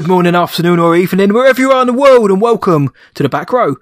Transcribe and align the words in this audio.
Good 0.00 0.08
morning, 0.08 0.34
afternoon, 0.34 0.78
or 0.78 0.96
evening, 0.96 1.34
wherever 1.34 1.60
you 1.60 1.72
are 1.72 1.82
in 1.82 1.86
the 1.86 1.92
world, 1.92 2.30
and 2.30 2.40
welcome 2.40 2.90
to 3.12 3.22
the 3.22 3.28
back 3.28 3.52
row. 3.52 3.76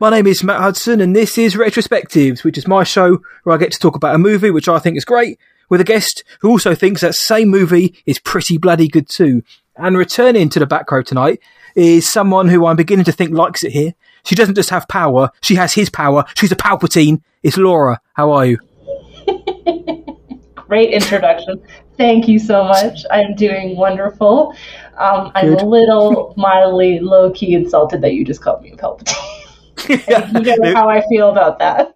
My 0.00 0.10
name 0.10 0.26
is 0.26 0.42
Matt 0.42 0.60
Hudson, 0.60 1.00
and 1.00 1.14
this 1.14 1.38
is 1.38 1.54
Retrospectives, 1.54 2.42
which 2.42 2.58
is 2.58 2.66
my 2.66 2.82
show 2.82 3.20
where 3.44 3.54
I 3.54 3.56
get 3.56 3.70
to 3.70 3.78
talk 3.78 3.94
about 3.94 4.16
a 4.16 4.18
movie 4.18 4.50
which 4.50 4.66
I 4.66 4.80
think 4.80 4.96
is 4.96 5.04
great, 5.04 5.38
with 5.68 5.80
a 5.80 5.84
guest 5.84 6.24
who 6.40 6.50
also 6.50 6.74
thinks 6.74 7.02
that 7.02 7.14
same 7.14 7.50
movie 7.50 7.94
is 8.04 8.18
pretty 8.18 8.58
bloody 8.58 8.88
good 8.88 9.08
too. 9.08 9.44
And 9.76 9.96
returning 9.96 10.48
to 10.48 10.58
the 10.58 10.66
back 10.66 10.90
row 10.90 11.02
tonight 11.02 11.38
is 11.76 12.10
someone 12.10 12.48
who 12.48 12.66
I'm 12.66 12.74
beginning 12.74 13.04
to 13.04 13.12
think 13.12 13.30
likes 13.30 13.62
it 13.62 13.70
here. 13.70 13.94
She 14.24 14.34
doesn't 14.34 14.56
just 14.56 14.70
have 14.70 14.88
power, 14.88 15.30
she 15.40 15.54
has 15.54 15.74
his 15.74 15.88
power. 15.88 16.24
She's 16.34 16.50
a 16.50 16.56
Palpatine. 16.56 17.22
It's 17.44 17.56
Lora. 17.56 18.00
How 18.14 18.32
are 18.32 18.44
you? 18.44 18.58
Great 20.56 20.90
introduction. 20.90 21.62
Thank 21.96 22.28
you 22.28 22.38
so 22.38 22.64
much. 22.64 23.04
I'm 23.10 23.34
doing 23.34 23.76
wonderful. 23.76 24.54
Um, 25.00 25.32
I'm 25.34 25.54
a 25.54 25.64
little 25.64 26.34
mildly 26.36 27.00
low 27.00 27.30
key 27.30 27.54
insulted 27.54 28.02
that 28.02 28.12
you 28.12 28.24
just 28.24 28.42
called 28.42 28.62
me 28.62 28.72
a 28.72 28.76
Palpatine. 28.76 29.38
you 29.88 30.56
know 30.58 30.74
how 30.74 30.90
I 30.90 31.02
feel 31.08 31.30
about 31.30 31.58
that. 31.58 31.94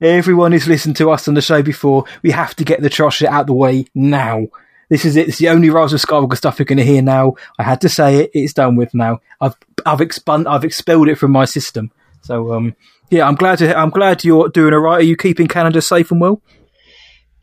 Everyone 0.00 0.52
who's 0.52 0.68
listened 0.68 0.96
to 0.96 1.10
us 1.10 1.26
on 1.26 1.34
the 1.34 1.40
show 1.40 1.62
before, 1.62 2.04
we 2.22 2.30
have 2.32 2.54
to 2.56 2.64
get 2.64 2.82
the 2.82 2.90
trash 2.90 3.22
out 3.22 3.46
the 3.46 3.54
way 3.54 3.86
now. 3.94 4.46
This 4.90 5.06
is 5.06 5.16
it. 5.16 5.28
It's 5.28 5.38
the 5.38 5.48
only 5.48 5.70
Rise 5.70 5.94
of 5.94 6.00
Skywalker 6.00 6.36
stuff 6.36 6.58
you're 6.58 6.66
going 6.66 6.78
to 6.78 6.84
hear 6.84 7.00
now. 7.00 7.34
I 7.58 7.62
had 7.62 7.80
to 7.80 7.88
say 7.88 8.16
it. 8.16 8.30
It's 8.34 8.52
done 8.52 8.76
with 8.76 8.92
now. 8.92 9.20
I've 9.40 9.56
I've 9.86 10.00
expun 10.00 10.46
I've 10.46 10.64
expelled 10.64 11.08
it 11.08 11.16
from 11.16 11.32
my 11.32 11.46
system. 11.46 11.90
So 12.20 12.52
um 12.52 12.76
yeah, 13.10 13.26
I'm 13.26 13.36
glad 13.36 13.58
to 13.58 13.76
I'm 13.76 13.90
glad 13.90 14.22
you're 14.22 14.50
doing 14.50 14.74
all 14.74 14.80
right. 14.80 14.98
Are 14.98 15.02
you 15.02 15.16
keeping 15.16 15.48
Canada 15.48 15.80
safe 15.80 16.10
and 16.10 16.20
well? 16.20 16.42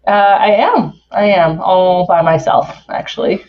Uh, 0.07 0.11
I 0.11 0.51
am. 0.51 0.93
I 1.11 1.25
am 1.25 1.59
all 1.59 2.07
by 2.07 2.21
myself, 2.21 2.75
actually. 2.89 3.43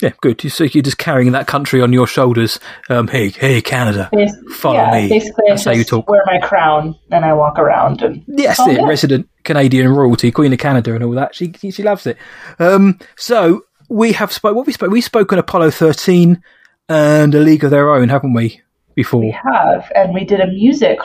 Yeah, 0.00 0.10
good. 0.20 0.40
So 0.52 0.64
you're 0.64 0.82
just 0.82 0.98
carrying 0.98 1.32
that 1.32 1.46
country 1.48 1.82
on 1.82 1.92
your 1.92 2.06
shoulders. 2.06 2.60
Um, 2.88 3.08
hey, 3.08 3.30
hey, 3.30 3.60
Canada, 3.60 4.08
Bas- 4.12 4.36
follow 4.56 4.76
yeah, 4.78 4.90
me. 4.92 5.08
basically, 5.08 5.44
I 5.48 5.50
That's 5.54 5.64
how 5.64 5.72
you 5.72 5.82
talk. 5.84 6.08
wear 6.08 6.22
my 6.26 6.38
crown 6.38 6.94
and 7.10 7.24
I 7.24 7.32
walk 7.32 7.58
around. 7.58 8.02
And 8.02 8.22
Yes, 8.28 8.60
it, 8.60 8.80
resident 8.84 9.28
Canadian 9.44 9.88
royalty, 9.88 10.30
Queen 10.30 10.52
of 10.52 10.58
Canada, 10.60 10.94
and 10.94 11.02
all 11.02 11.10
that. 11.12 11.34
She 11.34 11.52
she 11.52 11.82
loves 11.82 12.06
it. 12.06 12.16
Um, 12.60 12.98
so 13.16 13.64
we 13.88 14.12
have 14.12 14.32
spoke. 14.32 14.54
What 14.54 14.66
we 14.66 14.72
spoke. 14.72 14.90
We 14.90 15.00
spoke 15.00 15.32
on 15.32 15.38
Apollo 15.40 15.72
thirteen 15.72 16.42
and 16.88 17.34
A 17.34 17.40
League 17.40 17.64
of 17.64 17.70
Their 17.72 17.90
Own, 17.92 18.08
haven't 18.08 18.34
we? 18.34 18.60
Before 18.94 19.20
we 19.20 19.30
have, 19.30 19.90
and 19.96 20.12
we 20.14 20.24
did 20.24 20.40
a 20.40 20.46
music 20.46 20.98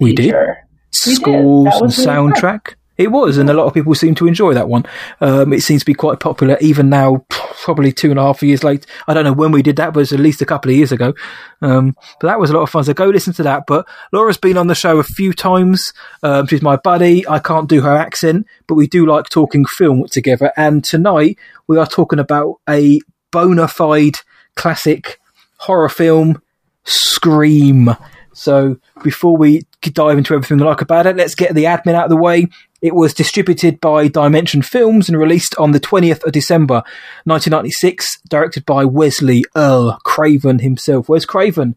We 0.00 0.12
did. 0.12 0.26
we 0.26 0.30
did. 0.32 0.54
scores 0.92 2.00
and 2.00 2.06
really 2.26 2.40
fun. 2.40 2.60
It 2.96 3.10
was, 3.10 3.38
and 3.38 3.50
a 3.50 3.52
lot 3.52 3.66
of 3.66 3.74
people 3.74 3.94
seem 3.94 4.14
to 4.16 4.28
enjoy 4.28 4.54
that 4.54 4.68
one. 4.68 4.84
Um, 5.20 5.52
it 5.52 5.62
seems 5.62 5.82
to 5.82 5.86
be 5.86 5.94
quite 5.94 6.20
popular, 6.20 6.56
even 6.60 6.88
now, 6.88 7.26
probably 7.28 7.92
two 7.92 8.10
and 8.10 8.18
a 8.18 8.22
half 8.22 8.42
years 8.42 8.62
late. 8.62 8.86
I 9.08 9.14
don't 9.14 9.24
know 9.24 9.32
when 9.32 9.50
we 9.50 9.62
did 9.62 9.76
that, 9.76 9.92
but 9.92 10.00
it's 10.00 10.12
at 10.12 10.20
least 10.20 10.42
a 10.42 10.46
couple 10.46 10.70
of 10.70 10.76
years 10.76 10.92
ago. 10.92 11.12
Um, 11.60 11.96
but 12.20 12.28
that 12.28 12.38
was 12.38 12.50
a 12.50 12.52
lot 12.52 12.62
of 12.62 12.70
fun. 12.70 12.84
So 12.84 12.94
go 12.94 13.06
listen 13.06 13.32
to 13.34 13.42
that. 13.44 13.64
But 13.66 13.88
Lora's 14.12 14.38
been 14.38 14.56
on 14.56 14.68
the 14.68 14.74
show 14.76 14.98
a 14.98 15.02
few 15.04 15.32
times. 15.32 15.92
Um, 16.22 16.46
she's 16.46 16.62
my 16.62 16.76
buddy. 16.76 17.26
I 17.26 17.40
can't 17.40 17.68
do 17.68 17.80
her 17.80 17.96
accent, 17.96 18.46
but 18.68 18.76
we 18.76 18.86
do 18.86 19.06
like 19.06 19.28
talking 19.28 19.64
film 19.64 20.06
together. 20.06 20.52
And 20.56 20.84
tonight 20.84 21.38
we 21.66 21.78
are 21.78 21.86
talking 21.86 22.20
about 22.20 22.60
a 22.68 23.00
bona 23.32 23.66
fide 23.66 24.18
classic 24.54 25.20
horror 25.56 25.88
film, 25.88 26.40
Scream. 26.84 27.96
So 28.34 28.76
before 29.02 29.36
we 29.36 29.62
dive 29.92 30.18
into 30.18 30.34
everything 30.34 30.58
we 30.58 30.64
like 30.64 30.80
about 30.80 31.06
it, 31.06 31.16
let's 31.16 31.34
get 31.34 31.54
the 31.54 31.64
admin 31.64 31.94
out 31.94 32.04
of 32.04 32.10
the 32.10 32.16
way. 32.16 32.46
It 32.80 32.94
was 32.94 33.14
distributed 33.14 33.80
by 33.80 34.08
Dimension 34.08 34.62
Films 34.62 35.08
and 35.08 35.18
released 35.18 35.54
on 35.56 35.72
the 35.72 35.80
20th 35.80 36.24
of 36.24 36.32
December 36.32 36.82
1996, 37.24 38.20
directed 38.28 38.64
by 38.64 38.84
Wesley 38.84 39.44
Earl 39.56 39.98
Craven 40.04 40.60
himself. 40.60 41.08
Wes 41.08 41.24
Craven? 41.24 41.76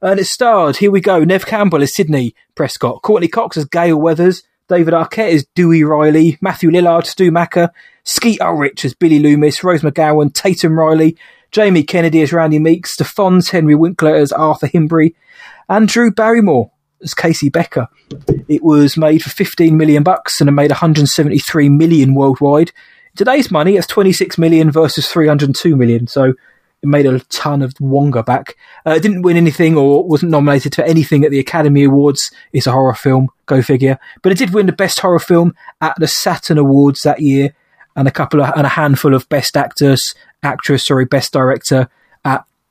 And 0.00 0.20
it 0.20 0.26
starred, 0.26 0.76
here 0.76 0.90
we 0.90 1.00
go, 1.00 1.24
Neve 1.24 1.46
Campbell 1.46 1.82
as 1.82 1.94
Sidney 1.94 2.34
Prescott, 2.54 3.02
Courteney 3.02 3.28
Cox 3.28 3.56
as 3.56 3.64
Gail 3.64 4.00
Weathers, 4.00 4.42
David 4.68 4.94
Arquette 4.94 5.32
as 5.32 5.46
Dewey 5.54 5.82
Riley, 5.82 6.38
Matthew 6.40 6.70
Lillard, 6.70 7.06
Stu 7.06 7.30
Macher, 7.30 7.70
Skeet 8.04 8.40
Ulrich 8.40 8.84
as 8.84 8.94
Billy 8.94 9.18
Loomis, 9.18 9.64
Rose 9.64 9.82
McGowan, 9.82 10.32
Tatum 10.32 10.78
Riley, 10.78 11.16
Jamie 11.50 11.82
Kennedy 11.82 12.22
as 12.22 12.32
Randy 12.32 12.58
Meeks, 12.58 12.92
Stephons 12.92 13.50
Henry 13.50 13.74
Winkler 13.74 14.14
as 14.14 14.32
Arthur 14.32 14.66
Himbry, 14.66 15.14
and 15.68 15.88
Drew 15.88 16.10
Barrymore 16.10 16.70
as 17.02 17.14
Casey 17.14 17.48
Becker. 17.48 17.88
It 18.48 18.62
was 18.62 18.96
made 18.96 19.22
for 19.22 19.30
15 19.30 19.76
million 19.76 20.02
bucks 20.02 20.40
and 20.40 20.48
it 20.48 20.52
made 20.52 20.70
173 20.70 21.68
million 21.68 22.14
worldwide. 22.14 22.72
Today's 23.16 23.50
money, 23.50 23.76
it's 23.76 23.86
26 23.86 24.38
million 24.38 24.70
versus 24.70 25.08
302 25.08 25.76
million, 25.76 26.06
so 26.06 26.34
it 26.82 26.86
made 26.86 27.06
a 27.06 27.18
ton 27.18 27.62
of 27.62 27.74
wonga 27.80 28.22
back. 28.22 28.56
Uh, 28.86 28.92
it 28.92 29.02
didn't 29.02 29.22
win 29.22 29.36
anything 29.36 29.76
or 29.76 30.04
wasn't 30.04 30.30
nominated 30.30 30.74
for 30.74 30.82
anything 30.82 31.24
at 31.24 31.30
the 31.30 31.40
Academy 31.40 31.84
Awards. 31.84 32.30
It's 32.52 32.68
a 32.68 32.72
horror 32.72 32.94
film, 32.94 33.28
go 33.46 33.60
figure. 33.62 33.98
But 34.22 34.32
it 34.32 34.38
did 34.38 34.54
win 34.54 34.66
the 34.66 34.72
best 34.72 35.00
horror 35.00 35.18
film 35.18 35.54
at 35.80 35.96
the 35.98 36.06
Saturn 36.06 36.58
Awards 36.58 37.02
that 37.02 37.20
year, 37.20 37.54
and 37.96 38.06
a 38.06 38.12
couple 38.12 38.40
of 38.40 38.52
and 38.56 38.64
a 38.64 38.70
handful 38.70 39.14
of 39.14 39.28
best 39.28 39.56
actors, 39.56 40.14
actress, 40.44 40.86
sorry, 40.86 41.04
best 41.04 41.32
director 41.32 41.90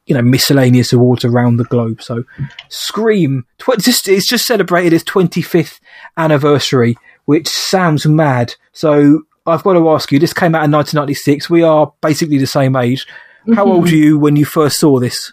you 0.07 0.15
know 0.15 0.21
miscellaneous 0.23 0.91
awards 0.91 1.23
around 1.23 1.57
the 1.57 1.65
globe. 1.65 2.01
So, 2.01 2.23
Scream, 2.69 3.45
tw- 3.59 3.77
just 3.79 4.07
it's 4.07 4.27
just 4.27 4.47
celebrated 4.47 4.93
its 4.93 5.03
25th 5.03 5.79
anniversary, 6.17 6.97
which 7.25 7.47
sounds 7.47 8.05
mad. 8.05 8.55
So. 8.73 9.21
I've 9.49 9.63
got 9.63 9.75
to 9.75 9.89
ask 9.91 10.11
you. 10.11 10.19
This 10.19 10.33
came 10.33 10.55
out 10.55 10.65
in 10.65 10.71
1996. 10.71 11.49
We 11.49 11.63
are 11.63 11.93
basically 12.01 12.37
the 12.37 12.45
same 12.45 12.75
age. 12.75 13.07
How 13.55 13.65
old 13.65 13.83
were 13.83 13.87
you 13.87 14.19
when 14.19 14.35
you 14.35 14.43
first 14.43 14.77
saw 14.77 14.99
this? 14.99 15.31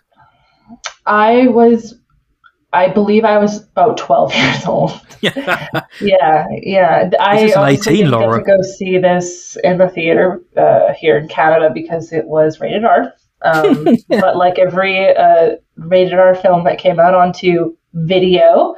I 1.04 1.48
was, 1.48 1.94
I 2.72 2.90
believe 2.90 3.24
I 3.24 3.38
was 3.38 3.64
about 3.64 3.96
12 3.96 4.34
years 4.36 4.66
old. 4.66 4.92
Yeah, 5.20 5.68
Yeah, 6.00 6.46
yeah. 6.62 7.10
I 7.18 7.38
an 7.38 7.68
18, 7.70 7.92
didn't 7.92 8.10
get 8.12 8.20
Lora. 8.20 8.38
to 8.38 8.44
go 8.44 8.62
see 8.62 8.98
this 8.98 9.56
in 9.64 9.78
the 9.78 9.88
theater 9.88 10.40
uh, 10.56 10.92
here 10.94 11.18
in 11.18 11.26
Canada 11.26 11.70
because 11.74 12.12
it 12.12 12.26
was 12.26 12.60
rated 12.60 12.84
R. 12.84 13.12
Um, 13.44 13.86
But 14.08 14.36
like 14.36 14.58
every 14.58 15.14
uh, 15.14 15.56
rated 15.76 16.14
R 16.14 16.34
film 16.34 16.64
that 16.64 16.78
came 16.78 16.98
out 16.98 17.14
onto 17.14 17.76
video, 17.92 18.74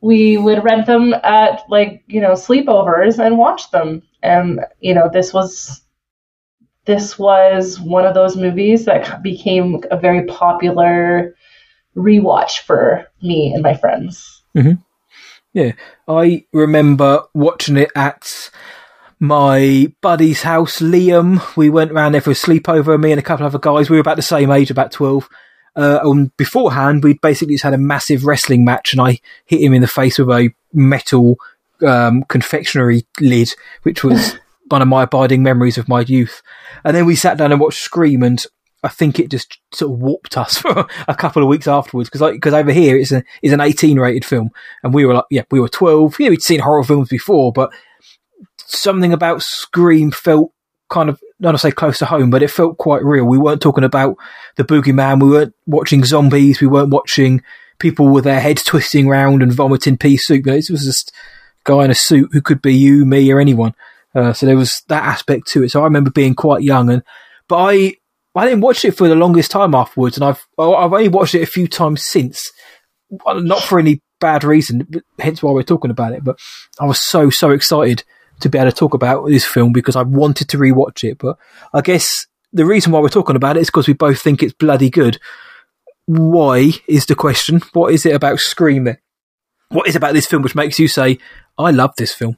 we 0.00 0.36
would 0.36 0.64
rent 0.64 0.86
them 0.86 1.14
at 1.22 1.62
like 1.68 2.02
you 2.06 2.20
know 2.20 2.32
sleepovers 2.32 3.24
and 3.24 3.38
watch 3.38 3.70
them. 3.70 4.02
And 4.22 4.60
you 4.80 4.94
know 4.94 5.08
this 5.12 5.32
was 5.32 5.82
this 6.84 7.18
was 7.18 7.78
one 7.78 8.06
of 8.06 8.14
those 8.14 8.36
movies 8.36 8.86
that 8.86 9.22
became 9.22 9.82
a 9.90 9.96
very 9.98 10.24
popular 10.24 11.34
rewatch 11.94 12.60
for 12.60 13.06
me 13.22 13.52
and 13.52 13.62
my 13.62 13.74
friends. 13.74 14.42
yeah. 15.52 15.72
I 16.06 16.46
remember 16.52 17.24
watching 17.34 17.76
it 17.76 17.90
at 17.94 18.50
my 19.20 19.92
buddy's 20.00 20.42
house, 20.42 20.80
Liam. 20.80 21.56
We 21.56 21.70
went 21.70 21.92
around 21.92 22.12
there 22.12 22.20
for 22.20 22.30
a 22.30 22.34
sleepover. 22.34 23.00
Me 23.00 23.12
and 23.12 23.18
a 23.18 23.22
couple 23.22 23.46
of 23.46 23.54
other 23.54 23.60
guys. 23.60 23.90
We 23.90 23.96
were 23.96 24.00
about 24.00 24.16
the 24.16 24.22
same 24.22 24.50
age, 24.50 24.70
about 24.70 24.92
twelve. 24.92 25.28
Uh, 25.76 26.00
and 26.02 26.36
beforehand, 26.36 27.04
we'd 27.04 27.20
basically 27.20 27.54
just 27.54 27.64
had 27.64 27.74
a 27.74 27.78
massive 27.78 28.24
wrestling 28.24 28.64
match, 28.64 28.92
and 28.92 29.00
I 29.00 29.20
hit 29.44 29.60
him 29.60 29.72
in 29.72 29.80
the 29.80 29.86
face 29.86 30.18
with 30.18 30.28
a 30.28 30.50
metal 30.72 31.36
um, 31.86 32.24
confectionery 32.24 33.06
lid, 33.20 33.50
which 33.82 34.02
was 34.02 34.36
one 34.68 34.82
of 34.82 34.88
my 34.88 35.04
abiding 35.04 35.42
memories 35.42 35.78
of 35.78 35.88
my 35.88 36.00
youth. 36.00 36.42
And 36.84 36.96
then 36.96 37.06
we 37.06 37.14
sat 37.14 37.38
down 37.38 37.52
and 37.52 37.60
watched 37.60 37.80
Scream, 37.80 38.22
and 38.22 38.42
I 38.82 38.88
think 38.88 39.18
it 39.18 39.30
just 39.30 39.58
sort 39.72 39.92
of 39.92 39.98
warped 39.98 40.36
us 40.36 40.58
for 40.58 40.86
a 41.06 41.14
couple 41.14 41.42
of 41.42 41.48
weeks 41.48 41.68
afterwards 41.68 42.08
because 42.08 42.32
because 42.32 42.54
over 42.54 42.72
here 42.72 42.96
it's 42.96 43.12
a 43.12 43.22
is 43.42 43.52
an 43.52 43.60
eighteen 43.60 43.98
rated 43.98 44.24
film, 44.24 44.50
and 44.82 44.94
we 44.94 45.04
were 45.04 45.14
like, 45.14 45.26
yeah, 45.30 45.42
we 45.50 45.60
were 45.60 45.68
twelve. 45.68 46.18
You 46.18 46.26
know, 46.26 46.30
we'd 46.30 46.42
seen 46.42 46.60
horror 46.60 46.84
films 46.84 47.08
before, 47.08 47.52
but 47.52 47.72
something 48.68 49.12
about 49.12 49.42
Scream 49.42 50.10
felt 50.10 50.52
kind 50.90 51.08
of 51.08 51.20
not 51.40 51.52
to 51.52 51.58
say 51.58 51.70
close 51.70 51.98
to 51.98 52.06
home, 52.06 52.30
but 52.30 52.42
it 52.42 52.50
felt 52.50 52.78
quite 52.78 53.04
real. 53.04 53.24
We 53.24 53.38
weren't 53.38 53.62
talking 53.62 53.84
about 53.84 54.16
the 54.56 54.64
boogeyman. 54.64 55.22
We 55.22 55.30
weren't 55.30 55.54
watching 55.66 56.04
zombies. 56.04 56.60
We 56.60 56.66
weren't 56.66 56.90
watching 56.90 57.42
people 57.78 58.08
with 58.08 58.24
their 58.24 58.40
heads 58.40 58.64
twisting 58.64 59.08
round 59.08 59.42
and 59.42 59.52
vomiting 59.52 59.98
pea 59.98 60.16
soup. 60.16 60.46
It 60.46 60.70
was 60.70 60.84
just 60.84 61.12
a 61.12 61.70
guy 61.70 61.84
in 61.84 61.90
a 61.90 61.94
suit 61.94 62.30
who 62.32 62.40
could 62.40 62.62
be 62.62 62.74
you, 62.74 63.04
me, 63.04 63.30
or 63.32 63.40
anyone. 63.40 63.74
Uh, 64.14 64.32
so 64.32 64.46
there 64.46 64.56
was 64.56 64.82
that 64.88 65.04
aspect 65.04 65.46
to 65.48 65.62
it. 65.62 65.70
So 65.70 65.80
I 65.80 65.84
remember 65.84 66.10
being 66.10 66.34
quite 66.34 66.62
young, 66.62 66.90
and 66.90 67.02
but 67.46 67.56
I 67.58 67.94
I 68.34 68.46
didn't 68.46 68.62
watch 68.62 68.84
it 68.84 68.92
for 68.92 69.08
the 69.08 69.14
longest 69.14 69.50
time 69.50 69.74
afterwards, 69.74 70.16
and 70.16 70.24
I've 70.24 70.46
I've 70.58 70.92
only 70.92 71.08
watched 71.08 71.34
it 71.34 71.42
a 71.42 71.46
few 71.46 71.68
times 71.68 72.04
since. 72.04 72.50
Not 73.26 73.62
for 73.62 73.78
any 73.78 74.02
bad 74.20 74.44
reason, 74.44 74.86
hence 75.18 75.42
why 75.42 75.52
we're 75.52 75.62
talking 75.62 75.90
about 75.90 76.12
it. 76.12 76.24
But 76.24 76.38
I 76.80 76.84
was 76.84 77.00
so 77.00 77.30
so 77.30 77.50
excited 77.50 78.04
to 78.40 78.48
be 78.48 78.58
able 78.58 78.70
to 78.70 78.76
talk 78.76 78.94
about 78.94 79.26
this 79.26 79.44
film 79.44 79.72
because 79.72 79.96
I 79.96 80.02
wanted 80.02 80.48
to 80.50 80.58
rewatch 80.58 81.04
it. 81.04 81.18
But 81.18 81.38
I 81.72 81.80
guess 81.80 82.26
the 82.52 82.64
reason 82.64 82.92
why 82.92 83.00
we're 83.00 83.08
talking 83.08 83.36
about 83.36 83.56
it 83.56 83.60
is 83.60 83.68
because 83.68 83.88
we 83.88 83.94
both 83.94 84.20
think 84.20 84.42
it's 84.42 84.52
bloody 84.52 84.90
good. 84.90 85.18
Why 86.06 86.72
is 86.86 87.06
the 87.06 87.14
question? 87.14 87.60
What 87.72 87.92
is 87.92 88.06
it 88.06 88.14
about 88.14 88.40
Scream? 88.40 88.96
What 89.68 89.86
is 89.86 89.94
it 89.94 89.98
about 89.98 90.14
this 90.14 90.26
film 90.26 90.42
which 90.42 90.54
makes 90.54 90.78
you 90.78 90.88
say, 90.88 91.18
"I 91.58 91.70
love 91.70 91.92
this 91.98 92.14
film"? 92.14 92.36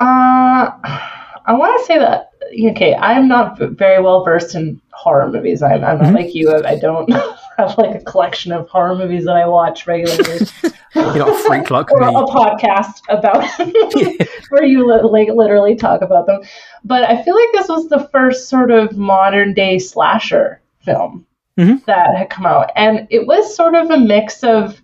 Uh, 0.00 0.70
I 0.82 1.52
want 1.52 1.78
to 1.80 1.86
say 1.86 1.98
that 1.98 2.30
okay, 2.70 2.94
I'm 2.94 3.28
not 3.28 3.58
very 3.58 4.02
well 4.02 4.24
versed 4.24 4.54
in 4.54 4.80
horror 4.92 5.30
movies. 5.30 5.62
I'm, 5.62 5.84
I'm 5.84 5.98
not 5.98 6.06
mm-hmm. 6.06 6.16
like 6.16 6.34
you. 6.34 6.54
I 6.64 6.76
don't 6.76 7.08
have 7.58 7.76
like 7.76 7.94
a 7.94 8.04
collection 8.04 8.52
of 8.52 8.68
horror 8.68 8.94
movies 8.94 9.24
that 9.24 9.36
I 9.36 9.46
watch 9.46 9.86
regularly. 9.86 10.46
You're 10.94 11.18
not 11.18 11.28
a 11.28 11.38
freak 11.44 11.70
like 11.70 11.90
or 11.90 12.00
me. 12.00 12.06
a 12.06 12.22
podcast 12.22 13.02
about 13.08 13.44
where 14.50 14.64
you 14.64 14.86
like 14.86 15.28
literally 15.28 15.74
talk 15.74 16.00
about 16.00 16.26
them. 16.26 16.40
But 16.84 17.04
I 17.04 17.22
feel 17.22 17.34
like 17.34 17.48
this 17.52 17.68
was 17.68 17.88
the 17.88 18.08
first 18.10 18.48
sort 18.48 18.70
of 18.70 18.96
modern 18.96 19.54
day 19.54 19.78
slasher 19.78 20.60
film 20.84 21.26
mm-hmm. 21.58 21.84
that 21.86 22.16
had 22.16 22.30
come 22.30 22.46
out, 22.46 22.70
and 22.76 23.06
it 23.10 23.26
was 23.26 23.54
sort 23.54 23.74
of 23.74 23.90
a 23.90 23.98
mix 23.98 24.42
of. 24.42 24.80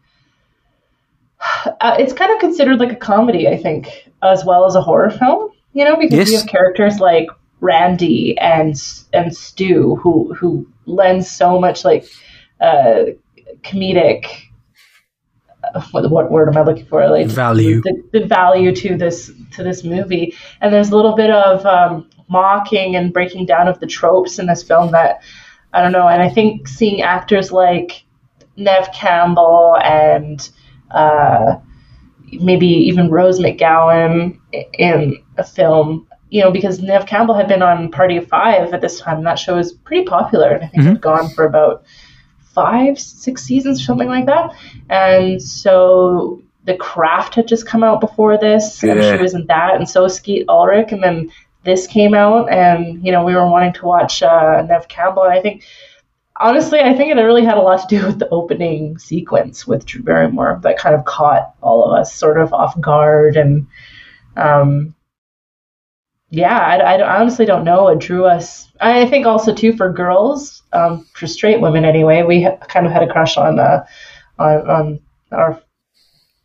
Uh, 1.81 1.97
it's 1.99 2.15
kind 2.15 2.33
of 2.33 2.39
considered 2.39 2.79
like 2.79 2.91
a 2.91 2.97
comedy, 2.97 3.47
I 3.47 3.57
think, 3.59 4.11
as 4.23 4.47
well 4.47 4.65
as 4.65 4.75
a 4.75 4.81
horror 4.81 5.11
film. 5.11 5.51
You 5.75 5.85
know, 5.85 5.97
because 5.97 6.19
yes. 6.19 6.31
you 6.31 6.39
have 6.39 6.47
characters 6.47 7.01
like 7.01 7.29
Randy 7.61 8.37
and 8.39 8.81
and 9.13 9.37
Stu 9.37 9.97
who 9.97 10.35
who 10.35 10.67
lend 10.87 11.25
so 11.25 11.61
much 11.61 11.85
like 11.85 12.07
uh, 12.61 13.05
comedic 13.63 14.27
what, 15.91 16.11
what 16.11 16.31
word 16.31 16.49
am 16.49 16.57
I 16.57 16.63
looking 16.63 16.87
for? 16.87 17.09
Like 17.09 17.27
value, 17.27 17.81
the, 17.83 18.03
the, 18.13 18.27
value 18.27 18.75
to 18.77 18.97
this 18.97 19.31
to 19.53 19.63
this 19.63 19.85
movie, 19.85 20.35
and 20.61 20.73
there's 20.73 20.91
a 20.91 20.97
little 20.97 21.15
bit 21.15 21.31
of 21.31 21.65
um, 21.67 22.09
mocking 22.29 22.97
and 22.97 23.13
breaking 23.13 23.47
down 23.47 23.69
of 23.69 23.81
the 23.81 23.87
tropes 23.87 24.39
in 24.39 24.47
this 24.47 24.63
film 24.63 24.93
that 24.93 25.23
I 25.73 25.83
don't 25.83 25.93
know. 25.93 26.09
And 26.09 26.23
I 26.23 26.29
think 26.29 26.69
seeing 26.69 27.03
actors 27.03 27.53
like 27.53 28.05
Neve 28.57 28.89
Campbell 28.95 29.77
and 29.83 30.49
uh, 30.91 31.57
maybe 32.33 32.67
even 32.67 33.11
Rose 33.11 33.39
McGowan 33.39 34.39
in 34.75 35.23
a 35.37 35.45
film, 35.45 36.07
you 36.31 36.41
know, 36.41 36.51
because 36.51 36.81
Neve 36.81 37.07
Campbell 37.07 37.35
had 37.35 37.49
been 37.49 37.63
on 37.63 37.91
Party 37.91 38.17
of 38.17 38.29
Five 38.29 38.73
at 38.73 38.81
this 38.81 39.01
time, 39.01 39.19
and 39.19 39.27
that 39.27 39.39
show 39.39 39.57
was 39.57 39.73
pretty 39.73 40.05
popular, 40.05 40.51
and 40.51 40.65
I 40.65 40.69
think 40.69 40.83
mm-hmm. 40.83 40.89
it 40.89 40.95
had 40.95 41.01
gone 41.01 41.29
for 41.31 41.45
about 41.45 41.85
five, 42.55 42.99
six 42.99 43.43
seasons, 43.43 43.81
or 43.81 43.85
something 43.85 44.09
like 44.09 44.27
that. 44.27 44.51
And 44.89 45.43
so 45.43 46.43
The 46.65 46.77
Craft 46.77 47.35
had 47.35 47.49
just 47.49 47.67
come 47.67 47.85
out 47.85 48.01
before 48.01 48.39
this, 48.39 48.83
and 48.83 49.03
she 49.03 49.23
was 49.23 49.35
in 49.35 49.47
that, 49.47 49.77
and 49.77 49.89
so 49.89 50.09
Skeet 50.09 50.47
Ulrich, 50.49 50.93
and 50.93 51.03
then 51.03 51.31
this 51.65 51.87
came 51.87 52.15
out, 52.15 52.51
and 52.51 53.05
you 53.05 53.13
know 53.13 53.25
we 53.25 53.35
were 53.35 53.49
wanting 53.49 53.73
to 53.75 53.85
watch 53.85 54.23
uh, 54.23 54.63
Neve 54.63 54.89
Campbell, 54.89 55.25
and 55.25 55.33
I 55.33 55.41
think. 55.41 55.65
Honestly, 56.37 56.81
I 56.81 56.95
think 56.97 57.13
it 57.13 57.15
really 57.15 57.45
had 57.45 57.59
a 57.59 57.63
lot 57.63 57.89
to 57.89 57.97
do 57.97 58.05
with 58.07 58.19
the 58.19 58.29
opening 58.31 58.99
sequence 58.99 59.69
with 59.69 59.87
Drew 59.87 60.03
Barrymore 60.03 60.59
that 60.65 60.77
kind 60.77 60.97
of 60.97 61.05
caught 61.05 61.55
all 61.61 61.85
of 61.85 61.97
us 61.97 62.13
sort 62.13 62.41
of 62.41 62.53
off 62.53 62.79
guard 62.81 63.37
and 63.37 63.69
um, 64.37 64.94
yeah, 66.35 66.59
I, 66.59 66.77
I, 66.79 67.21
honestly 67.21 67.47
don't 67.47 67.65
know 67.65 67.85
what 67.85 68.01
drew 68.01 68.27
us. 68.27 68.69
I 68.81 69.07
think 69.07 69.25
also 69.25 69.55
too 69.55 69.77
for 69.77 69.93
girls, 69.93 70.63
um, 70.73 71.07
for 71.15 71.27
straight 71.27 71.61
women 71.61 71.85
anyway, 71.85 72.23
we 72.23 72.43
ha- 72.43 72.57
kind 72.57 72.87
of 72.87 72.93
had 72.93 73.03
a 73.03 73.13
crush 73.13 73.37
on, 73.37 73.61
uh, 73.61 73.87
on, 74.39 74.71
on 74.71 75.01
our 75.31 75.63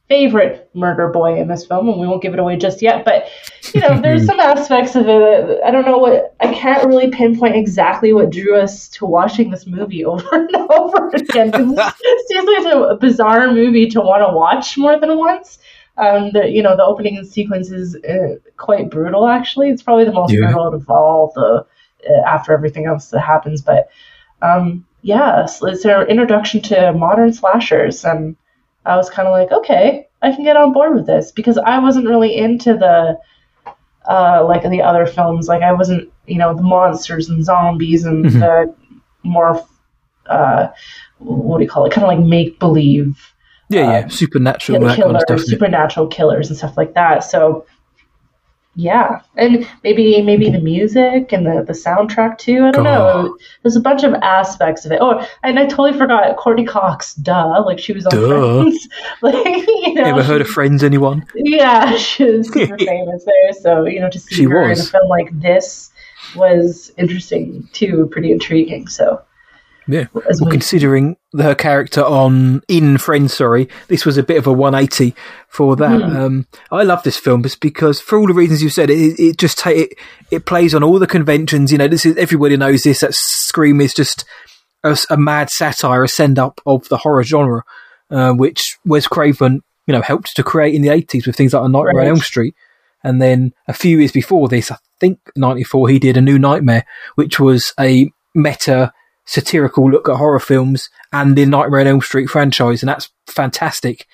favorite 0.09 0.69
murder 0.73 1.07
boy 1.09 1.39
in 1.39 1.47
this 1.47 1.65
film, 1.65 1.87
and 1.87 1.99
we 1.99 2.07
won't 2.07 2.21
give 2.21 2.33
it 2.33 2.39
away 2.39 2.57
just 2.57 2.81
yet. 2.81 3.05
But 3.05 3.29
you 3.73 3.81
know, 3.81 3.99
there's 3.99 4.25
some 4.27 4.39
aspects 4.39 4.95
of 4.95 5.07
it. 5.07 5.59
I 5.65 5.71
don't 5.71 5.85
know 5.85 5.97
what 5.97 6.35
I 6.39 6.53
can't 6.53 6.87
really 6.87 7.09
pinpoint 7.09 7.55
exactly 7.55 8.13
what 8.13 8.29
drew 8.29 8.59
us 8.59 8.89
to 8.89 9.05
watching 9.05 9.49
this 9.49 9.65
movie 9.65 10.05
over 10.05 10.27
and 10.31 10.55
over 10.55 11.09
again. 11.09 11.51
Seriously, 11.51 11.95
it's 12.35 12.91
a 12.91 12.97
bizarre 12.99 13.51
movie 13.51 13.87
to 13.89 14.01
want 14.01 14.27
to 14.27 14.35
watch 14.35 14.77
more 14.77 14.99
than 14.99 15.17
once. 15.17 15.59
Um, 15.99 16.31
the 16.31 16.49
you 16.49 16.63
know 16.63 16.77
the 16.77 16.83
opening 16.83 17.23
sequence 17.25 17.71
is 17.71 17.95
uh, 17.95 18.37
quite 18.57 18.89
brutal. 18.89 19.27
Actually, 19.27 19.69
it's 19.69 19.83
probably 19.83 20.05
the 20.05 20.13
most 20.13 20.31
yeah. 20.31 20.45
brutal 20.45 20.73
of 20.73 20.89
all 20.89 21.31
the 21.35 21.65
uh, 22.09 22.21
after 22.25 22.53
everything 22.53 22.85
else 22.85 23.09
that 23.09 23.19
happens. 23.19 23.61
But 23.61 23.89
um, 24.41 24.85
yeah, 25.01 25.45
so 25.45 25.67
it's 25.67 25.85
an 25.85 26.07
introduction 26.07 26.61
to 26.63 26.93
modern 26.93 27.33
slashers, 27.33 28.05
and 28.05 28.35
I 28.85 28.95
was 28.95 29.09
kind 29.09 29.27
of 29.27 29.33
like, 29.33 29.51
okay, 29.51 30.07
I 30.21 30.31
can 30.31 30.43
get 30.43 30.57
on 30.57 30.73
board 30.73 30.95
with 30.95 31.05
this 31.05 31.31
because 31.31 31.57
I 31.57 31.79
wasn't 31.79 32.07
really 32.07 32.35
into 32.35 32.73
the 32.73 33.19
uh, 34.07 34.45
like 34.45 34.63
the 34.63 34.81
other 34.81 35.05
films. 35.05 35.47
Like 35.47 35.61
I 35.61 35.73
wasn't, 35.73 36.11
you 36.27 36.37
know, 36.37 36.55
the 36.55 36.61
monsters 36.61 37.29
and 37.29 37.43
zombies 37.43 38.05
and 38.05 38.25
mm-hmm. 38.25 38.39
the 38.39 38.75
more 39.23 39.65
uh, 40.27 40.69
what 41.19 41.57
do 41.57 41.63
you 41.63 41.69
call 41.69 41.85
it? 41.85 41.91
Kind 41.91 42.05
of 42.05 42.17
like 42.17 42.25
make 42.25 42.59
believe 42.59 43.33
yeah, 43.69 43.91
yeah, 43.91 43.99
um, 43.99 44.09
supernatural, 44.09 44.79
killers, 44.79 44.95
kind 44.97 45.15
of 45.15 45.21
stuff, 45.21 45.41
supernatural 45.41 46.07
killers 46.07 46.49
and 46.49 46.57
stuff 46.57 46.75
like 46.75 46.95
that. 46.95 47.23
So, 47.23 47.67
yeah, 48.75 49.21
and 49.37 49.67
maybe 49.83 50.21
maybe 50.23 50.49
the 50.49 50.59
music 50.59 51.31
and 51.31 51.45
the, 51.45 51.63
the 51.63 51.73
soundtrack 51.73 52.39
too. 52.39 52.65
I 52.65 52.71
don't 52.71 52.87
oh. 52.87 53.21
know. 53.23 53.37
There's 53.61 53.75
a 53.75 53.81
bunch 53.81 54.03
of 54.03 54.13
aspects 54.15 54.85
of 54.85 54.91
it. 54.91 54.99
Oh, 55.01 55.23
and 55.43 55.59
I 55.59 55.67
totally 55.67 55.93
forgot 55.93 56.35
Courteney 56.37 56.65
Cox. 56.65 57.13
Duh, 57.13 57.63
like 57.63 57.77
she 57.77 57.93
was 57.93 58.07
on 58.07 58.11
duh. 58.11 58.61
Friends. 58.61 58.87
like 59.21 59.45
you 59.45 59.93
know, 59.93 60.03
ever 60.03 60.23
heard 60.23 60.41
of 60.41 60.47
Friends? 60.47 60.83
Anyone? 60.83 61.25
Yeah, 61.35 61.95
she 61.97 62.23
was 62.23 62.51
super 62.51 62.77
famous 62.79 63.23
there. 63.23 63.53
So 63.53 63.85
you 63.85 63.99
know, 63.99 64.09
to 64.09 64.19
see 64.19 64.35
she 64.35 64.43
her 64.45 64.67
was. 64.67 64.79
in 64.79 64.85
a 64.85 64.89
film 64.89 65.09
like 65.09 65.39
this 65.39 65.91
was 66.35 66.91
interesting 66.97 67.69
too, 67.71 68.07
pretty 68.11 68.31
intriguing. 68.31 68.87
So 68.87 69.21
yeah. 69.89 70.05
Well, 70.13 70.51
considering 70.51 71.17
her 71.37 71.55
character 71.55 72.03
on 72.03 72.61
in 72.67 72.99
Friends, 72.99 73.35
sorry, 73.35 73.67
this 73.87 74.05
was 74.05 74.17
a 74.17 74.23
bit 74.23 74.37
of 74.37 74.45
a 74.45 74.53
180 74.53 75.15
for 75.47 75.75
that. 75.77 76.01
Mm. 76.01 76.15
Um, 76.15 76.47
I 76.71 76.83
love 76.83 77.01
this 77.01 77.17
film 77.17 77.41
just 77.41 77.59
because, 77.59 77.99
for 77.99 78.19
all 78.19 78.27
the 78.27 78.33
reasons 78.33 78.61
you 78.61 78.69
said, 78.69 78.91
it, 78.91 79.19
it 79.19 79.37
just 79.37 79.57
ta- 79.57 79.71
it, 79.71 79.95
it 80.29 80.45
plays 80.45 80.75
on 80.75 80.83
all 80.83 80.99
the 80.99 81.07
conventions. 81.07 81.71
You 81.71 81.79
know, 81.79 81.87
this 81.87 82.05
is 82.05 82.15
everybody 82.17 82.55
knows 82.55 82.83
this. 82.83 82.99
That 82.99 83.15
Scream 83.15 83.81
is 83.81 83.93
just 83.93 84.25
a, 84.83 84.97
a 85.09 85.17
mad 85.17 85.49
satire, 85.49 86.03
a 86.03 86.07
send 86.07 86.37
up 86.37 86.61
of 86.67 86.87
the 86.89 86.97
horror 86.97 87.23
genre, 87.23 87.63
uh, 88.11 88.33
which 88.33 88.77
Wes 88.85 89.07
Craven, 89.07 89.63
you 89.87 89.91
know, 89.91 90.01
helped 90.01 90.35
to 90.35 90.43
create 90.43 90.75
in 90.75 90.83
the 90.83 90.89
80s 90.89 91.25
with 91.25 91.35
things 91.35 91.53
like 91.53 91.63
A 91.63 91.69
Nightmare 91.69 91.95
right. 91.95 92.05
on 92.05 92.09
Elm 92.09 92.19
Street. 92.19 92.53
And 93.03 93.21
then 93.21 93.53
a 93.67 93.73
few 93.73 93.97
years 93.97 94.11
before 94.11 94.49
this, 94.49 94.71
I 94.71 94.77
think 94.99 95.19
94, 95.35 95.89
he 95.89 95.99
did 95.99 96.17
A 96.17 96.21
New 96.21 96.37
Nightmare, 96.37 96.85
which 97.15 97.39
was 97.39 97.73
a 97.79 98.11
meta 98.35 98.93
satirical 99.29 99.89
look 99.89 100.09
at 100.09 100.15
horror 100.15 100.39
films 100.39 100.89
and 101.13 101.35
the 101.35 101.45
Nightmare 101.45 101.81
on 101.81 101.87
Elm 101.87 102.01
Street 102.01 102.29
franchise, 102.29 102.81
and 102.81 102.89
that's 102.89 103.09
fantastic. 103.27 104.07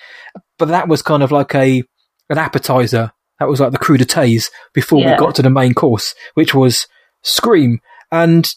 But 0.60 0.68
that 0.68 0.90
was 0.90 1.02
kind 1.02 1.24
of 1.24 1.32
like 1.32 1.56
a 1.56 1.84
an 2.30 2.38
appetizer. 2.38 3.12
That 3.40 3.48
was 3.48 3.60
like 3.60 3.72
the 3.72 3.78
crudités 3.78 4.50
before 4.74 5.00
yeah. 5.00 5.14
we 5.14 5.18
got 5.18 5.36
to 5.36 5.42
the 5.42 5.50
main 5.50 5.74
course, 5.74 6.14
which 6.34 6.54
was 6.54 6.88
Scream. 7.22 7.80
And 8.12 8.48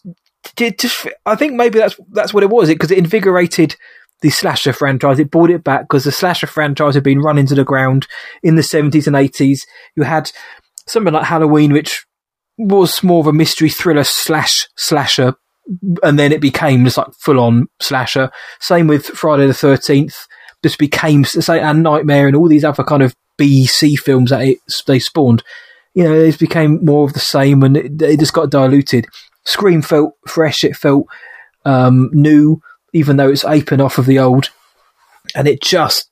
it 0.60 0.78
just, 0.78 1.06
I 1.24 1.36
think 1.36 1.54
maybe 1.54 1.78
that's 1.78 1.96
that's 2.10 2.34
what 2.34 2.42
it 2.42 2.50
was. 2.50 2.68
It 2.68 2.74
because 2.74 2.90
it 2.90 2.98
invigorated 2.98 3.76
the 4.20 4.30
slasher 4.30 4.72
franchise. 4.72 5.18
It 5.18 5.30
brought 5.30 5.50
it 5.50 5.64
back 5.64 5.82
because 5.82 6.04
the 6.04 6.12
slasher 6.12 6.46
franchise 6.46 6.94
had 6.94 7.04
been 7.04 7.20
run 7.20 7.38
into 7.38 7.54
the 7.54 7.64
ground 7.64 8.06
in 8.42 8.56
the 8.56 8.62
seventies 8.62 9.06
and 9.06 9.16
eighties. 9.16 9.64
You 9.96 10.02
had 10.02 10.30
something 10.86 11.14
like 11.14 11.24
Halloween, 11.24 11.72
which 11.72 12.04
was 12.56 13.02
more 13.04 13.20
of 13.20 13.26
a 13.28 13.32
mystery 13.32 13.70
thriller 13.70 14.04
slash 14.04 14.68
slasher 14.76 15.34
and 16.02 16.18
then 16.18 16.32
it 16.32 16.40
became 16.40 16.84
just 16.84 16.96
like 16.96 17.12
full 17.20 17.40
on 17.40 17.66
slasher. 17.80 18.30
Same 18.60 18.86
with 18.86 19.06
Friday 19.06 19.46
the 19.46 19.54
Thirteenth. 19.54 20.26
Just 20.62 20.78
became 20.78 21.24
say 21.24 21.60
and 21.60 21.82
Nightmare 21.82 22.26
and 22.26 22.34
all 22.34 22.48
these 22.48 22.64
other 22.64 22.84
kind 22.84 23.02
of 23.02 23.14
B 23.36 23.66
C 23.66 23.94
films 23.96 24.30
that 24.30 24.42
it, 24.42 24.58
they 24.86 24.98
spawned. 24.98 25.42
You 25.94 26.04
know, 26.04 26.14
it 26.14 26.38
became 26.38 26.84
more 26.84 27.04
of 27.04 27.12
the 27.12 27.20
same, 27.20 27.62
and 27.62 27.76
it, 27.76 28.02
it 28.02 28.20
just 28.20 28.32
got 28.32 28.50
diluted. 28.50 29.06
Scream 29.44 29.82
felt 29.82 30.14
fresh. 30.26 30.64
It 30.64 30.76
felt 30.76 31.06
um, 31.64 32.10
new, 32.12 32.60
even 32.92 33.16
though 33.16 33.28
it's 33.28 33.44
aping 33.44 33.80
off 33.80 33.98
of 33.98 34.06
the 34.06 34.18
old, 34.18 34.50
and 35.34 35.46
it 35.48 35.62
just 35.62 36.10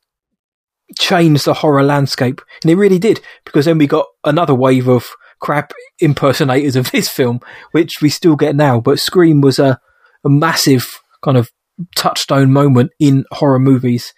changed 0.98 1.44
the 1.44 1.54
horror 1.54 1.82
landscape, 1.82 2.40
and 2.62 2.70
it 2.70 2.76
really 2.76 2.98
did 2.98 3.20
because 3.44 3.64
then 3.64 3.78
we 3.78 3.86
got 3.86 4.06
another 4.24 4.54
wave 4.54 4.88
of 4.88 5.08
crap 5.46 5.72
impersonators 6.00 6.74
of 6.74 6.90
this 6.90 7.08
film, 7.08 7.38
which 7.70 8.02
we 8.02 8.08
still 8.08 8.34
get 8.34 8.56
now. 8.56 8.80
But 8.80 8.98
Scream 8.98 9.40
was 9.40 9.60
a, 9.60 9.80
a 10.24 10.28
massive 10.28 11.00
kind 11.22 11.36
of 11.36 11.52
touchstone 11.94 12.52
moment 12.52 12.90
in 12.98 13.24
horror 13.30 13.60
movies 13.60 14.12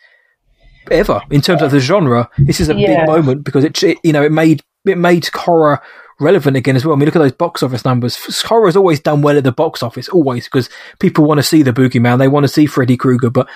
ever 0.91 1.21
in 1.31 1.43
terms 1.43 1.61
of 1.61 1.71
the 1.71 1.81
genre. 1.81 2.31
This 2.39 2.61
is 2.61 2.71
a 2.71 2.75
yeah. 2.75 3.01
big 3.01 3.09
moment 3.09 3.45
because 3.45 3.63
it, 3.63 3.83
it, 3.83 3.99
you 4.03 4.15
know, 4.15 4.23
it 4.23 4.33
made 4.33 4.63
it 4.87 4.97
made 4.97 5.29
horror 5.35 5.83
relevant 6.19 6.57
again 6.57 6.77
as 6.77 6.87
well. 6.87 6.97
I 6.97 6.99
mean, 6.99 7.05
look 7.05 7.17
at 7.17 7.19
those 7.19 7.33
box 7.33 7.63
office 7.63 7.85
numbers. 7.85 8.17
Horror 8.45 8.67
has 8.67 8.77
always 8.77 9.01
done 9.01 9.21
well 9.21 9.37
at 9.37 9.45
the 9.45 9.53
box 9.53 9.83
office, 9.83 10.09
always 10.09 10.45
because 10.45 10.71
people 10.99 11.27
want 11.27 11.39
to 11.39 11.43
see 11.43 11.63
the 11.63 11.75
boogeyman, 11.75 12.19
they 12.19 12.27
want 12.27 12.45
to 12.45 12.49
see 12.49 12.65
Freddy 12.65 12.97
Krueger, 12.97 13.29
but 13.29 13.51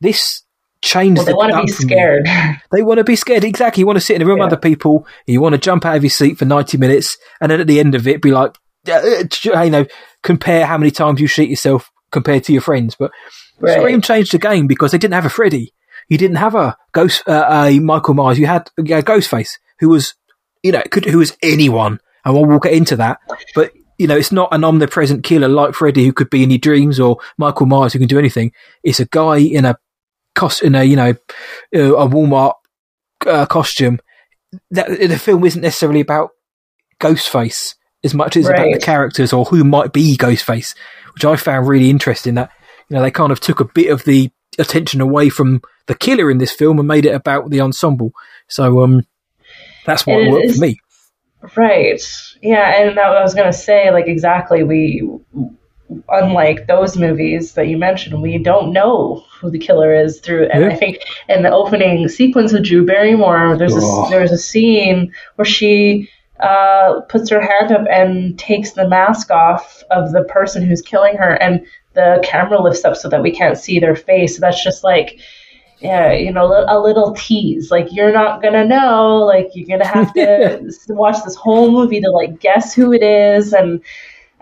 this 0.00 0.44
change. 0.86 1.18
Well, 1.18 1.26
they 1.26 1.34
want 1.34 1.52
to 1.52 1.62
be 1.62 1.68
scared. 1.68 2.28
They 2.72 2.82
want 2.82 2.98
to 2.98 3.04
be 3.04 3.16
scared. 3.16 3.44
Exactly. 3.44 3.80
You 3.80 3.86
want 3.86 3.96
to 3.96 4.04
sit 4.04 4.16
in 4.16 4.22
a 4.22 4.26
room 4.26 4.38
yeah. 4.38 4.44
with 4.44 4.52
other 4.52 4.60
people. 4.60 5.06
You 5.26 5.40
want 5.40 5.54
to 5.54 5.58
jump 5.58 5.86
out 5.86 5.96
of 5.96 6.02
your 6.02 6.10
seat 6.10 6.38
for 6.38 6.44
90 6.44 6.78
minutes. 6.78 7.16
And 7.40 7.50
then 7.50 7.60
at 7.60 7.66
the 7.66 7.80
end 7.80 7.94
of 7.94 8.06
it, 8.06 8.20
be 8.20 8.32
like, 8.32 8.56
uh, 8.88 9.24
you 9.44 9.70
know, 9.70 9.86
compare 10.22 10.66
how 10.66 10.78
many 10.78 10.90
times 10.90 11.20
you 11.20 11.26
shit 11.26 11.48
yourself 11.48 11.90
compared 12.10 12.44
to 12.44 12.52
your 12.52 12.62
friends. 12.62 12.96
But 12.96 13.12
right. 13.60 13.78
Scream 13.78 14.00
changed 14.00 14.32
the 14.32 14.38
game 14.38 14.66
because 14.66 14.92
they 14.92 14.98
didn't 14.98 15.14
have 15.14 15.26
a 15.26 15.30
Freddy. 15.30 15.72
You 16.08 16.18
didn't 16.18 16.36
have 16.36 16.54
a 16.54 16.76
ghost, 16.92 17.22
uh, 17.26 17.66
a 17.66 17.78
Michael 17.78 18.14
Myers. 18.14 18.38
You 18.38 18.46
had, 18.46 18.70
a 18.78 18.82
Ghostface, 18.82 19.58
who 19.80 19.88
was, 19.88 20.14
you 20.62 20.72
know, 20.72 20.82
could, 20.90 21.04
who 21.04 21.18
was 21.18 21.36
anyone. 21.42 22.00
And 22.24 22.34
we'll, 22.34 22.46
we'll 22.46 22.58
get 22.58 22.74
into 22.74 22.96
that. 22.96 23.20
But 23.54 23.72
you 23.98 24.06
know, 24.06 24.16
it's 24.16 24.32
not 24.32 24.48
an 24.52 24.64
omnipresent 24.64 25.24
killer 25.24 25.48
like 25.48 25.74
Freddy 25.74 26.04
who 26.04 26.12
could 26.12 26.30
be 26.30 26.42
in 26.42 26.50
your 26.50 26.58
dreams 26.58 27.00
or 27.00 27.18
Michael 27.38 27.66
Myers 27.66 27.92
who 27.92 27.98
can 27.98 28.08
do 28.08 28.18
anything. 28.18 28.52
It's 28.82 29.00
a 29.00 29.06
guy 29.06 29.38
in 29.38 29.64
a 29.64 29.78
cost 30.36 30.62
in 30.62 30.74
a 30.74 30.84
you 30.84 30.96
know 30.96 31.14
a 31.72 32.08
Walmart 32.08 32.54
uh, 33.26 33.46
costume. 33.46 33.98
That 34.70 34.88
the 34.88 35.18
film 35.18 35.44
isn't 35.44 35.60
necessarily 35.60 36.00
about 36.00 36.30
Ghostface 37.00 37.74
as 38.04 38.14
much 38.14 38.36
as 38.36 38.46
right. 38.46 38.54
about 38.54 38.72
the 38.72 38.78
characters 38.80 39.32
or 39.32 39.44
who 39.44 39.64
might 39.64 39.92
be 39.92 40.16
Ghostface, 40.16 40.76
which 41.14 41.24
I 41.24 41.36
found 41.36 41.66
really 41.66 41.90
interesting. 41.90 42.34
That 42.34 42.50
you 42.88 42.96
know 42.96 43.02
they 43.02 43.10
kind 43.10 43.32
of 43.32 43.40
took 43.40 43.60
a 43.60 43.64
bit 43.64 43.90
of 43.90 44.04
the 44.04 44.30
attention 44.58 45.00
away 45.00 45.28
from 45.28 45.60
the 45.86 45.94
killer 45.94 46.30
in 46.30 46.38
this 46.38 46.52
film 46.52 46.78
and 46.78 46.88
made 46.88 47.06
it 47.06 47.14
about 47.14 47.50
the 47.50 47.60
ensemble. 47.60 48.12
So 48.48 48.82
um, 48.82 49.02
that's 49.84 50.06
what 50.06 50.30
worked 50.30 50.54
for 50.54 50.60
me. 50.60 50.78
Right. 51.56 52.02
Yeah, 52.42 52.82
and 52.82 52.98
I 52.98 53.22
was 53.22 53.34
going 53.34 53.50
to 53.50 53.56
say, 53.56 53.90
like, 53.90 54.06
exactly. 54.08 54.62
We, 54.62 55.06
unlike 56.08 56.66
those 56.66 56.96
movies 56.96 57.52
that 57.54 57.68
you 57.68 57.76
mentioned, 57.76 58.20
we 58.20 58.38
don't 58.38 58.72
know 58.72 59.24
who 59.40 59.50
the 59.50 59.58
killer 59.58 59.94
is 59.94 60.20
through. 60.20 60.46
And 60.46 60.64
yeah. 60.64 60.70
I 60.70 60.76
think 60.76 60.98
in 61.28 61.42
the 61.42 61.50
opening 61.50 62.08
sequence 62.08 62.52
of 62.52 62.64
Drew 62.64 62.84
Barrymore, 62.84 63.56
there's 63.56 63.74
oh. 63.76 64.06
a, 64.06 64.10
there's 64.10 64.32
a 64.32 64.38
scene 64.38 65.12
where 65.36 65.46
she 65.46 66.08
uh, 66.40 67.00
puts 67.08 67.30
her 67.30 67.40
hand 67.40 67.72
up 67.72 67.86
and 67.90 68.38
takes 68.38 68.72
the 68.72 68.88
mask 68.88 69.30
off 69.30 69.82
of 69.90 70.12
the 70.12 70.24
person 70.24 70.62
who's 70.62 70.82
killing 70.82 71.16
her, 71.16 71.34
and 71.34 71.66
the 71.94 72.20
camera 72.22 72.60
lifts 72.60 72.84
up 72.84 72.96
so 72.96 73.08
that 73.08 73.22
we 73.22 73.30
can't 73.30 73.58
see 73.58 73.78
their 73.78 73.96
face. 73.96 74.34
So 74.36 74.40
that's 74.40 74.62
just 74.62 74.84
like 74.84 75.18
yeah, 75.78 76.12
you 76.12 76.32
know, 76.32 76.64
a 76.66 76.80
little 76.80 77.14
tease. 77.14 77.70
Like 77.70 77.88
you're 77.92 78.12
not 78.12 78.42
gonna 78.42 78.64
know. 78.64 79.18
Like 79.18 79.50
you're 79.54 79.68
gonna 79.68 79.86
have 79.86 80.12
to 80.14 80.72
watch 80.88 81.22
this 81.24 81.36
whole 81.36 81.70
movie 81.70 82.00
to 82.00 82.10
like 82.10 82.40
guess 82.40 82.74
who 82.74 82.92
it 82.92 83.02
is 83.02 83.52
and 83.52 83.82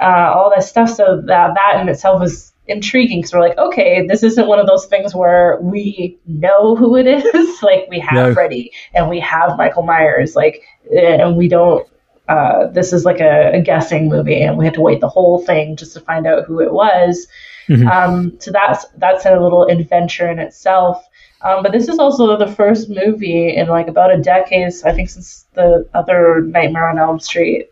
uh, 0.00 0.32
all 0.34 0.50
that 0.50 0.64
stuff. 0.64 0.90
So 0.90 1.22
that 1.26 1.54
that 1.54 1.80
in 1.80 1.88
itself 1.88 2.20
was 2.20 2.52
intriguing 2.66 3.18
because 3.18 3.32
we're 3.32 3.40
like, 3.40 3.58
okay, 3.58 4.06
this 4.06 4.22
isn't 4.22 4.46
one 4.46 4.58
of 4.58 4.66
those 4.66 4.86
things 4.86 5.14
where 5.14 5.58
we 5.60 6.18
know 6.26 6.74
who 6.74 6.96
it 6.96 7.06
is. 7.06 7.24
like 7.62 7.86
we 7.88 8.00
have 8.00 8.28
no. 8.28 8.34
Freddy 8.34 8.72
and 8.94 9.08
we 9.08 9.20
have 9.20 9.56
Michael 9.56 9.82
Myers. 9.82 10.34
Like 10.34 10.62
and 10.92 11.36
we 11.36 11.48
don't. 11.48 11.86
Uh, 12.26 12.68
this 12.68 12.94
is 12.94 13.04
like 13.04 13.20
a, 13.20 13.52
a, 13.52 13.60
guessing 13.60 14.08
movie, 14.08 14.40
and 14.40 14.56
we 14.56 14.64
had 14.64 14.72
to 14.72 14.80
wait 14.80 14.98
the 15.02 15.08
whole 15.08 15.44
thing 15.44 15.76
just 15.76 15.92
to 15.92 16.00
find 16.00 16.26
out 16.26 16.46
who 16.46 16.58
it 16.58 16.72
was. 16.72 17.26
Mm-hmm. 17.68 17.86
Um, 17.86 18.40
so 18.40 18.50
that's 18.50 18.86
that's 18.96 19.26
a 19.26 19.38
little 19.38 19.64
adventure 19.64 20.30
in 20.30 20.38
itself. 20.38 21.04
Um, 21.42 21.62
but 21.62 21.72
this 21.72 21.88
is 21.88 21.98
also 21.98 22.38
the 22.38 22.50
first 22.50 22.88
movie 22.88 23.54
in 23.54 23.68
like 23.68 23.88
about 23.88 24.10
a 24.10 24.18
decade, 24.18 24.72
I 24.84 24.92
think, 24.92 25.10
since 25.10 25.44
the 25.52 25.86
other 25.92 26.40
Nightmare 26.40 26.88
on 26.88 26.98
Elm 26.98 27.20
Street, 27.20 27.68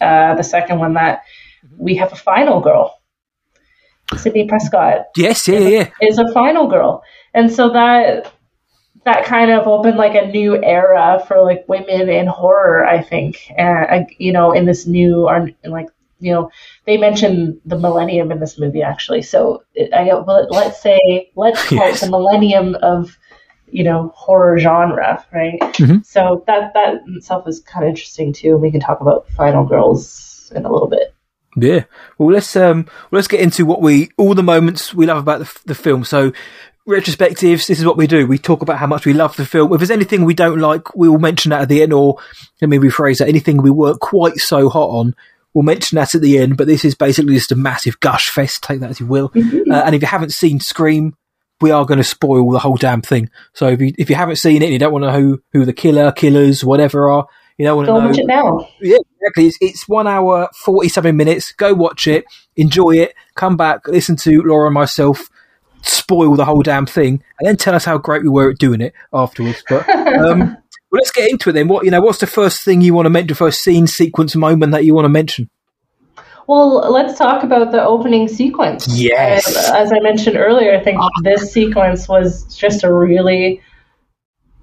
uh, 0.00 0.34
the 0.34 0.42
second 0.42 0.78
one, 0.78 0.94
that 0.94 1.22
we 1.76 1.96
have 1.96 2.12
a 2.12 2.16
final 2.16 2.60
girl. 2.60 3.00
Sidney 4.16 4.46
Prescott. 4.46 5.06
Yes, 5.16 5.46
yeah, 5.46 5.58
yeah. 5.60 5.90
Is 6.00 6.18
a 6.18 6.32
final 6.32 6.66
girl, 6.66 7.02
and 7.32 7.50
so 7.50 7.70
that 7.70 8.32
that 9.04 9.24
kind 9.24 9.50
of 9.50 9.66
opened 9.66 9.96
like 9.96 10.14
a 10.14 10.26
new 10.26 10.62
era 10.62 11.22
for 11.26 11.42
like 11.42 11.64
women 11.68 12.08
in 12.08 12.26
horror. 12.26 12.84
I 12.86 13.02
think, 13.02 13.52
and 13.56 14.08
you 14.18 14.32
know, 14.32 14.52
in 14.52 14.66
this 14.66 14.86
new, 14.86 15.28
like 15.64 15.88
you 16.18 16.32
know, 16.32 16.50
they 16.86 16.96
mentioned 16.96 17.60
the 17.64 17.78
millennium 17.78 18.30
in 18.30 18.40
this 18.40 18.58
movie 18.58 18.82
actually. 18.82 19.22
So 19.22 19.62
I 19.94 20.04
well, 20.04 20.46
let's 20.50 20.80
say 20.80 21.30
let's 21.36 21.62
call 21.68 21.78
yes. 21.78 22.02
it 22.02 22.06
the 22.06 22.10
millennium 22.10 22.76
of 22.82 23.16
you 23.70 23.84
know 23.84 24.12
horror 24.14 24.58
genre, 24.58 25.24
right? 25.32 25.60
Mm-hmm. 25.60 25.98
So 26.04 26.44
that 26.46 26.74
that 26.74 27.02
in 27.06 27.16
itself 27.16 27.48
is 27.48 27.60
kind 27.60 27.84
of 27.84 27.90
interesting 27.90 28.32
too. 28.32 28.56
We 28.56 28.70
can 28.70 28.80
talk 28.80 29.00
about 29.00 29.28
Final 29.30 29.64
Girls 29.64 30.52
in 30.54 30.64
a 30.64 30.72
little 30.72 30.88
bit. 30.88 31.09
Yeah. 31.56 31.84
Well, 32.18 32.32
let's 32.32 32.54
um, 32.56 32.84
well, 33.10 33.18
let's 33.18 33.28
get 33.28 33.40
into 33.40 33.66
what 33.66 33.82
we 33.82 34.10
all 34.16 34.34
the 34.34 34.42
moments 34.42 34.94
we 34.94 35.06
love 35.06 35.18
about 35.18 35.40
the, 35.40 35.60
the 35.66 35.74
film. 35.74 36.04
So 36.04 36.32
retrospectives, 36.88 37.66
this 37.66 37.78
is 37.78 37.84
what 37.84 37.96
we 37.96 38.06
do. 38.06 38.26
We 38.26 38.38
talk 38.38 38.62
about 38.62 38.78
how 38.78 38.86
much 38.86 39.04
we 39.04 39.12
love 39.12 39.36
the 39.36 39.46
film. 39.46 39.72
If 39.72 39.80
there's 39.80 39.90
anything 39.90 40.24
we 40.24 40.34
don't 40.34 40.60
like, 40.60 40.94
we 40.94 41.08
will 41.08 41.18
mention 41.18 41.50
that 41.50 41.62
at 41.62 41.68
the 41.68 41.82
end, 41.82 41.92
or 41.92 42.18
let 42.60 42.68
me 42.68 42.78
rephrase 42.78 43.18
that. 43.18 43.28
Anything 43.28 43.58
we 43.58 43.70
weren't 43.70 44.00
quite 44.00 44.36
so 44.36 44.68
hot 44.68 44.88
on, 44.88 45.14
We'll 45.52 45.64
mention 45.64 45.96
that 45.96 46.14
at 46.14 46.20
the 46.20 46.38
end, 46.38 46.56
but 46.56 46.68
this 46.68 46.84
is 46.84 46.94
basically 46.94 47.34
just 47.34 47.50
a 47.50 47.56
massive 47.56 47.98
gush 48.00 48.28
fest. 48.30 48.62
Take 48.62 48.80
that 48.80 48.90
as 48.90 49.00
you 49.00 49.06
will. 49.06 49.30
Mm-hmm. 49.30 49.70
Uh, 49.70 49.82
and 49.84 49.94
if 49.94 50.02
you 50.02 50.06
haven't 50.06 50.32
seen 50.32 50.60
Scream, 50.60 51.16
we 51.60 51.72
are 51.72 51.84
going 51.84 51.98
to 51.98 52.04
spoil 52.04 52.50
the 52.50 52.60
whole 52.60 52.76
damn 52.76 53.02
thing. 53.02 53.30
So 53.52 53.66
if 53.66 53.80
you 53.80 53.92
if 53.98 54.08
you 54.08 54.16
haven't 54.16 54.36
seen 54.36 54.62
it, 54.62 54.66
and 54.66 54.72
you 54.72 54.78
don't 54.78 54.92
want 54.92 55.02
to 55.04 55.10
know 55.10 55.20
who 55.20 55.42
who 55.52 55.64
the 55.64 55.72
killer, 55.72 56.12
killers, 56.12 56.64
whatever 56.64 57.10
are. 57.10 57.26
You 57.60 57.66
don't 57.66 57.76
want 57.76 57.88
to 57.88 57.92
know. 57.92 58.06
Watch 58.06 58.18
it 58.18 58.26
now. 58.26 58.68
Yeah, 58.80 58.96
exactly. 59.20 59.48
It's, 59.48 59.58
it's 59.60 59.86
one 59.86 60.06
hour, 60.06 60.48
forty 60.54 60.88
seven 60.88 61.14
minutes. 61.14 61.52
Go 61.52 61.74
watch 61.74 62.06
it, 62.06 62.24
enjoy 62.56 62.92
it, 62.92 63.14
come 63.34 63.58
back, 63.58 63.86
listen 63.86 64.16
to 64.16 64.40
Lora 64.40 64.68
and 64.68 64.74
myself 64.74 65.28
spoil 65.82 66.36
the 66.36 66.46
whole 66.46 66.62
damn 66.62 66.86
thing, 66.86 67.22
and 67.38 67.46
then 67.46 67.58
tell 67.58 67.74
us 67.74 67.84
how 67.84 67.98
great 67.98 68.22
we 68.22 68.30
were 68.30 68.52
at 68.52 68.58
doing 68.58 68.80
it 68.80 68.94
afterwards. 69.12 69.62
But 69.68 69.86
um, 69.90 70.38
well, 70.38 70.56
let's 70.90 71.10
get 71.10 71.30
into 71.30 71.50
it 71.50 71.52
then. 71.52 71.68
What 71.68 71.84
you 71.84 71.90
know? 71.90 72.00
What's 72.00 72.20
the 72.20 72.26
first 72.26 72.62
thing 72.64 72.80
you 72.80 72.94
want 72.94 73.04
to 73.04 73.10
mention? 73.10 73.36
First 73.36 73.62
scene, 73.62 73.86
sequence, 73.86 74.34
moment 74.34 74.72
that 74.72 74.86
you 74.86 74.94
want 74.94 75.04
to 75.04 75.10
mention? 75.10 75.50
Well, 76.46 76.90
let's 76.90 77.18
talk 77.18 77.44
about 77.44 77.72
the 77.72 77.84
opening 77.84 78.26
sequence. 78.26 78.88
Yes. 78.88 79.46
And 79.46 79.76
as 79.76 79.92
I 79.92 80.00
mentioned 80.00 80.38
earlier, 80.38 80.74
I 80.74 80.82
think 80.82 80.98
ah. 80.98 81.10
this 81.24 81.52
sequence 81.52 82.08
was 82.08 82.56
just 82.56 82.84
a 82.84 82.90
really 82.90 83.60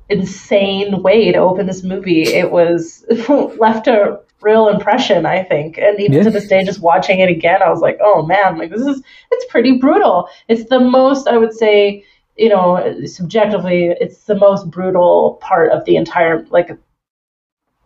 insane 0.09 1.01
way 1.01 1.31
to 1.31 1.37
open 1.37 1.65
this 1.65 1.83
movie. 1.83 2.23
It 2.23 2.51
was 2.51 3.05
left 3.59 3.87
a 3.87 4.19
real 4.41 4.69
impression, 4.69 5.25
I 5.25 5.43
think. 5.43 5.77
And 5.77 5.99
even 5.99 6.17
yeah. 6.17 6.23
to 6.23 6.31
this 6.31 6.47
day, 6.47 6.63
just 6.63 6.79
watching 6.79 7.19
it 7.19 7.29
again, 7.29 7.61
I 7.61 7.69
was 7.69 7.81
like, 7.81 7.97
oh 8.01 8.25
man, 8.25 8.57
like 8.57 8.69
this 8.69 8.81
is 8.81 9.01
it's 9.31 9.45
pretty 9.51 9.77
brutal. 9.77 10.29
It's 10.47 10.69
the 10.69 10.79
most 10.79 11.27
I 11.27 11.37
would 11.37 11.53
say 11.53 12.03
you 12.37 12.49
know, 12.49 13.03
subjectively, 13.05 13.95
it's 13.99 14.25
the 14.25 14.35
most 14.35 14.69
brutal 14.69 15.39
part 15.41 15.71
of 15.71 15.83
the 15.85 15.95
entire 15.95 16.45
like 16.49 16.69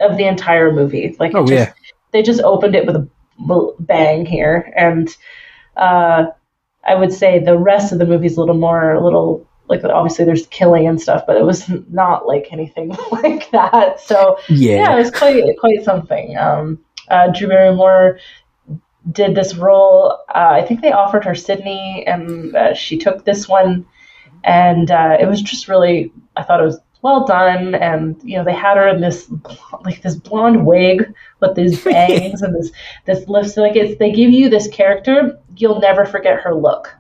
of 0.02 0.18
the 0.18 0.28
entire 0.28 0.72
movie. 0.72 1.16
Like, 1.20 1.34
oh, 1.34 1.46
just, 1.46 1.70
yeah. 1.70 1.74
they 2.12 2.22
just 2.22 2.42
opened 2.42 2.76
it 2.76 2.86
with 2.86 2.96
a 2.98 3.08
bang 3.80 4.26
here, 4.26 4.72
and 4.76 5.16
uh, 5.78 6.26
I 6.84 6.96
would 6.96 7.14
say 7.14 7.40
the 7.40 7.58
rest 7.58 7.94
of 7.94 8.00
the 8.00 8.06
movie 8.06 8.28
is 8.28 8.38
a 8.38 8.40
little 8.42 8.58
more, 8.58 8.94
a 8.94 9.04
little 9.04 9.48
like 9.72 9.84
obviously 9.84 10.26
there's 10.26 10.46
killing 10.48 10.88
and 10.88 11.02
stuff, 11.02 11.24
but 11.26 11.38
it 11.38 11.44
was 11.44 11.68
not 11.90 12.28
like 12.28 12.48
anything 12.52 12.90
like 13.12 13.50
that. 13.52 14.00
So 14.00 14.38
yeah, 14.50 14.76
yeah 14.76 14.94
it 14.94 15.00
was 15.00 15.12
quite 15.12 15.44
quite 15.60 15.84
something. 15.84 16.38
Um, 16.38 16.80
uh, 17.10 17.32
Drew 17.32 17.48
Barrymore 17.48 18.20
did 19.12 19.36
this 19.36 19.56
role. 19.56 20.20
Uh, 20.30 20.52
I 20.52 20.66
think 20.66 20.82
they 20.82 20.92
offered 20.92 21.26
her 21.26 21.34
Sidney, 21.34 22.06
and 22.06 22.56
uh, 22.56 22.74
she 22.76 22.98
took 22.98 23.26
this 23.26 23.50
one 23.50 23.86
and 24.44 24.92
uh, 24.92 25.18
it 25.20 25.28
was 25.28 25.42
just 25.42 25.68
really 25.68 26.12
I 26.36 26.44
thought 26.44 26.62
it 26.62 26.66
was 26.66 26.80
well 27.02 27.26
done 27.26 27.74
and 27.76 28.20
you 28.24 28.38
know 28.38 28.44
they 28.44 28.54
had 28.54 28.78
her 28.78 28.88
in 28.88 29.02
this 29.02 29.32
like 29.84 30.02
this 30.02 30.16
blonde 30.16 30.66
wig 30.66 31.14
with 31.40 31.56
these 31.56 31.84
bangs 31.84 32.42
and 32.42 32.56
this 32.56 32.72
this 33.06 33.28
lift 33.28 33.52
so 33.52 33.62
like 33.62 33.76
it's 33.76 33.98
they 33.98 34.12
give 34.12 34.32
you 34.32 34.50
this 34.50 34.68
character 34.68 35.40
you'll 35.58 35.80
never 35.80 36.06
forget 36.06 36.40
her 36.40 36.54
look 36.54 36.96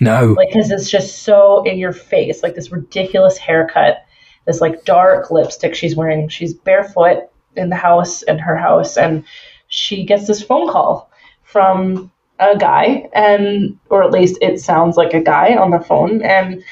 no 0.00 0.34
like 0.36 0.48
because 0.48 0.70
it's 0.70 0.90
just 0.90 1.22
so 1.22 1.62
in 1.64 1.78
your 1.78 1.92
face 1.92 2.42
like 2.42 2.54
this 2.54 2.72
ridiculous 2.72 3.38
haircut 3.38 4.04
this 4.46 4.60
like 4.60 4.84
dark 4.84 5.30
lipstick 5.30 5.74
she's 5.74 5.96
wearing 5.96 6.28
she's 6.28 6.54
barefoot 6.54 7.24
in 7.56 7.68
the 7.68 7.76
house 7.76 8.22
in 8.22 8.38
her 8.38 8.56
house 8.56 8.96
and 8.96 9.24
she 9.68 10.04
gets 10.04 10.26
this 10.26 10.42
phone 10.42 10.68
call 10.70 11.10
from 11.42 12.10
a 12.38 12.56
guy 12.56 13.08
and 13.14 13.78
or 13.88 14.02
at 14.02 14.10
least 14.10 14.38
it 14.42 14.60
sounds 14.60 14.96
like 14.96 15.14
a 15.14 15.22
guy 15.22 15.56
on 15.56 15.70
the 15.70 15.80
phone 15.80 16.22
and 16.22 16.62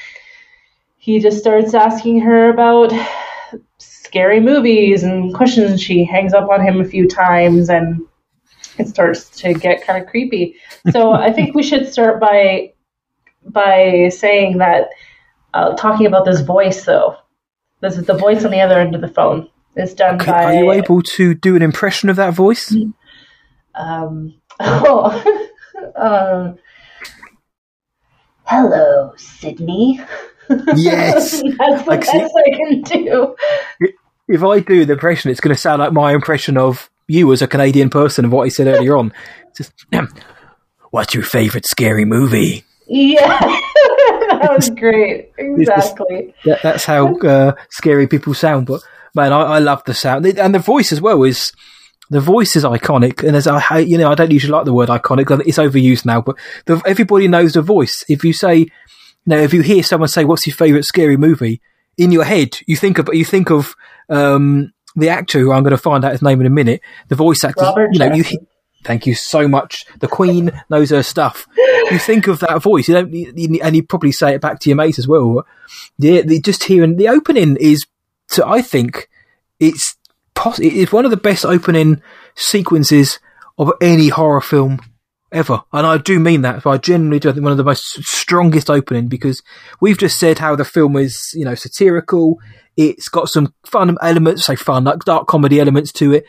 he 0.97 1.19
just 1.19 1.37
starts 1.37 1.73
asking 1.73 2.19
her 2.21 2.49
about 2.49 2.91
scary 3.77 4.39
movies 4.39 5.03
and 5.03 5.33
questions. 5.33 5.81
She 5.81 6.05
hangs 6.05 6.33
up 6.33 6.49
on 6.49 6.65
him 6.65 6.79
a 6.79 6.85
few 6.85 7.05
times 7.05 7.69
and 7.69 8.01
it 8.77 8.87
starts 8.87 9.29
to 9.41 9.53
get 9.53 9.85
kind 9.85 10.01
of 10.01 10.09
creepy. 10.09 10.55
So 10.91 11.11
I 11.11 11.33
think 11.33 11.53
we 11.53 11.63
should 11.63 11.91
start 11.91 12.19
by 12.19 12.73
by 13.45 14.09
saying 14.09 14.57
that 14.57 14.89
uh, 15.53 15.75
talking 15.75 16.05
about 16.05 16.25
this 16.25 16.41
voice 16.41 16.83
though. 16.85 17.17
This 17.81 17.97
is 17.97 18.05
the 18.05 18.17
voice 18.17 18.43
on 18.43 18.51
the 18.51 18.61
other 18.61 18.79
end 18.79 18.95
of 18.95 19.01
the 19.01 19.07
phone. 19.07 19.49
It's 19.75 19.93
done 19.93 20.17
by. 20.17 20.45
Are 20.45 20.53
you 20.53 20.71
able 20.71 21.01
to 21.01 21.33
do 21.35 21.55
an 21.55 21.61
impression 21.61 22.09
of 22.09 22.15
that 22.17 22.33
voice? 22.33 22.75
Um. 23.73 24.35
Oh. 24.57 25.49
um. 25.97 26.57
Hello, 28.45 29.13
Sidney. 29.17 29.99
Yes, 30.75 31.41
that's 31.57 31.83
the 31.83 31.97
best 31.97 32.11
I 32.13 32.55
can 32.55 32.81
do. 32.83 33.35
If 34.27 34.43
I 34.43 34.59
do 34.59 34.85
the 34.85 34.93
impression, 34.93 35.31
it's 35.31 35.39
going 35.39 35.55
to 35.55 35.59
sound 35.59 35.79
like 35.79 35.91
my 35.91 36.13
impression 36.13 36.55
of 36.55 36.91
you 37.07 37.33
as 37.33 37.41
a 37.41 37.47
Canadian 37.47 37.89
person 37.89 38.25
of 38.25 38.31
what 38.31 38.43
I 38.43 38.49
said 38.49 38.67
earlier 38.67 38.95
on. 38.95 39.11
Just, 39.57 39.73
what's 40.91 41.15
your 41.15 41.23
favorite 41.23 41.65
scary 41.65 42.05
movie? 42.05 42.63
Yeah, 42.87 43.39
that 43.39 44.51
was 44.55 44.69
great. 44.69 45.31
Exactly. 45.37 46.33
That, 46.45 46.61
that's 46.61 46.85
how 46.85 47.17
uh, 47.19 47.55
scary 47.69 48.07
people 48.07 48.33
sound. 48.33 48.67
But 48.67 48.81
man, 49.13 49.33
I, 49.33 49.41
I 49.41 49.59
love 49.59 49.83
the 49.85 49.93
sound 49.93 50.25
and 50.25 50.55
the 50.55 50.59
voice 50.59 50.91
as 50.91 51.01
well. 51.01 51.23
Is 51.23 51.51
the 52.09 52.19
voice 52.19 52.55
is 52.55 52.63
iconic, 52.63 53.23
and 53.27 53.35
as 53.35 53.47
I, 53.47 53.79
you 53.79 53.97
know, 53.97 54.11
I 54.11 54.15
don't 54.15 54.31
usually 54.31 54.51
like 54.51 54.65
the 54.65 54.73
word 54.73 54.89
iconic. 54.89 55.29
It's 55.47 55.57
overused 55.57 56.05
now, 56.05 56.21
but 56.21 56.37
the, 56.65 56.81
everybody 56.85 57.27
knows 57.27 57.53
the 57.53 57.61
voice. 57.61 58.05
If 58.07 58.23
you 58.23 58.33
say, 58.33 58.57
you 58.57 58.69
know, 59.25 59.39
if 59.39 59.53
you 59.53 59.61
hear 59.61 59.81
someone 59.83 60.09
say, 60.09 60.25
"What's 60.25 60.45
your 60.45 60.55
favorite 60.55 60.85
scary 60.85 61.17
movie?" 61.17 61.61
in 61.97 62.11
your 62.11 62.23
head, 62.23 62.59
you 62.67 62.75
think 62.75 62.97
of 62.97 63.09
you 63.13 63.25
think 63.25 63.49
of 63.49 63.75
um, 64.09 64.73
the 64.95 65.09
actor 65.09 65.39
who 65.39 65.51
I'm 65.51 65.63
going 65.63 65.71
to 65.71 65.77
find 65.77 66.03
out 66.03 66.11
his 66.11 66.21
name 66.21 66.41
in 66.41 66.47
a 66.47 66.51
minute. 66.51 66.81
The 67.07 67.15
voice 67.15 67.43
actor, 67.43 67.63
Robert 67.63 67.89
you 67.93 67.99
know, 67.99 68.13
you. 68.13 68.23
Thank 68.85 69.07
you 69.07 69.15
so 69.15 69.47
much. 69.47 69.85
The 69.99 70.07
Queen 70.07 70.51
knows 70.69 70.91
her 70.91 71.01
stuff. 71.01 71.47
You 71.91 71.97
think 71.97 72.27
of 72.27 72.39
that 72.39 72.61
voice, 72.61 72.87
you 72.87 72.93
don't, 72.93 73.11
you, 73.11 73.59
and 73.63 73.75
you 73.75 73.81
probably 73.83 74.11
say 74.11 74.35
it 74.35 74.41
back 74.41 74.59
to 74.59 74.69
your 74.69 74.77
mate 74.77 74.99
as 74.99 75.07
well. 75.07 75.45
Yeah, 75.97 76.21
the, 76.21 76.39
just 76.39 76.63
hearing 76.63 76.95
the 76.95 77.09
opening 77.09 77.57
is, 77.57 77.85
to, 78.29 78.47
I 78.47 78.61
think, 78.61 79.09
it's 79.59 79.95
poss- 80.35 80.59
it's 80.59 80.91
one 80.91 81.03
of 81.03 81.11
the 81.11 81.17
best 81.17 81.45
opening 81.45 82.01
sequences 82.35 83.19
of 83.57 83.71
any 83.81 84.09
horror 84.09 84.41
film 84.41 84.79
ever. 85.31 85.63
And 85.73 85.87
I 85.87 85.97
do 85.97 86.19
mean 86.19 86.41
that. 86.41 86.65
I 86.65 86.77
genuinely 86.77 87.19
do 87.19 87.31
think 87.31 87.43
one 87.43 87.51
of 87.51 87.57
the 87.57 87.63
most 87.63 88.03
strongest 88.03 88.69
opening 88.69 89.07
because 89.07 89.41
we've 89.81 89.97
just 89.97 90.19
said 90.19 90.39
how 90.39 90.55
the 90.55 90.65
film 90.65 90.95
is, 90.95 91.31
you 91.33 91.43
know, 91.43 91.55
satirical. 91.55 92.39
It's 92.77 93.09
got 93.09 93.29
some 93.29 93.53
fun 93.65 93.97
elements, 94.01 94.45
say 94.45 94.55
fun, 94.55 94.83
like 94.83 94.99
dark 94.99 95.27
comedy 95.27 95.59
elements 95.59 95.91
to 95.93 96.13
it. 96.13 96.25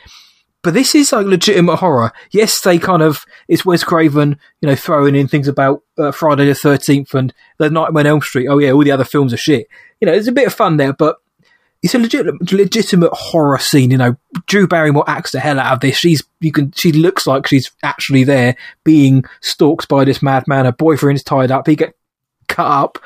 But 0.66 0.74
this 0.74 0.96
is 0.96 1.12
like 1.12 1.26
legitimate 1.26 1.76
horror. 1.76 2.10
Yes, 2.32 2.60
they 2.60 2.80
kind 2.80 3.00
of, 3.00 3.24
it's 3.46 3.64
Wes 3.64 3.84
Craven, 3.84 4.36
you 4.60 4.68
know, 4.68 4.74
throwing 4.74 5.14
in 5.14 5.28
things 5.28 5.46
about 5.46 5.84
uh, 5.96 6.10
Friday 6.10 6.46
the 6.46 6.54
13th 6.54 7.14
and 7.14 7.32
The 7.58 7.70
Nightmare 7.70 8.00
on 8.00 8.06
Elm 8.08 8.20
Street. 8.20 8.48
Oh 8.48 8.58
yeah, 8.58 8.72
all 8.72 8.82
the 8.82 8.90
other 8.90 9.04
films 9.04 9.32
are 9.32 9.36
shit. 9.36 9.68
You 10.00 10.06
know, 10.06 10.12
there's 10.12 10.26
a 10.26 10.32
bit 10.32 10.48
of 10.48 10.52
fun 10.52 10.76
there, 10.76 10.92
but 10.92 11.18
it's 11.84 11.94
a 11.94 12.00
legit, 12.00 12.26
legitimate 12.50 13.12
horror 13.12 13.60
scene. 13.60 13.92
You 13.92 13.96
know, 13.96 14.16
Drew 14.46 14.66
Barrymore 14.66 15.04
acts 15.06 15.30
the 15.30 15.38
hell 15.38 15.60
out 15.60 15.74
of 15.74 15.78
this. 15.78 15.98
She's 15.98 16.24
you 16.40 16.50
can 16.50 16.72
she 16.72 16.90
looks 16.90 17.28
like 17.28 17.46
she's 17.46 17.70
actually 17.84 18.24
there 18.24 18.56
being 18.82 19.24
stalked 19.42 19.86
by 19.86 20.04
this 20.04 20.20
madman. 20.20 20.64
Her 20.64 20.72
boyfriend's 20.72 21.22
tied 21.22 21.52
up. 21.52 21.68
He 21.68 21.76
get 21.76 21.94
cut 22.48 22.66
up, 22.66 22.98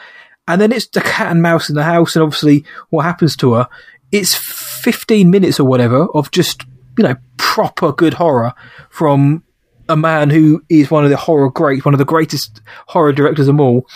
and 0.49 0.63
then 0.63 0.73
it's 0.73 0.89
the 0.89 1.03
cat 1.03 1.31
and 1.31 1.43
mouse 1.43 1.69
in 1.69 1.75
the 1.75 1.85
house, 1.85 2.17
and 2.17 2.23
obviously 2.23 2.65
what 2.89 3.05
happens 3.05 3.37
to 3.37 3.53
her. 3.53 3.69
It's 4.11 4.35
fifteen 4.35 5.31
minutes 5.31 5.61
or 5.61 5.65
whatever 5.65 6.07
of 6.15 6.31
just 6.31 6.65
you 6.99 7.05
know 7.05 7.17
proper 7.37 7.93
good 7.93 8.15
horror 8.15 8.53
from 8.91 9.43
a 9.89 9.97
man 9.97 10.31
who 10.31 10.63
is 10.69 10.91
one 10.91 11.05
of 11.05 11.11
the 11.11 11.17
horror 11.17 11.51
greats, 11.51 11.85
one 11.85 11.95
of 11.95 11.99
the 11.99 12.05
greatest 12.05 12.61
horror 12.89 13.13
directors 13.13 13.49
of 13.49 13.57
them 13.57 13.61
all, 13.61 13.87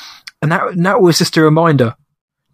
and 0.42 0.50
that 0.52 0.66
and 0.68 0.84
that 0.86 1.00
was 1.00 1.18
just 1.18 1.36
a 1.36 1.42
reminder 1.42 1.94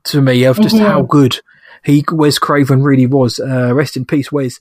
to 0.05 0.21
me 0.21 0.45
of 0.45 0.61
just 0.61 0.77
Mhm. 0.77 0.87
how 0.87 1.03
good 1.03 1.41
he 1.85 2.05
Wes 2.11 2.39
Craven 2.39 2.83
really 2.83 3.07
was. 3.07 3.39
Uh, 3.41 3.75
rest 3.75 3.97
in 3.97 4.05
peace, 4.05 4.31
Wes. 4.33 4.59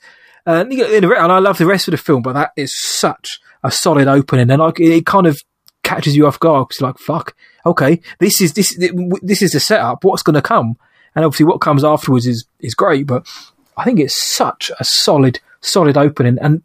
Uh, 0.48 0.62
and, 0.62 0.72
you 0.72 0.80
know, 0.80 0.90
in 0.90 1.02
the 1.02 1.08
re- 1.10 1.18
and 1.18 1.32
I 1.32 1.40
love 1.40 1.58
the 1.58 1.66
rest 1.66 1.88
of 1.88 1.92
the 1.92 1.98
film, 1.98 2.22
but 2.22 2.34
that 2.34 2.52
is 2.56 2.74
such 2.78 3.40
a 3.64 3.70
solid 3.72 4.08
opening, 4.08 4.50
and 4.50 4.60
like 4.62 4.80
it 4.80 5.06
kind 5.06 5.28
of 5.28 5.38
catches 5.84 6.16
you 6.16 6.26
off 6.28 6.40
guard. 6.40 6.68
you're 6.80 6.88
like, 6.90 6.98
"Fuck, 7.00 7.36
okay, 7.66 8.00
this 8.20 8.40
is 8.42 8.54
this 8.54 8.76
this 9.22 9.42
is 9.42 9.52
the 9.52 9.60
setup. 9.60 10.04
What's 10.04 10.24
going 10.24 10.36
to 10.36 10.42
come?" 10.42 10.76
And 11.16 11.26
obviously, 11.26 11.46
what 11.46 11.60
comes 11.62 11.84
afterwards 11.84 12.26
is 12.26 12.46
is 12.62 12.74
great. 12.74 13.06
But 13.08 13.28
I 13.76 13.84
think 13.84 14.00
it's 14.00 14.16
such 14.22 14.72
a 14.80 14.84
solid 14.86 15.40
solid 15.62 15.98
opening, 15.98 16.38
and 16.42 16.64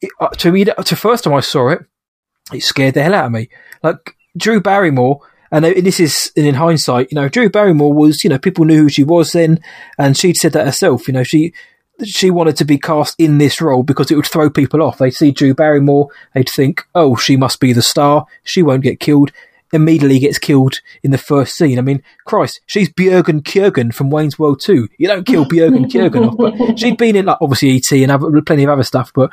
it, 0.00 0.10
uh, 0.20 0.28
to 0.28 0.52
me, 0.52 0.64
to 0.64 0.96
first 0.96 1.24
time 1.24 1.34
I 1.34 1.40
saw 1.40 1.70
it, 1.70 1.84
it 2.52 2.62
scared 2.62 2.94
the 2.94 3.02
hell 3.02 3.14
out 3.14 3.26
of 3.26 3.32
me. 3.32 3.48
Like 3.82 4.16
Drew 4.36 4.60
Barrymore, 4.60 5.20
and 5.50 5.64
this 5.64 6.00
is 6.00 6.32
and 6.36 6.46
in 6.46 6.54
hindsight, 6.54 7.10
you 7.10 7.16
know, 7.16 7.28
Drew 7.28 7.48
Barrymore 7.48 7.92
was, 7.92 8.24
you 8.24 8.30
know, 8.30 8.38
people 8.38 8.64
knew 8.64 8.82
who 8.82 8.88
she 8.88 9.04
was 9.04 9.32
then, 9.32 9.60
and 9.98 10.16
she'd 10.16 10.36
said 10.36 10.52
that 10.52 10.66
herself. 10.66 11.06
You 11.08 11.14
know, 11.14 11.22
she 11.22 11.52
she 12.04 12.30
wanted 12.30 12.56
to 12.56 12.64
be 12.64 12.78
cast 12.78 13.14
in 13.18 13.38
this 13.38 13.60
role 13.60 13.82
because 13.82 14.10
it 14.10 14.16
would 14.16 14.26
throw 14.26 14.50
people 14.50 14.82
off. 14.82 14.98
They'd 14.98 15.10
see 15.10 15.30
Drew 15.30 15.54
Barrymore, 15.54 16.08
they'd 16.34 16.48
think, 16.48 16.84
oh, 16.94 17.16
she 17.16 17.36
must 17.36 17.60
be 17.60 17.72
the 17.72 17.82
star. 17.82 18.26
She 18.42 18.62
won't 18.62 18.82
get 18.82 19.00
killed. 19.00 19.30
Immediately 19.74 20.20
gets 20.20 20.38
killed 20.38 20.80
in 21.02 21.10
the 21.10 21.18
first 21.18 21.56
scene. 21.56 21.78
I 21.78 21.82
mean, 21.82 22.02
Christ, 22.24 22.60
she's 22.66 22.88
Bjergen 22.88 23.42
Kjergen 23.42 23.92
from 23.92 24.08
Wayne's 24.08 24.38
World 24.38 24.60
2. 24.62 24.88
You 24.98 25.08
don't 25.08 25.26
kill 25.26 25.44
Bjergen 25.44 25.90
Kjergen 25.90 26.28
off, 26.28 26.36
but 26.38 26.78
she'd 26.78 26.96
been 26.96 27.16
in 27.16 27.26
like 27.26 27.38
obviously 27.40 27.70
E.T. 27.70 28.02
and 28.02 28.12
other, 28.12 28.40
plenty 28.42 28.62
of 28.64 28.70
other 28.70 28.84
stuff, 28.84 29.12
but 29.14 29.30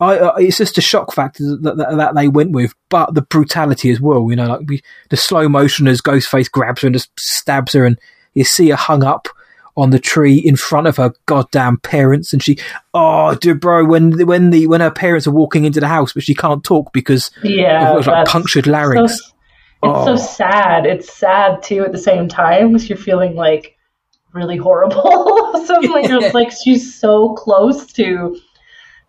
I, 0.00 0.18
uh, 0.18 0.34
it's 0.36 0.58
just 0.58 0.78
a 0.78 0.80
shock 0.80 1.12
factor 1.12 1.56
that, 1.62 1.76
that, 1.76 1.96
that 1.96 2.14
they 2.14 2.28
went 2.28 2.52
with, 2.52 2.74
but 2.88 3.14
the 3.14 3.22
brutality 3.22 3.90
as 3.90 4.00
well. 4.00 4.28
You 4.30 4.36
know, 4.36 4.46
like 4.46 4.60
we, 4.66 4.82
the 5.10 5.16
slow 5.16 5.48
motion 5.48 5.88
as 5.88 6.00
Ghostface 6.00 6.50
grabs 6.50 6.82
her 6.82 6.86
and 6.88 6.94
just 6.94 7.10
stabs 7.18 7.72
her, 7.72 7.84
and 7.84 7.98
you 8.34 8.44
see 8.44 8.70
her 8.70 8.76
hung 8.76 9.02
up 9.02 9.28
on 9.76 9.90
the 9.90 9.98
tree 10.00 10.36
in 10.36 10.56
front 10.56 10.88
of 10.88 10.96
her 10.96 11.12
goddamn 11.26 11.78
parents, 11.78 12.32
and 12.32 12.42
she, 12.42 12.58
oh, 12.94 13.34
dude, 13.36 13.60
bro, 13.60 13.84
when 13.84 14.26
when 14.26 14.50
the 14.50 14.66
when 14.66 14.80
her 14.80 14.90
parents 14.90 15.26
are 15.26 15.32
walking 15.32 15.64
into 15.64 15.80
the 15.80 15.88
house, 15.88 16.12
but 16.12 16.22
she 16.24 16.34
can't 16.34 16.64
talk 16.64 16.92
because 16.92 17.30
Yeah, 17.42 17.92
it 17.92 17.96
was 17.96 18.06
like 18.08 18.26
punctured 18.26 18.66
larynx. 18.66 19.12
it's 19.12 19.32
Oh. 19.82 20.04
so 20.04 20.16
sad. 20.16 20.86
It's 20.86 21.12
sad 21.12 21.62
too 21.62 21.84
at 21.84 21.92
the 21.92 21.98
same 21.98 22.28
time 22.28 22.72
because 22.72 22.88
you're 22.88 22.98
feeling 22.98 23.34
like 23.34 23.76
really 24.32 24.56
horrible. 24.56 25.62
so 25.66 25.74
like, 25.80 26.08
you're, 26.08 26.30
like 26.32 26.50
she's 26.52 26.98
so 26.98 27.34
close 27.34 27.92
to 27.94 28.38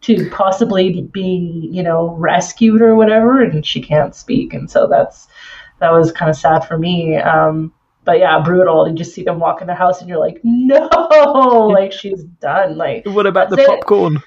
to 0.01 0.29
possibly 0.29 1.01
being 1.01 1.73
you 1.73 1.83
know 1.83 2.15
rescued 2.15 2.81
or 2.81 2.95
whatever, 2.95 3.41
and 3.41 3.65
she 3.65 3.81
can't 3.81 4.15
speak, 4.15 4.53
and 4.53 4.69
so 4.69 4.87
that's 4.87 5.27
that 5.79 5.91
was 5.91 6.11
kind 6.11 6.29
of 6.29 6.35
sad 6.35 6.59
for 6.59 6.77
me. 6.77 7.17
Um, 7.17 7.73
but 8.05 8.19
yeah, 8.19 8.39
brutal. 8.39 8.87
You 8.87 8.95
just 8.95 9.13
see 9.13 9.23
them 9.23 9.39
walk 9.39 9.61
in 9.61 9.67
the 9.67 9.75
house, 9.75 9.99
and 9.99 10.09
you're 10.09 10.19
like, 10.19 10.39
no, 10.43 10.87
like 11.73 11.91
she's 11.91 12.23
done. 12.23 12.77
Like 12.77 13.05
what 13.05 13.25
about 13.25 13.49
the 13.49 13.57
popcorn? 13.57 14.17
it. 14.17 14.21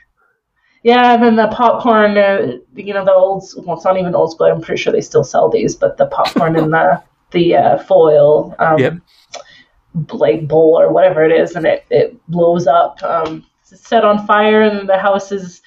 Yeah, 0.83 1.15
and 1.15 1.23
then 1.23 1.37
the 1.37 1.49
popcorn, 1.49 2.19
uh, 2.19 2.57
you 2.75 2.93
know, 2.93 3.05
the 3.05 3.13
old, 3.13 3.45
well, 3.59 3.77
it's 3.77 3.85
not 3.85 3.99
even 3.99 4.15
old 4.15 4.33
school. 4.33 4.49
I'm 4.49 4.61
pretty 4.61 4.83
sure 4.83 4.93
they 4.93 5.01
still 5.01 5.25
sell 5.25 5.49
these, 5.49 5.77
but 5.77 5.97
the 5.97 6.07
popcorn 6.07 6.57
in 6.57 6.71
the 6.71 7.03
the 7.31 7.57
uh, 7.57 7.79
foil, 7.79 8.55
um, 8.59 8.79
Yep. 8.79 8.95
like 10.13 10.49
bowl 10.49 10.79
or 10.79 10.93
whatever 10.93 11.25
it 11.25 11.33
is, 11.33 11.55
and 11.55 11.67
it 11.67 11.85
it 11.91 12.27
blows 12.29 12.67
up. 12.67 13.03
Um, 13.03 13.47
it's 13.71 13.87
set 13.87 14.05
on 14.05 14.27
fire, 14.27 14.63
and 14.63 14.89
the 14.89 14.99
house 14.99 15.31
is 15.33 15.63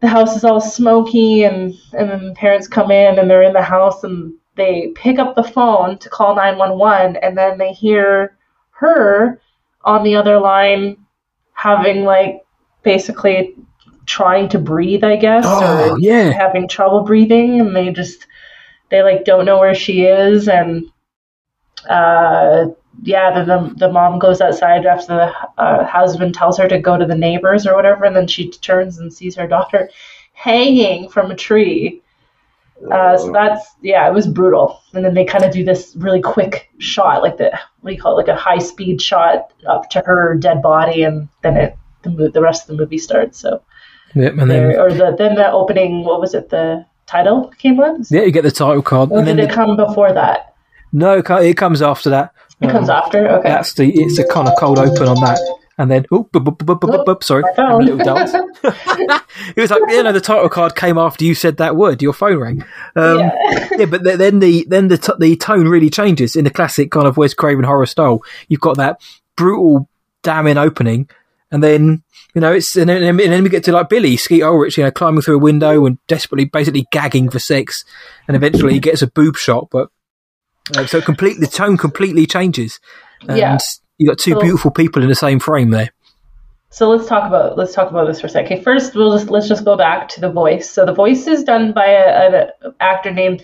the 0.00 0.08
house 0.08 0.36
is 0.36 0.44
all 0.44 0.60
smoky, 0.60 1.42
and 1.42 1.74
and 1.92 2.08
then 2.08 2.26
the 2.28 2.34
parents 2.34 2.68
come 2.68 2.90
in, 2.90 3.18
and 3.18 3.28
they're 3.28 3.42
in 3.42 3.52
the 3.52 3.62
house, 3.62 4.04
and 4.04 4.34
they 4.54 4.92
pick 4.94 5.18
up 5.18 5.34
the 5.34 5.42
phone 5.42 5.98
to 5.98 6.08
call 6.08 6.36
nine 6.36 6.58
one 6.58 6.78
one, 6.78 7.16
and 7.16 7.36
then 7.36 7.58
they 7.58 7.72
hear 7.72 8.36
her 8.70 9.40
on 9.84 10.04
the 10.04 10.14
other 10.14 10.38
line 10.38 10.96
having 11.54 12.04
like 12.04 12.44
basically 12.82 13.54
trying 14.06 14.48
to 14.50 14.58
breathe, 14.58 15.04
I 15.04 15.16
guess, 15.16 15.44
Oh 15.46 15.92
or 15.92 15.98
yeah, 15.98 16.30
having 16.30 16.68
trouble 16.68 17.02
breathing, 17.02 17.60
and 17.60 17.74
they 17.74 17.90
just 17.90 18.26
they 18.90 19.02
like 19.02 19.24
don't 19.24 19.46
know 19.46 19.58
where 19.58 19.74
she 19.74 20.02
is, 20.02 20.48
and 20.48 20.86
uh, 21.88 22.66
yeah, 23.02 23.38
the, 23.38 23.44
the 23.44 23.74
the 23.76 23.92
mom 23.92 24.18
goes 24.18 24.40
outside 24.40 24.86
after 24.86 25.14
the 25.14 25.62
uh, 25.62 25.84
husband 25.86 26.34
tells 26.34 26.58
her 26.58 26.68
to 26.68 26.78
go 26.78 26.96
to 26.96 27.06
the 27.06 27.14
neighbors 27.14 27.66
or 27.66 27.74
whatever, 27.74 28.04
and 28.04 28.14
then 28.16 28.26
she 28.26 28.50
turns 28.50 28.98
and 28.98 29.12
sees 29.12 29.36
her 29.36 29.46
daughter 29.46 29.88
hanging 30.32 31.08
from 31.08 31.30
a 31.30 31.36
tree. 31.36 32.00
Uh, 32.90 33.16
so 33.16 33.30
that's 33.30 33.64
yeah, 33.80 34.08
it 34.08 34.12
was 34.12 34.26
brutal. 34.26 34.80
And 34.92 35.04
then 35.04 35.14
they 35.14 35.24
kind 35.24 35.44
of 35.44 35.52
do 35.52 35.64
this 35.64 35.94
really 35.96 36.20
quick 36.20 36.68
shot, 36.78 37.22
like 37.22 37.36
the 37.36 37.56
what 37.80 37.90
do 37.90 37.94
you 37.94 38.02
call 38.02 38.18
it, 38.18 38.26
like 38.26 38.36
a 38.36 38.38
high 38.38 38.58
speed 38.58 39.00
shot 39.00 39.52
up 39.68 39.88
to 39.90 40.00
her 40.00 40.34
dead 40.34 40.62
body, 40.62 41.04
and 41.04 41.28
then 41.42 41.56
it 41.56 41.76
the 42.02 42.30
the 42.32 42.40
rest 42.40 42.62
of 42.62 42.76
the 42.76 42.82
movie 42.82 42.98
starts. 42.98 43.38
So 43.38 43.62
yep, 44.14 44.36
and 44.38 44.50
then 44.50 44.76
or 44.78 44.90
the 44.92 45.14
then 45.18 45.34
the 45.34 45.50
opening, 45.50 46.04
what 46.04 46.20
was 46.20 46.34
it? 46.34 46.48
The 46.50 46.84
title 47.06 47.52
came 47.58 47.78
on. 47.80 48.02
yeah, 48.10 48.22
you 48.22 48.30
get 48.32 48.42
the 48.44 48.50
title 48.50 48.82
card, 48.82 49.10
Or 49.10 49.18
and 49.18 49.26
then 49.26 49.36
did 49.36 49.44
it 49.44 49.48
the, 49.48 49.54
come 49.54 49.76
before 49.76 50.12
that? 50.12 50.54
no, 50.92 51.18
it 51.18 51.56
comes 51.56 51.82
after 51.82 52.10
that. 52.10 52.32
It 52.60 52.70
comes 52.70 52.88
Um, 52.88 52.96
after. 52.96 53.28
Okay. 53.28 53.48
That's 53.48 53.74
the 53.74 53.90
it's 53.92 54.18
a 54.18 54.24
kind 54.26 54.46
of 54.48 54.54
cold 54.58 54.78
open 54.78 55.08
on 55.08 55.16
that, 55.24 55.40
and 55.78 55.90
then 55.90 56.06
oh, 56.12 56.28
bu- 56.30 56.40
bu- 56.40 56.52
bu- 56.52 56.76
bu- 56.76 57.04
bu- 57.04 57.16
sorry, 57.22 57.42
a 57.58 57.76
little 57.78 57.98
phone. 57.98 58.06
dance. 58.14 58.34
it 58.62 59.56
was 59.56 59.70
like 59.70 59.82
you 59.88 60.02
know 60.02 60.12
the 60.12 60.20
title 60.20 60.48
card 60.48 60.76
came 60.76 60.96
after 60.98 61.24
you 61.24 61.34
said 61.34 61.56
that 61.56 61.74
word. 61.76 62.00
Your 62.02 62.12
phone 62.12 62.36
rang. 62.38 62.64
Um, 62.94 63.18
Yeah. 63.18 63.68
yeah, 63.78 63.84
but 63.86 64.04
th- 64.04 64.18
then 64.18 64.38
the 64.38 64.64
then 64.68 64.88
the 64.88 64.98
t- 64.98 65.12
the 65.18 65.34
tone 65.36 65.66
really 65.68 65.90
changes 65.90 66.36
in 66.36 66.44
the 66.44 66.50
classic 66.50 66.90
kind 66.92 67.06
of 67.06 67.16
Wes 67.16 67.34
Craven 67.34 67.64
horror 67.64 67.86
style. 67.86 68.22
You've 68.48 68.60
got 68.60 68.76
that 68.76 69.00
brutal, 69.36 69.88
damning 70.22 70.58
opening, 70.58 71.08
and 71.52 71.62
then 71.62 72.02
you 72.34 72.40
know 72.40 72.52
it's 72.52 72.74
and 72.76 72.88
then, 72.88 73.02
and 73.04 73.18
then 73.20 73.44
we 73.44 73.50
get 73.50 73.62
to 73.64 73.72
like 73.72 73.88
Billy 73.88 74.16
Skeet 74.16 74.42
Ulrich, 74.42 74.76
you 74.76 74.82
know, 74.84 74.90
climbing 74.90 75.22
through 75.22 75.36
a 75.36 75.42
window 75.42 75.86
and 75.86 75.98
desperately, 76.08 76.46
basically 76.46 76.86
gagging 76.90 77.30
for 77.30 77.38
sex, 77.38 77.84
and 78.26 78.36
eventually 78.36 78.72
he 78.72 78.80
gets 78.80 79.02
a 79.02 79.06
boob 79.06 79.36
shot. 79.36 79.68
But 79.70 79.88
uh, 80.76 80.86
so 80.86 81.00
complete 81.00 81.38
the 81.38 81.46
tone 81.46 81.76
completely 81.76 82.26
changes, 82.26 82.80
and 83.28 83.38
Yeah. 83.38 83.58
you 83.98 84.08
got 84.08 84.18
two 84.18 84.32
So- 84.32 84.40
beautiful 84.40 84.70
people 84.72 85.02
in 85.02 85.08
the 85.08 85.14
same 85.14 85.38
frame 85.38 85.70
there. 85.70 85.90
So 86.70 86.88
let's 86.88 87.06
talk 87.06 87.28
about 87.28 87.58
let's 87.58 87.74
talk 87.74 87.90
about 87.90 88.06
this 88.06 88.22
for 88.22 88.28
a 88.28 88.30
second. 88.30 88.50
Okay, 88.54 88.62
first 88.62 88.94
we'll 88.94 89.12
just 89.12 89.28
let's 89.28 89.46
just 89.46 89.62
go 89.62 89.76
back 89.76 90.08
to 90.08 90.22
the 90.22 90.30
voice. 90.30 90.70
So 90.70 90.86
the 90.86 90.94
voice 90.94 91.26
is 91.26 91.44
done 91.44 91.72
by 91.72 91.84
a, 91.86 92.30
an 92.64 92.72
actor 92.80 93.12
named 93.12 93.42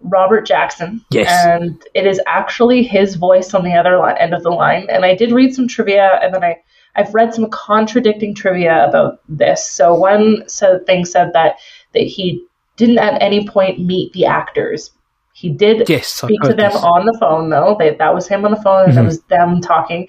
Robert 0.00 0.46
Jackson. 0.46 1.04
Yes. 1.10 1.28
And 1.46 1.78
it 1.94 2.06
is 2.06 2.18
actually 2.26 2.82
his 2.82 3.16
voice 3.16 3.52
on 3.52 3.64
the 3.64 3.74
other 3.74 4.02
end 4.16 4.32
of 4.32 4.42
the 4.42 4.48
line. 4.48 4.86
And 4.88 5.04
I 5.04 5.14
did 5.14 5.30
read 5.30 5.54
some 5.54 5.68
trivia, 5.68 6.18
and 6.22 6.32
then 6.34 6.42
I 6.42 6.56
I've 7.00 7.14
read 7.14 7.34
some 7.34 7.48
contradicting 7.50 8.34
trivia 8.34 8.86
about 8.86 9.20
this. 9.28 9.68
So 9.70 9.94
one 9.94 10.44
thing 10.86 11.04
said 11.04 11.32
that 11.32 11.56
that 11.94 12.02
he 12.02 12.44
didn't 12.76 12.98
at 12.98 13.20
any 13.22 13.46
point 13.48 13.80
meet 13.80 14.12
the 14.12 14.26
actors. 14.26 14.90
He 15.32 15.48
did 15.48 15.88
Yes, 15.88 16.08
speak 16.08 16.40
to 16.42 16.48
them 16.48 16.72
this. 16.72 16.82
on 16.82 17.06
the 17.06 17.16
phone, 17.18 17.48
though. 17.48 17.76
They, 17.78 17.94
that 17.94 18.14
was 18.14 18.28
him 18.28 18.44
on 18.44 18.50
the 18.50 18.60
phone, 18.60 18.88
and 18.88 18.96
that 18.98 19.04
was 19.04 19.22
them 19.22 19.60
talking. 19.60 20.08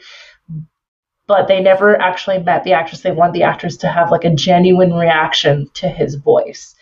But 1.27 1.47
they 1.47 1.61
never 1.61 1.99
actually 2.01 2.39
met 2.39 2.65
the 2.65 2.73
actors. 2.73 3.01
They 3.01 3.11
want 3.11 3.33
the 3.33 3.43
actors 3.43 3.77
to 3.77 3.87
have 3.87 4.11
like 4.11 4.25
a 4.25 4.35
genuine 4.35 4.93
reaction 4.93 5.69
to 5.75 5.87
his 5.87 6.15
voice. 6.15 6.75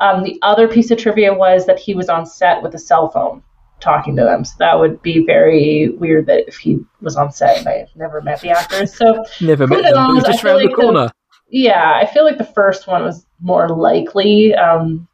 Um, 0.00 0.24
the 0.24 0.38
other 0.42 0.66
piece 0.66 0.90
of 0.90 0.98
trivia 0.98 1.32
was 1.32 1.66
that 1.66 1.78
he 1.78 1.94
was 1.94 2.08
on 2.08 2.26
set 2.26 2.62
with 2.62 2.74
a 2.74 2.78
cell 2.78 3.10
phone 3.10 3.44
talking 3.82 4.16
to 4.16 4.22
them. 4.24 4.44
So 4.44 4.54
that 4.60 4.78
would 4.78 5.02
be 5.02 5.24
very 5.26 5.90
weird 5.90 6.26
that 6.26 6.48
if 6.48 6.56
he 6.56 6.78
was 7.00 7.16
on 7.16 7.32
set 7.32 7.58
and 7.58 7.68
I 7.68 7.86
never 7.96 8.20
met 8.22 8.40
the 8.40 8.50
actors. 8.50 8.94
So 8.96 9.24
Never 9.40 9.66
met 9.66 9.82
them. 9.82 10.14
was 10.14 10.24
just 10.24 10.40
feel 10.42 10.52
round 10.52 10.60
the 10.62 10.66
like 10.68 10.76
the- 10.76 10.82
corner. 10.82 11.10
yeah, 11.50 11.92
I 12.00 12.06
feel 12.06 12.24
like 12.24 12.38
the 12.38 12.44
first 12.44 12.86
one 12.86 13.02
was 13.02 13.26
more 13.40 13.68
likely, 13.68 14.54
um, 14.54 15.08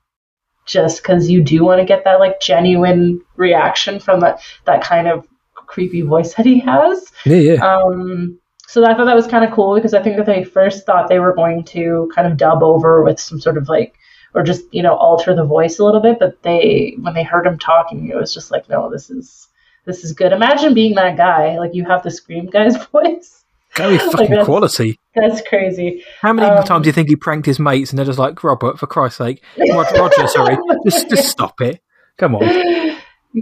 just 0.66 1.02
because 1.02 1.30
you 1.30 1.42
do 1.42 1.64
want 1.64 1.80
to 1.80 1.84
get 1.86 2.04
that 2.04 2.20
like 2.20 2.40
genuine 2.40 3.20
reaction 3.36 3.98
from 3.98 4.20
that 4.20 4.40
that 4.66 4.82
kind 4.84 5.08
of 5.08 5.26
creepy 5.54 6.02
voice 6.02 6.34
that 6.34 6.44
he 6.46 6.58
has. 6.60 7.10
Yeah, 7.24 7.36
yeah. 7.36 7.64
Um, 7.76 8.38
so 8.66 8.84
I 8.84 8.94
thought 8.94 9.06
that 9.06 9.16
was 9.16 9.26
kind 9.26 9.44
of 9.46 9.50
cool 9.52 9.74
because 9.74 9.94
I 9.94 10.02
think 10.02 10.16
that 10.18 10.26
they 10.26 10.44
first 10.44 10.84
thought 10.84 11.08
they 11.08 11.20
were 11.20 11.34
going 11.34 11.64
to 11.64 12.10
kind 12.14 12.30
of 12.30 12.36
dub 12.36 12.62
over 12.62 13.02
with 13.02 13.18
some 13.18 13.40
sort 13.40 13.56
of 13.56 13.66
like 13.68 13.94
or 14.34 14.42
just 14.42 14.62
you 14.72 14.82
know 14.82 14.94
alter 14.94 15.34
the 15.34 15.44
voice 15.44 15.78
a 15.78 15.84
little 15.84 16.00
bit, 16.00 16.18
but 16.18 16.42
they 16.42 16.96
when 17.00 17.14
they 17.14 17.22
heard 17.22 17.46
him 17.46 17.58
talking, 17.58 18.08
it 18.08 18.16
was 18.16 18.32
just 18.34 18.50
like 18.50 18.68
no, 18.68 18.90
this 18.90 19.10
is 19.10 19.48
this 19.84 20.04
is 20.04 20.12
good. 20.12 20.32
Imagine 20.32 20.74
being 20.74 20.94
that 20.96 21.16
guy, 21.16 21.58
like 21.58 21.74
you 21.74 21.84
have 21.86 22.02
the 22.02 22.10
scream 22.10 22.46
guy's 22.46 22.76
voice. 22.92 23.44
Very 23.76 23.98
fucking 23.98 24.30
that's- 24.30 24.46
quality. 24.46 24.98
That's 25.14 25.40
crazy. 25.48 26.02
How 26.20 26.32
many 26.32 26.48
um, 26.48 26.64
times 26.64 26.84
do 26.84 26.88
you 26.88 26.92
think 26.92 27.08
he 27.08 27.16
pranked 27.16 27.46
his 27.46 27.58
mates 27.58 27.90
and 27.90 27.98
they're 27.98 28.06
just 28.06 28.18
like, 28.18 28.42
Robert, 28.44 28.78
for 28.78 28.86
Christ's 28.86 29.18
sake, 29.18 29.42
Roger, 29.58 29.94
Roger 30.00 30.26
sorry, 30.28 30.56
just, 30.86 31.08
just 31.10 31.28
stop 31.28 31.60
it. 31.60 31.80
Come 32.16 32.34
on. 32.36 32.42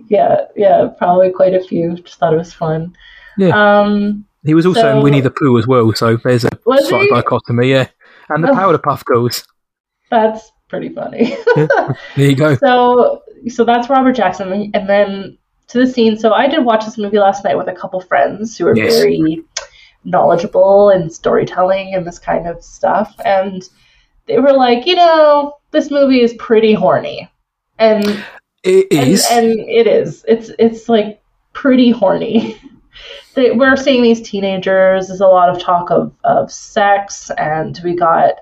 yeah, 0.08 0.42
yeah, 0.56 0.88
probably 0.98 1.30
quite 1.30 1.54
a 1.54 1.60
few. 1.62 1.94
Just 1.96 2.18
thought 2.18 2.32
it 2.34 2.36
was 2.38 2.52
fun. 2.52 2.94
Yeah. 3.38 3.80
Um, 3.80 4.24
He 4.44 4.54
was 4.54 4.66
also 4.66 4.80
So- 4.80 4.96
in 4.98 5.02
Winnie 5.02 5.20
the 5.20 5.30
Pooh 5.30 5.58
as 5.58 5.66
well, 5.66 5.92
so 5.94 6.16
there's 6.16 6.44
a 6.44 6.50
slight 6.64 7.02
he? 7.02 7.08
dichotomy, 7.10 7.70
yeah. 7.70 7.88
And 8.28 8.42
the 8.42 8.50
Oh. 8.50 8.54
Powerpuff 8.54 9.04
Girls. 9.04 9.46
that's 10.10 10.50
pretty 10.68 10.88
funny. 10.90 11.36
There 11.54 11.96
you 12.16 12.36
go. 12.36 12.54
so, 12.64 13.22
so 13.48 13.64
that's 13.64 13.88
Robert 13.88 14.12
Jackson, 14.12 14.70
and 14.74 14.88
then 14.88 15.38
to 15.68 15.78
the 15.78 15.86
scene. 15.86 16.16
So 16.18 16.32
I 16.32 16.46
did 16.48 16.64
watch 16.64 16.84
this 16.84 16.98
movie 16.98 17.18
last 17.18 17.44
night 17.44 17.56
with 17.56 17.68
a 17.68 17.72
couple 17.72 18.00
friends 18.00 18.56
who 18.56 18.66
are 18.66 18.76
Yes. 18.76 18.98
very 18.98 19.42
knowledgeable 20.04 20.90
in 20.90 21.10
storytelling 21.10 21.94
and 21.94 22.06
this 22.06 22.18
kind 22.18 22.46
of 22.46 22.62
stuff, 22.62 23.14
and 23.24 23.62
they 24.26 24.38
were 24.38 24.52
like, 24.52 24.86
you 24.86 24.94
know, 24.96 25.54
this 25.70 25.90
movie 25.90 26.20
is 26.22 26.34
pretty 26.34 26.72
horny, 26.74 27.28
and 27.78 28.24
It 28.62 28.86
and, 28.92 29.20
and 29.30 29.60
it 29.68 29.86
is. 29.86 30.24
It's 30.28 30.50
it's 30.58 30.88
like 30.88 31.20
pretty 31.52 31.90
horny. 31.90 32.60
We're 33.36 33.76
seeing 33.76 34.02
these 34.02 34.22
teenagers. 34.22 35.08
There's 35.08 35.20
a 35.20 35.26
lot 35.26 35.50
of 35.50 35.60
talk 35.60 35.90
of, 35.90 36.14
of 36.24 36.50
sex, 36.50 37.30
and 37.36 37.78
we 37.84 37.94
got 37.94 38.36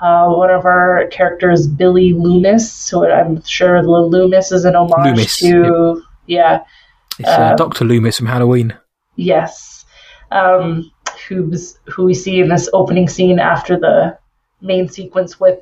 uh, 0.00 0.28
one 0.28 0.50
of 0.50 0.64
our 0.66 1.06
characters, 1.10 1.66
Billy 1.66 2.12
Loomis. 2.12 2.70
So 2.72 3.10
I'm 3.10 3.42
sure 3.44 3.82
Loomis 3.82 4.52
is 4.52 4.64
an 4.64 4.76
homage 4.76 5.06
Loomis, 5.16 5.36
to 5.38 6.02
yeah, 6.26 6.64
it's 7.18 7.28
uh, 7.28 7.32
uh, 7.32 7.56
Dr. 7.56 7.84
Loomis 7.84 8.16
from 8.18 8.26
Halloween. 8.26 8.74
yes, 9.16 9.84
um, 10.30 10.90
who's 11.28 11.78
who 11.86 12.04
we 12.04 12.14
see 12.14 12.40
in 12.40 12.48
this 12.48 12.68
opening 12.72 13.08
scene 13.08 13.38
after 13.38 13.78
the 13.78 14.18
main 14.60 14.88
sequence 14.88 15.38
with 15.40 15.58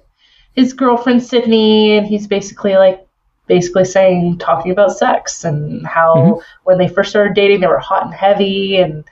his 0.55 0.73
girlfriend 0.73 1.23
Sidney, 1.23 1.97
and 1.99 2.07
he's 2.07 2.27
basically 2.27 2.75
like 2.77 3.01
basically 3.47 3.85
saying 3.85 4.39
talking 4.39 4.73
about 4.73 4.91
sex 4.97 5.45
and 5.45 5.87
how 5.87 6.15
Mhm. 6.15 6.43
when 6.65 6.79
they 6.79 6.89
first 6.89 7.11
started 7.11 7.35
dating 7.35 7.61
they 7.61 7.67
were 7.67 7.79
hot 7.79 8.05
and 8.05 8.15
heavy, 8.15 8.77
and 8.79 9.05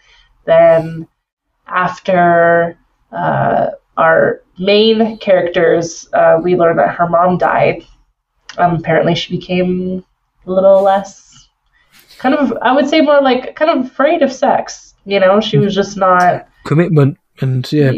then 0.47 1.07
after 1.67 2.77
uh, 3.13 3.67
our 3.97 4.41
main 4.59 5.19
characters, 5.19 6.09
uh, 6.13 6.39
we 6.43 6.57
learn 6.57 6.77
that 6.77 6.95
her 6.95 7.09
mom 7.09 7.39
died. 7.39 7.85
Um, 8.59 8.77
apparently, 8.77 9.15
she 9.15 9.37
became 9.37 10.05
a 10.47 10.51
little 10.51 10.83
less 10.83 11.49
kind 12.19 12.35
of 12.35 12.53
I 12.63 12.73
would 12.73 12.89
say 12.89 13.01
more 13.01 13.21
like 13.21 13.57
kind 13.57 13.71
of 13.71 13.87
afraid 13.87 14.23
of 14.23 14.33
sex. 14.33 14.95
You 15.05 15.19
know, 15.21 15.41
she 15.41 15.59
was 15.59 15.75
just 15.75 15.97
not. 15.97 16.47
Commitment 16.65 17.19
and, 17.41 17.71
yeah, 17.73 17.93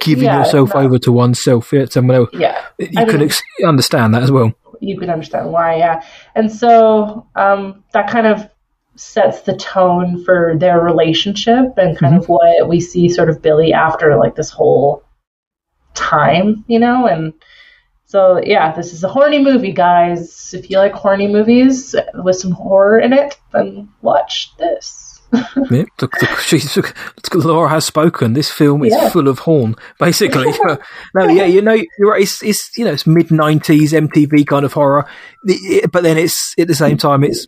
giving 0.00 0.24
yeah, 0.24 0.38
yourself 0.40 0.74
not- 0.74 0.84
over 0.84 0.98
to 0.98 1.12
oneself, 1.12 1.72
yeah, 1.72 1.86
someone 1.86 2.16
else. 2.16 2.30
Yeah, 2.34 2.60
You 2.78 2.88
I 2.98 3.04
can 3.04 3.18
mean- 3.20 3.26
ex- 3.28 3.42
understand 3.64 4.14
that 4.14 4.22
as 4.22 4.30
well. 4.30 4.52
you 4.80 4.98
can 4.98 5.08
understand 5.10 5.50
why, 5.52 5.76
yeah. 5.76 6.02
And 6.34 6.50
so 6.52 7.26
um, 7.36 7.82
that 7.92 8.10
kind 8.10 8.26
of 8.26 8.48
sets 8.96 9.42
the 9.42 9.56
tone 9.56 10.22
for 10.24 10.54
their 10.58 10.80
relationship 10.80 11.78
and 11.78 11.96
kind 11.96 12.14
of 12.14 12.28
what 12.28 12.68
we 12.68 12.80
see 12.80 13.08
sort 13.08 13.30
of 13.30 13.40
Billy 13.40 13.72
after 13.72 14.16
like 14.16 14.34
this 14.34 14.50
whole 14.50 15.02
time, 16.00 16.64
you 16.66 16.78
know? 16.78 17.06
And 17.06 17.32
so, 18.06 18.40
yeah, 18.44 18.72
this 18.72 18.92
is 18.92 19.04
a 19.04 19.08
horny 19.08 19.38
movie, 19.38 19.72
guys. 19.72 20.52
If 20.54 20.70
you 20.70 20.78
like 20.78 20.92
horny 20.92 21.28
movies 21.28 21.94
with 22.14 22.36
some 22.36 22.50
horror 22.52 22.98
in 22.98 23.12
it, 23.12 23.36
then 23.52 23.88
watch 24.02 24.50
this. 24.58 25.06
Yeah, 25.70 25.84
the, 25.98 26.08
the, 26.20 26.36
she's, 26.44 26.76
Lora 27.34 27.68
has 27.68 27.84
spoken. 27.84 28.32
This 28.32 28.50
film 28.50 28.82
is 28.84 28.92
Yeah. 28.92 29.10
full 29.10 29.28
of 29.28 29.38
horn, 29.38 29.76
basically. 30.00 30.52
no, 31.14 31.28
yeah, 31.28 31.44
you 31.44 31.62
know, 31.62 31.74
you're 31.98 32.10
right. 32.10 32.22
It's, 32.22 32.42
it's 32.42 32.76
you 32.76 32.84
know, 32.84 32.92
it's 32.92 33.06
mid 33.06 33.28
'90s 33.28 33.92
MTV 33.92 34.44
kind 34.44 34.64
of 34.64 34.72
horror, 34.72 35.06
but 35.92 36.02
then 36.02 36.18
it's 36.18 36.52
at 36.58 36.66
the 36.66 36.74
same 36.74 36.96
time 36.96 37.22
it's 37.22 37.46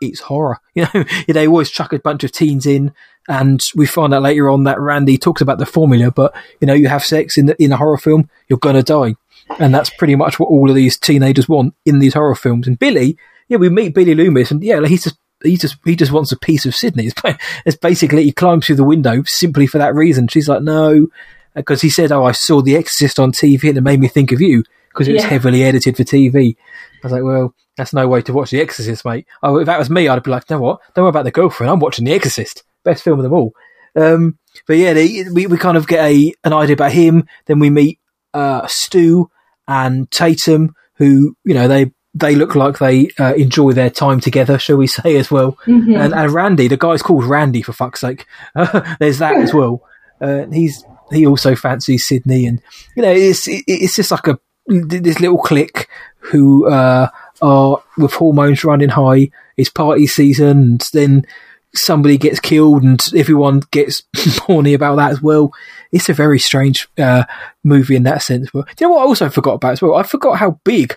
it's 0.00 0.20
horror. 0.20 0.58
You 0.76 0.86
know, 0.94 1.04
they 1.26 1.48
always 1.48 1.70
chuck 1.70 1.92
a 1.92 1.98
bunch 1.98 2.22
of 2.22 2.30
teens 2.30 2.66
in, 2.66 2.92
and 3.28 3.60
we 3.74 3.86
find 3.86 4.12
out 4.12 4.22
later 4.22 4.48
on 4.50 4.64
that 4.64 4.80
Randy 4.80 5.18
talks 5.18 5.40
about 5.40 5.58
the 5.58 5.66
formula. 5.66 6.10
But 6.10 6.34
you 6.60 6.66
know, 6.66 6.74
you 6.74 6.88
have 6.88 7.04
sex 7.04 7.38
in 7.38 7.46
the, 7.46 7.62
in 7.62 7.72
a 7.72 7.76
horror 7.76 7.98
film, 7.98 8.28
you're 8.48 8.58
gonna 8.58 8.82
die, 8.82 9.14
and 9.58 9.74
that's 9.74 9.90
pretty 9.90 10.16
much 10.16 10.38
what 10.38 10.48
all 10.48 10.68
of 10.68 10.76
these 10.76 10.98
teenagers 10.98 11.48
want 11.48 11.74
in 11.84 11.98
these 11.98 12.14
horror 12.14 12.34
films. 12.34 12.66
And 12.66 12.78
Billy, 12.78 13.16
yeah, 13.48 13.58
we 13.58 13.68
meet 13.68 13.94
Billy 13.94 14.14
Loomis, 14.14 14.50
and 14.50 14.62
yeah, 14.62 14.84
he's 14.86 15.04
just 15.04 15.16
he 15.42 15.56
just 15.56 15.76
he 15.84 15.96
just 15.96 16.12
wants 16.12 16.32
a 16.32 16.38
piece 16.38 16.66
of 16.66 16.74
Sidney. 16.74 17.10
It's, 17.66 17.76
basically 17.76 18.24
he 18.24 18.32
climbs 18.32 18.66
through 18.66 18.76
the 18.76 18.84
window 18.84 19.22
simply 19.26 19.66
for 19.66 19.78
that 19.78 19.94
reason. 19.94 20.28
She's 20.28 20.48
like, 20.48 20.62
no, 20.62 21.08
because 21.54 21.80
he 21.80 21.90
said, 21.90 22.12
"Oh, 22.12 22.24
I 22.24 22.32
saw 22.32 22.60
The 22.60 22.76
Exorcist 22.76 23.18
on 23.18 23.32
TV 23.32 23.68
and 23.68 23.78
it 23.78 23.82
made 23.82 24.00
me 24.00 24.08
think 24.08 24.32
of 24.32 24.40
you 24.40 24.64
because 24.88 25.08
it 25.08 25.14
was 25.14 25.24
heavily 25.24 25.62
edited 25.62 25.96
for 25.96 26.04
TV." 26.04 26.56
I 26.56 27.06
was 27.06 27.12
like, 27.12 27.22
"Well, 27.22 27.54
that's 27.76 27.92
no 27.92 28.08
way 28.08 28.22
to 28.22 28.32
watch 28.32 28.50
The 28.50 28.60
Exorcist, 28.60 29.04
mate." 29.04 29.26
Oh, 29.42 29.58
if 29.58 29.66
that 29.66 29.78
was 29.78 29.90
me, 29.90 30.08
I'd 30.08 30.22
be 30.22 30.30
like, 30.30 30.48
"You 30.48 30.56
know 30.56 30.62
what? 30.62 30.80
Don't 30.94 31.04
worry 31.04 31.10
about 31.10 31.24
the 31.24 31.30
girlfriend. 31.30 31.70
I'm 31.70 31.80
watching 31.80 32.04
The 32.04 32.12
Exorcist, 32.12 32.64
best 32.84 33.02
film 33.02 33.18
of 33.18 33.22
them 33.22 33.32
all." 33.32 33.52
Um, 33.96 34.38
but 34.66 34.76
yeah, 34.76 34.92
they, 34.92 35.24
we 35.32 35.46
we 35.46 35.56
kind 35.58 35.76
of 35.76 35.86
get 35.86 36.04
a 36.04 36.32
an 36.44 36.52
idea 36.52 36.74
about 36.74 36.92
him. 36.92 37.26
Then 37.46 37.58
we 37.58 37.70
meet 37.70 37.98
uh, 38.32 38.66
Stu 38.66 39.30
and 39.66 40.10
Tatum, 40.10 40.74
who 40.96 41.36
you 41.44 41.54
know 41.54 41.68
they 41.68 41.92
they 42.14 42.34
look 42.34 42.54
like 42.54 42.78
they 42.78 43.08
uh, 43.18 43.34
enjoy 43.34 43.72
their 43.72 43.90
time 43.90 44.20
together, 44.20 44.58
shall 44.58 44.76
we 44.76 44.86
say, 44.88 45.16
as 45.16 45.30
well. 45.30 45.58
Mhm. 45.66 45.98
And, 45.98 46.14
and 46.14 46.32
Randy, 46.32 46.68
the 46.68 46.76
guy's 46.76 47.02
called 47.02 47.24
Randy 47.24 47.62
for 47.62 47.72
fuck's 47.72 48.00
sake. 48.00 48.26
there's 49.00 49.18
that 49.18 49.36
as 49.36 49.52
well. 49.52 49.82
Uh, 50.20 50.46
he's 50.52 50.84
he 51.10 51.26
also 51.26 51.54
fancies 51.54 52.06
Sidney, 52.06 52.46
and 52.46 52.62
you 52.96 53.02
know 53.02 53.10
it's 53.12 53.48
it, 53.48 53.64
it's 53.66 53.96
just 53.96 54.10
like 54.10 54.26
a 54.28 54.38
this 54.66 55.20
little 55.20 55.38
clique 55.38 55.88
who 56.18 56.68
uh, 56.70 57.08
are 57.42 57.82
with 57.98 58.14
hormones 58.14 58.64
running 58.64 58.88
high. 58.90 59.30
It's 59.56 59.70
party 59.70 60.06
season, 60.06 60.50
and 60.50 60.88
then 60.92 61.26
somebody 61.74 62.18
gets 62.18 62.40
killed, 62.40 62.82
and 62.82 63.02
everyone 63.16 63.62
gets 63.70 64.02
horny 64.38 64.74
about 64.74 64.96
that 64.96 65.12
as 65.12 65.22
well. 65.22 65.52
It's 65.92 66.08
a 66.08 66.14
very 66.14 66.38
strange 66.38 66.88
uh, 66.98 67.24
movie 67.62 67.96
in 67.96 68.04
that 68.04 68.22
sense. 68.22 68.50
But 68.52 68.66
do 68.66 68.84
you 68.84 68.88
know 68.88 68.94
what 68.94 69.02
I 69.02 69.06
also 69.06 69.28
forgot 69.28 69.54
about 69.54 69.72
as 69.72 69.82
well? 69.82 69.94
I 69.94 70.02
forgot 70.02 70.38
how 70.38 70.60
big 70.64 70.96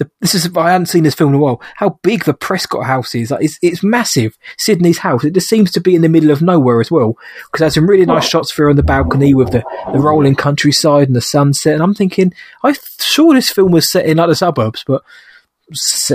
the, 0.00 0.10
this 0.20 0.34
is 0.34 0.56
I 0.56 0.70
hadn't 0.72 0.86
seen 0.86 1.04
this 1.04 1.14
film 1.14 1.34
in 1.34 1.34
a 1.36 1.42
while. 1.42 1.60
How 1.76 2.00
big 2.02 2.24
the 2.24 2.32
Prescott 2.32 2.86
house 2.86 3.14
is? 3.14 3.30
Like, 3.30 3.44
it's 3.44 3.58
it's 3.60 3.82
massive. 3.82 4.36
Sidney's 4.56 4.98
house. 4.98 5.24
It 5.24 5.34
just 5.34 5.48
seems 5.48 5.70
to 5.72 5.80
be 5.80 5.94
in 5.94 6.00
the 6.00 6.08
middle 6.08 6.30
of 6.30 6.40
nowhere 6.40 6.80
as 6.80 6.90
well. 6.90 7.18
Because 7.44 7.60
there's 7.60 7.74
some 7.74 7.88
really 7.88 8.06
nice 8.06 8.26
shots 8.26 8.50
for 8.50 8.70
on 8.70 8.76
the 8.76 8.82
balcony 8.82 9.34
with 9.34 9.52
the, 9.52 9.62
the 9.92 9.98
rolling 9.98 10.36
countryside 10.36 11.08
and 11.08 11.16
the 11.16 11.20
sunset. 11.20 11.74
And 11.74 11.82
I'm 11.82 11.94
thinking, 11.94 12.32
I 12.64 12.74
sure 12.98 13.34
this 13.34 13.50
film 13.50 13.72
was 13.72 13.90
set 13.90 14.06
in 14.06 14.16
the 14.16 14.34
suburbs, 14.34 14.84
but 14.86 15.02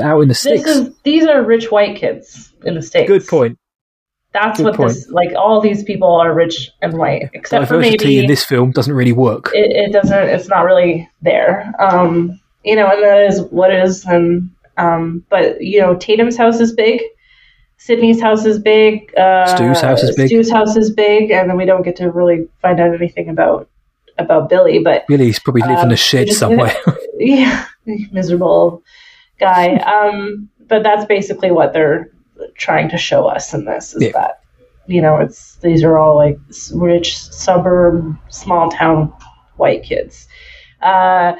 out 0.01 0.21
in 0.21 0.27
the 0.27 0.33
sticks. 0.33 0.67
is 0.67 0.91
these 1.03 1.25
are 1.27 1.43
rich 1.43 1.71
white 1.71 1.95
kids 1.95 2.53
in 2.65 2.73
the 2.73 2.81
states. 2.81 3.07
Good 3.07 3.27
point. 3.27 3.59
That's 4.35 4.59
Good 4.61 4.77
what 4.77 4.87
this 4.89 5.09
like. 5.09 5.33
All 5.35 5.61
these 5.61 5.83
people 5.83 6.11
are 6.13 6.33
rich 6.33 6.69
and 6.81 6.97
white, 6.97 7.29
except 7.33 7.67
for 7.69 7.77
maybe. 7.79 7.91
Diversity 7.97 8.19
in 8.19 8.27
this 8.27 8.43
film 8.43 8.71
doesn't 8.71 8.93
really 8.93 9.13
work. 9.13 9.51
it, 9.53 9.71
it 9.71 9.91
doesn't. 9.93 10.29
It's 10.35 10.49
not 10.49 10.65
really 10.65 11.09
there. 11.21 11.73
Um, 11.79 12.37
you 12.65 12.75
know, 12.75 12.87
and 12.91 13.01
that 13.01 13.25
is 13.29 13.41
what 13.43 13.71
it 13.71 13.81
is. 13.83 14.03
And 14.05 14.49
um, 14.77 15.23
but 15.29 15.61
you 15.61 15.79
know, 15.79 15.95
Tatum's 15.95 16.35
house 16.35 16.59
is 16.59 16.73
big. 16.73 17.01
Sidney's 17.77 18.21
house 18.21 18.45
is 18.45 18.59
big. 18.59 19.15
Uh, 19.17 19.45
Stu's 19.55 19.79
house 19.81 20.03
is 20.03 20.15
big. 20.15 20.27
Stu's 20.27 20.51
house 20.51 20.75
is 20.75 20.91
big, 20.91 21.31
and 21.31 21.49
then 21.49 21.55
we 21.57 21.65
don't 21.65 21.83
get 21.83 21.95
to 21.97 22.11
really 22.11 22.47
find 22.61 22.79
out 22.79 22.93
anything 22.93 23.29
about 23.29 23.69
about 24.17 24.49
Billy. 24.49 24.79
But 24.79 25.07
Billy's 25.07 25.39
probably 25.39 25.61
live 25.61 25.79
in 25.79 25.85
Um, 25.85 25.91
a 25.91 25.95
shed 25.95 26.27
just- 26.27 26.39
somewhere. 26.39 26.75
yeah, 27.19 27.65
miserable 28.11 28.83
guy. 29.39 29.75
Um, 29.77 30.49
but 30.67 30.83
that's 30.83 31.05
basically 31.05 31.51
what 31.51 31.73
they're 31.73 32.11
trying 32.55 32.89
to 32.89 32.97
show 32.97 33.25
us 33.27 33.53
in 33.53 33.65
this 33.65 33.93
is 33.95 34.03
Yeah. 34.03 34.11
that 34.13 34.39
you 34.87 35.01
know 35.01 35.17
it's 35.17 35.55
these 35.57 35.83
are 35.83 35.97
all 35.97 36.15
like 36.15 36.37
rich 36.73 37.17
suburb, 37.17 38.15
small 38.29 38.69
town 38.69 39.11
white 39.57 39.83
kids. 39.83 40.27
Uh, 40.81 41.33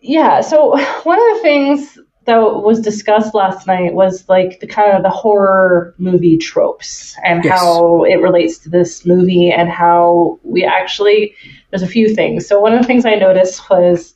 yeah. 0.00 0.40
So 0.40 0.70
one 1.04 1.18
of 1.18 1.36
the 1.36 1.42
things 1.42 1.98
that 2.24 2.38
was 2.38 2.80
discussed 2.80 3.34
last 3.34 3.68
night 3.68 3.94
was 3.94 4.28
like 4.28 4.58
the 4.58 4.66
kind 4.66 4.96
of 4.96 5.02
the 5.04 5.10
horror 5.10 5.94
movie 5.98 6.36
tropes 6.38 7.14
and 7.24 7.44
Yes. 7.44 7.56
how 7.58 8.02
it 8.04 8.16
relates 8.16 8.58
to 8.58 8.68
this 8.68 9.06
movie 9.06 9.52
and 9.52 9.68
how 9.68 10.40
we 10.42 10.64
actually 10.64 11.34
there's 11.70 11.82
a 11.82 11.86
few 11.86 12.12
things. 12.14 12.46
So 12.46 12.58
one 12.60 12.72
of 12.72 12.80
the 12.80 12.86
things 12.86 13.04
I 13.04 13.14
noticed 13.14 13.68
was 13.70 14.15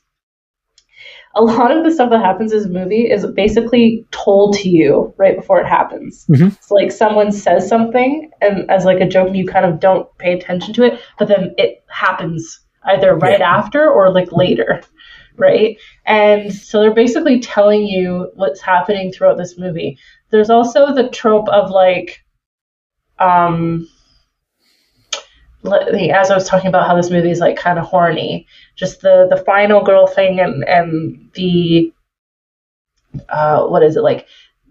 a 1.36 1.42
lot 1.42 1.70
of 1.70 1.84
the 1.84 1.90
stuff 1.92 2.10
that 2.10 2.20
happens 2.24 2.52
in 2.52 2.58
this 2.58 2.68
movie 2.68 3.08
is 3.10 3.24
basically 3.36 4.04
told 4.10 4.54
to 4.56 4.68
you 4.68 5.14
right 5.16 5.36
before 5.36 5.60
it 5.60 5.66
happens. 5.66 6.26
Mhm. 6.28 6.48
It's 6.56 6.70
like 6.70 6.90
someone 6.90 7.30
says 7.30 7.68
something 7.68 8.30
and 8.40 8.68
as 8.70 8.84
like 8.84 9.00
a 9.00 9.06
joke 9.06 9.28
and 9.28 9.36
you 9.36 9.46
kind 9.46 9.64
of 9.64 9.78
don't 9.78 10.08
pay 10.18 10.32
attention 10.32 10.74
to 10.74 10.82
it, 10.84 11.00
but 11.18 11.28
then 11.28 11.54
it 11.56 11.84
happens 11.88 12.60
either 12.84 13.14
right 13.14 13.38
Yeah. 13.38 13.56
after 13.58 13.88
or 13.88 14.10
like 14.10 14.32
later. 14.32 14.80
Right? 15.36 15.78
And 16.04 16.52
so 16.52 16.80
they're 16.80 16.92
basically 16.92 17.38
telling 17.40 17.84
you 17.84 18.30
what's 18.34 18.60
happening 18.60 19.12
throughout 19.12 19.38
this 19.38 19.56
movie. 19.58 19.96
There's 20.30 20.50
also 20.50 20.92
the 20.92 21.08
trope 21.08 21.48
of 21.48 21.70
like 21.70 22.22
um 23.20 23.86
as 25.64 26.30
I 26.30 26.34
was 26.34 26.48
talking 26.48 26.68
about 26.68 26.86
how 26.86 26.96
this 26.96 27.10
movie 27.10 27.30
is 27.30 27.40
like 27.40 27.56
kind 27.56 27.78
of 27.78 27.84
horny, 27.84 28.46
just 28.76 29.00
the 29.02 29.26
the 29.28 29.42
final 29.44 29.82
girl 29.82 30.06
thing 30.06 30.40
and 30.40 30.64
and 30.64 31.30
the 31.34 31.92
uh 33.28 33.66
what 33.66 33.82
is 33.82 33.96
it 33.96 34.02
like 34.02 34.26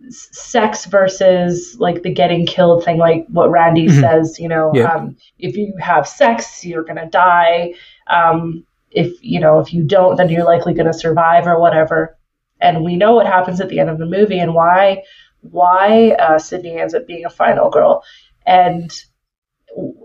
sex 0.09 0.85
versus 0.85 1.75
like 1.77 2.01
the 2.03 2.11
getting 2.13 2.45
killed 2.45 2.83
thing 2.83 2.97
like 2.97 3.25
what 3.27 3.51
Randy 3.51 3.87
Mhm. 3.87 3.99
says 3.99 4.39
you 4.39 4.47
know 4.47 4.71
Yeah. 4.73 4.85
um 4.93 5.17
if 5.37 5.57
you 5.57 5.73
have 5.79 6.07
sex 6.07 6.65
you're 6.65 6.83
going 6.83 6.95
to 6.95 7.05
die 7.07 7.73
um 8.07 8.65
if 8.91 9.11
you 9.21 9.39
know 9.41 9.59
if 9.59 9.73
you 9.73 9.83
don't 9.83 10.15
then 10.15 10.29
you're 10.29 10.45
likely 10.45 10.73
going 10.73 10.87
to 10.87 10.93
survive 10.93 11.47
or 11.47 11.59
whatever 11.59 12.17
and 12.61 12.83
we 12.83 12.95
know 12.95 13.13
what 13.13 13.27
happens 13.27 13.59
at 13.59 13.67
the 13.69 13.79
end 13.79 13.89
of 13.89 13.97
the 13.99 14.05
movie 14.05 14.39
and 14.39 14.53
why 14.53 15.03
why 15.41 16.11
uh, 16.11 16.39
Sidney 16.39 16.77
ends 16.79 16.93
up 16.93 17.05
being 17.05 17.25
a 17.25 17.29
final 17.29 17.69
girl 17.69 18.03
and 18.45 18.89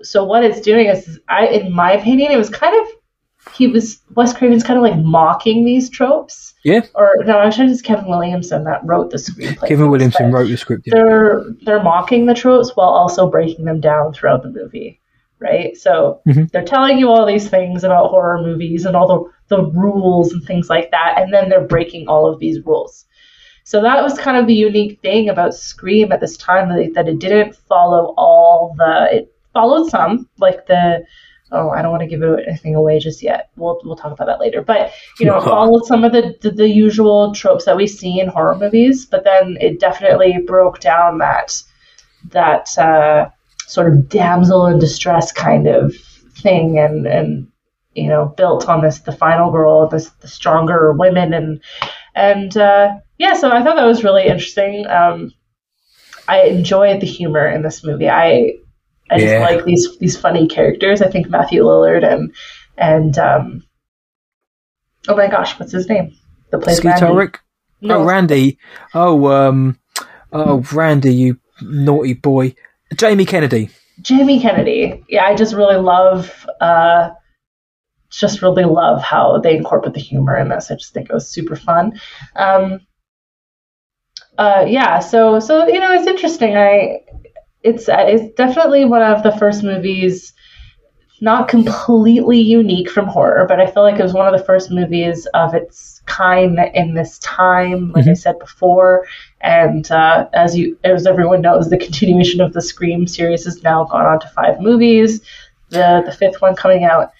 so 0.02 0.24
what 0.24 0.44
it's 0.44 0.60
doing 0.60 0.86
is 0.86 1.18
I 1.28 1.46
in 1.46 1.72
my 1.72 1.92
opinion 1.92 2.30
it 2.32 2.36
was 2.36 2.50
kind 2.50 2.74
of 2.82 2.88
he 3.54 3.66
was 3.66 4.00
Wes 4.16 4.32
Craven's 4.32 4.62
kind 4.64 4.76
of 4.78 4.82
like 4.82 4.98
mocking 4.98 5.64
these 5.64 5.90
tropes 5.90 6.54
Yeah. 6.64 6.80
or 6.94 7.10
no 7.24 7.38
actually 7.40 7.70
it's 7.70 7.82
Kevin 7.82 8.08
Williamson 8.08 8.64
that 8.64 8.80
wrote 8.84 9.10
the 9.10 9.16
screenplay 9.18 9.68
Kevin 9.68 9.90
Williamson 9.90 10.32
wrote 10.32 10.48
the 10.48 10.56
script. 10.56 10.84
Yeah. 10.86 10.94
they're 10.94 11.44
they're 11.62 11.82
mocking 11.82 12.26
the 12.26 12.34
tropes 12.34 12.72
while 12.74 12.88
also 12.88 13.30
breaking 13.30 13.64
them 13.64 13.80
down 13.80 14.12
throughout 14.12 14.42
the 14.42 14.50
movie 14.50 15.00
right 15.40 15.76
so 15.76 16.20
Mhm. 16.26 16.50
they're 16.52 16.64
telling 16.64 16.98
you 16.98 17.08
all 17.10 17.26
these 17.26 17.48
things 17.48 17.84
about 17.84 18.10
horror 18.10 18.40
movies 18.40 18.84
and 18.86 18.96
all 18.96 19.08
the 19.08 19.56
the 19.56 19.62
rules 19.72 20.32
and 20.32 20.42
things 20.44 20.70
like 20.70 20.90
that 20.90 21.14
and 21.18 21.32
then 21.32 21.48
they're 21.48 21.66
breaking 21.66 22.08
all 22.08 22.26
of 22.26 22.38
these 22.40 22.64
rules 22.64 23.04
so 23.66 23.80
that 23.82 24.02
was 24.02 24.18
kind 24.18 24.36
of 24.36 24.46
the 24.46 24.54
unique 24.54 25.00
thing 25.00 25.30
about 25.30 25.54
Scream 25.54 26.12
at 26.12 26.20
this 26.20 26.36
time 26.36 26.68
that 26.68 26.78
it, 26.78 26.94
that 26.94 27.08
it 27.08 27.18
didn't 27.18 27.54
follow 27.56 28.14
all 28.18 28.74
the 28.78 29.08
it 29.10 29.33
followed 29.54 29.88
some 29.88 30.28
like 30.38 30.66
the 30.66 31.04
oh 31.52 31.70
I 31.70 31.80
don't 31.80 31.90
want 31.90 32.02
to 32.02 32.06
give 32.08 32.22
anything 32.22 32.74
away 32.74 32.98
just 32.98 33.22
yet. 33.22 33.50
We'll 33.56 33.80
we'll 33.84 33.96
talk 33.96 34.12
about 34.12 34.26
that 34.26 34.40
later. 34.40 34.60
But 34.60 34.92
you 35.18 35.26
know 35.26 35.40
followed 35.40 35.86
some 35.86 36.04
of 36.04 36.12
the, 36.12 36.36
the 36.42 36.50
the 36.50 36.68
usual 36.68 37.32
tropes 37.34 37.64
that 37.64 37.76
we 37.76 37.86
see 37.86 38.20
in 38.20 38.28
horror 38.28 38.56
movies 38.56 39.06
but 39.06 39.24
then 39.24 39.56
it 39.60 39.80
definitely 39.80 40.38
broke 40.46 40.80
down 40.80 41.18
that 41.18 41.62
that 42.30 42.76
uh, 42.78 43.30
sort 43.66 43.92
of 43.92 44.08
damsel 44.08 44.66
in 44.66 44.78
distress 44.78 45.32
kind 45.32 45.66
of 45.66 45.94
thing 46.36 46.78
and 46.78 47.06
and 47.06 47.48
you 47.94 48.08
know 48.08 48.26
built 48.36 48.68
on 48.68 48.82
this 48.82 49.00
the 49.00 49.12
final 49.12 49.50
girl 49.50 49.88
this 49.88 50.08
the 50.20 50.28
stronger 50.28 50.92
women 50.92 51.32
and 51.32 51.62
and 52.14 52.56
uh, 52.56 52.94
yeah 53.18 53.34
so 53.34 53.50
I 53.50 53.62
thought 53.62 53.76
that 53.76 53.86
was 53.86 54.04
really 54.04 54.26
interesting. 54.26 54.86
Um, 54.86 55.32
I 56.26 56.44
enjoyed 56.44 57.00
the 57.00 57.06
humor 57.06 57.46
in 57.46 57.62
this 57.62 57.84
movie. 57.84 58.08
I 58.08 58.54
I 59.14 59.18
just 59.18 59.32
Yeah. 59.32 59.40
like 59.40 59.64
these 59.64 59.96
these 59.98 60.16
funny 60.18 60.46
characters 60.48 61.00
I 61.02 61.08
think 61.10 61.28
Matthew 61.30 61.62
Lillard 61.62 62.04
and 62.10 62.34
and 62.76 63.16
um, 63.18 63.64
oh 65.08 65.16
my 65.16 65.28
gosh 65.28 65.58
what's 65.58 65.72
his 65.72 65.88
name 65.88 66.16
the 66.50 66.60
Skeeter 66.60 67.06
Randy. 67.06 67.16
Rick? 67.16 67.40
No, 67.80 68.00
Oh, 68.00 68.04
Randy. 68.04 68.58
Oh, 68.94 69.26
um, 69.26 69.78
oh, 70.32 70.62
Randy, 70.72 71.14
you 71.14 71.38
naughty 71.60 72.14
boy. 72.14 72.54
Jamie 72.96 73.26
Kennedy. 73.26 73.70
Jamie 74.00 74.40
Kennedy. 74.40 75.04
Yeah, 75.08 75.24
I 75.24 75.34
just 75.34 75.54
really 75.54 75.76
love, 75.76 76.46
uh, 76.60 77.10
just 78.10 78.40
really 78.42 78.64
love 78.64 79.02
how 79.02 79.38
they 79.38 79.56
incorporate 79.56 79.94
the 79.94 80.00
humor 80.00 80.36
in 80.36 80.48
this. 80.48 80.70
I 80.70 80.76
just 80.76 80.94
think 80.94 81.10
it 81.10 81.14
was 81.14 81.28
super 81.28 81.56
fun. 81.56 82.00
Um, 82.36 82.80
uh, 84.38 84.64
yeah, 84.66 84.98
so 85.00 85.38
so 85.40 85.66
you 85.66 85.80
know 85.80 85.92
it's 85.92 86.06
interesting. 86.06 86.56
I 86.56 87.00
it's 87.64 87.88
uh, 87.88 88.04
it's 88.06 88.32
definitely 88.34 88.84
one 88.84 89.02
of 89.02 89.22
the 89.22 89.32
first 89.32 89.62
movies, 89.64 90.32
not 91.20 91.48
completely 91.48 92.40
unique 92.40 92.90
from 92.90 93.06
horror, 93.06 93.46
but 93.48 93.58
I 93.60 93.66
feel 93.66 93.82
like 93.82 93.98
it 93.98 94.02
was 94.02 94.12
one 94.12 94.32
of 94.32 94.38
the 94.38 94.44
first 94.44 94.70
movies 94.70 95.26
of 95.34 95.54
its 95.54 96.02
kind 96.06 96.58
in 96.74 96.94
this 96.94 97.18
time. 97.20 97.90
Like 97.92 98.06
I 98.06 98.10
Mhm. 98.10 98.18
said 98.18 98.38
before, 98.38 99.06
and 99.40 99.90
uh, 99.90 100.28
as 100.34 100.56
you 100.56 100.78
as 100.84 101.06
everyone 101.06 101.40
knows, 101.40 101.70
the 101.70 101.78
continuation 101.78 102.40
of 102.40 102.52
the 102.52 102.62
Scream 102.62 103.06
series 103.06 103.44
has 103.46 103.62
now 103.62 103.84
gone 103.84 104.04
on 104.06 104.20
to 104.20 104.28
five 104.28 104.60
movies. 104.60 105.20
The 105.70 106.02
the 106.04 106.12
fifth 106.12 106.42
one 106.42 106.54
coming 106.54 106.84
out 106.84 107.10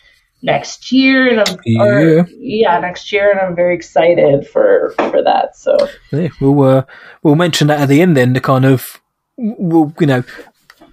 next 0.42 0.92
year, 0.92 1.26
and 1.30 1.40
I'm 1.40 1.56
or- 1.80 2.00
Yeah. 2.02 2.22
yeah, 2.38 2.78
next 2.80 3.10
year, 3.12 3.30
and 3.30 3.40
I'm 3.40 3.56
very 3.56 3.74
excited 3.74 4.46
for 4.46 4.92
for 5.10 5.22
that. 5.22 5.56
So 5.56 5.76
Yeah, 6.12 6.28
we'll 6.40 6.62
uh, 6.62 6.82
we'll 7.22 7.34
mention 7.36 7.68
that 7.68 7.80
at 7.80 7.88
the 7.88 8.02
end. 8.02 8.14
Then 8.16 8.34
to 8.34 8.40
kind 8.40 8.66
of 8.66 9.00
we'll 9.36 9.92
you 10.00 10.06
know 10.06 10.22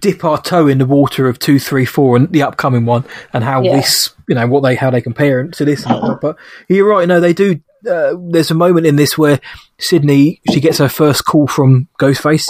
dip 0.00 0.24
our 0.24 0.40
toe 0.40 0.66
in 0.66 0.78
the 0.78 0.86
water 0.86 1.28
of 1.28 1.38
two, 1.38 1.58
three, 1.60 1.84
four, 1.84 2.16
and 2.16 2.30
the 2.32 2.42
upcoming 2.42 2.84
one, 2.84 3.04
and 3.32 3.44
how 3.44 3.62
Yeah. 3.62 3.76
this 3.76 4.10
you 4.28 4.34
know 4.34 4.46
what 4.46 4.62
they 4.62 4.74
how 4.74 4.90
they 4.90 5.00
compare 5.00 5.46
to 5.46 5.64
this. 5.64 5.84
And. 5.86 6.18
But 6.20 6.36
you're 6.68 6.88
right. 6.88 7.06
No, 7.08 7.20
they 7.20 7.32
do. 7.32 7.60
Uh, 7.88 8.14
there's 8.30 8.50
a 8.50 8.54
moment 8.54 8.86
in 8.86 8.96
this 8.96 9.18
where 9.18 9.40
Sidney 9.78 10.40
she 10.52 10.60
gets 10.60 10.78
her 10.78 10.88
first 10.88 11.24
call 11.24 11.46
from 11.46 11.88
Ghostface. 11.98 12.44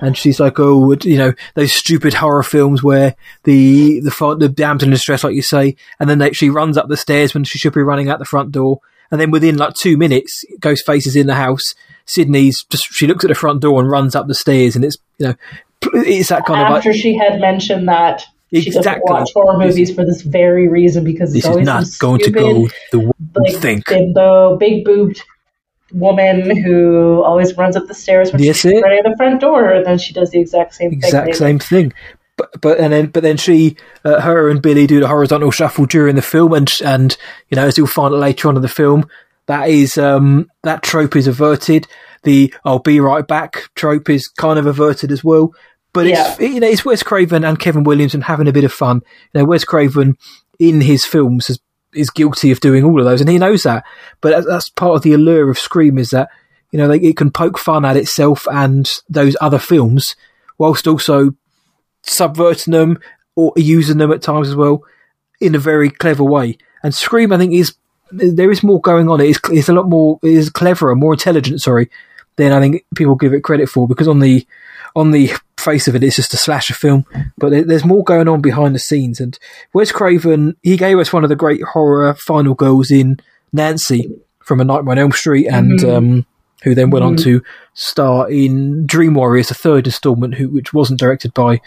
And 0.00 0.18
she's 0.18 0.40
like, 0.40 0.58
oh, 0.58 0.96
you 1.04 1.16
know, 1.16 1.32
those 1.54 1.72
stupid 1.72 2.12
horror 2.14 2.42
films 2.42 2.82
where 2.82 3.14
the 3.44 4.00
the 4.00 4.36
the 4.40 4.48
damsel 4.48 4.88
in 4.88 4.90
distress, 4.90 5.22
like 5.22 5.36
you 5.36 5.42
say, 5.42 5.76
and 6.00 6.10
then 6.10 6.18
they, 6.18 6.32
she 6.32 6.50
runs 6.50 6.76
up 6.76 6.88
the 6.88 6.96
stairs 6.96 7.34
when 7.34 7.44
she 7.44 7.56
should 7.60 7.72
be 7.72 7.82
running 7.82 8.08
out 8.08 8.18
the 8.18 8.24
front 8.24 8.50
door, 8.50 8.80
and 9.12 9.20
then 9.20 9.30
within 9.30 9.56
like 9.58 9.74
two 9.74 9.96
minutes, 9.96 10.44
Ghostface 10.58 11.06
is 11.06 11.14
in 11.14 11.28
the 11.28 11.36
house. 11.36 11.76
Sidney's 12.04 12.64
just 12.64 12.86
she 12.92 13.06
looks 13.06 13.24
at 13.24 13.28
the 13.28 13.36
front 13.36 13.60
door 13.60 13.78
and 13.80 13.88
runs 13.88 14.16
up 14.16 14.26
the 14.26 14.34
stairs, 14.34 14.74
and 14.74 14.84
it's 14.84 14.96
you 15.22 15.28
know, 15.28 15.34
it's 15.94 16.28
that 16.28 16.44
kind 16.46 16.60
of 16.60 16.76
after 16.78 16.92
she 16.92 17.16
had 17.16 17.40
mentioned 17.40 17.88
that 17.88 18.24
she 18.52 18.70
doesn't 18.70 19.00
watch 19.04 19.30
horror 19.34 19.58
movies 19.58 19.94
for 19.94 20.04
this 20.04 20.22
very 20.22 20.68
reason 20.68 21.04
because 21.04 21.32
this 21.32 21.38
it's 21.38 21.46
is 21.46 21.50
always 21.50 21.66
not 21.66 21.86
some 21.86 22.08
going 22.08 22.20
to 22.20 22.30
go 22.30 22.68
the 22.90 22.98
way 23.00 23.10
you 23.16 23.52
like 23.52 23.62
think. 23.62 23.86
bimbo, 23.86 24.56
big 24.58 24.84
boobed 24.84 25.22
woman 25.92 26.56
who 26.62 27.22
always 27.22 27.56
runs 27.56 27.76
up 27.76 27.86
the 27.86 27.94
stairs 27.94 28.32
when 28.32 28.42
Yes, 28.42 28.56
she's 28.60 28.72
it. 28.72 28.82
running 28.82 28.98
at 28.98 29.04
the 29.04 29.14
front 29.16 29.40
door, 29.40 29.70
and 29.70 29.86
then 29.86 29.98
she 29.98 30.12
does 30.12 30.30
the 30.30 30.40
exact 30.40 30.74
same 30.74 30.90
thing. 30.90 30.98
exact 30.98 31.26
later. 31.28 31.38
same 31.38 31.58
thing. 31.58 31.92
But 32.36 32.60
but 32.60 32.78
and 32.78 32.92
then 32.92 33.06
but 33.06 33.22
then 33.22 33.36
she, 33.36 33.76
uh, 34.04 34.20
her 34.20 34.48
and 34.48 34.62
Billy 34.62 34.86
do 34.86 35.00
the 35.00 35.08
horizontal 35.08 35.50
shuffle 35.50 35.84
during 35.86 36.16
the 36.16 36.22
film, 36.22 36.52
and 36.54 36.70
and 36.84 37.16
you 37.50 37.56
know 37.56 37.66
as 37.66 37.76
you'll 37.76 37.86
find 37.86 38.14
later 38.14 38.48
on 38.48 38.56
in 38.56 38.62
the 38.62 38.68
film, 38.68 39.06
that 39.46 39.68
is 39.68 39.98
um 39.98 40.50
that 40.62 40.82
trope 40.82 41.14
is 41.16 41.26
averted. 41.26 41.86
The 42.24 42.54
"I'll 42.64 42.78
be 42.78 43.00
right 43.00 43.26
back" 43.26 43.70
trope 43.74 44.08
is 44.10 44.28
kind 44.28 44.58
of 44.58 44.66
averted 44.66 45.10
as 45.10 45.24
well. 45.24 45.52
But 45.92 46.06
it's 46.06 46.40
you 46.40 46.60
know 46.60 46.68
it's 46.68 46.84
Wes 46.84 47.02
Craven 47.02 47.44
and 47.44 47.58
Kevin 47.58 47.84
Williamson 47.84 48.22
having 48.22 48.48
a 48.48 48.52
bit 48.52 48.64
of 48.64 48.72
fun. 48.72 49.02
You 49.32 49.40
know 49.40 49.44
Wes 49.44 49.64
Craven 49.64 50.16
in 50.58 50.80
his 50.80 51.04
films 51.04 51.50
is 51.50 51.60
is 51.94 52.10
guilty 52.10 52.50
of 52.50 52.60
doing 52.60 52.84
all 52.84 52.98
of 52.98 53.04
those, 53.04 53.20
and 53.20 53.28
he 53.28 53.38
knows 53.38 53.64
that. 53.64 53.84
But 54.20 54.46
that's, 54.46 54.70
part 54.70 54.96
of 54.96 55.02
the 55.02 55.12
allure 55.12 55.50
of 55.50 55.58
Scream 55.58 55.98
is 55.98 56.10
that 56.10 56.30
you 56.70 56.78
know 56.78 56.90
it 56.90 57.16
can 57.16 57.30
poke 57.30 57.58
fun 57.58 57.84
at 57.84 57.96
itself 57.96 58.46
and 58.50 58.90
those 59.08 59.36
other 59.40 59.58
films, 59.58 60.16
whilst 60.58 60.86
also 60.86 61.34
subverting 62.02 62.72
them 62.72 62.98
or 63.36 63.52
using 63.56 63.98
them 63.98 64.12
at 64.12 64.22
times 64.22 64.48
as 64.48 64.56
well 64.56 64.82
in 65.40 65.54
a 65.54 65.58
very 65.58 65.90
clever 65.90 66.24
way. 66.24 66.56
And 66.82 66.94
Scream, 66.94 67.32
I 67.32 67.38
think, 67.38 67.52
is 67.52 67.74
there 68.10 68.50
is 68.50 68.62
more 68.62 68.80
going 68.80 69.08
on. 69.08 69.20
It 69.20 69.28
is 69.28 69.40
it's 69.50 69.68
a 69.68 69.72
lot 69.74 69.88
more 69.88 70.18
it 70.22 70.32
is 70.32 70.50
cleverer, 70.50 70.94
more 70.94 71.12
intelligent. 71.12 71.60
Sorry, 71.60 71.90
than 72.36 72.52
I 72.52 72.60
think 72.60 72.84
people 72.94 73.14
give 73.14 73.32
it 73.34 73.42
credit 73.44 73.68
for. 73.68 73.86
Because 73.88 74.08
on 74.08 74.20
the 74.20 74.46
on 74.94 75.10
the 75.10 75.30
face 75.58 75.88
of 75.88 75.94
it, 75.94 76.02
it's 76.02 76.16
just 76.16 76.34
a 76.34 76.36
slasher 76.36 76.74
film, 76.74 77.06
but 77.38 77.50
there's 77.66 77.84
more 77.84 78.04
going 78.04 78.28
on 78.28 78.40
behind 78.42 78.74
the 78.74 78.78
scenes. 78.78 79.20
And 79.20 79.38
Wes 79.72 79.90
Craven, 79.92 80.56
he 80.62 80.76
gave 80.76 80.98
us 80.98 81.12
one 81.12 81.22
of 81.24 81.30
the 81.30 81.36
great 81.36 81.62
horror 81.62 82.12
final 82.14 82.54
girls 82.54 82.90
in 82.90 83.18
Nancy 83.52 84.10
from 84.44 84.60
A 84.60 84.64
Nightmare 84.64 84.92
on 84.92 84.98
Elm 84.98 85.12
Street, 85.12 85.46
and 85.46 85.78
Mhm. 85.78 85.96
um, 85.96 86.26
who 86.62 86.74
then 86.74 86.90
went 86.90 87.04
on 87.04 87.16
Mhm. 87.16 87.22
to 87.24 87.42
star 87.74 88.30
in 88.30 88.84
Dream 88.86 89.14
Warriors, 89.14 89.48
the 89.48 89.54
third 89.54 89.86
installment, 89.86 90.34
who, 90.34 90.48
which 90.48 90.74
wasn't 90.74 91.00
directed 91.00 91.32
by, 91.32 91.60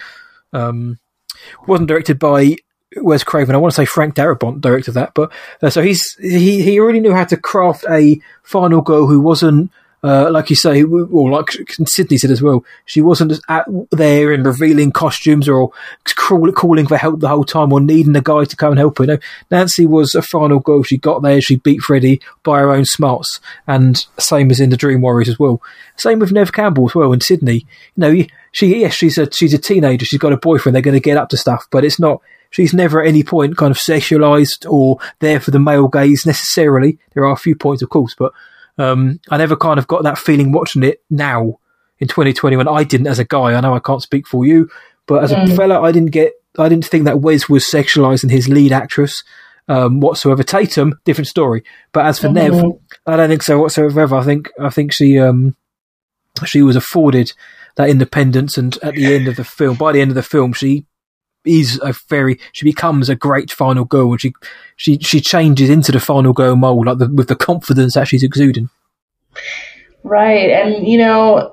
um, 0.53 0.99
wasn't 1.67 1.87
directed 1.89 2.19
by 2.19 2.57
Wes 2.97 3.23
Craven. 3.23 3.55
I 3.55 3.57
want 3.57 3.73
to 3.73 3.75
say 3.75 3.85
Frank 3.85 4.13
Darabont 4.15 4.61
directed 4.61 4.91
that, 4.93 5.13
but 5.15 5.31
uh, 5.63 5.69
so 5.69 5.81
he's 5.81 6.15
he 6.21 6.61
he 6.61 6.79
already 6.79 6.99
knew 6.99 7.13
how 7.13 7.23
to 7.25 7.37
craft 7.37 7.85
a 7.89 8.19
final 8.43 8.81
girl 8.81 9.07
who 9.07 9.19
wasn't. 9.19 9.71
Uh, 10.05 10.29
like 10.29 10.51
you 10.51 10.55
say, 10.55 10.83
or 10.83 11.31
like 11.31 11.47
Sidney 11.87 12.19
said 12.19 12.29
as 12.29 12.39
well, 12.39 12.63
she 12.85 13.01
wasn't 13.01 13.39
there 13.89 14.31
in 14.31 14.43
revealing 14.43 14.91
costumes 14.91 15.49
or 15.49 15.71
calling 16.03 16.85
for 16.85 16.95
help 16.95 17.21
the 17.21 17.27
whole 17.27 17.43
time 17.43 17.73
or 17.73 17.81
needing 17.81 18.15
a 18.15 18.21
guy 18.21 18.43
to 18.43 18.55
come 18.55 18.69
and 18.69 18.77
help 18.77 18.99
her. 18.99 19.07
No, 19.07 19.17
Nancy 19.49 19.87
was 19.87 20.13
a 20.13 20.21
final 20.21 20.59
girl. 20.59 20.83
She 20.83 20.97
got 20.97 21.23
there, 21.23 21.41
she 21.41 21.55
beat 21.55 21.81
Freddy 21.81 22.21
by 22.43 22.59
her 22.59 22.71
own 22.71 22.85
smarts, 22.85 23.39
and 23.65 24.05
same 24.19 24.51
as 24.51 24.59
in 24.59 24.69
the 24.69 24.77
Dream 24.77 25.01
Warriors 25.01 25.27
as 25.27 25.39
well. 25.39 25.59
Same 25.97 26.19
with 26.19 26.31
Neve 26.31 26.53
Campbell 26.53 26.87
as 26.87 26.93
well 26.93 27.11
in 27.11 27.21
Sidney. 27.21 27.65
You 27.95 27.97
know, 27.97 28.25
she 28.51 28.81
yes, 28.81 28.93
she's 28.93 29.17
a 29.17 29.27
she's 29.31 29.55
a 29.55 29.57
teenager. 29.57 30.05
She's 30.05 30.19
got 30.19 30.33
a 30.33 30.37
boyfriend. 30.37 30.75
They're 30.75 30.83
going 30.83 30.93
to 30.93 30.99
get 30.99 31.17
up 31.17 31.29
to 31.29 31.37
stuff, 31.37 31.65
but 31.71 31.83
it's 31.83 31.99
not. 31.99 32.21
She's 32.51 32.75
never 32.75 33.01
at 33.01 33.07
any 33.07 33.23
point 33.23 33.57
kind 33.57 33.71
of 33.71 33.77
sexualized 33.77 34.71
or 34.71 34.99
there 35.19 35.39
for 35.39 35.49
the 35.49 35.59
male 35.59 35.87
gaze 35.87 36.27
necessarily. 36.27 36.99
There 37.15 37.25
are 37.25 37.33
a 37.33 37.37
few 37.37 37.55
points, 37.55 37.81
of 37.81 37.89
course, 37.89 38.13
but 38.13 38.33
um, 38.77 39.19
I 39.29 39.37
never 39.37 39.55
kind 39.55 39.79
of 39.79 39.87
got 39.87 40.03
that 40.03 40.17
feeling 40.17 40.51
watching 40.51 40.83
it 40.83 41.01
now 41.09 41.59
in 41.99 42.07
2021. 42.07 42.67
I 42.67 42.83
didn't 42.83 43.07
as 43.07 43.19
a 43.19 43.23
guy. 43.25 43.53
I 43.53 43.61
know 43.61 43.73
I 43.75 43.79
can't 43.79 44.01
speak 44.01 44.27
for 44.27 44.45
you, 44.45 44.69
but 45.07 45.23
as 45.23 45.31
a 45.31 45.35
Mm. 45.37 45.55
fella, 45.55 45.81
I 45.81 45.91
didn't 45.91 46.11
get. 46.11 46.33
I 46.57 46.69
didn't 46.69 46.85
think 46.85 47.03
that 47.05 47.19
Wes 47.21 47.49
was 47.49 47.63
sexualizing 47.65 48.31
his 48.31 48.47
lead 48.49 48.71
actress 48.71 49.23
um, 49.67 49.99
whatsoever. 49.99 50.43
Tatum, 50.43 50.99
different 51.05 51.27
story. 51.27 51.63
But 51.91 52.05
as 52.05 52.19
for 52.19 52.29
Neve, 52.29 52.53
Mhm. 52.53 52.79
I 53.07 53.15
don't 53.17 53.29
think 53.29 53.43
so 53.43 53.59
whatsoever. 53.59 54.15
I 54.15 54.23
think 54.23 54.51
I 54.59 54.69
think 54.69 54.93
she 54.93 55.17
um, 55.19 55.55
she 56.45 56.61
was 56.61 56.75
afforded 56.75 57.31
that 57.77 57.89
independence, 57.89 58.57
and 58.57 58.77
at 58.83 58.95
the 58.95 59.13
end 59.13 59.27
of 59.27 59.35
the 59.37 59.43
film, 59.43 59.75
by 59.77 59.91
the 59.91 60.01
end 60.01 60.11
of 60.11 60.15
the 60.15 60.23
film, 60.23 60.53
she 60.53 60.85
is 61.45 61.79
a 61.83 61.93
very 62.09 62.39
she 62.51 62.65
becomes 62.65 63.09
a 63.09 63.15
great 63.15 63.51
final 63.51 63.85
girl, 63.85 64.11
and 64.11 64.21
she 64.21 64.33
she 64.75 64.97
she 64.99 65.21
changes 65.21 65.69
into 65.69 65.91
the 65.91 65.99
final 65.99 66.33
girl 66.33 66.55
mold, 66.55 66.85
like 66.85 66.97
the, 66.97 67.09
with 67.09 67.27
the 67.27 67.35
confidence 67.35 67.93
that 67.93 68.07
she's 68.07 68.23
exuding. 68.23 68.69
Right. 70.05 70.51
And, 70.51 70.87
you 70.87 70.99
know, 70.99 71.51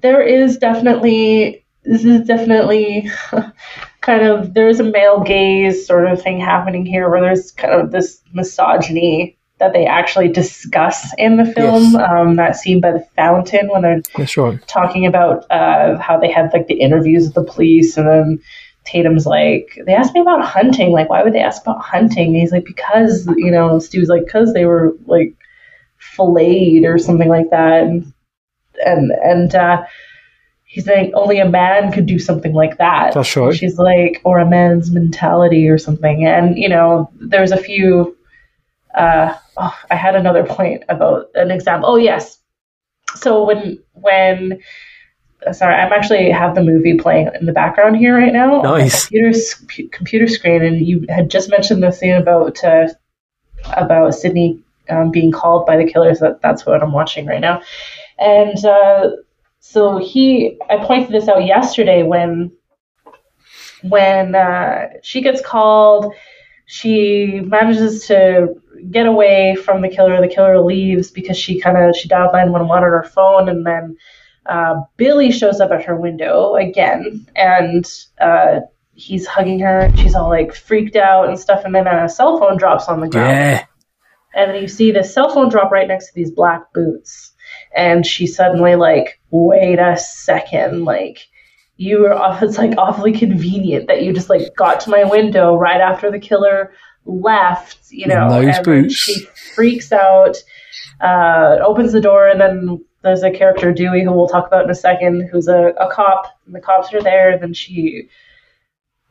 there 0.00 0.22
is 0.22 0.56
definitely, 0.58 1.64
this 1.82 2.04
is 2.04 2.26
definitely 2.26 3.10
kind 4.00 4.22
of, 4.22 4.54
there's 4.54 4.78
a 4.78 4.84
male 4.84 5.20
gaze 5.20 5.84
sort 5.84 6.06
of 6.06 6.22
thing 6.22 6.38
happening 6.38 6.86
here 6.86 7.10
where 7.10 7.20
there's 7.20 7.50
kind 7.50 7.74
of 7.74 7.90
this 7.90 8.22
misogyny 8.32 9.36
that 9.58 9.72
they 9.72 9.84
actually 9.84 10.28
discuss 10.28 11.12
in 11.18 11.38
the 11.38 11.44
film. 11.44 11.94
Yes. 11.94 12.08
Um, 12.08 12.36
that 12.36 12.54
scene 12.54 12.80
by 12.80 12.92
the 12.92 13.06
fountain 13.16 13.68
when 13.68 13.82
they're 13.82 14.02
right. 14.36 14.68
talking 14.68 15.06
about 15.06 15.50
uh, 15.50 15.98
how 15.98 16.20
they 16.20 16.30
had 16.30 16.52
like 16.52 16.68
the 16.68 16.80
interviews 16.80 17.24
with 17.24 17.34
the 17.34 17.52
police 17.52 17.96
and 17.96 18.06
then 18.06 18.40
Tatum's 18.86 19.26
like, 19.26 19.78
they 19.84 19.94
asked 19.94 20.14
me 20.14 20.20
about 20.20 20.44
hunting. 20.44 20.92
Like, 20.92 21.10
why 21.10 21.22
would 21.22 21.32
they 21.32 21.40
ask 21.40 21.62
about 21.62 21.82
hunting? 21.82 22.28
And 22.28 22.36
he's 22.36 22.52
like, 22.52 22.64
because, 22.64 23.26
you 23.36 23.50
know, 23.50 23.78
Stu's 23.78 24.08
like, 24.08 24.24
because 24.24 24.52
they 24.54 24.64
were 24.64 24.94
like 25.06 25.34
filleted 25.98 26.84
or 26.84 26.98
something 26.98 27.28
like 27.28 27.50
that. 27.50 27.82
And, 27.82 28.12
and, 28.84 29.10
and, 29.10 29.54
uh, 29.54 29.84
he's 30.64 30.86
like, 30.86 31.10
only 31.14 31.38
a 31.38 31.48
man 31.48 31.90
could 31.92 32.06
do 32.06 32.18
something 32.18 32.52
like 32.52 32.78
that. 32.78 33.14
That's 33.14 33.36
right. 33.36 33.54
She's 33.54 33.78
like, 33.78 34.20
or 34.24 34.38
a 34.38 34.48
man's 34.48 34.90
mentality 34.90 35.68
or 35.68 35.78
something. 35.78 36.26
And, 36.26 36.56
you 36.56 36.68
know, 36.68 37.10
there's 37.20 37.52
a 37.52 37.56
few, 37.56 38.16
uh, 38.94 39.34
oh, 39.56 39.78
I 39.90 39.94
had 39.94 40.14
another 40.14 40.44
point 40.44 40.84
about 40.88 41.30
an 41.34 41.50
example. 41.50 41.88
Oh, 41.90 41.96
yes. 41.96 42.38
So 43.14 43.44
when, 43.44 43.78
when, 43.92 44.60
sorry, 45.52 45.74
I'm 45.74 45.92
actually 45.92 46.30
have 46.30 46.54
the 46.54 46.62
movie 46.62 46.96
playing 46.96 47.30
in 47.38 47.46
the 47.46 47.52
background 47.52 47.96
here 47.96 48.16
right 48.16 48.32
now 48.32 48.62
Nice. 48.62 49.06
computer 49.06 49.88
computer 49.90 50.26
screen, 50.26 50.62
and 50.62 50.86
you 50.86 51.06
had 51.08 51.30
just 51.30 51.50
mentioned 51.50 51.82
the 51.82 51.92
thing 51.92 52.12
about 52.12 52.62
uh, 52.64 52.88
about 53.74 54.14
Sidney 54.14 54.60
um, 54.88 55.10
being 55.10 55.32
called 55.32 55.66
by 55.66 55.76
the 55.76 55.90
killers. 55.90 56.20
That 56.20 56.40
that's 56.42 56.66
what 56.66 56.82
I'm 56.82 56.92
watching 56.92 57.26
right 57.26 57.40
now, 57.40 57.62
and 58.18 58.64
uh, 58.64 59.10
so 59.60 59.98
he, 59.98 60.58
I 60.70 60.84
pointed 60.84 61.10
this 61.10 61.28
out 61.28 61.44
yesterday 61.44 62.04
when 62.04 62.52
when 63.82 64.34
uh, 64.34 64.88
she 65.02 65.20
gets 65.20 65.40
called, 65.40 66.14
she 66.66 67.40
manages 67.44 68.06
to 68.06 68.54
get 68.90 69.06
away 69.06 69.56
from 69.56 69.82
the 69.82 69.88
killer. 69.88 70.20
The 70.20 70.32
killer 70.32 70.60
leaves 70.60 71.10
because 71.10 71.36
she 71.36 71.60
kind 71.60 71.76
of 71.76 71.96
she 71.96 72.08
dialed 72.08 72.32
911 72.32 72.70
on 72.70 72.82
her 72.82 73.02
phone, 73.02 73.48
and 73.48 73.66
then 73.66 73.96
uh, 74.48 74.80
Billy 74.96 75.30
shows 75.32 75.60
up 75.60 75.70
at 75.70 75.84
her 75.84 75.96
window 75.96 76.54
again, 76.54 77.26
and 77.36 77.84
uh, 78.20 78.60
he's 78.94 79.26
hugging 79.26 79.58
her. 79.60 79.80
and 79.80 79.98
She's 79.98 80.14
all 80.14 80.28
like 80.28 80.54
freaked 80.54 80.96
out 80.96 81.28
and 81.28 81.38
stuff, 81.38 81.62
and 81.64 81.74
then 81.74 81.86
a 81.86 82.08
cell 82.08 82.38
phone 82.38 82.56
drops 82.56 82.88
on 82.88 83.00
the 83.00 83.08
ground, 83.08 83.30
Yeah. 83.30 83.64
and 84.34 84.50
then 84.52 84.62
you 84.62 84.68
see 84.68 84.90
the 84.92 85.04
cell 85.04 85.32
phone 85.32 85.48
drop 85.48 85.70
right 85.70 85.88
next 85.88 86.06
to 86.08 86.12
these 86.14 86.30
black 86.30 86.72
boots, 86.72 87.32
and 87.74 88.04
she 88.06 88.26
suddenly 88.26 88.76
like, 88.76 89.20
wait 89.30 89.78
a 89.78 89.96
second, 89.96 90.84
like. 90.84 91.18
You 91.78 92.00
were 92.00 92.14
off. 92.14 92.42
It's 92.42 92.56
like 92.56 92.72
awfully 92.78 93.12
convenient 93.12 93.88
that 93.88 94.00
you 94.02 94.14
just 94.14 94.30
like 94.30 94.56
got 94.56 94.80
to 94.80 94.90
my 94.90 95.04
window 95.04 95.54
right 95.56 95.78
after 95.78 96.10
the 96.10 96.18
killer 96.18 96.72
left. 97.04 97.76
You 97.90 98.06
know, 98.06 98.30
those 98.30 98.56
and 98.56 98.64
boots. 98.64 98.94
she 98.94 99.26
freaks 99.54 99.92
out, 99.92 100.38
uh, 101.02 101.58
opens 101.62 101.92
the 101.92 102.00
door, 102.00 102.28
and 102.28 102.40
then 102.40 102.82
there's 103.06 103.22
a 103.22 103.30
character 103.30 103.72
Dewey 103.72 104.04
who 104.04 104.12
we'll 104.12 104.28
talk 104.28 104.46
about 104.46 104.64
in 104.64 104.70
a 104.70 104.74
second, 104.74 105.28
who's 105.30 105.48
a, 105.48 105.68
a 105.78 105.90
cop, 105.90 106.26
and 106.44 106.54
the 106.54 106.60
cops 106.60 106.92
are 106.92 107.02
there. 107.02 107.30
And 107.30 107.42
then 107.42 107.54
she 107.54 108.08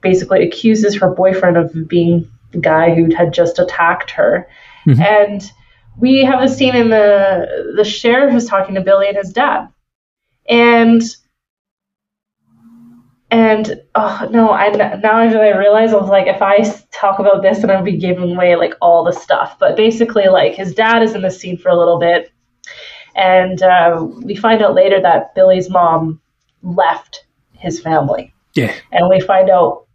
basically 0.02 0.46
accuses 0.46 0.96
her 0.96 1.10
boyfriend 1.10 1.58
of 1.58 1.88
being 1.88 2.30
the 2.52 2.60
guy 2.60 2.94
who 2.94 3.14
had 3.14 3.34
just 3.34 3.60
attacked 3.60 4.12
her. 4.12 4.48
Mhm. 4.86 5.00
And 5.00 5.52
we 5.98 6.24
have 6.24 6.44
a 6.44 6.50
scene 6.50 6.76
in 6.76 6.90
the 6.90 7.74
the 7.76 7.84
sheriff 7.84 8.36
is 8.36 8.46
talking 8.46 8.76
to 8.76 8.82
Billy 8.82 9.08
and 9.08 9.18
his 9.18 9.32
dad, 9.34 9.68
and 10.48 11.02
and 13.32 13.82
oh 13.96 14.28
no, 14.32 14.52
I 14.52 14.70
now 14.70 15.18
I 15.18 15.58
realize 15.58 15.94
I 15.94 15.98
was 15.98 16.10
like, 16.10 16.28
if 16.28 16.42
I 16.42 16.60
talk 16.92 17.20
about 17.20 17.42
this, 17.42 17.60
then 17.60 17.72
I'll 17.72 17.84
be 17.84 17.98
giving 17.98 18.36
away 18.36 18.56
like 18.56 18.74
all 18.82 19.04
the 19.04 19.12
stuff. 19.12 19.58
But 19.60 19.76
basically, 19.76 20.28
like 20.28 20.54
his 20.54 20.76
dad 20.76 21.02
is 21.02 21.16
in 21.16 21.22
the 21.22 21.32
scene 21.32 21.58
for 21.58 21.70
a 21.70 21.78
little 21.78 22.00
bit, 22.00 22.32
and 23.16 23.62
uh, 23.62 24.06
we 24.24 24.36
find 24.36 24.62
out 24.62 24.76
later 24.76 25.02
that 25.02 25.34
Billy's 25.36 25.70
mom 25.70 26.22
left 26.64 27.26
his 27.54 27.80
family 27.80 28.34
Yeah. 28.54 28.74
and 28.92 29.10
we 29.10 29.20
find 29.20 29.50
out 29.50 29.86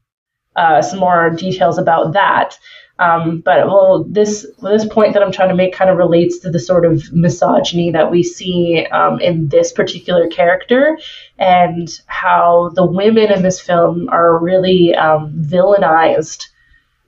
uh, 0.56 0.82
some 0.82 0.98
more 0.98 1.30
details 1.30 1.78
about 1.78 2.12
that. 2.14 2.58
Um, 2.98 3.40
but 3.42 3.66
well, 3.66 4.04
this 4.04 4.46
this 4.60 4.84
point 4.84 5.14
that 5.14 5.22
I'm 5.22 5.32
trying 5.32 5.48
to 5.48 5.54
make 5.54 5.72
kind 5.72 5.88
of 5.90 5.96
relates 5.96 6.38
to 6.40 6.50
the 6.50 6.58
sort 6.58 6.84
of 6.84 7.10
misogyny 7.12 7.90
that 7.92 8.10
we 8.10 8.22
see 8.22 8.84
um, 8.92 9.18
in 9.20 9.48
this 9.48 9.72
particular 9.72 10.28
character, 10.28 10.98
and 11.38 11.88
how 12.06 12.72
the 12.74 12.84
women 12.84 13.32
in 13.32 13.42
this 13.42 13.58
film 13.58 14.10
are 14.10 14.38
really 14.38 14.94
um, 14.94 15.32
villainized 15.32 16.44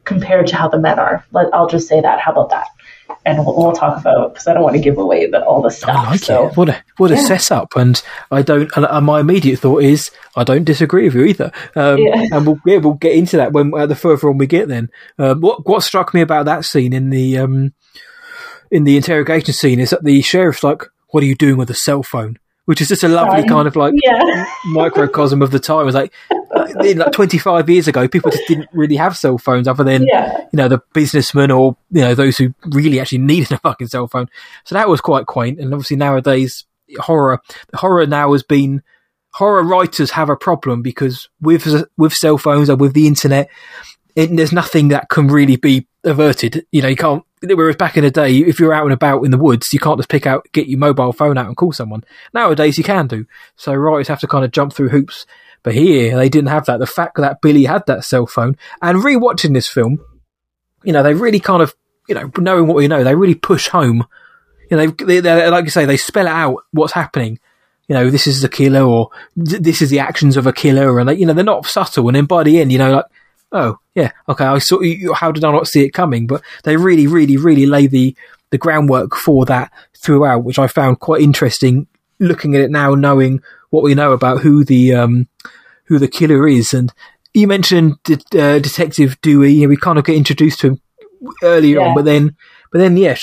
compared 0.05 0.47
to 0.47 0.57
how 0.57 0.69
the 0.69 0.79
men 0.79 0.99
are. 0.99 1.27
Let, 1.31 1.53
I'll 1.53 1.69
just 1.69 1.89
say 1.89 2.01
that. 2.01 2.21
How 2.21 2.33
about 2.33 2.49
that? 2.51 2.69
And 3.25 3.39
we'll, 3.45 3.57
we'll 3.57 3.73
talk 3.73 4.01
about 4.01 4.33
because 4.35 4.47
I 4.47 4.55
don't 4.55 4.63
want 4.63 4.77
to 4.77 4.83
give 4.83 4.99
away 4.99 5.27
the, 5.27 5.45
all 5.45 5.63
the 5.63 5.71
stuff. 5.71 5.91
I 5.91 6.11
like 6.11 6.21
so. 6.21 6.49
it. 6.49 6.57
What 6.57 6.69
a 6.69 6.83
what 6.97 7.11
a 7.11 7.15
yeah. 7.15 7.27
setup, 7.27 7.77
and 7.77 8.03
I 8.31 8.43
don't. 8.43 8.71
And, 8.77 8.87
and 8.87 9.07
my 9.07 9.21
immediate 9.21 9.59
thought 9.61 9.83
is 9.83 10.11
I 10.37 10.45
don't 10.45 10.65
disagree 10.65 11.05
with 11.05 11.15
you 11.15 11.25
either. 11.25 11.53
Um, 11.77 11.99
Yeah. 11.99 12.27
And 12.33 12.47
we'll 12.47 12.61
yeah, 12.67 12.79
we'll 12.79 12.95
get 12.95 13.15
into 13.15 13.37
that 13.37 13.53
when 13.53 13.73
uh, 13.75 13.87
the 13.87 13.95
further 13.95 14.29
on 14.29 14.39
we 14.39 14.47
get. 14.47 14.69
Then 14.69 14.89
um, 15.19 15.41
what 15.41 15.67
what 15.67 15.83
struck 15.83 16.15
me 16.15 16.21
about 16.21 16.47
that 16.47 16.65
scene 16.65 16.93
in 16.93 17.11
the 17.11 17.39
um, 17.39 17.73
in 18.71 18.85
the 18.85 18.97
interrogation 18.97 19.53
scene 19.53 19.81
is 19.81 19.91
that 19.91 20.05
the 20.05 20.23
sheriff's 20.23 20.65
like, 20.65 20.85
"What 21.11 21.23
are 21.23 21.27
you 21.27 21.35
doing 21.35 21.57
with 21.57 21.71
a 21.71 21.75
cell 21.75 22.03
phone?" 22.03 22.39
Which 22.65 22.81
is 22.81 22.89
just 22.89 23.03
a 23.03 23.09
lovely 23.09 23.47
kind 23.47 23.67
of 23.67 23.75
like 23.75 23.93
Yeah. 24.05 24.47
microcosm 24.67 25.43
of 25.43 25.51
the 25.51 25.59
time. 25.59 25.81
It 25.81 25.85
was 25.85 25.97
like, 25.97 26.13
like 26.55 27.13
25 27.13 27.71
years 27.71 27.89
ago, 27.89 28.09
people 28.09 28.31
just 28.31 28.47
didn't 28.47 28.69
really 28.73 28.97
have 28.97 29.17
cell 29.17 29.39
phones 29.39 29.67
other 29.69 29.85
than 29.85 30.05
Yeah. 30.07 30.39
you 30.53 30.57
know, 30.57 30.69
the 30.69 30.81
businessmen 30.93 31.51
or, 31.51 31.77
you 31.91 32.03
know, 32.03 32.15
those 32.15 32.37
who 32.37 32.55
really 32.67 33.01
actually 33.01 33.19
needed 33.19 33.53
a 33.53 33.59
fucking 33.59 33.89
cell 33.89 34.07
phone. 34.09 34.29
So 34.65 34.75
that 34.75 34.89
was 34.89 35.01
quite 35.01 35.27
quaint. 35.27 35.59
And 35.59 35.73
obviously 35.73 35.97
nowadays, 35.97 36.65
horror, 36.99 37.41
horror 37.75 38.07
now 38.07 38.33
has 38.33 38.43
been, 38.43 38.83
horror 39.33 39.63
writers 39.63 40.11
have 40.13 40.29
a 40.29 40.37
problem 40.37 40.83
because 40.83 41.29
with, 41.41 41.87
with 41.97 42.13
cell 42.13 42.37
phones 42.39 42.69
or 42.69 42.77
with 42.77 42.93
the 42.93 43.07
internet, 43.07 43.49
it, 44.15 44.35
there's 44.37 44.53
nothing 44.53 44.89
that 44.89 45.09
can 45.09 45.29
really 45.29 45.57
be 45.57 45.87
averted. 46.05 46.67
You 46.71 46.83
know, 46.83 46.89
you 46.89 46.97
can't. 46.97 47.25
Whereas 47.45 47.75
back 47.77 47.97
in 47.97 48.05
the 48.05 48.11
day, 48.11 48.37
if 48.37 48.61
you're 48.61 48.75
out 48.75 48.85
and 48.85 48.93
about 48.93 49.25
in 49.25 49.33
the 49.33 49.39
woods, 49.39 49.73
you 49.73 49.81
can't 49.81 49.99
just 49.99 50.09
pick 50.09 50.27
out, 50.27 50.47
get 50.53 50.69
your 50.69 50.79
mobile 50.79 51.13
phone 51.13 51.37
out 51.37 51.47
and 51.47 51.57
call 51.57 51.73
someone. 51.73 52.05
Nowadays, 52.33 52.79
you 52.79 52.85
can 52.85 53.09
do. 53.09 53.27
So 53.57 53.75
writers 53.75 54.07
have 54.09 54.21
to 54.21 54.29
kind 54.29 54.45
of 54.45 54.53
jump 54.53 54.73
through 54.73 54.91
hoops. 54.91 55.27
But 55.63 55.75
here, 55.75 56.17
they 56.17 56.29
didn't 56.29 56.49
have 56.49 56.67
that. 56.67 56.79
The 56.79 56.87
fact 56.87 57.17
that 57.19 57.41
Billy 57.41 57.65
had 57.65 57.87
that 57.87 58.05
cell 58.05 58.27
phone 58.27 58.57
and 58.81 58.99
rewatching 58.99 59.55
this 59.55 59.69
film, 59.69 60.01
you 60.83 60.93
know, 60.93 61.03
they 61.03 61.15
really 61.15 61.41
kind 61.41 61.63
of, 61.63 61.75
you 62.09 62.15
know, 62.15 62.31
knowing 62.39 62.67
what 62.67 62.77
we 62.77 62.89
know, 62.89 63.05
they 63.05 63.15
really 63.15 63.37
push 63.37 63.69
home. 63.69 64.07
You 64.71 64.77
know, 64.77 64.87
they, 64.89 65.21
they, 65.21 65.51
like 65.51 65.65
you 65.65 65.71
say, 65.71 65.85
they 65.85 65.97
spell 65.97 66.27
out 66.27 66.65
what's 66.73 66.93
happening. 66.93 67.39
You 67.89 67.95
know, 67.95 68.11
this 68.11 68.27
is 68.27 68.43
the 68.43 68.49
killer, 68.49 68.83
or 68.83 69.11
this 69.37 69.83
is 69.83 69.91
the 69.91 69.99
actions 69.99 70.37
of 70.37 70.47
a 70.47 70.53
killer, 70.53 70.99
and 70.99 71.19
you 71.19 71.27
know, 71.27 71.33
they're 71.33 71.45
not 71.45 71.67
subtle. 71.67 72.09
And 72.09 72.17
then 72.17 72.25
by 72.27 72.43
the 72.43 72.59
end, 72.61 72.73
you 72.73 72.79
know, 72.79 72.93
like 72.93 73.05
oh 73.53 73.79
yeah, 73.95 74.13
okay, 74.29 74.45
I 74.45 74.59
saw. 74.59 74.81
You, 74.81 75.13
how 75.13 75.31
did 75.31 75.45
I 75.45 75.53
not 75.53 75.69
see 75.69 75.85
it 75.85 75.91
coming? 75.91 76.27
But 76.27 76.43
they 76.65 76.77
really, 76.77 77.07
really, 77.07 77.37
really 77.37 77.67
lay 77.67 77.87
the 77.87 78.17
the 78.51 78.59
groundwork 78.59 79.15
for 79.15 79.45
that 79.47 79.71
throughout, 79.97 80.45
which 80.45 80.59
I 80.59 80.67
found 80.67 81.01
quite 81.01 81.23
interesting. 81.23 81.87
Looking 82.19 82.55
at 82.55 82.63
it 82.63 82.71
now, 82.71 82.95
knowing 82.95 83.43
what 83.73 83.83
we 83.83 83.95
know 83.95 84.13
about 84.13 84.43
who 84.43 84.65
the 84.65 84.95
um, 84.95 85.27
who 85.85 85.99
the 85.99 86.09
killer 86.09 86.47
is, 86.47 86.73
and 86.73 86.93
you 87.35 87.47
mentioned 87.47 87.97
uh, 88.11 88.59
Detective 88.59 89.21
Dewey, 89.23 89.63
and 89.63 89.71
we 89.71 89.77
kind 89.77 89.99
of 89.99 90.05
get 90.05 90.17
introduced 90.17 90.61
to 90.61 90.69
him 90.69 90.81
earlier 91.43 91.81
yeah. 91.81 91.87
on, 91.89 91.95
but 91.95 92.05
then, 92.05 92.37
but 92.71 92.79
then, 92.79 92.97
yeah, 92.97 93.17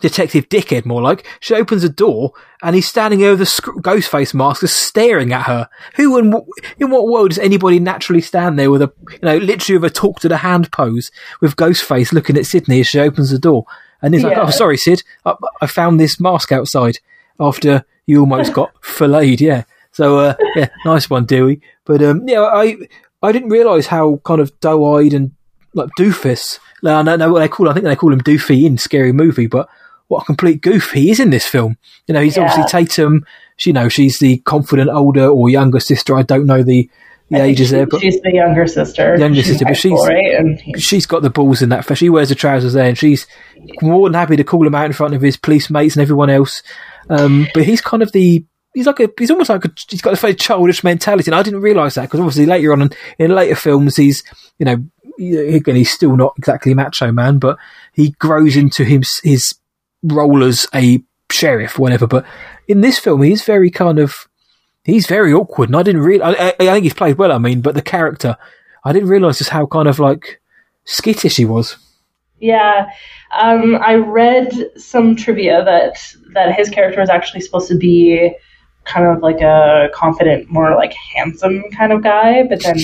Detective 0.00 0.48
Dickhead, 0.48 0.84
more 0.84 1.02
like. 1.02 1.26
She 1.40 1.54
opens 1.54 1.82
a 1.82 1.88
door 1.88 2.32
and 2.62 2.74
he's 2.74 2.86
standing 2.86 3.24
over 3.24 3.36
the 3.36 3.46
sc- 3.46 3.80
ghost 3.80 4.10
face 4.10 4.34
mask, 4.34 4.60
just 4.60 4.78
staring 4.78 5.32
at 5.32 5.46
her. 5.46 5.68
Who 5.96 6.18
in, 6.18 6.30
w- 6.30 6.52
in 6.78 6.90
what 6.90 7.08
world 7.08 7.30
does 7.30 7.38
anybody 7.38 7.80
naturally 7.80 8.20
stand 8.20 8.58
there 8.58 8.70
with 8.70 8.82
a, 8.82 8.92
you 9.10 9.18
know, 9.22 9.38
literally 9.38 9.78
with 9.78 9.90
a 9.90 9.94
talk 9.94 10.20
to 10.20 10.28
the 10.28 10.38
hand 10.38 10.70
pose 10.70 11.10
with 11.40 11.56
Ghostface 11.56 12.12
looking 12.12 12.36
at 12.36 12.46
Sidney 12.46 12.80
as 12.80 12.86
she 12.86 13.00
opens 13.00 13.30
the 13.30 13.38
door? 13.38 13.64
And 14.02 14.12
he's 14.12 14.22
yeah. 14.22 14.28
like, 14.28 14.38
"Oh, 14.38 14.50
sorry, 14.50 14.76
Sid, 14.76 15.02
I, 15.24 15.34
I, 15.62 15.66
found 15.66 15.98
this 15.98 16.20
mask 16.20 16.52
outside 16.52 16.98
after 17.40 17.86
you 18.06 18.20
almost 18.20 18.52
got 18.52 18.72
filleted. 18.82 19.40
Yeah, 19.40 19.64
so 19.92 20.18
uh, 20.18 20.34
yeah, 20.56 20.68
nice 20.84 21.10
one, 21.10 21.24
Dewey. 21.24 21.60
But 21.84 22.02
um, 22.02 22.26
yeah, 22.26 22.42
I 22.42 22.76
I 23.22 23.32
didn't 23.32 23.50
realise 23.50 23.86
how 23.86 24.20
kind 24.24 24.40
of 24.40 24.58
doe-eyed 24.60 25.12
and 25.12 25.32
like 25.74 25.90
doofus. 25.98 26.58
I 26.84 27.02
don't 27.02 27.18
know 27.18 27.32
what 27.32 27.40
they 27.40 27.48
call. 27.48 27.68
I 27.68 27.72
think 27.72 27.84
they 27.84 27.96
call 27.96 28.12
him 28.12 28.20
Doofy 28.20 28.64
in 28.64 28.78
Scary 28.78 29.12
Movie, 29.12 29.46
but 29.46 29.68
what 30.08 30.22
a 30.22 30.26
complete 30.26 30.60
goof 30.60 30.92
he 30.92 31.10
is 31.10 31.20
in 31.20 31.30
this 31.30 31.46
film. 31.46 31.76
You 32.06 32.14
know, 32.14 32.20
he's 32.20 32.36
yeah. 32.36 32.44
obviously 32.44 32.70
Tatum. 32.70 33.26
She, 33.56 33.70
you 33.70 33.74
know, 33.74 33.88
she's 33.88 34.18
the 34.18 34.38
confident 34.38 34.90
older 34.90 35.26
or 35.26 35.48
younger 35.48 35.80
sister. 35.80 36.16
I 36.16 36.22
don't 36.22 36.46
know 36.46 36.62
the, 36.62 36.88
the 37.30 37.42
ages 37.42 37.68
she, 37.68 37.74
there, 37.74 37.86
but 37.86 38.00
she's 38.00 38.20
the 38.20 38.32
younger 38.32 38.66
sister. 38.66 39.16
Younger 39.16 39.36
she's 39.36 39.46
sister, 39.46 39.64
but 39.64 39.76
she's 39.76 40.06
right? 40.06 40.34
and 40.34 40.80
she's 40.80 41.06
got 41.06 41.22
the 41.22 41.30
balls 41.30 41.62
in 41.62 41.70
that. 41.70 41.96
She 41.96 42.10
wears 42.10 42.28
the 42.28 42.34
trousers 42.34 42.74
there, 42.74 42.88
and 42.88 42.98
she's 42.98 43.26
more 43.82 44.08
than 44.08 44.14
happy 44.14 44.36
to 44.36 44.44
call 44.44 44.66
him 44.66 44.74
out 44.74 44.86
in 44.86 44.92
front 44.92 45.14
of 45.14 45.22
his 45.22 45.36
police 45.36 45.70
mates 45.70 45.96
and 45.96 46.02
everyone 46.02 46.30
else. 46.30 46.62
Um, 47.08 47.46
but 47.54 47.64
he's 47.64 47.80
kind 47.80 48.02
of 48.02 48.12
the 48.12 48.44
he's 48.74 48.86
like 48.86 49.00
a 49.00 49.08
he's 49.18 49.30
almost 49.30 49.50
like 49.50 49.64
a, 49.64 49.70
he's 49.88 50.02
got 50.02 50.12
a 50.12 50.16
very 50.16 50.34
childish 50.34 50.84
mentality, 50.84 51.30
and 51.30 51.34
I 51.34 51.42
didn't 51.42 51.60
realise 51.60 51.94
that 51.94 52.02
because 52.02 52.20
obviously 52.20 52.46
later 52.46 52.72
on 52.72 52.82
in, 52.82 52.90
in 53.18 53.34
later 53.34 53.54
films 53.54 53.96
he's 53.96 54.22
you 54.58 54.66
know 54.66 54.84
again 55.18 55.76
he's 55.76 55.90
still 55.90 56.16
not 56.16 56.34
exactly 56.36 56.74
macho 56.74 57.12
man, 57.12 57.38
but 57.38 57.58
he 57.92 58.10
grows 58.10 58.56
into 58.56 58.84
his 58.84 59.20
his 59.22 59.54
role 60.02 60.44
as 60.44 60.66
a 60.74 61.02
sheriff, 61.30 61.78
whatever. 61.78 62.06
But 62.06 62.26
in 62.68 62.80
this 62.80 62.98
film, 62.98 63.22
he's 63.22 63.44
very 63.44 63.70
kind 63.70 63.98
of 63.98 64.28
he's 64.84 65.06
very 65.06 65.32
awkward, 65.32 65.68
and 65.68 65.76
I 65.76 65.82
didn't 65.82 66.02
really. 66.02 66.22
I, 66.22 66.48
I, 66.48 66.52
think 66.56 66.84
he's 66.84 66.94
played 66.94 67.18
well. 67.18 67.32
I 67.32 67.38
mean, 67.38 67.60
but 67.60 67.74
the 67.74 67.82
character, 67.82 68.36
I 68.84 68.92
didn't 68.92 69.08
realize 69.08 69.38
just 69.38 69.50
how 69.50 69.66
kind 69.66 69.88
of 69.88 69.98
like 69.98 70.40
skittish 70.84 71.36
he 71.36 71.44
was. 71.44 71.76
Yeah, 72.38 72.90
um, 73.38 73.76
I 73.76 73.94
read 73.94 74.52
some 74.76 75.16
trivia 75.16 75.64
that 75.64 75.96
that 76.34 76.54
his 76.54 76.68
character 76.68 77.00
was 77.00 77.08
actually 77.08 77.40
supposed 77.40 77.68
to 77.68 77.76
be 77.76 78.34
kind 78.84 79.06
of 79.06 79.22
like 79.22 79.40
a 79.40 79.88
confident, 79.94 80.50
more 80.50 80.74
like 80.74 80.92
handsome 80.92 81.64
kind 81.70 81.92
of 81.92 82.02
guy, 82.02 82.44
but 82.44 82.62
then 82.62 82.76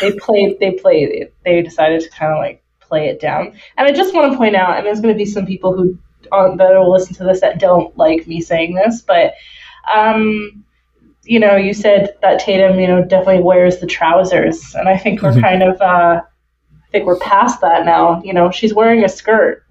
they 0.00 0.12
played 0.12 0.58
they 0.60 0.72
played 0.72 1.30
they 1.44 1.62
decided 1.62 2.00
to 2.00 2.10
kind 2.10 2.32
of 2.32 2.38
like 2.38 2.62
play 2.80 3.08
it 3.08 3.20
down. 3.20 3.52
And 3.76 3.86
I 3.86 3.92
just 3.92 4.14
want 4.14 4.32
to 4.32 4.38
point 4.38 4.56
out, 4.56 4.76
and 4.76 4.86
there's 4.86 5.00
going 5.00 5.14
to 5.14 5.18
be 5.18 5.26
some 5.26 5.46
people 5.46 5.76
who 5.76 5.98
on, 6.32 6.56
that 6.56 6.70
will 6.70 6.92
listen 6.92 7.14
to 7.16 7.24
this 7.24 7.40
that 7.40 7.60
don't 7.60 7.96
like 7.96 8.26
me 8.26 8.40
saying 8.40 8.74
this, 8.74 9.02
but 9.02 9.34
um, 9.92 10.64
you 11.24 11.40
know, 11.40 11.56
you 11.56 11.74
said 11.74 12.14
that 12.22 12.40
Tatum, 12.40 12.78
you 12.78 12.86
know, 12.86 13.04
definitely 13.04 13.42
wears 13.42 13.78
the 13.78 13.86
trousers, 13.86 14.74
and 14.74 14.88
I 14.88 14.96
think 14.96 15.22
we're 15.22 15.32
mm-hmm. 15.32 15.40
kind 15.40 15.62
of. 15.62 15.80
Uh, 15.80 16.22
I 16.88 16.92
think 16.92 17.06
we're 17.06 17.18
past 17.18 17.60
that 17.60 17.84
now. 17.84 18.22
You 18.22 18.32
know, 18.32 18.50
she's 18.50 18.72
wearing 18.72 19.04
a 19.04 19.08
skirt. 19.08 19.64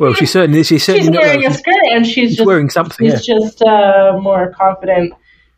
well, 0.00 0.14
she 0.14 0.26
certainly 0.26 0.62
she's 0.64 0.84
certainly 0.84 1.08
she's 1.08 1.16
wearing 1.16 1.44
a 1.44 1.52
skirt, 1.52 1.86
and 1.90 2.06
she's, 2.06 2.14
she's 2.14 2.36
just 2.36 2.46
wearing 2.46 2.70
something. 2.70 3.10
She's 3.10 3.28
yeah. 3.28 3.34
just 3.38 3.60
a 3.62 4.18
more 4.20 4.52
confident, 4.52 5.14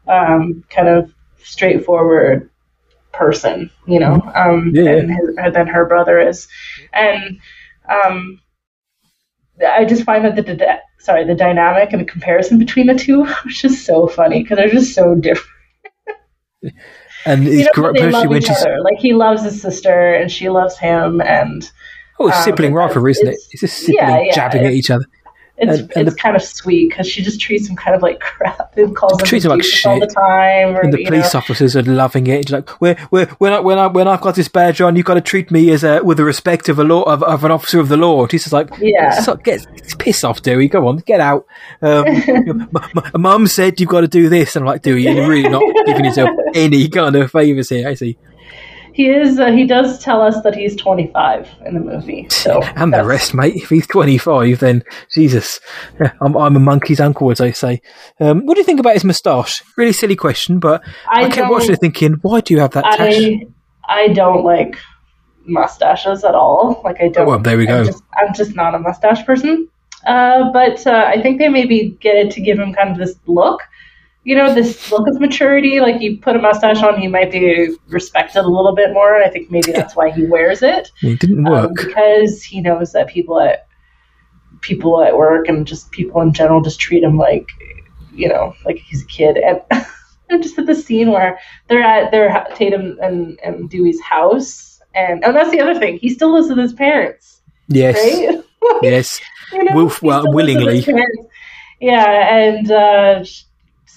um, 0.08 0.64
kind 0.70 0.88
of 0.88 1.12
straightforward 1.42 2.48
person. 3.12 3.70
You 3.86 4.00
know, 4.00 4.14
mm-hmm. 4.14 4.50
um, 4.50 4.72
yeah, 4.74 4.96
than, 4.96 5.08
his, 5.10 5.54
than 5.54 5.66
her 5.66 5.86
brother 5.86 6.18
is, 6.18 6.48
and 6.92 7.38
um, 7.88 8.40
I 9.66 9.84
just 9.84 10.04
find 10.04 10.24
that 10.24 10.36
the 10.36 10.80
sorry 10.98 11.24
the 11.24 11.34
dynamic 11.34 11.92
and 11.92 12.00
the 12.00 12.06
comparison 12.06 12.58
between 12.58 12.86
the 12.86 12.94
two 12.94 13.20
was 13.44 13.58
just 13.58 13.84
so 13.84 14.06
funny 14.06 14.42
because 14.42 14.56
they're 14.56 14.68
just 14.68 14.94
so 14.94 15.14
different. 15.14 15.50
and 17.26 17.46
it's 17.46 17.76
you 17.76 17.82
know, 17.82 17.92
they 17.92 18.10
love 18.10 18.32
each 18.32 18.50
other. 18.50 18.80
Like 18.82 18.98
he 18.98 19.14
loves 19.14 19.42
his 19.42 19.60
sister 19.60 20.14
and 20.14 20.30
she 20.30 20.48
loves 20.48 20.78
him, 20.78 21.20
and 21.20 21.70
oh, 22.18 22.28
it's 22.28 22.36
um, 22.38 22.42
sibling 22.44 22.74
rivalry, 22.74 23.12
isn't 23.12 23.28
it? 23.28 23.38
It's 23.50 23.60
just 23.60 23.78
sibling 23.78 23.98
yeah, 23.98 24.22
yeah, 24.22 24.34
jabbing 24.34 24.66
at 24.66 24.72
each 24.72 24.90
other. 24.90 25.06
It's, 25.56 25.80
and, 25.80 25.92
and 25.92 26.08
it's 26.08 26.16
the, 26.16 26.20
kind 26.20 26.34
of 26.34 26.42
sweet 26.42 26.88
because 26.88 27.06
she 27.08 27.22
just 27.22 27.40
treats 27.40 27.68
him 27.68 27.76
kind 27.76 27.94
of 27.94 28.02
like 28.02 28.18
crap 28.20 28.76
and 28.76 28.94
calls 28.94 29.20
him 29.20 29.26
treats 29.26 29.44
him 29.44 29.50
like 29.52 29.62
shit 29.62 29.86
all 29.86 30.00
the 30.00 30.06
time. 30.06 30.76
Or, 30.76 30.80
and 30.80 30.92
the 30.92 31.04
police 31.04 31.32
know. 31.32 31.38
officers 31.38 31.76
are 31.76 31.82
loving 31.82 32.26
it. 32.26 32.48
She's 32.48 32.52
like, 32.52 32.68
"When 32.80 32.96
when 33.10 33.28
when 33.38 33.52
I, 33.52 33.60
when 33.60 33.78
I 33.78 33.86
when 33.86 34.08
I've 34.08 34.20
got 34.20 34.34
this 34.34 34.48
badge 34.48 34.80
on, 34.80 34.96
you've 34.96 35.06
got 35.06 35.14
to 35.14 35.20
treat 35.20 35.52
me 35.52 35.70
as 35.70 35.84
a 35.84 36.02
with 36.02 36.16
the 36.16 36.24
respect 36.24 36.68
of 36.68 36.80
a 36.80 36.84
law 36.84 37.02
of, 37.02 37.22
of 37.22 37.44
an 37.44 37.52
officer 37.52 37.78
of 37.78 37.88
the 37.88 37.96
law." 37.96 38.22
And 38.22 38.32
he's 38.32 38.42
just 38.42 38.52
like, 38.52 38.70
"Yeah, 38.80 39.20
so, 39.20 39.36
get 39.36 39.64
piss 39.98 40.24
off, 40.24 40.42
Dewey. 40.42 40.66
Go 40.66 40.88
on, 40.88 40.96
get 40.98 41.20
out." 41.20 41.46
Um, 41.80 42.68
Mum 43.14 43.46
said 43.46 43.78
you've 43.78 43.90
got 43.90 44.00
to 44.00 44.08
do 44.08 44.28
this, 44.28 44.56
and 44.56 44.64
I'm 44.64 44.66
like, 44.66 44.82
Dewey, 44.82 45.04
you're 45.04 45.28
really 45.28 45.48
not 45.48 45.62
giving 45.86 46.04
yourself 46.04 46.30
any 46.54 46.88
kind 46.88 47.14
of 47.14 47.30
favors 47.30 47.68
here. 47.68 47.88
I 47.88 47.94
see 47.94 48.18
he 48.94 49.08
is. 49.08 49.40
Uh, 49.40 49.50
he 49.50 49.66
does 49.66 49.98
tell 49.98 50.22
us 50.22 50.40
that 50.44 50.54
he's 50.54 50.76
25 50.76 51.48
in 51.66 51.74
the 51.74 51.80
movie. 51.80 52.28
So 52.30 52.62
and 52.76 52.94
the 52.94 53.04
rest, 53.04 53.34
mate. 53.34 53.56
If 53.56 53.68
he's 53.68 53.88
25, 53.88 54.60
then 54.60 54.84
Jesus, 55.12 55.58
I'm, 56.20 56.36
I'm 56.36 56.54
a 56.54 56.60
monkey's 56.60 57.00
uncle, 57.00 57.32
as 57.32 57.40
i 57.40 57.50
say. 57.50 57.82
Um, 58.20 58.46
what 58.46 58.54
do 58.54 58.60
you 58.60 58.64
think 58.64 58.78
about 58.78 58.94
his 58.94 59.02
moustache? 59.02 59.64
Really 59.76 59.92
silly 59.92 60.14
question, 60.14 60.60
but 60.60 60.80
I, 61.08 61.24
I 61.24 61.28
kept 61.28 61.50
watching 61.50 61.72
it 61.72 61.80
thinking, 61.80 62.14
why 62.22 62.40
do 62.40 62.54
you 62.54 62.60
have 62.60 62.70
that? 62.70 62.84
I 62.86 63.44
I 63.88 64.08
don't 64.08 64.44
like 64.44 64.78
mustaches 65.44 66.22
at 66.22 66.36
all. 66.36 66.80
Like 66.84 67.00
I 67.00 67.08
don't. 67.08 67.26
Oh, 67.26 67.30
well, 67.30 67.40
there 67.40 67.58
we 67.58 67.66
go. 67.66 67.80
I'm 67.80 67.86
just, 67.86 68.02
I'm 68.16 68.34
just 68.34 68.54
not 68.54 68.76
a 68.76 68.78
mustache 68.78 69.26
person. 69.26 69.68
Uh, 70.06 70.52
but 70.52 70.86
uh, 70.86 71.04
I 71.08 71.20
think 71.20 71.40
they 71.40 71.48
maybe 71.48 71.96
get 72.00 72.14
it 72.14 72.30
to 72.32 72.40
give 72.40 72.60
him 72.60 72.72
kind 72.74 72.90
of 72.90 72.98
this 72.98 73.18
look 73.26 73.60
you 74.24 74.34
know, 74.34 74.54
this 74.54 74.90
look 74.90 75.06
of 75.06 75.20
maturity. 75.20 75.80
Like 75.80 76.00
you 76.00 76.18
put 76.18 76.34
a 76.34 76.40
mustache 76.40 76.82
on, 76.82 76.98
he 76.98 77.06
might 77.06 77.30
be 77.30 77.76
respected 77.88 78.40
a 78.40 78.48
little 78.48 78.74
bit 78.74 78.92
more. 78.92 79.14
And 79.14 79.24
I 79.24 79.28
think 79.28 79.50
maybe 79.50 79.72
that's 79.72 79.94
why 79.94 80.10
he 80.10 80.24
wears 80.24 80.62
it. 80.62 80.90
It 81.02 81.20
didn't 81.20 81.46
um, 81.46 81.52
work 81.52 81.64
um, 81.66 81.74
because 81.74 82.42
he 82.42 82.60
knows 82.60 82.92
that 82.92 83.08
people 83.08 83.38
at 83.38 83.68
people 84.62 85.02
at 85.02 85.16
work 85.16 85.46
and 85.48 85.66
just 85.66 85.90
people 85.90 86.22
in 86.22 86.32
general 86.32 86.62
just 86.62 86.80
treat 86.80 87.04
him 87.04 87.18
like, 87.18 87.46
you 88.14 88.28
know, 88.28 88.54
like 88.64 88.78
he's 88.78 89.02
a 89.02 89.06
kid. 89.06 89.36
And 89.36 89.60
I'm 90.30 90.42
just 90.42 90.58
at 90.58 90.66
the 90.66 90.74
scene 90.74 91.10
where 91.10 91.38
they're 91.68 91.82
at 91.82 92.10
their 92.10 92.46
Tatum 92.54 92.98
and, 93.02 93.38
and 93.44 93.68
Dewey's 93.68 94.00
house, 94.00 94.80
and 94.94 95.22
oh, 95.24 95.32
that's 95.32 95.50
the 95.50 95.60
other 95.60 95.78
thing. 95.78 95.98
He 95.98 96.08
still 96.08 96.32
lives 96.32 96.48
with 96.48 96.56
his 96.56 96.72
parents. 96.72 97.42
Yes. 97.68 97.96
Right? 97.96 98.42
yes. 98.82 99.20
you 99.52 99.64
know, 99.64 99.74
Wolf, 99.74 100.00
well, 100.00 100.32
willingly. 100.32 100.82
Yeah, 101.78 102.34
and. 102.34 102.70
Uh, 102.70 103.24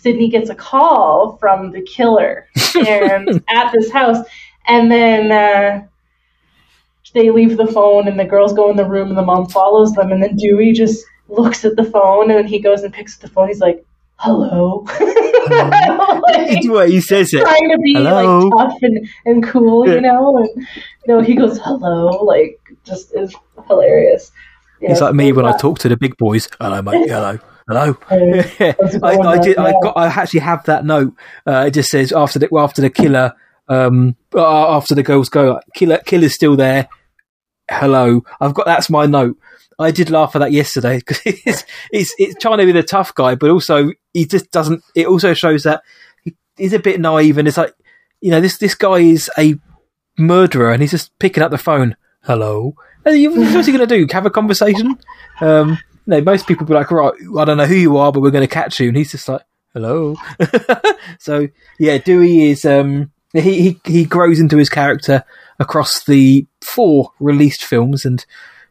Sidney 0.01 0.29
gets 0.29 0.49
a 0.49 0.55
call 0.55 1.37
from 1.37 1.71
the 1.71 1.81
killer 1.81 2.47
and 2.87 3.43
at 3.49 3.71
this 3.71 3.91
house, 3.91 4.17
and 4.67 4.91
then 4.91 5.31
uh, 5.31 5.85
they 7.13 7.31
leave 7.31 7.57
the 7.57 7.67
phone, 7.67 8.07
and 8.07 8.19
the 8.19 8.25
girls 8.25 8.53
go 8.53 8.69
in 8.69 8.77
the 8.77 8.85
room, 8.85 9.09
and 9.09 9.17
the 9.17 9.23
mom 9.23 9.47
follows 9.47 9.93
them, 9.93 10.11
and 10.11 10.21
then 10.21 10.35
Dewey 10.35 10.71
just 10.71 11.03
looks 11.29 11.65
at 11.65 11.75
the 11.75 11.83
phone, 11.83 12.29
and 12.29 12.47
he 12.47 12.59
goes 12.59 12.83
and 12.83 12.93
picks 12.93 13.15
up 13.15 13.21
the 13.21 13.29
phone. 13.29 13.47
He's 13.47 13.59
like, 13.59 13.83
"Hello." 14.17 14.85
like, 15.49 16.63
what 16.65 16.89
he 16.89 17.01
says 17.01 17.33
it. 17.33 17.41
Trying 17.41 17.69
to 17.71 17.79
be 17.79 17.93
Hello. 17.93 18.49
like 18.49 18.69
tough 18.69 18.79
and, 18.83 19.09
and 19.25 19.43
cool, 19.43 19.87
you 19.89 19.99
know, 19.99 20.37
and 20.37 20.49
you 20.57 21.07
know 21.07 21.21
he 21.21 21.33
goes, 21.33 21.57
"Hello," 21.57 22.23
like 22.23 22.59
just 22.83 23.15
is 23.15 23.35
hilarious. 23.67 24.31
He's 24.79 25.01
like 25.01 25.15
me 25.15 25.31
when 25.31 25.45
that. 25.45 25.55
I 25.55 25.57
talk 25.57 25.79
to 25.79 25.89
the 25.89 25.97
big 25.97 26.15
boys. 26.17 26.47
Hello, 26.61 26.83
mate. 26.83 27.09
Hello. 27.09 27.39
Hello. 27.67 27.97
I, 28.09 28.75
I, 29.03 29.37
did, 29.39 29.57
I 29.57 29.73
got. 29.81 29.97
I 29.97 30.07
actually 30.07 30.39
have 30.39 30.63
that 30.65 30.85
note. 30.85 31.13
Uh, 31.45 31.65
it 31.67 31.71
just 31.71 31.89
says 31.89 32.13
after 32.13 32.39
the 32.39 32.49
after 32.57 32.81
the 32.81 32.89
killer, 32.89 33.33
um, 33.67 34.15
uh, 34.33 34.75
after 34.75 34.95
the 34.95 35.03
girls 35.03 35.27
go, 35.27 35.59
killer 35.75 35.97
killer's 36.05 36.33
still 36.33 36.55
there. 36.55 36.87
hello. 37.69 38.23
I've 38.39 38.53
got 38.53 38.67
that's 38.67 38.89
my 38.89 39.05
note. 39.05 39.37
I 39.79 39.91
did 39.91 40.09
laugh 40.09 40.35
at 40.35 40.39
that 40.39 40.51
yesterday 40.53 40.97
because 40.97 41.19
it's, 41.25 41.65
it's 41.91 42.15
it's 42.17 42.35
trying 42.41 42.59
to 42.59 42.65
be 42.65 42.71
the 42.71 42.83
tough 42.83 43.13
guy, 43.13 43.35
but 43.35 43.49
also 43.49 43.91
he 44.13 44.25
just 44.25 44.49
doesn't. 44.51 44.81
It 44.95 45.07
also 45.07 45.33
shows 45.33 45.63
that 45.63 45.83
he, 46.23 46.35
he's 46.55 46.73
a 46.73 46.79
bit 46.79 47.01
naive, 47.01 47.37
and 47.37 47.49
it's 47.49 47.57
like 47.57 47.73
you 48.21 48.31
know 48.31 48.39
this 48.39 48.57
this 48.57 48.75
guy 48.75 48.99
is 48.99 49.29
a 49.37 49.55
murderer, 50.17 50.71
and 50.71 50.81
he's 50.81 50.91
just 50.91 51.17
picking 51.19 51.43
up 51.43 51.51
the 51.51 51.57
phone. 51.57 51.97
Hello, 52.23 52.75
what's 53.03 53.67
he 53.67 53.73
going 53.73 53.87
to 53.87 53.87
do? 53.87 54.07
Have 54.13 54.25
a 54.25 54.29
conversation? 54.31 54.97
Um, 55.41 55.71
you 55.71 55.77
know, 56.07 56.21
most 56.21 56.47
people 56.47 56.65
be 56.65 56.73
like, 56.73 56.89
right, 56.91 57.13
I 57.37 57.45
don't 57.45 57.57
know 57.57 57.65
who 57.65 57.75
you 57.75 57.97
are, 57.97 58.11
but 58.11 58.21
we're 58.21 58.31
going 58.31 58.47
to 58.47 58.53
catch 58.53 58.79
you, 58.79 58.87
and 58.87 58.97
he's 58.97 59.11
just 59.11 59.27
like, 59.27 59.41
hello. 59.73 60.15
so 61.19 61.47
yeah, 61.79 61.97
Dewey 61.97 62.49
is 62.49 62.65
um 62.65 63.11
he, 63.33 63.61
he 63.61 63.81
he 63.85 64.05
grows 64.05 64.39
into 64.39 64.57
his 64.57 64.69
character 64.69 65.23
across 65.59 66.03
the 66.05 66.47
four 66.61 67.11
released 67.19 67.63
films, 67.63 68.05
and 68.05 68.25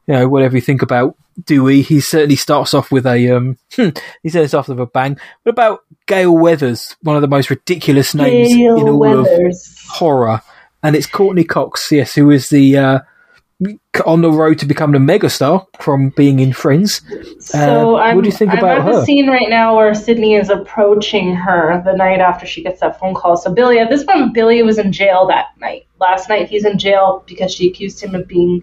you 0.06 0.14
know 0.14 0.28
whatever 0.28 0.56
you 0.56 0.60
think 0.60 0.82
about 0.82 1.16
Dewey, 1.44 1.82
he 1.82 2.00
certainly 2.00 2.36
starts 2.36 2.74
off 2.74 2.90
with 2.90 3.06
a 3.06 3.30
um 3.30 3.58
he 4.22 4.28
starts 4.28 4.54
off 4.54 4.68
with 4.68 4.80
a 4.80 4.86
bang. 4.86 5.18
What 5.42 5.52
about 5.52 5.84
Gale 6.06 6.36
Weathers, 6.36 6.96
one 7.02 7.16
of 7.16 7.22
the 7.22 7.28
most 7.28 7.50
ridiculous 7.50 8.14
names 8.14 8.48
Gale 8.48 8.76
in 8.76 8.88
all 8.88 8.98
Weathers. 8.98 9.78
of 9.84 9.96
horror, 9.96 10.42
and 10.82 10.96
it's 10.96 11.06
Courteney 11.06 11.44
Cox, 11.44 11.90
yes, 11.92 12.14
who 12.14 12.30
is 12.30 12.48
the 12.48 12.76
uh, 12.76 12.98
on 14.04 14.20
the 14.20 14.30
road 14.30 14.58
to 14.58 14.66
becoming 14.66 15.00
a 15.00 15.04
megastar 15.04 15.64
from 15.80 16.10
being 16.10 16.40
in 16.40 16.52
Friends. 16.52 17.00
So 17.40 17.96
Uh, 17.96 18.00
I'm, 18.00 18.16
what 18.16 18.22
do 18.22 18.28
you 18.28 18.36
think 18.36 18.52
I'm 18.52 18.58
about 18.58 18.78
at 18.78 18.84
her? 18.84 18.92
the 18.96 19.04
scene 19.04 19.28
right 19.28 19.48
now 19.48 19.74
where 19.74 19.94
Sidney 19.94 20.34
is 20.34 20.50
approaching 20.50 21.34
her 21.34 21.82
the 21.84 21.94
night 21.94 22.20
after 22.20 22.44
she 22.46 22.62
gets 22.62 22.80
that 22.80 23.00
phone 23.00 23.14
call. 23.14 23.36
So 23.36 23.52
Billy, 23.52 23.78
at 23.78 23.88
this 23.88 24.04
point, 24.04 24.34
Billy 24.34 24.62
was 24.62 24.78
in 24.78 24.92
jail 24.92 25.26
that 25.28 25.46
night. 25.58 25.86
Last 25.98 26.28
night, 26.28 26.50
he's 26.50 26.66
in 26.66 26.78
jail 26.78 27.24
because 27.26 27.52
she 27.54 27.68
accused 27.68 28.02
him 28.02 28.14
of 28.14 28.28
being 28.28 28.62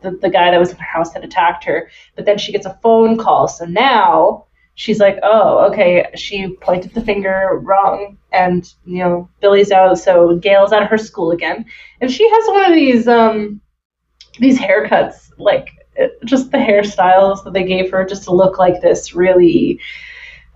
the, 0.00 0.12
the 0.12 0.30
guy 0.30 0.50
that 0.50 0.58
was 0.58 0.70
in 0.70 0.78
her 0.78 0.84
house 0.84 1.12
that 1.12 1.24
attacked 1.24 1.64
her. 1.64 1.90
But 2.16 2.24
then 2.24 2.38
she 2.38 2.52
gets 2.52 2.64
a 2.66 2.78
phone 2.82 3.18
call. 3.18 3.48
So 3.48 3.66
now 3.66 4.46
she's 4.74 4.98
like, 4.98 5.18
oh, 5.22 5.70
okay, 5.70 6.06
she 6.14 6.56
pointed 6.62 6.94
the 6.94 7.02
finger 7.02 7.60
wrong. 7.62 8.16
And, 8.32 8.64
you 8.86 8.98
know, 8.98 9.28
Billy's 9.40 9.70
out. 9.70 9.98
So 9.98 10.38
Gale's 10.38 10.72
out 10.72 10.82
of 10.82 10.88
her 10.88 10.96
school 10.96 11.32
again. 11.32 11.66
And 12.00 12.10
she 12.10 12.26
has 12.28 12.44
one 12.48 12.64
of 12.64 12.74
these, 12.74 13.06
um, 13.06 13.60
these 14.38 14.58
haircuts, 14.58 15.32
like 15.38 15.86
just 16.24 16.50
the 16.50 16.58
hairstyles 16.58 17.44
that 17.44 17.52
they 17.52 17.64
gave 17.64 17.90
her 17.90 18.04
just 18.04 18.24
to 18.24 18.32
look 18.32 18.58
like 18.58 18.80
this 18.80 19.14
really 19.14 19.78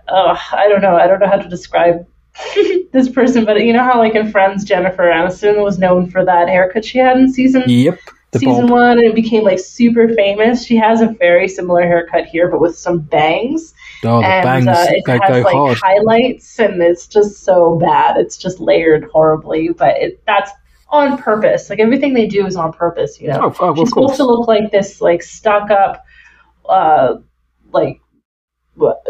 uh, 0.07 0.37
I 0.53 0.67
don't 0.69 0.81
know. 0.81 0.95
I 0.95 1.07
don't 1.07 1.19
know 1.19 1.27
how 1.27 1.37
to 1.37 1.49
describe 1.49 2.07
this 2.91 3.09
person, 3.09 3.45
but 3.45 3.61
you 3.63 3.73
know 3.73 3.83
how 3.83 3.97
like 3.99 4.15
in 4.15 4.31
Friends, 4.31 4.63
Jennifer 4.63 5.03
Aniston 5.03 5.61
was 5.61 5.77
known 5.79 6.09
for 6.09 6.23
that 6.25 6.47
haircut 6.47 6.85
she 6.85 6.97
had 6.97 7.17
in 7.17 7.31
season 7.31 7.63
Yep, 7.67 7.99
season 8.33 8.67
Bob. 8.67 8.71
one, 8.71 8.97
and 8.99 9.07
it 9.07 9.15
became 9.15 9.43
like 9.43 9.59
super 9.59 10.07
famous. 10.13 10.65
She 10.65 10.77
has 10.77 11.01
a 11.01 11.07
very 11.07 11.47
similar 11.47 11.81
haircut 11.81 12.25
here, 12.25 12.47
but 12.47 12.61
with 12.61 12.77
some 12.77 12.99
bangs, 12.99 13.73
Oh, 14.03 14.21
the 14.21 14.27
and 14.27 14.43
bangs 14.43 14.67
uh, 14.67 14.85
it 14.89 15.03
go, 15.05 15.19
has 15.19 15.29
go 15.29 15.41
like 15.41 15.55
hard. 15.55 15.77
highlights, 15.81 16.59
and 16.59 16.81
it's 16.81 17.07
just 17.07 17.43
so 17.43 17.75
bad. 17.77 18.17
It's 18.17 18.37
just 18.37 18.59
layered 18.59 19.05
horribly, 19.11 19.69
but 19.69 19.97
it, 19.97 20.23
that's 20.25 20.51
on 20.89 21.17
purpose. 21.17 21.69
Like 21.69 21.79
everything 21.79 22.13
they 22.13 22.27
do 22.27 22.45
is 22.45 22.55
on 22.55 22.71
purpose. 22.73 23.19
You 23.19 23.27
know, 23.29 23.39
Oh, 23.43 23.55
oh, 23.59 23.75
she's 23.75 23.87
of 23.89 23.93
course. 23.93 24.11
supposed 24.11 24.15
to 24.17 24.25
look 24.25 24.47
like 24.47 24.71
this, 24.71 25.01
like 25.01 25.21
stuck 25.23 25.69
up, 25.71 26.05
uh, 26.69 27.15
like 27.71 27.99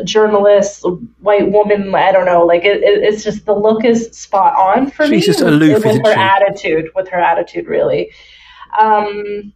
journalist, 0.06 0.84
white 1.20 1.52
woman. 1.52 1.94
I 1.94 2.12
don't 2.12 2.26
know. 2.26 2.46
Like 2.46 2.64
it, 2.64 2.82
it, 2.84 3.04
it's 3.04 3.24
just 3.24 3.46
the 3.46 3.54
look 3.54 3.84
is 3.86 4.10
spot 4.18 4.56
on 4.56 4.90
for 4.90 5.08
me. 5.08 5.18
She's 5.18 5.26
just 5.28 5.40
with- 5.44 5.54
aloof, 5.54 5.76
with 5.84 5.86
isn't 5.88 6.06
her 6.06 6.14
she? 6.14 6.20
attitude. 6.20 6.90
With 6.96 7.08
her 7.10 7.20
attitude, 7.20 7.68
really. 7.68 8.12
Um, 8.80 9.54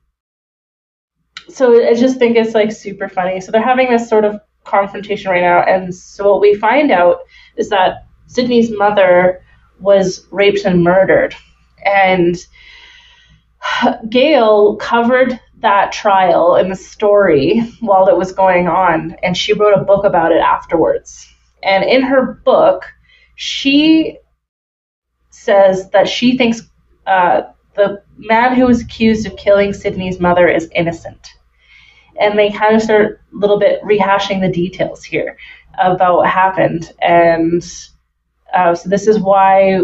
so 1.50 1.86
I 1.88 1.94
just 1.96 2.18
think 2.20 2.38
it's 2.38 2.54
like 2.54 2.72
super 2.72 3.10
funny. 3.10 3.42
So 3.42 3.52
they're 3.52 3.62
having 3.64 3.90
this 3.90 4.08
sort 4.08 4.26
of 4.26 4.40
confrontation 4.64 5.32
right 5.32 5.42
now, 5.42 5.62
and 5.64 5.94
so 5.94 6.32
what 6.32 6.42
we 6.42 6.56
find 6.56 6.92
out 6.92 7.18
is 7.58 7.70
that 7.70 8.06
Sidney's 8.28 8.70
mother 8.72 9.44
was 9.80 10.28
raped 10.32 10.64
and 10.66 10.84
murdered, 10.84 11.36
and 11.86 12.36
Gale 14.10 14.76
covered 14.78 15.40
that 15.60 15.92
trial 15.92 16.56
and 16.56 16.72
the 16.72 16.76
story 16.76 17.60
while 17.80 18.08
it 18.08 18.18
was 18.18 18.32
going 18.32 18.68
on, 18.68 19.16
and 19.24 19.38
she 19.38 19.54
wrote 19.54 19.78
a 19.78 19.84
book 19.84 20.06
about 20.06 20.32
it 20.32 20.40
afterwards. 20.40 21.28
And 21.64 21.84
in 21.84 22.02
her 22.02 22.42
book, 22.44 22.86
she 23.36 24.18
says 25.30 25.90
that 25.92 26.08
she 26.08 26.38
thinks 26.38 26.62
uh, 27.06 27.44
the 27.76 28.04
man 28.18 28.56
who 28.56 28.66
was 28.66 28.82
accused 28.82 29.26
of 29.26 29.38
killing 29.38 29.74
Sidney's 29.74 30.20
mother 30.20 30.48
is 30.48 30.70
innocent. 30.76 31.30
And 32.20 32.38
they 32.38 32.52
kind 32.52 32.76
of 32.76 32.82
start 32.82 33.22
a 33.34 33.38
little 33.38 33.58
bit 33.58 33.82
rehashing 33.84 34.42
the 34.42 34.52
details 34.52 35.04
here 35.04 35.38
about 35.80 36.18
what 36.18 36.30
happened. 36.30 36.92
And 37.02 37.64
uh, 38.54 38.76
so 38.76 38.90
this 38.90 39.08
is 39.08 39.20
why 39.20 39.80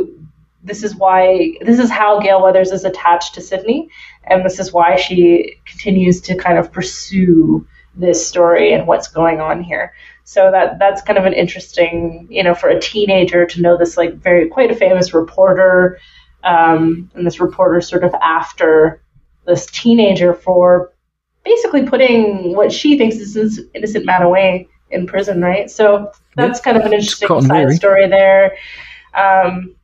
this 0.68 0.84
is 0.84 0.95
why 0.95 1.55
this 1.61 1.80
is 1.80 1.89
how 1.89 2.20
Gale 2.20 2.41
Weathers 2.41 2.72
is 2.72 2.84
attached 2.84 3.34
to 3.36 3.41
Sidney, 3.41 3.89
and 4.26 4.45
this 4.45 4.59
is 4.59 4.74
why 4.74 4.97
she 4.97 5.55
continues 5.65 6.22
to 6.22 6.36
kind 6.36 6.57
of 6.57 6.72
pursue 6.72 7.65
this 7.95 8.26
story 8.26 8.74
and 8.74 8.86
what's 8.86 9.07
going 9.07 9.41
on 9.41 9.63
here. 9.63 9.93
So 10.24 10.51
that 10.51 10.78
that's 10.78 11.01
kind 11.01 11.18
of 11.18 11.26
an 11.26 11.34
interesting, 11.34 12.28
you 12.30 12.43
know, 12.43 12.53
for 12.53 12.70
a 12.70 12.80
teenager 12.80 13.45
to 13.45 13.61
know 13.61 13.78
this 13.78 13.97
like 13.97 14.15
very 14.15 14.49
quite 14.49 14.70
a 14.70 14.76
famous 14.76 15.13
reporter, 15.13 15.99
um, 16.43 17.09
and 17.15 17.26
this 17.26 17.39
reporter 17.39 17.82
sort 17.82 18.03
of 18.03 18.13
after 18.15 19.01
this 19.45 19.65
teenager 19.68 20.34
for 20.34 20.91
basically 21.45 21.84
putting 21.84 22.55
what 22.55 22.72
she 22.72 22.97
thinks 22.97 23.15
is 23.15 23.34
this 23.34 23.61
innocent 23.74 24.05
man 24.05 24.22
away 24.22 24.68
in 24.91 25.07
prison, 25.07 25.41
right? 25.41 25.72
So 25.72 26.11
that's 26.36 26.59
kind 26.59 26.78
of 26.78 26.86
an 26.86 26.93
interesting 26.93 27.41
side 27.41 27.72
story 27.72 28.07
there. 28.07 28.57
Um, 29.13 29.76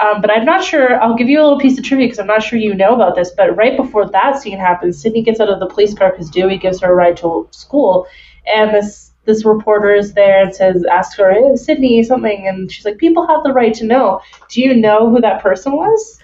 um, 0.00 0.20
but 0.20 0.30
I'm 0.30 0.44
not 0.44 0.64
sure. 0.64 1.00
I'll 1.00 1.14
give 1.16 1.28
you 1.28 1.40
a 1.40 1.44
little 1.44 1.58
piece 1.60 1.78
of 1.78 1.84
trivia 1.84 2.06
because 2.06 2.18
I'm 2.18 2.26
not 2.26 2.42
sure 2.42 2.58
you 2.58 2.74
know 2.74 2.94
about 2.94 3.14
this. 3.14 3.30
But 3.36 3.56
right 3.56 3.76
before 3.76 4.08
that 4.10 4.40
scene 4.40 4.58
happens, 4.58 5.00
Sidney 5.00 5.22
gets 5.22 5.40
out 5.40 5.48
of 5.48 5.60
the 5.60 5.66
police 5.66 5.94
car 5.94 6.10
because 6.10 6.30
Dewey 6.30 6.58
gives 6.58 6.80
her 6.80 6.90
a 6.92 6.94
ride 6.94 7.16
to 7.18 7.48
school, 7.52 8.06
and 8.46 8.74
this 8.74 9.12
this 9.24 9.44
reporter 9.44 9.94
is 9.94 10.12
there 10.12 10.42
and 10.44 10.54
says, 10.54 10.84
asks 10.84 11.16
her, 11.16 11.32
hey, 11.32 11.56
Sidney, 11.56 12.02
something, 12.02 12.46
and 12.46 12.70
she's 12.70 12.84
like, 12.84 12.98
people 12.98 13.26
have 13.26 13.42
the 13.42 13.52
right 13.54 13.72
to 13.74 13.86
know. 13.86 14.20
Do 14.50 14.60
you 14.60 14.74
know 14.74 15.08
who 15.08 15.20
that 15.22 15.42
person 15.42 15.72
was? 15.72 16.18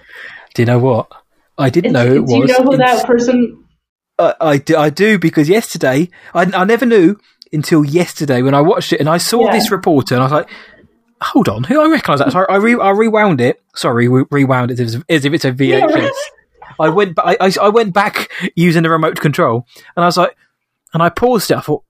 Do 0.53 0.61
you 0.63 0.67
know 0.67 0.79
what? 0.79 1.11
I 1.57 1.71
didn't 1.71 1.93
know 1.93 2.07
who 2.07 2.15
it 2.17 2.21
was. 2.21 2.31
Do 2.31 2.37
you 2.37 2.47
know 2.47 2.63
who 2.63 2.75
It's- 2.75 2.99
that 2.99 3.07
person? 3.07 3.65
I, 4.19 4.35
I, 4.39 4.57
do, 4.59 4.77
I 4.77 4.91
do 4.91 5.19
because 5.19 5.49
yesterday 5.49 6.11
I, 6.35 6.43
I 6.43 6.65
never 6.65 6.85
knew 6.85 7.17
until 7.55 7.87
yesterday 7.87 8.43
when 8.43 8.53
I 8.53 8.61
watched 8.61 8.93
it 8.93 9.01
and 9.01 9.09
I 9.09 9.17
saw 9.17 9.47
Yeah. 9.47 9.53
this 9.53 9.71
reporter 9.71 10.15
and 10.15 10.23
I 10.23 10.27
was 10.27 10.33
like, 10.33 10.51
hold 11.23 11.49
on, 11.49 11.65
who 11.65 11.81
I 11.81 11.89
recognise 11.91 12.19
that? 12.21 12.33
So 12.33 12.41
I, 12.49 12.55
I, 12.55 12.57
re, 12.57 12.75
I 12.79 12.91
rewound 12.91 13.41
it. 13.41 13.63
Sorry, 13.75 14.09
re- 14.09 14.25
rewound 14.31 14.71
it 14.71 14.81
as, 14.81 14.95
if- 14.97 15.05
as 15.09 15.25
if 15.25 15.33
it's 15.33 15.45
a 15.45 15.53
VHS. 15.53 16.11
Yeah. 16.71 16.87
I 16.87 16.89
went, 16.89 17.19
I, 17.19 17.37
I, 17.41 17.53
I 17.61 17.69
went 17.69 17.93
back 17.93 18.31
using 18.55 18.85
the 18.85 18.91
remote 18.91 19.21
control 19.21 19.67
and 19.97 20.05
I 20.05 20.07
was 20.07 20.17
like, 20.17 20.35
and 20.95 21.03
I 21.03 21.11
paused 21.11 21.51
it. 21.51 21.57
I 21.59 21.61
thought, 21.61 21.85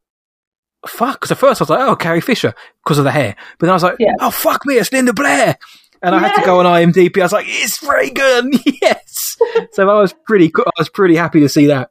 fuck. 0.87 1.21
Because 1.21 1.31
at 1.31 1.39
first 1.39 1.61
I 1.61 1.65
was 1.65 1.71
like, 1.71 1.81
oh, 1.89 1.95
Carrie 1.95 2.21
Fisher 2.21 2.55
because 2.83 2.99
of 2.99 3.05
the 3.05 3.13
hair. 3.13 3.37
But 3.59 3.67
then 3.67 3.71
I 3.71 3.75
was 3.75 3.83
like, 3.85 3.97
Yeah. 4.01 4.15
oh, 4.19 4.31
fuck 4.31 4.67
me, 4.67 4.75
it's 4.79 4.91
Linda 4.93 5.13
Blair. 5.13 5.57
And 6.03 6.15
I 6.15 6.19
had 6.19 6.35
to 6.41 6.45
go 6.47 6.59
on 6.61 6.67
IMDb. 6.67 7.21
I 7.21 7.25
was 7.25 7.33
like, 7.33 7.47
it's 7.49 7.81
Regan. 7.83 8.53
Yes. 8.83 9.37
so 9.73 9.89
I 9.89 10.01
was 10.01 10.13
pretty, 10.27 10.51
I 10.59 10.71
was 10.79 10.89
pretty 10.89 11.15
happy 11.15 11.41
to 11.41 11.49
see 11.49 11.67
that. 11.67 11.91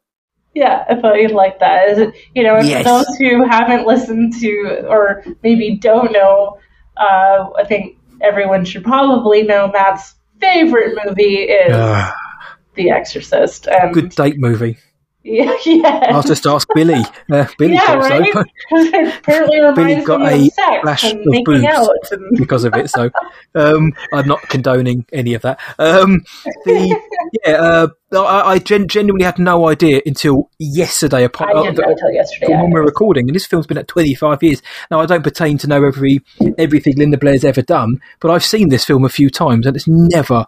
Yeah, 0.56 0.84
I 0.90 0.96
thought 0.96 1.22
you'd 1.22 1.32
like 1.32 1.60
that. 1.60 1.90
Is 1.90 2.00
it, 2.00 2.16
you 2.36 2.44
know, 2.44 2.58
Yes. 2.60 2.84
for 2.84 2.90
those 2.90 3.16
who 3.18 3.48
haven't 3.48 3.86
listened 3.88 4.34
to 4.42 4.86
or 4.90 5.24
maybe 5.44 5.78
don't 5.78 6.12
know, 6.12 6.58
uh, 7.00 7.50
I 7.58 7.64
think 7.66 7.98
everyone 8.22 8.66
should 8.66 8.84
probably 8.84 9.44
know 9.44 9.70
Matt's 9.72 10.16
favorite 10.40 10.98
movie 11.06 11.44
is 11.44 11.76
Ah, 11.76 12.16
The 12.76 12.90
Exorcist. 12.92 13.68
And 13.68 13.94
good 13.94 14.10
date 14.12 14.38
movie. 14.38 14.78
Yeah, 15.24 15.54
yeah. 15.66 16.12
I'll 16.12 16.24
just 16.24 16.46
ask 16.48 16.68
Billy. 16.74 17.02
Uh, 17.32 17.46
Billy 17.58 17.74
yeah, 17.74 17.86
thought 17.86 18.10
right. 18.10 18.34
so 18.70 19.18
Apparently 19.18 19.60
reminds 19.60 20.06
got 20.06 20.22
a 20.22 20.50
flash 20.82 21.04
of 21.04 21.18
boobs. 21.44 22.12
And, 22.12 22.38
because 22.38 22.64
of 22.64 22.74
it. 22.76 22.90
So 22.90 23.10
um, 23.56 23.94
I'm 24.14 24.28
not 24.28 24.42
condoning 24.44 25.06
any 25.12 25.34
of 25.34 25.42
that. 25.42 25.60
Um, 25.78 26.22
the 26.66 27.00
yeah, 27.46 27.52
uh, 27.52 27.88
I, 28.14 28.54
I 28.54 28.60
gen- 28.60 28.88
genuinely 28.88 29.26
had 29.26 29.40
no 29.40 29.68
idea 29.68 30.02
until 30.06 30.50
yesterday. 30.58 31.26
Upon, 31.26 31.50
I 31.50 31.64
didn't 31.64 31.78
know 31.80 31.92
until 31.92 32.12
yesterday. 32.12 32.48
from 32.48 32.62
when 32.62 32.72
we're 32.72 32.86
recording, 32.86 33.28
and 33.28 33.36
this 33.36 33.46
film's 33.46 33.68
been 33.68 33.78
at 33.78 33.90
25 33.90 34.42
years. 34.42 34.62
Now, 34.90 35.02
I 35.02 35.06
don't 35.06 35.24
pertain 35.24 35.58
to 35.60 35.68
know 35.68 35.84
every 35.86 36.22
everything 36.58 36.96
Linda 36.98 37.18
Blair's 37.18 37.44
ever 37.44 37.62
done, 37.62 38.02
but 38.22 38.32
I've 38.32 38.46
seen 38.46 38.70
this 38.70 38.86
film 38.86 39.04
a 39.04 39.10
few 39.10 39.30
times, 39.30 39.66
and 39.68 39.76
it's 39.76 39.88
never, 39.88 40.46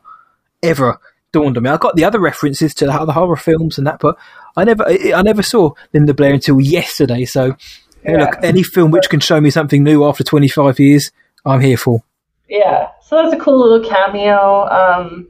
ever 0.63 0.97
dawned 1.32 1.58
on 1.58 1.64
me. 1.64 1.70
I 1.70 1.78
got 1.78 1.96
the 1.96 2.04
other 2.06 2.20
references 2.20 2.74
to 2.76 2.86
the, 2.86 3.06
the 3.06 3.14
horror 3.14 3.36
films 3.36 3.78
and 3.78 3.88
that, 3.88 4.00
but 4.00 4.18
I 4.56 4.64
never, 4.64 4.84
I 4.88 5.14
I 5.16 5.22
never 5.22 5.44
saw 5.44 5.72
Linda 5.94 6.14
Blair 6.14 6.34
until 6.34 6.60
yesterday. 6.60 7.26
So, 7.26 7.56
Yeah. 8.04 8.18
look, 8.18 8.38
any 8.44 8.64
film 8.64 8.92
which 8.92 9.10
can 9.10 9.20
show 9.20 9.40
me 9.40 9.50
something 9.50 9.84
new 9.84 10.06
after 10.06 10.24
25 10.24 10.80
years, 10.80 11.12
I'm 11.46 11.62
here 11.62 11.78
for. 11.78 12.04
Yeah, 12.50 12.90
so 13.02 13.16
that's 13.16 13.34
a 13.34 13.40
cool 13.40 13.60
little 13.60 13.90
cameo. 13.90 14.68
Um, 14.68 15.30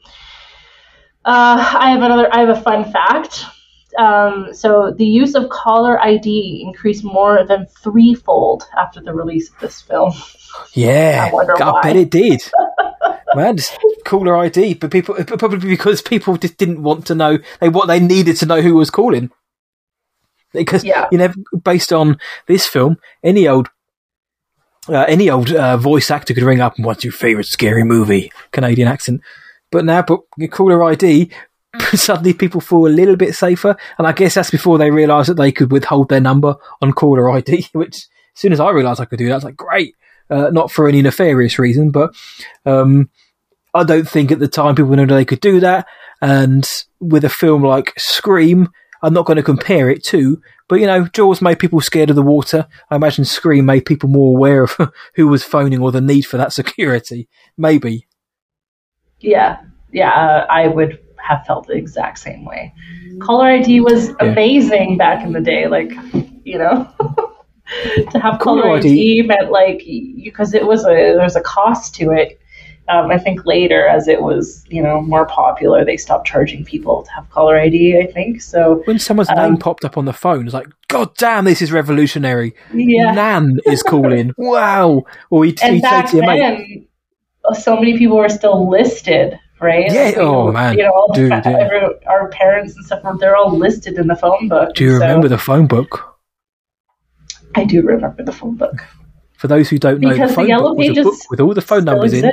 uh, 1.24 1.76
I 1.80 1.92
have 1.92 2.02
another. 2.02 2.34
I 2.34 2.40
have 2.40 2.50
a 2.58 2.60
fun 2.62 2.92
fact. 2.92 3.46
Um, 3.98 4.54
so 4.54 4.92
the 4.98 5.06
use 5.06 5.36
of 5.36 5.50
caller 5.50 6.02
ID 6.02 6.64
increased 6.66 7.04
more 7.04 7.46
than 7.46 7.68
threefold 7.84 8.64
after 8.78 9.02
the 9.02 9.14
release 9.14 9.50
of 9.52 9.60
this 9.60 9.82
film. 9.82 10.14
Yeah, 10.74 11.30
I 11.32 11.64
I 11.64 11.82
bet 11.84 11.96
it 11.98 12.10
did. 12.10 12.42
Man, 13.36 13.58
caller 14.12 14.36
ID, 14.36 14.74
but 14.76 14.92
people 14.92 15.16
probably 15.16 15.70
because 15.70 16.02
people 16.02 16.36
just 16.36 16.58
didn't 16.58 16.84
want 16.84 17.06
to 17.08 17.16
know 17.16 17.38
they 17.62 17.70
what 17.70 17.88
they 17.88 18.00
needed 18.00 18.36
to 18.38 18.46
know 18.46 18.62
who 18.62 18.76
was 18.76 18.90
calling. 18.90 19.32
Because 20.54 20.84
Yeah. 20.84 21.08
you 21.12 21.18
know, 21.18 21.34
based 21.64 21.94
on 21.94 22.18
this 22.48 22.68
film, 22.68 22.98
any 23.24 23.48
old 23.48 23.70
uh, 24.90 25.06
any 25.08 25.30
old 25.30 25.52
uh, 25.52 25.78
voice 25.78 26.12
actor 26.12 26.34
could 26.34 26.44
ring 26.44 26.60
up 26.60 26.76
and 26.76 26.86
what's 26.86 27.04
your 27.04 27.14
favorite 27.14 27.46
scary 27.46 27.84
movie? 27.84 28.32
Canadian 28.52 28.88
accent. 28.88 29.22
But 29.72 29.86
now, 29.86 30.02
but 30.02 30.22
your 30.38 30.50
caller 30.50 30.84
ID, 30.84 31.32
suddenly 31.94 32.34
people 32.34 32.60
feel 32.60 32.88
a 32.88 32.90
little 32.90 33.16
bit 33.16 33.34
safer. 33.36 33.78
And 33.98 34.06
I 34.08 34.12
guess 34.12 34.34
that's 34.34 34.52
before 34.52 34.78
they 34.78 34.92
realised 34.92 35.30
that 35.30 35.36
they 35.36 35.52
could 35.54 35.72
withhold 35.72 36.10
their 36.10 36.20
number 36.20 36.56
on 36.82 36.92
caller 36.92 37.30
ID, 37.32 37.68
which 37.74 37.96
as 37.96 38.08
soon 38.42 38.52
as 38.52 38.60
I 38.60 38.72
realised 38.72 39.00
I 39.00 39.06
could 39.06 39.20
do 39.20 39.28
that, 39.28 39.34
I 39.34 39.38
was 39.38 39.44
like, 39.46 39.56
great. 39.56 39.96
Uh, 40.30 40.50
not 40.50 40.72
for 40.72 40.88
any 40.88 41.02
nefarious 41.02 41.60
reason, 41.60 41.92
but 41.92 42.12
um, 42.66 43.10
I 43.74 43.84
don't 43.84 44.08
think 44.08 44.32
at 44.32 44.40
the 44.40 44.48
time 44.48 44.76
people 44.76 44.96
knew 44.96 45.06
they 45.06 45.26
could 45.26 45.40
do 45.40 45.60
that. 45.62 45.88
And 46.22 46.68
with 47.00 47.24
a 47.24 47.30
film 47.30 47.64
like 47.64 47.94
Scream, 47.98 48.70
I'm 49.02 49.14
not 49.14 49.26
going 49.26 49.38
to 49.38 49.44
compare 49.44 49.90
it 49.90 50.04
to, 50.06 50.42
but 50.68 50.80
you 50.80 50.86
know, 50.86 51.08
Jaws 51.08 51.42
made 51.42 51.60
people 51.60 51.82
scared 51.82 52.10
of 52.10 52.16
the 52.16 52.22
water. 52.22 52.68
I 52.90 52.96
imagine 52.96 53.26
Scream 53.26 53.66
made 53.66 53.86
people 53.86 54.10
more 54.10 54.36
aware 54.36 54.64
of 54.64 54.78
who 55.16 55.28
was 55.28 55.44
phoning 55.44 55.82
or 55.82 55.92
the 55.92 56.02
need 56.02 56.24
for 56.24 56.38
that 56.38 56.54
security. 56.54 57.28
Maybe. 57.58 58.08
Yeah, 59.20 59.62
yeah, 59.92 60.12
uh, 60.12 60.46
I 60.50 60.68
would 60.68 61.00
have 61.18 61.46
felt 61.46 61.68
the 61.68 61.74
exact 61.74 62.20
same 62.20 62.46
way. 62.46 62.74
Caller 63.20 63.48
ID 63.48 63.82
was 63.82 64.10
amazing 64.20 64.98
back 64.98 65.24
in 65.24 65.34
the 65.34 65.42
day, 65.42 65.68
like 65.68 65.92
you 66.44 66.58
know. 66.58 66.90
to 68.12 68.20
have 68.20 68.40
caller, 68.40 68.64
Caller 68.64 68.78
ID, 68.78 69.20
ID 69.22 69.28
meant 69.28 69.52
like 69.52 69.84
because 70.24 70.54
it 70.54 70.66
was 70.66 70.84
a 70.86 71.16
there's 71.18 71.36
a 71.36 71.42
cost 71.42 71.96
to 71.96 72.12
it. 72.12 72.40
Um, 72.90 73.10
I 73.12 73.18
think 73.18 73.46
later, 73.46 73.88
as 73.88 74.08
it 74.08 74.22
was 74.22 74.66
you 74.70 74.82
know 74.82 75.02
more 75.02 75.26
popular, 75.26 75.86
they 75.86 75.98
stopped 75.98 76.28
charging 76.28 76.66
people 76.66 77.04
to 77.04 77.12
have 77.12 77.30
caller 77.30 77.58
ID. 77.58 77.98
I 78.02 78.12
think 78.12 78.42
so. 78.42 78.82
When 78.86 79.00
someone's 79.00 79.30
Um, 79.30 79.38
name 79.38 79.58
popped 79.58 79.86
up 79.86 79.98
on 79.98 80.06
the 80.06 80.14
phone, 80.14 80.46
it's 80.46 80.54
like, 80.54 80.68
God 80.90 81.16
damn, 81.18 81.46
this 81.46 81.62
is 81.62 81.72
revolutionary. 81.72 82.54
Yeah, 82.74 83.12
Nan 83.14 83.60
is 83.66 83.82
calling. 83.84 84.34
wow. 84.38 85.04
Or 85.30 85.46
he'd, 85.46 85.62
and 85.64 85.82
say 85.82 86.02
to 86.08 86.18
your 86.18 86.26
mate, 86.26 86.88
so 87.54 87.76
many 87.76 87.98
people 87.98 88.18
were 88.18 88.30
still 88.30 88.70
listed, 88.70 89.40
right? 89.62 89.90
Yeah, 89.92 90.06
Like, 90.06 90.18
oh, 90.18 90.48
you- 90.48 90.54
man. 90.54 90.78
you 90.78 90.84
know, 90.84 90.92
all 90.92 91.14
Dude, 91.14 91.30
fa- 91.30 91.42
yeah. 91.46 91.58
every- 91.60 92.06
our 92.08 92.28
parents 92.30 92.76
and 92.76 92.86
stuff, 92.86 93.04
they're 93.20 93.36
all 93.38 93.56
listed 93.58 93.98
in 94.00 94.08
the 94.08 94.16
phone 94.16 94.48
book. 94.50 94.74
Do 94.76 94.84
you 94.84 94.98
so- 94.98 95.02
remember 95.06 95.28
the 95.30 95.38
phone 95.38 95.68
book? 95.68 96.18
I 97.56 97.64
do 97.66 97.82
remember 97.82 98.24
the 98.24 98.32
phone 98.32 98.56
book. 98.56 98.76
For 99.38 99.48
those 99.48 99.70
who 99.70 99.80
don't 99.80 100.00
know, 100.00 100.10
Because 100.12 100.36
the 100.36 100.44
the 100.44 100.48
Yellow 100.50 100.70
book 100.70 100.78
was 100.78 100.90
a 100.90 100.94
Pages 100.94 101.28
with 101.32 101.40
all 101.40 101.54
the 101.56 101.62
phone 101.62 101.84
numbers 101.84 102.14
in. 102.14 102.32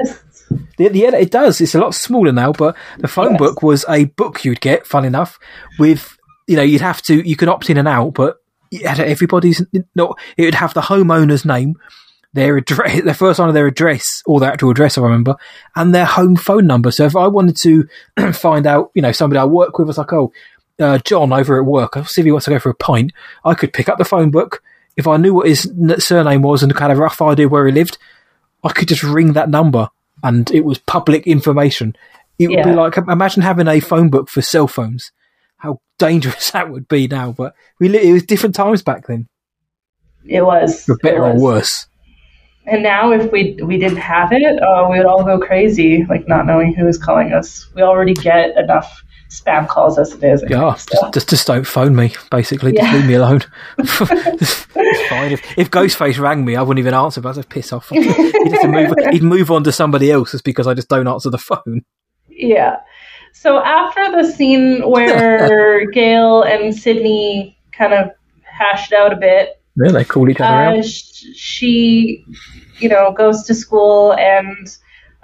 The, 0.77 0.89
the, 0.89 1.05
it 1.05 1.31
does. 1.31 1.61
It's 1.61 1.75
a 1.75 1.81
lot 1.81 1.95
smaller 1.95 2.33
now, 2.33 2.53
but 2.53 2.77
the 2.99 3.09
phone 3.09 3.33
Yes. 3.33 3.39
book 3.39 3.63
was 3.63 3.85
a 3.89 4.05
book 4.05 4.45
you'd 4.45 4.61
get. 4.61 4.87
Fun 4.87 5.05
enough, 5.05 5.39
with 5.79 6.17
you 6.47 6.57
know, 6.57 6.63
you'd 6.63 6.81
have 6.81 7.03
to 7.03 7.29
you 7.29 7.37
could 7.37 7.49
opt 7.49 7.69
in 7.69 7.77
and 7.79 7.89
out, 7.89 8.15
but 8.15 8.37
it 8.71 8.87
had 8.87 9.01
everybody's 9.01 9.65
no. 9.95 10.15
It 10.37 10.45
would 10.45 10.55
have 10.55 10.75
the 10.75 10.81
homeowner's 10.83 11.45
name, 11.45 11.75
their 12.33 12.57
address, 12.57 13.03
their 13.05 13.15
first 13.15 13.39
line 13.39 13.49
of 13.49 13.55
their 13.55 13.67
address, 13.67 14.23
or 14.27 14.41
their 14.41 14.53
actual 14.53 14.71
address, 14.71 14.97
I 14.97 15.03
remember, 15.03 15.37
and 15.77 15.95
their 15.95 16.07
home 16.07 16.37
phone 16.37 16.67
number. 16.67 16.91
So 16.91 17.05
if 17.05 17.17
I 17.17 17.27
wanted 17.27 17.57
to 17.59 17.89
find 18.33 18.67
out, 18.67 18.91
you 18.95 19.03
know, 19.03 19.13
somebody 19.13 19.39
I 19.41 19.45
work 19.45 19.79
with 19.79 19.87
I 19.87 19.91
was 19.91 19.99
like, 19.99 20.13
oh, 20.13 20.33
uh, 20.81 20.99
John 20.99 21.33
over 21.33 21.59
at 21.59 21.67
work, 21.67 21.97
I'll 21.97 22.05
see 22.05 22.21
if 22.21 22.25
he 22.25 22.31
wants 22.33 22.45
to 22.45 22.51
go 22.53 22.59
for 22.59 22.71
a 22.71 22.75
pint. 22.75 23.13
I 23.45 23.55
could 23.55 23.73
pick 23.73 23.89
up 23.89 23.99
the 23.99 24.05
phone 24.05 24.31
book. 24.31 24.63
If 24.97 25.07
I 25.07 25.17
knew 25.17 25.35
what 25.35 25.49
his 25.49 25.71
surname 25.99 26.43
was 26.43 26.63
and 26.63 26.77
had 26.77 26.91
a 26.91 26.97
rough 26.97 27.21
idea 27.23 27.49
where 27.49 27.67
he 27.67 27.73
lived, 27.73 27.99
I 28.65 28.73
could 28.73 28.89
just 28.89 29.03
ring 29.05 29.35
that 29.35 29.49
number 29.49 29.91
and 30.23 30.51
it 30.51 30.65
was 30.65 30.79
public 30.79 31.27
information. 31.27 31.97
It 32.39 32.49
would 32.49 32.63
be 32.63 32.73
like 32.73 32.97
imagine 32.97 33.43
having 33.43 33.69
a 33.69 33.81
phone 33.81 34.11
book 34.11 34.29
for 34.29 34.43
cell 34.43 34.69
phones. 34.69 35.11
How 35.57 35.81
dangerous 35.99 36.51
that 36.53 36.71
would 36.71 36.89
be 36.89 37.09
now, 37.09 37.33
but 37.33 37.55
we 37.81 37.97
it 37.97 38.13
was 38.13 38.23
different 38.23 38.55
times 38.55 38.83
back 38.83 39.07
then, 39.07 39.29
It 40.25 40.43
was. 40.43 40.85
for 40.85 40.97
better 40.99 41.27
it 41.27 41.37
or 41.37 41.41
worse. 41.41 41.87
And 42.67 42.83
now, 42.83 43.13
if 43.13 43.33
we 43.33 43.59
we 43.63 43.79
didn't 43.79 43.99
have 43.99 44.31
it, 44.33 44.63
uh, 44.63 44.89
we 44.91 44.99
would 44.99 45.07
all 45.07 45.25
go 45.25 45.39
crazy, 45.41 46.05
like 46.09 46.29
not 46.29 46.47
knowing 46.47 46.75
who 46.75 46.87
is 46.87 46.99
calling 46.99 47.33
us. 47.33 47.67
We 47.75 47.83
already 47.83 48.15
get 48.15 48.57
enough 48.59 49.03
spam 49.29 49.69
calls 49.69 49.99
as 49.99 50.13
it 50.13 50.25
is. 50.25 50.45
Yeah, 50.49 50.75
so. 50.75 50.91
just, 50.91 51.15
just 51.15 51.29
just 51.31 51.47
don't 51.47 51.67
phone 51.67 51.95
me. 51.95 52.15
Basically, 52.31 52.73
just 52.73 52.93
leave 52.93 53.07
me 53.07 53.15
alone. 53.15 53.41
it's 53.79 55.09
fine. 55.09 55.33
If, 55.33 55.59
if 55.59 55.71
Ghostface 55.71 56.19
rang 56.19 56.45
me, 56.45 56.57
I 56.57 56.63
wouldn't 56.63 56.81
even 56.81 56.95
answer. 56.95 57.21
But 57.21 57.31
I'd 57.31 57.35
just 57.37 57.49
piss 57.49 57.73
off. 57.73 57.89
He'd, 57.91 58.69
move, 58.69 58.95
he'd 59.11 59.23
move 59.23 59.51
on 59.51 59.65
to 59.65 59.73
somebody 59.73 60.11
else 60.11 60.33
just 60.33 60.45
because 60.45 60.67
I 60.67 60.75
just 60.75 60.89
don't 60.89 61.07
answer 61.09 61.31
the 61.31 61.39
phone. 61.39 61.83
Yeah. 62.29 62.77
So 63.33 63.59
after 63.59 64.11
the 64.11 64.31
scene 64.31 64.89
where 64.89 65.89
Gale 65.93 66.43
and 66.43 66.75
Sidney 66.75 67.59
kind 67.73 67.93
of 67.93 68.11
hashed 68.43 68.93
out 68.93 69.13
a 69.13 69.17
bit, 69.17 69.61
Yeah, 69.77 69.93
they 69.93 70.05
call 70.05 70.29
each 70.29 70.41
other 70.41 70.55
uh, 70.73 70.79
out. 70.79 70.85
she, 70.85 72.25
you 72.79 72.89
know, 72.89 73.13
goes 73.13 73.45
to 73.45 73.55
school 73.55 74.15
and 74.15 74.77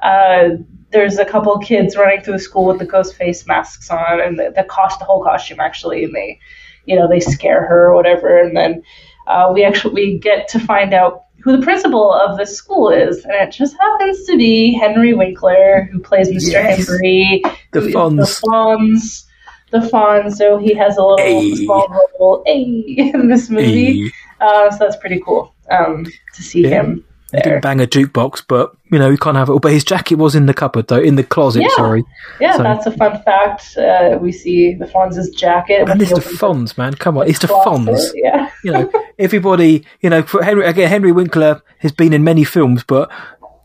uh, 0.04 0.50
there's 0.90 1.18
a 1.18 1.24
couple 1.24 1.58
kids 1.58 1.96
running 1.96 2.20
through 2.22 2.38
school 2.38 2.66
with 2.66 2.78
the 2.78 2.84
ghost 2.86 3.16
face 3.16 3.46
masks 3.48 3.90
on 3.90 4.20
and 4.20 4.38
the, 4.38 4.52
the 4.54 4.62
cost, 4.64 5.00
the 5.00 5.04
whole 5.04 5.24
costume 5.24 5.58
actually, 5.58 6.04
and 6.04 6.14
they, 6.14 6.38
you 6.86 6.94
know, 6.94 7.08
they 7.08 7.18
scare 7.18 7.66
her 7.66 7.90
or 7.90 7.94
whatever, 7.96 8.38
and 8.40 8.56
then 8.56 8.82
uh, 9.26 9.50
we 9.52 9.64
actually 9.64 9.94
we 9.94 10.18
get 10.18 10.46
to 10.48 10.60
find 10.60 10.94
out 10.94 11.24
who 11.42 11.56
the 11.56 11.62
principal 11.62 12.12
of 12.12 12.38
the 12.38 12.46
school 12.46 12.90
is, 12.90 13.24
and 13.24 13.32
it 13.34 13.50
just 13.50 13.76
happens 13.80 14.24
to 14.26 14.36
be 14.36 14.72
Henry 14.78 15.12
Winkler, 15.14 15.88
who 15.90 15.98
plays 15.98 16.28
Mr. 16.28 16.52
Yes. 16.52 16.86
Henry, 16.88 17.42
The 17.72 17.80
Fonz. 17.80 18.16
the 18.16 18.46
Fonz, 18.46 19.24
the 19.70 19.78
Fonz. 19.90 20.36
So 20.36 20.56
he 20.58 20.74
has 20.74 20.96
a 20.96 21.02
little 21.02 21.18
Hey. 21.18 21.54
small 21.56 21.88
role 22.20 22.44
a 22.46 22.60
in 22.62 23.28
this 23.28 23.50
movie. 23.50 24.10
Uh, 24.40 24.70
so 24.70 24.78
that's 24.78 24.96
pretty 24.96 25.20
cool 25.24 25.54
um, 25.70 26.06
to 26.34 26.42
see 26.42 26.62
Yeah. 26.62 26.82
him 26.82 27.04
he 27.36 27.42
didn't 27.42 27.60
bang 27.62 27.80
a 27.80 27.86
jukebox, 27.86 28.42
but 28.48 28.72
you 28.90 28.98
know, 28.98 29.10
you 29.10 29.18
can't 29.18 29.36
have 29.36 29.48
it 29.48 29.52
all. 29.52 29.58
But 29.58 29.72
his 29.72 29.84
jacket 29.84 30.16
was 30.16 30.34
in 30.34 30.46
the 30.46 30.54
cupboard, 30.54 30.88
though, 30.88 31.00
in 31.00 31.16
the 31.16 31.24
closet. 31.24 31.62
Yeah. 31.62 31.68
Sorry, 31.76 32.04
Yeah, 32.40 32.56
So- 32.56 32.62
that's 32.62 32.86
a 32.86 32.92
fun 32.92 33.22
fact. 33.22 33.76
Uh, 33.76 34.18
we 34.20 34.30
see 34.32 34.74
the 34.74 34.86
Fonz's 34.86 35.30
jacket. 35.30 35.88
and 35.88 36.00
it's 36.00 36.10
he 36.10 36.14
the 36.14 36.20
Fonz, 36.20 36.76
man. 36.78 36.94
Come 36.94 37.18
on, 37.18 37.28
it's 37.28 37.40
the. 37.40 37.48
Fonz. 37.48 38.10
Yeah. 38.14 38.50
you 38.62 38.72
know, 38.72 38.90
everybody, 39.18 39.84
you 40.00 40.10
know, 40.10 40.22
for 40.22 40.42
Henry 40.42 40.64
again, 40.66 40.88
Henry 40.88 41.12
Winkler 41.12 41.62
has 41.78 41.92
been 41.92 42.12
in 42.12 42.22
many 42.24 42.44
films, 42.44 42.84
but 42.86 43.10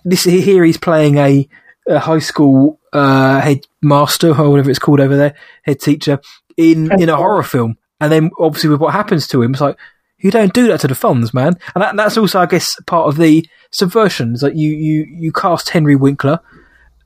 this 0.05 0.23
here 0.23 0.63
he's 0.63 0.77
playing 0.77 1.17
a, 1.17 1.47
a 1.87 1.99
high 1.99 2.19
school 2.19 2.79
uh, 2.93 3.39
headmaster 3.41 4.29
or 4.35 4.49
whatever 4.49 4.69
it's 4.69 4.79
called 4.79 4.99
over 4.99 5.15
there, 5.15 5.35
head 5.63 5.79
teacher 5.79 6.19
in 6.57 6.91
in 7.01 7.09
a 7.09 7.15
horror 7.15 7.43
film, 7.43 7.77
and 8.01 8.11
then 8.11 8.31
obviously 8.39 8.69
with 8.69 8.79
what 8.79 8.93
happens 8.93 9.27
to 9.27 9.41
him, 9.41 9.51
it's 9.51 9.61
like 9.61 9.77
you 10.19 10.31
don't 10.31 10.53
do 10.53 10.67
that 10.67 10.81
to 10.81 10.87
the 10.87 10.93
Fonz, 10.93 11.33
man, 11.33 11.57
and 11.75 11.81
that, 11.81 11.95
that's 11.95 12.17
also, 12.17 12.39
I 12.39 12.45
guess, 12.45 12.75
part 12.85 13.07
of 13.07 13.17
the 13.17 13.47
subversion 13.71 14.33
is 14.33 14.41
that 14.41 14.55
you 14.55 14.71
you 14.71 15.07
you 15.09 15.31
cast 15.31 15.69
Henry 15.69 15.95
Winkler. 15.95 16.39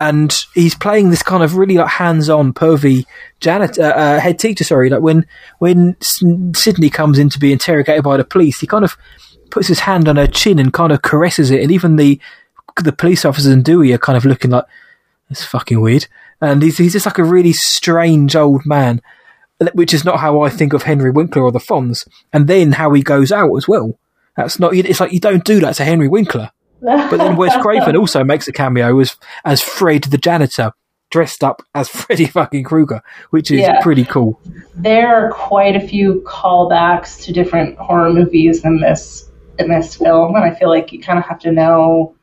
And 0.01 0.35
he's 0.53 0.75
playing 0.75 1.11
this 1.11 1.23
kind 1.23 1.43
of 1.43 1.55
really 1.55 1.77
like 1.77 1.87
hands-on, 1.87 2.51
pervy 2.51 3.05
janitor, 3.39 3.83
uh, 3.83 3.93
uh, 3.93 4.19
head 4.19 4.37
teacher. 4.37 4.65
Sorry, 4.65 4.89
like 4.89 5.01
when 5.01 5.25
when 5.59 5.95
Sidney 6.01 6.89
comes 6.89 7.17
in 7.17 7.29
to 7.29 7.39
be 7.39 7.53
interrogated 7.53 8.03
by 8.03 8.17
the 8.17 8.25
police, 8.25 8.59
he 8.59 8.67
kind 8.67 8.83
of 8.83 8.97
puts 9.49 9.67
his 9.67 9.81
hand 9.81 10.09
on 10.09 10.17
her 10.17 10.27
chin 10.27 10.59
and 10.59 10.73
kind 10.73 10.91
of 10.91 11.03
caresses 11.03 11.51
it, 11.51 11.61
and 11.61 11.71
even 11.71 11.95
the 11.95 12.19
the 12.83 12.91
police 12.91 13.23
officers 13.23 13.53
and 13.53 13.63
Dewey 13.63 13.93
are 13.93 13.97
kind 13.97 14.17
of 14.17 14.25
looking 14.25 14.51
like 14.51 14.65
it's 15.29 15.45
fucking 15.45 15.79
weird. 15.79 16.07
And 16.41 16.61
he's 16.61 16.77
he's 16.77 16.93
just 16.93 17.05
like 17.05 17.19
a 17.19 17.23
really 17.23 17.53
strange 17.53 18.35
old 18.35 18.65
man, 18.65 19.01
which 19.73 19.93
is 19.93 20.03
not 20.05 20.19
how 20.19 20.41
I 20.41 20.49
think 20.49 20.73
of 20.73 20.83
Henry 20.83 21.11
Winkler 21.11 21.43
or 21.43 21.51
the 21.51 21.59
Fonz. 21.59 22.07
And 22.31 22.47
then 22.47 22.73
how 22.73 22.91
he 22.93 23.01
goes 23.01 23.31
out 23.31 23.55
as 23.55 23.67
well. 23.67 23.97
That's 24.35 24.59
not. 24.59 24.73
It's 24.75 24.99
like 24.99 25.11
you 25.13 25.19
don't 25.19 25.43
do 25.45 25.59
that 25.61 25.75
to 25.75 25.85
Henry 25.85 26.07
Winkler. 26.07 26.51
But 26.81 27.17
then 27.17 27.37
Wes 27.37 27.55
Craven 27.61 27.95
also 27.97 28.23
makes 28.23 28.47
a 28.47 28.51
cameo 28.51 28.99
as 28.99 29.15
as 29.45 29.61
Fred 29.61 30.03
the 30.05 30.17
janitor, 30.17 30.71
dressed 31.11 31.43
up 31.43 31.61
as 31.73 31.87
Freddy 32.01 32.25
fucking 32.25 32.63
Krueger, 32.65 33.01
which 33.29 33.51
is 33.51 33.61
Yeah. 33.61 33.79
pretty 33.81 34.03
cool. 34.05 34.41
there 34.75 35.07
are 35.27 35.31
quite 35.31 35.75
a 35.75 35.87
few 35.87 36.23
callbacks 36.27 37.23
to 37.25 37.31
different 37.31 37.77
horror 37.77 38.11
movies 38.11 38.65
in 38.65 38.81
this 38.81 39.29
in 39.59 39.69
this 39.69 39.95
film, 39.95 40.35
and 40.35 40.43
I 40.43 40.53
feel 40.55 40.67
like 40.69 40.91
you 40.91 40.99
kind 40.99 41.19
of 41.19 41.25
have 41.25 41.39
to 41.41 41.51
know 41.51 42.15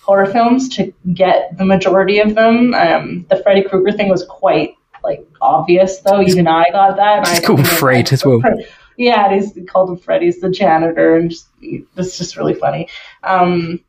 horror 0.00 0.26
films 0.26 0.68
to 0.70 0.92
get 1.12 1.56
the 1.58 1.64
majority 1.64 2.18
of 2.18 2.34
them. 2.34 2.74
Um, 2.74 3.26
the 3.28 3.36
Freddy 3.36 3.62
Krueger 3.62 3.92
thing 3.92 4.08
was 4.08 4.24
quite 4.28 4.74
like 5.02 5.26
obvious, 5.40 6.00
though. 6.00 6.20
Even 6.22 6.46
I 6.46 6.70
got 6.70 6.96
that. 6.96 7.28
It's 7.28 7.46
called 7.46 7.66
Fred 7.66 8.12
as 8.12 8.24
well. 8.24 8.40
Yeah, 8.98 9.32
it 9.32 9.38
is 9.38 9.58
called 9.68 9.88
him 9.88 9.96
Fred. 9.96 10.20
He's 10.20 10.40
the 10.40 10.50
janitor, 10.50 11.16
and 11.16 11.30
just, 11.30 11.48
it's 11.62 12.18
just 12.18 12.36
really 12.36 12.52
funny. 12.52 12.88
Um, 13.22 13.80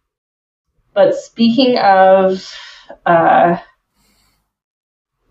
but 0.93 1.13
speaking 1.13 1.77
of 1.77 2.41
uh, 3.05 3.57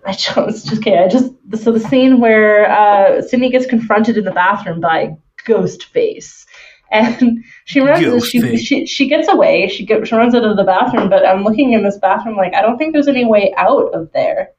I 0.04 0.12
just, 0.12 0.34
just 0.66 0.78
okay. 0.78 0.98
I 0.98 1.08
just 1.08 1.32
so 1.62 1.72
the 1.72 1.80
scene 1.80 2.20
where 2.20 2.70
uh, 2.70 3.22
Sidney 3.22 3.50
gets 3.50 3.66
confronted 3.66 4.16
in 4.16 4.24
the 4.24 4.32
bathroom 4.32 4.80
by 4.80 5.16
Ghostface, 5.46 6.44
and 6.92 7.44
she 7.64 7.80
runs. 7.80 8.26
She, 8.28 8.56
she 8.58 8.86
she 8.86 9.08
gets 9.08 9.28
away. 9.28 9.68
She 9.68 9.86
gets 9.86 10.08
she 10.08 10.14
runs 10.14 10.34
out 10.34 10.44
of 10.44 10.56
the 10.56 10.64
bathroom. 10.64 11.08
But 11.08 11.26
I'm 11.26 11.44
looking 11.44 11.72
in 11.72 11.82
this 11.82 11.98
bathroom 11.98 12.36
like 12.36 12.54
I 12.54 12.62
don't 12.62 12.78
think 12.78 12.92
there's 12.92 13.08
any 13.08 13.24
way 13.24 13.54
out 13.56 13.94
of 13.94 14.12
there. 14.12 14.50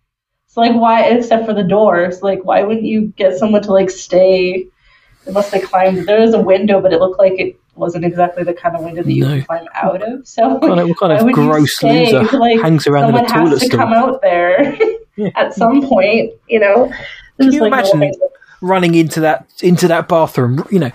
So 0.53 0.61
like 0.61 0.75
why 0.75 1.05
except 1.05 1.47
for 1.47 1.53
the 1.55 1.63
doors? 1.63 2.21
Like 2.21 2.45
why 2.45 2.61
wouldn't 2.61 2.85
you 2.85 3.07
get 3.15 3.39
someone 3.39 3.63
to 3.63 3.73
like 3.73 3.89
stay? 3.89 4.67
Unless 5.25 5.49
they 5.49 5.61
climbed. 5.61 6.05
There 6.05 6.19
was 6.21 6.35
a 6.35 6.39
window, 6.39 6.79
but 6.79 6.93
it 6.93 6.99
looked 6.99 7.17
like 7.17 7.33
it 7.39 7.57
wasn't 7.75 8.05
exactly 8.05 8.43
the 8.43 8.53
kind 8.53 8.75
of 8.75 8.83
window 8.83 9.01
that 9.01 9.11
you 9.11 9.25
no. 9.25 9.41
climb 9.45 9.65
out 9.73 10.03
of. 10.03 10.27
So 10.27 10.49
what 10.49 10.61
kind 10.61 10.79
of, 10.79 10.89
what 10.89 10.99
kind 10.99 11.13
of 11.13 11.33
gross 11.33 11.81
loser 11.81 12.23
like, 12.37 12.61
hangs 12.61 12.85
around 12.85 13.09
in 13.09 13.25
a 13.25 13.27
toilet 13.27 13.61
has 13.61 13.61
to 13.61 13.69
come 13.69 13.93
out 13.93 14.21
there 14.21 14.77
yeah. 15.15 15.29
at 15.35 15.55
some 15.55 15.87
point. 15.87 16.33
You 16.47 16.59
know. 16.59 16.93
Can 17.39 17.51
you 17.51 17.61
like 17.61 17.85
imagine 17.91 18.11
running 18.61 18.93
into 18.93 19.21
that 19.21 19.47
into 19.63 19.87
that 19.87 20.07
bathroom? 20.07 20.67
You 20.69 20.79
know, 20.81 20.91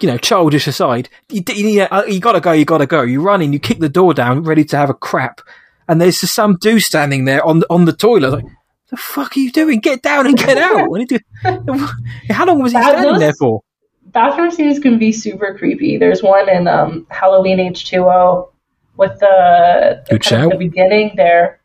you 0.00 0.08
know, 0.08 0.16
childish 0.16 0.66
aside, 0.66 1.10
you, 1.28 1.42
you, 1.48 1.86
you 2.08 2.20
gotta 2.20 2.40
go, 2.40 2.52
you 2.52 2.64
gotta 2.64 2.86
go. 2.86 3.02
You 3.02 3.20
run 3.20 3.42
in, 3.42 3.52
you 3.52 3.58
kick 3.58 3.78
the 3.78 3.90
door 3.90 4.14
down, 4.14 4.42
ready 4.42 4.64
to 4.64 4.76
have 4.78 4.88
a 4.88 4.94
crap, 4.94 5.42
and 5.86 6.00
there's 6.00 6.18
just 6.18 6.34
some 6.34 6.56
dude 6.56 6.80
standing 6.80 7.26
there 7.26 7.44
on 7.44 7.62
on 7.68 7.84
the 7.84 7.92
toilet. 7.92 8.42
Like, 8.42 8.44
the 8.92 8.96
fuck 8.96 9.36
are 9.36 9.40
you 9.40 9.50
doing? 9.50 9.80
Get 9.80 10.02
down 10.02 10.26
and 10.26 10.38
get 10.38 10.56
out! 10.56 10.88
What 10.88 11.08
do 11.08 11.16
you 11.16 11.18
How 12.30 12.46
long 12.46 12.62
was 12.62 12.72
he 12.72 12.80
standing 12.80 13.18
there 13.18 13.34
for? 13.34 13.62
bathroom 14.12 14.50
scenes 14.50 14.78
can 14.78 14.98
be 14.98 15.12
super 15.12 15.56
creepy. 15.58 15.96
There's 15.96 16.22
one 16.22 16.48
in 16.48 16.68
um, 16.68 17.06
Halloween 17.10 17.58
H2O 17.58 18.50
with 18.96 19.18
the, 19.20 20.04
the, 20.08 20.18
kind 20.18 20.44
of 20.44 20.50
the 20.50 20.58
beginning 20.58 21.12
there 21.16 21.60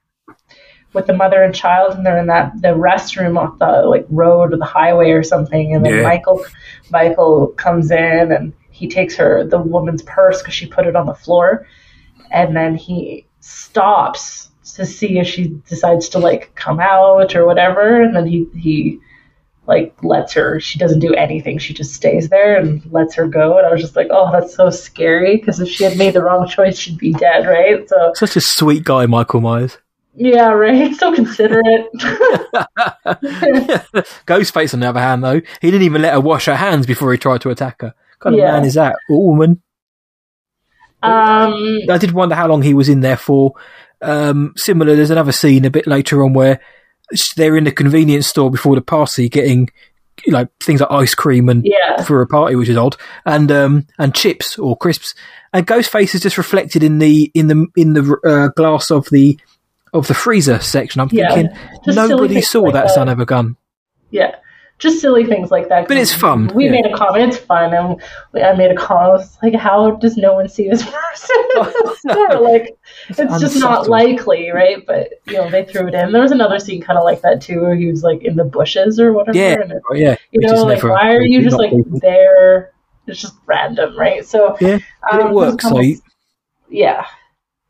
with 0.94 1.08
the 1.08 1.14
mother 1.14 1.44
and 1.44 1.54
child, 1.54 1.94
and 1.94 2.06
they're 2.06 2.18
in 2.18 2.28
that 2.28 2.54
the 2.62 2.70
restroom 2.70 3.38
off 3.38 3.60
the 3.60 3.84
like 3.88 4.06
road 4.10 4.54
or 4.54 4.58
the 4.58 4.66
highway 4.66 5.12
or 5.12 5.24
something, 5.24 5.76
and 5.76 5.86
then 5.86 5.96
yeah. 5.96 6.04
Michael 6.04 6.44
Michael 6.90 7.48
comes 7.58 7.92
in 7.92 8.32
and 8.32 8.54
he 8.72 8.88
takes 8.88 9.16
her 9.16 9.46
the 9.46 9.60
woman's 9.60 10.02
purse 10.04 10.42
because 10.42 10.54
she 10.54 10.66
put 10.66 10.88
it 10.88 10.96
on 10.96 11.06
the 11.06 11.14
floor, 11.14 11.68
and 12.32 12.56
then 12.56 12.76
he 12.76 13.28
stops 13.42 14.50
to 14.74 14.86
see 14.86 15.20
if 15.20 15.28
she 15.28 15.48
decides 15.68 16.10
to 16.10 16.20
like 16.20 16.54
come 16.56 16.80
out 16.80 17.36
or 17.36 17.46
whatever, 17.46 18.02
and 18.02 18.16
then 18.16 18.28
he 18.28 18.46
he 18.56 19.00
like 19.68 19.94
lets 20.02 20.34
her 20.34 20.60
she 20.60 20.80
doesn't 20.80 21.00
do 21.00 21.14
anything. 21.14 21.58
She 21.58 21.74
just 21.74 21.94
stays 21.94 22.30
there 22.30 22.58
and 22.58 22.82
lets 22.92 23.16
her 23.16 23.28
go. 23.28 23.58
And 23.58 23.68
i 23.68 23.72
was 23.72 23.82
just 23.82 23.96
like 23.96 24.08
oh 24.10 24.32
that's 24.32 24.56
so 24.56 24.70
scary. 24.70 25.38
Because 25.38 25.60
if 25.60 25.70
she 25.70 25.84
had 25.84 25.98
made 25.98 26.14
the 26.14 26.24
wrong 26.24 26.48
choice 26.48 26.80
she'd 26.80 26.98
be 26.98 27.14
dead 27.14 27.46
right? 27.46 27.88
So 27.88 28.14
such 28.16 28.36
a 28.38 28.42
sweet 28.42 28.84
guy 28.84 29.06
michael 29.06 29.42
myers. 29.42 29.78
Yeah 30.16 30.50
right? 30.52 30.96
So 30.96 31.14
considerate. 31.14 31.92
Ghostface 34.26 34.74
on 34.74 34.80
the 34.80 34.90
other 34.90 35.02
hand 35.02 35.24
though 35.24 35.42
he 35.62 35.72
didn't 35.72 35.84
even 35.84 36.02
let 36.02 36.14
her 36.14 36.22
wash 36.22 36.46
her 36.46 36.56
hands 36.56 36.86
before 36.86 37.12
he 37.12 37.18
tried 37.18 37.42
to 37.42 37.50
attack 37.50 37.82
her. 37.82 37.94
What 38.20 38.20
kind 38.20 38.36
yeah. 38.38 38.48
of 38.48 38.54
man 38.54 38.66
is 38.66 38.76
that? 38.76 38.96
Or 39.10 39.28
woman? 39.28 39.62
Um, 41.04 41.80
I 41.90 41.98
did 42.00 42.12
wonder 42.12 42.36
how 42.36 42.48
long 42.48 42.64
he 42.64 42.74
was 42.74 42.90
in 42.90 43.02
there 43.02 43.18
for. 43.18 43.54
Um, 44.02 44.54
similar, 44.56 44.96
there's 44.96 45.10
another 45.10 45.32
scene 45.32 45.66
a 45.66 45.72
bit 45.72 45.88
later 45.88 46.24
on 46.24 46.34
where 46.34 46.60
they're 47.36 47.58
in 47.58 47.64
the 47.64 47.72
convenience 47.72 48.28
store 48.28 48.52
before 48.52 48.76
the 48.76 48.82
party 48.82 49.30
getting 49.30 49.70
like 50.26 50.50
things 50.64 50.82
like 50.82 50.92
ice 50.92 51.14
cream 51.14 51.48
and 51.48 51.66
yeah. 51.66 52.02
for 52.04 52.22
a 52.22 52.28
party, 52.28 52.56
which 52.56 52.70
is 52.70 52.78
odd, 52.78 52.96
and 53.26 53.52
um 53.52 53.88
and 54.00 54.16
chips 54.16 54.58
or 54.58 54.76
crisps. 54.78 55.14
And 55.54 55.66
Ghostface 55.66 56.16
is 56.16 56.22
just 56.22 56.38
reflected 56.38 56.84
in 56.84 57.00
the 57.00 57.32
in 57.34 57.48
the 57.48 57.68
in 57.76 57.94
the 57.94 58.18
uh, 58.26 58.48
glass 58.56 58.92
of 58.92 59.08
the 59.10 59.40
of 59.94 60.08
the 60.08 60.14
freezer 60.14 60.60
section. 60.60 61.02
I'm 61.02 61.10
yeah, 61.12 61.34
thinking 61.34 61.58
nobody 61.88 62.42
saw 62.42 62.62
like 62.62 62.74
that, 62.74 62.88
that 62.88 62.94
son 62.94 63.10
of 63.10 63.20
a 63.20 63.26
gun. 63.26 63.58
Yeah, 64.10 64.36
just 64.80 65.02
silly 65.02 65.26
things 65.26 65.50
like 65.50 65.70
that. 65.70 65.88
But 65.88 65.98
it's 65.98 66.14
fun. 66.14 66.52
We 66.54 66.66
yeah. 66.66 66.72
made 66.72 66.86
a 66.86 66.96
comment. 66.96 67.34
It's 67.34 67.38
fun, 67.38 67.74
and 67.74 68.02
I 68.44 68.54
made 68.54 68.72
a 68.72 68.76
comment. 68.76 69.14
Was 69.14 69.38
like, 69.42 69.56
how 69.56 69.92
does 69.92 70.18
no 70.18 70.34
one 70.34 70.48
see 70.48 70.70
this 70.70 70.84
person 70.84 71.36
in 71.56 71.64
the 71.64 71.96
store? 71.98 72.42
Like, 72.42 72.78
it's, 73.10 73.20
it's 73.20 73.40
just 73.40 73.58
not 73.58 73.90
likely, 73.90 74.52
right? 74.52 74.86
But 74.86 75.14
you 75.26 75.34
know, 75.34 75.50
they 75.50 75.66
threw 75.66 75.88
it 75.88 75.96
in. 75.96 76.12
There 76.12 76.22
was 76.22 76.32
another 76.32 76.60
scene 76.60 76.82
kind 76.82 77.00
of 77.00 77.06
like 77.06 77.22
that 77.22 77.42
too, 77.42 77.62
where 77.62 77.76
he 77.76 77.88
was 77.88 78.04
like 78.04 78.24
in 78.24 78.36
the 78.36 78.44
bushes 78.44 79.00
or 79.00 79.14
whatever. 79.14 79.38
Yeah, 79.38 79.54
it, 79.54 79.82
oh, 79.90 79.96
yeah. 79.96 80.16
You 80.32 80.42
know, 80.42 80.64
like 80.64 80.84
why 80.84 81.16
are 81.16 81.22
you 81.22 81.42
just 81.42 81.58
like 81.58 81.72
people. 81.72 82.00
there? 82.00 82.72
It's 83.08 83.22
just 83.22 83.36
random, 83.46 83.98
right? 83.98 84.26
So 84.26 84.58
yeah, 84.62 84.80
um, 85.12 85.20
it 85.22 85.32
works. 85.32 85.64
So 85.64 85.82
yeah. 86.70 87.08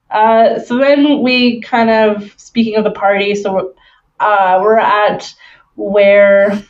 Uh, 0.10 0.60
so 0.60 0.78
then 0.78 1.22
we 1.22 1.62
kind 1.62 1.90
of 1.90 2.34
speaking 2.38 2.76
of 2.76 2.84
the 2.84 2.92
party. 2.92 3.36
So 3.36 3.76
uh, 4.20 4.60
we're 4.62 4.80
at 4.80 5.34
where 5.76 6.64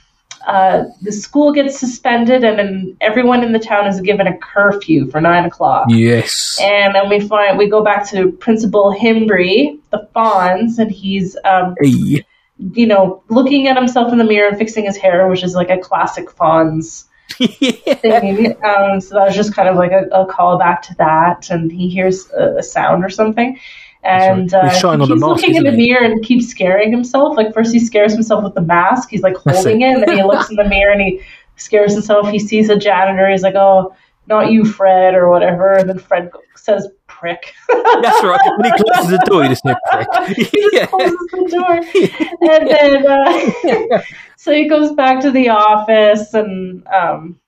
uh, 0.48 0.86
the 1.02 1.12
school 1.12 1.52
gets 1.52 1.78
suspended, 1.78 2.46
and 2.46 2.58
then 2.58 2.98
everyone 3.02 3.44
in 3.44 3.52
the 3.52 3.60
town 3.60 3.86
is 3.86 4.00
given 4.00 4.28
a 4.28 4.38
curfew 4.38 5.12
for 5.12 5.20
nine 5.20 5.44
o'clock. 5.44 5.88
Yes. 5.90 6.58
And 6.62 6.96
then 6.96 7.10
we 7.10 7.20
find 7.20 7.58
we 7.58 7.70
go 7.70 7.84
back 7.84 8.10
to 8.12 8.32
Principal 8.32 8.96
Himbry, 8.98 9.78
the 9.92 10.08
Fonz, 10.16 10.80
and 10.80 10.90
he's 10.90 11.36
um, 11.44 11.76
hey. 11.82 12.26
you 12.74 12.88
know 12.88 13.22
looking 13.28 13.68
at 13.68 13.76
himself 13.76 14.14
in 14.14 14.20
the 14.20 14.24
mirror 14.24 14.48
and 14.48 14.58
fixing 14.58 14.86
his 14.86 14.96
hair, 14.96 15.28
which 15.28 15.44
is 15.44 15.54
like 15.54 15.70
a 15.70 15.78
classic 15.78 16.30
Fonz. 16.30 17.04
thing. 17.38 18.56
Um, 18.64 19.02
so 19.02 19.16
that 19.16 19.26
was 19.26 19.36
just 19.36 19.54
kind 19.54 19.68
of 19.68 19.76
like 19.76 19.92
a, 19.92 20.06
a 20.14 20.26
callback 20.28 20.82
to 20.84 20.96
that, 20.96 21.50
and 21.50 21.70
he 21.70 21.90
hears 21.90 22.32
a, 22.32 22.60
a 22.60 22.64
sound 22.64 23.04
or 23.04 23.10
something, 23.10 23.60
and 24.08 24.54
uh, 24.54 24.70
he's 24.70 24.84
looking 24.84 25.56
in 25.56 25.64
the 25.64 25.72
mirror 25.72 26.04
and 26.04 26.24
keeps 26.24 26.48
scaring 26.48 26.92
himself. 26.92 27.36
Like 27.36 27.54
first 27.54 27.74
he 27.74 27.80
scares 27.80 28.14
himself 28.14 28.44
with 28.44 28.54
the 28.54 28.62
mask. 28.62 29.10
He's 29.10 29.22
like 29.22 29.36
holding 29.36 29.82
it, 29.82 29.96
and 29.96 30.04
then 30.04 30.18
he 30.18 30.24
looks 30.24 30.50
in 30.50 30.56
the 30.56 30.64
mirror 30.64 30.94
and 30.94 31.02
he 31.02 31.22
scares 31.58 31.94
himself. 31.94 32.30
He 32.30 32.40
sees 32.40 32.70
a 32.70 32.78
janitor. 32.78 33.30
He's 33.30 33.44
like, 33.44 33.56
"Oh, 33.56 33.94
not 34.28 34.52
you, 34.52 34.64
Fred," 34.64 35.14
or 35.14 35.30
whatever. 35.30 35.74
And 35.74 35.90
then 35.90 36.00
Fred 36.00 36.32
says, 36.56 36.88
"Prick." 37.08 37.54
That's 37.68 38.24
right. 38.24 38.40
When 38.58 38.72
he 38.72 38.84
closes 38.84 39.12
the 39.12 39.24
door, 39.26 39.44
he 39.44 39.50
just 39.50 39.64
says, 39.64 39.76
"Prick." 39.92 40.08
he 40.38 40.70
just 40.72 40.90
closes 40.90 41.18
the 41.32 41.48
door, 41.52 41.76
and 42.52 42.68
then 42.70 43.92
uh, 43.92 44.02
so 44.38 44.54
he 44.54 44.70
goes 44.70 44.94
back 44.94 45.20
to 45.22 45.32
the 45.32 45.50
office 45.50 46.34
and. 46.34 46.88
Um, 46.88 47.40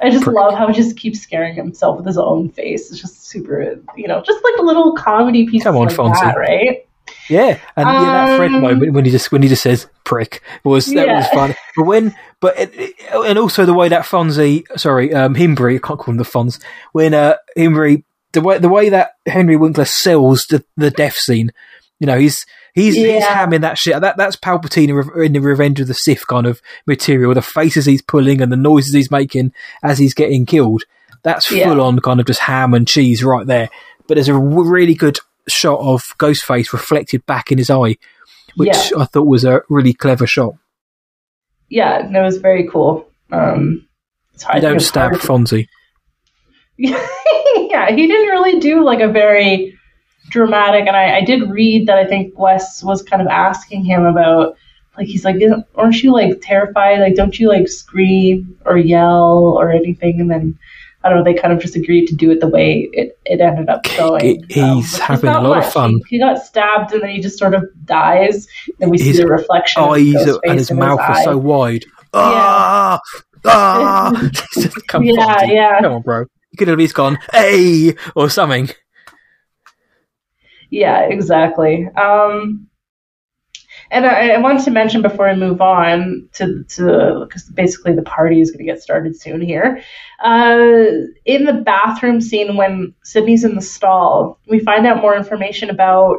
I 0.00 0.10
just 0.10 0.24
Prick. 0.24 0.36
love 0.36 0.54
how 0.54 0.68
he 0.68 0.74
just 0.74 0.96
keeps 0.96 1.20
scaring 1.20 1.54
himself 1.54 1.96
with 1.96 2.06
his 2.06 2.18
own 2.18 2.50
face. 2.50 2.90
It's 2.90 3.00
just 3.00 3.26
super, 3.26 3.78
you 3.96 4.06
know, 4.06 4.22
just 4.22 4.44
like 4.44 4.54
a 4.58 4.62
little 4.62 4.94
comedy 4.94 5.46
piece. 5.46 5.62
Come 5.62 5.76
on, 5.76 5.86
like 5.86 5.96
Fonzie. 5.96 6.20
That, 6.20 6.36
right? 6.36 6.86
Yeah, 7.28 7.58
and 7.76 7.88
um, 7.88 7.94
yeah, 7.94 8.26
that 8.26 8.36
Fred 8.36 8.52
um, 8.52 8.60
moment 8.60 8.92
when 8.92 9.04
he 9.04 9.10
just 9.10 9.32
when 9.32 9.42
he 9.42 9.48
just 9.48 9.62
says 9.62 9.88
"prick" 10.04 10.42
was 10.64 10.86
that 10.86 11.06
yeah. 11.06 11.18
was 11.18 11.28
fun. 11.28 11.54
But 11.76 11.84
when, 11.84 12.14
but 12.40 12.58
it, 12.58 12.70
it, 12.74 12.94
and 13.12 13.38
also 13.38 13.64
the 13.64 13.74
way 13.74 13.88
that 13.88 14.04
Fonzie, 14.04 14.64
sorry, 14.78 15.12
um, 15.12 15.34
Himbry, 15.34 15.76
I 15.76 15.86
can't 15.86 15.98
call 15.98 16.12
him 16.12 16.18
the 16.18 16.24
Fonz. 16.24 16.62
When 16.92 17.14
uh, 17.14 17.36
Himbry, 17.56 18.04
the 18.32 18.40
way 18.40 18.58
the 18.58 18.68
way 18.68 18.88
that 18.90 19.12
Henry 19.26 19.56
Winkler 19.56 19.84
sells 19.84 20.44
the 20.44 20.64
the 20.76 20.90
death 20.90 21.16
scene, 21.16 21.50
you 21.98 22.06
know, 22.06 22.18
he's 22.18 22.44
He's 22.76 22.94
yeah. 22.94 23.14
he's 23.14 23.24
hamming 23.24 23.62
that 23.62 23.78
shit. 23.78 23.98
That 24.02 24.18
that's 24.18 24.36
Palpatine 24.36 25.24
in 25.24 25.32
the 25.32 25.40
Revenge 25.40 25.80
of 25.80 25.88
the 25.88 25.94
Sith 25.94 26.26
kind 26.26 26.46
of 26.46 26.60
material. 26.86 27.32
The 27.32 27.40
faces 27.40 27.86
he's 27.86 28.02
pulling 28.02 28.42
and 28.42 28.52
the 28.52 28.56
noises 28.56 28.92
he's 28.92 29.10
making 29.10 29.54
as 29.82 29.98
he's 29.98 30.12
getting 30.12 30.44
killed. 30.44 30.82
That's 31.22 31.46
full 31.46 31.56
yeah. 31.56 31.70
on 31.70 31.98
kind 32.00 32.20
of 32.20 32.26
just 32.26 32.40
ham 32.40 32.74
and 32.74 32.86
cheese 32.86 33.24
right 33.24 33.46
there. 33.46 33.70
But 34.06 34.16
there's 34.16 34.28
a 34.28 34.38
really 34.38 34.94
good 34.94 35.18
shot 35.48 35.80
of 35.80 36.02
Ghostface 36.18 36.74
reflected 36.74 37.24
back 37.24 37.50
in 37.50 37.56
his 37.56 37.70
eye, 37.70 37.96
which 38.56 38.68
yeah. 38.68 38.98
I 38.98 39.04
thought 39.06 39.26
was 39.26 39.44
a 39.44 39.62
really 39.70 39.94
clever 39.94 40.26
shot. 40.26 40.52
Yeah, 41.70 42.06
that 42.06 42.22
was 42.22 42.36
very 42.36 42.68
cool. 42.68 43.08
Um, 43.32 43.88
you 44.54 44.60
don't 44.60 44.80
stab 44.80 45.12
Fonzie. 45.12 45.66
yeah, 46.76 47.90
he 47.90 48.06
didn't 48.06 48.28
really 48.28 48.60
do 48.60 48.84
like 48.84 49.00
a 49.00 49.08
very 49.08 49.75
dramatic. 50.28 50.86
And 50.86 50.96
I, 50.96 51.18
I 51.18 51.20
did 51.22 51.50
read 51.50 51.86
that 51.88 51.98
I 51.98 52.06
think 52.06 52.38
Wes 52.38 52.82
was 52.82 53.02
kind 53.02 53.22
of 53.22 53.28
asking 53.28 53.84
him 53.84 54.04
about, 54.04 54.56
like, 54.96 55.06
he's 55.06 55.24
like, 55.24 55.36
aren't 55.74 56.02
you 56.02 56.12
like 56.12 56.40
terrified? 56.40 57.00
Like, 57.00 57.14
don't 57.14 57.38
you 57.38 57.48
like 57.48 57.68
scream 57.68 58.58
or 58.64 58.78
yell 58.78 59.56
or 59.58 59.70
anything? 59.70 60.20
And 60.20 60.30
then 60.30 60.58
I 61.06 61.08
don't 61.08 61.18
know, 61.18 61.24
they 61.24 61.34
kind 61.38 61.52
of 61.52 61.60
just 61.60 61.76
agreed 61.76 62.06
to 62.06 62.16
do 62.16 62.32
it 62.32 62.40
the 62.40 62.48
way 62.48 62.88
it, 62.92 63.16
it 63.24 63.40
ended 63.40 63.68
up 63.68 63.84
going. 63.96 64.44
He's 64.48 64.94
um, 64.94 65.00
having 65.00 65.30
a 65.30 65.40
lot 65.40 65.58
much. 65.58 65.66
of 65.66 65.72
fun. 65.72 66.00
He, 66.08 66.18
got 66.18 66.42
stabbed 66.42 66.92
and 66.92 67.00
then 67.00 67.10
he 67.10 67.20
just 67.20 67.38
sort 67.38 67.54
of 67.54 67.64
dies. 67.84 68.48
Then 68.80 68.90
we 68.90 68.98
his 68.98 69.16
see 69.16 69.22
the 69.22 69.28
reflection. 69.28 69.84
Eyes 69.84 70.26
and 70.42 70.58
his 70.58 70.72
mouth 70.72 70.98
his 71.06 71.18
are 71.18 71.22
so 71.22 71.38
wide. 71.38 71.84
Ah, 72.12 72.98
ah. 73.44 74.30
Come 74.88 75.04
yeah, 75.04 75.12
on, 75.12 75.48
yeah. 75.48 75.80
Come 75.80 75.92
on, 75.92 76.02
bro. 76.02 76.20
You 76.20 76.58
could 76.58 76.66
have 76.66 76.74
at 76.74 76.78
least 76.78 76.94
gone, 76.94 77.18
hey, 77.32 77.94
or 78.16 78.28
something. 78.28 78.70
Yeah, 80.70 81.02
exactly. 81.02 81.86
Um, 81.96 82.68
and 83.90 84.04
I, 84.06 84.30
I, 84.30 84.38
wanted 84.38 84.64
to 84.64 84.70
mention 84.70 85.00
before 85.00 85.28
I 85.28 85.36
move 85.36 85.60
on 85.60 86.28
to 86.34 86.64
to 86.64 87.24
because 87.24 87.44
basically 87.50 87.94
the 87.94 88.02
party 88.02 88.40
is 88.40 88.50
going 88.50 88.64
to 88.66 88.72
get 88.72 88.82
started 88.82 89.20
soon 89.20 89.40
here. 89.40 89.80
Uh, 90.22 90.86
in 91.24 91.44
the 91.44 91.62
bathroom 91.64 92.20
scene 92.20 92.56
when 92.56 92.94
Sidney's 93.04 93.44
in 93.44 93.54
the 93.54 93.62
stall, 93.62 94.40
we 94.48 94.58
find 94.58 94.86
out 94.86 95.00
more 95.00 95.16
information 95.16 95.70
about 95.70 96.18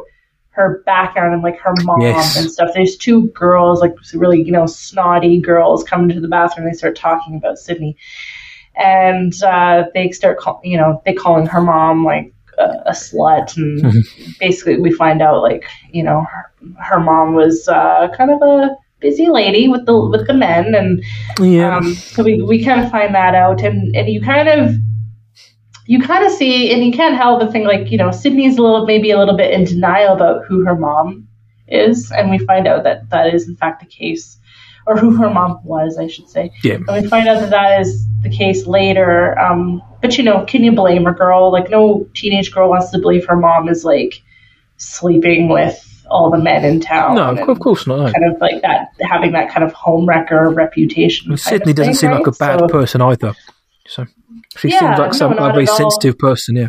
her 0.50 0.82
background 0.86 1.34
and 1.34 1.42
like 1.42 1.58
her 1.60 1.74
mom 1.82 2.00
Yes. 2.00 2.36
and 2.36 2.50
stuff. 2.50 2.70
There's 2.74 2.96
two 2.96 3.28
girls, 3.28 3.80
like 3.80 3.94
really, 4.12 4.42
you 4.42 4.50
know, 4.50 4.66
snotty 4.66 5.40
girls 5.40 5.84
come 5.84 6.02
into 6.08 6.20
the 6.20 6.28
bathroom. 6.28 6.66
They 6.66 6.76
start 6.76 6.96
talking 6.96 7.36
about 7.36 7.58
Sidney, 7.58 7.96
and 8.74 9.32
uh, 9.42 9.84
they 9.94 10.10
start, 10.10 10.38
call, 10.38 10.60
you 10.64 10.76
know, 10.76 11.00
they 11.04 11.12
calling 11.12 11.46
her 11.46 11.60
mom 11.60 12.04
like 12.04 12.32
a, 12.58 12.82
a 12.86 12.92
slut, 12.92 13.56
and 13.56 14.04
basically 14.40 14.80
we 14.80 14.92
find 14.92 15.22
out 15.22 15.42
like, 15.42 15.64
you 15.92 16.02
know, 16.02 16.22
her, 16.30 16.52
her 16.82 17.00
mom 17.00 17.34
was 17.34 17.68
uh, 17.68 18.08
kind 18.16 18.30
of 18.30 18.40
a 18.42 18.76
busy 19.00 19.28
lady 19.28 19.68
with 19.68 19.86
the 19.86 20.08
with 20.08 20.26
the 20.26 20.34
men, 20.34 20.74
and 20.74 21.02
Yeah. 21.38 21.76
um, 21.76 21.94
so 21.94 22.22
we, 22.24 22.42
we 22.42 22.64
kind 22.64 22.80
of 22.84 22.90
find 22.90 23.14
that 23.14 23.34
out, 23.34 23.62
and, 23.62 23.94
and 23.94 24.08
you 24.08 24.20
kind 24.20 24.48
of 24.48 24.74
you 25.86 26.00
kind 26.00 26.24
of 26.24 26.32
see, 26.32 26.72
and 26.72 26.84
you 26.84 26.92
can't 26.92 27.14
help 27.16 27.40
but 27.40 27.52
think 27.52 27.66
like 27.66 27.90
you 27.90 27.98
know 27.98 28.10
Sidney's 28.10 28.58
a 28.58 28.62
little 28.62 28.86
maybe 28.86 29.10
a 29.10 29.18
little 29.18 29.36
bit 29.36 29.52
in 29.52 29.64
denial 29.64 30.14
about 30.14 30.44
who 30.46 30.64
her 30.64 30.76
mom 30.76 31.26
is, 31.68 32.10
and 32.12 32.30
we 32.30 32.38
find 32.38 32.66
out 32.66 32.82
that 32.84 33.08
that 33.10 33.32
is 33.34 33.48
in 33.48 33.56
fact 33.56 33.80
the 33.80 33.86
case, 33.86 34.37
or 34.88 34.96
who 34.96 35.14
her 35.16 35.28
mom 35.30 35.60
was, 35.64 35.98
I 35.98 36.06
should 36.06 36.28
say. 36.28 36.50
yeah. 36.64 36.74
And 36.88 37.02
we 37.02 37.08
find 37.08 37.28
out 37.28 37.40
that 37.40 37.50
that 37.50 37.80
is 37.80 38.06
the 38.22 38.30
case 38.30 38.66
later. 38.66 39.38
Um, 39.38 39.82
but 40.00 40.16
you 40.16 40.24
know, 40.24 40.44
can 40.46 40.64
you 40.64 40.72
blame 40.72 41.06
a 41.06 41.12
girl? 41.12 41.52
Like 41.52 41.68
no 41.70 42.08
teenage 42.14 42.50
girl 42.52 42.70
wants 42.70 42.90
to 42.90 42.98
believe 42.98 43.26
her 43.26 43.36
mom 43.36 43.68
is 43.68 43.84
like 43.84 44.22
sleeping 44.78 45.48
with 45.48 45.84
all 46.10 46.30
the 46.30 46.38
men 46.38 46.64
in 46.64 46.80
town. 46.80 47.16
No, 47.16 47.36
of, 47.36 47.60
course 47.60 47.86
not. 47.86 47.98
No. 47.98 48.12
kind 48.12 48.32
of 48.34 48.40
like 48.40 48.62
that 48.62 48.88
having 49.02 49.32
that 49.32 49.50
kind 49.50 49.62
of 49.62 49.74
homewrecker 49.74 50.54
reputation. 50.54 51.28
Kind 51.28 51.40
Sidney 51.40 51.72
doesn't 51.74 51.92
thing, 51.92 51.98
seem 52.00 52.10
like 52.12 52.26
a 52.26 52.32
bad 52.32 52.60
So, 52.60 52.68
person 52.68 53.02
either. 53.02 53.34
So 53.86 54.06
she 54.56 54.70
Yeah, 54.70 54.80
seems 54.80 54.98
like 54.98 55.14
some 55.14 55.36
not 55.36 55.50
a 55.50 55.52
very 55.52 55.66
sensitive 55.66 56.18
person. 56.18 56.56
Yeah. 56.56 56.68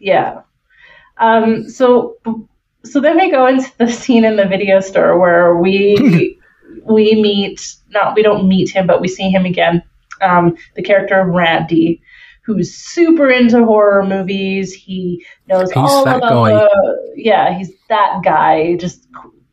Yeah. 0.00 0.40
Um, 1.18 1.68
so 1.68 2.16
so 2.84 3.00
then 3.00 3.16
we 3.16 3.30
go 3.30 3.46
into 3.46 3.70
the 3.78 3.86
scene 3.86 4.24
in 4.24 4.34
the 4.34 4.46
video 4.46 4.80
store 4.80 5.18
where 5.20 5.56
we 5.56 6.38
we 6.84 7.14
meet 7.20 7.76
not 7.90 8.14
we 8.14 8.22
don't 8.22 8.48
meet 8.48 8.70
him 8.70 8.86
but 8.86 9.00
we 9.00 9.08
see 9.08 9.30
him 9.30 9.44
again. 9.44 9.82
Um, 10.20 10.56
the 10.76 10.82
character 10.82 11.20
of 11.20 11.28
Randy, 11.28 12.00
who's 12.44 12.72
super 12.72 13.28
into 13.30 13.64
horror 13.64 14.06
movies. 14.06 14.72
He 14.72 15.24
knows 15.48 15.70
He's 15.70 15.76
all 15.78 16.02
about 16.02 16.22
guy. 16.22 16.50
the 16.50 17.12
yeah 17.16 17.56
he's 17.58 17.72
that 17.88 18.20
guy. 18.24 18.76
Just 18.76 19.06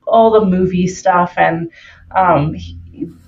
all 0.06 0.32
the 0.32 0.46
movie 0.46 0.88
stuff 0.88 1.34
and 1.38 1.72
um, 2.16 2.54
he, 2.54 2.78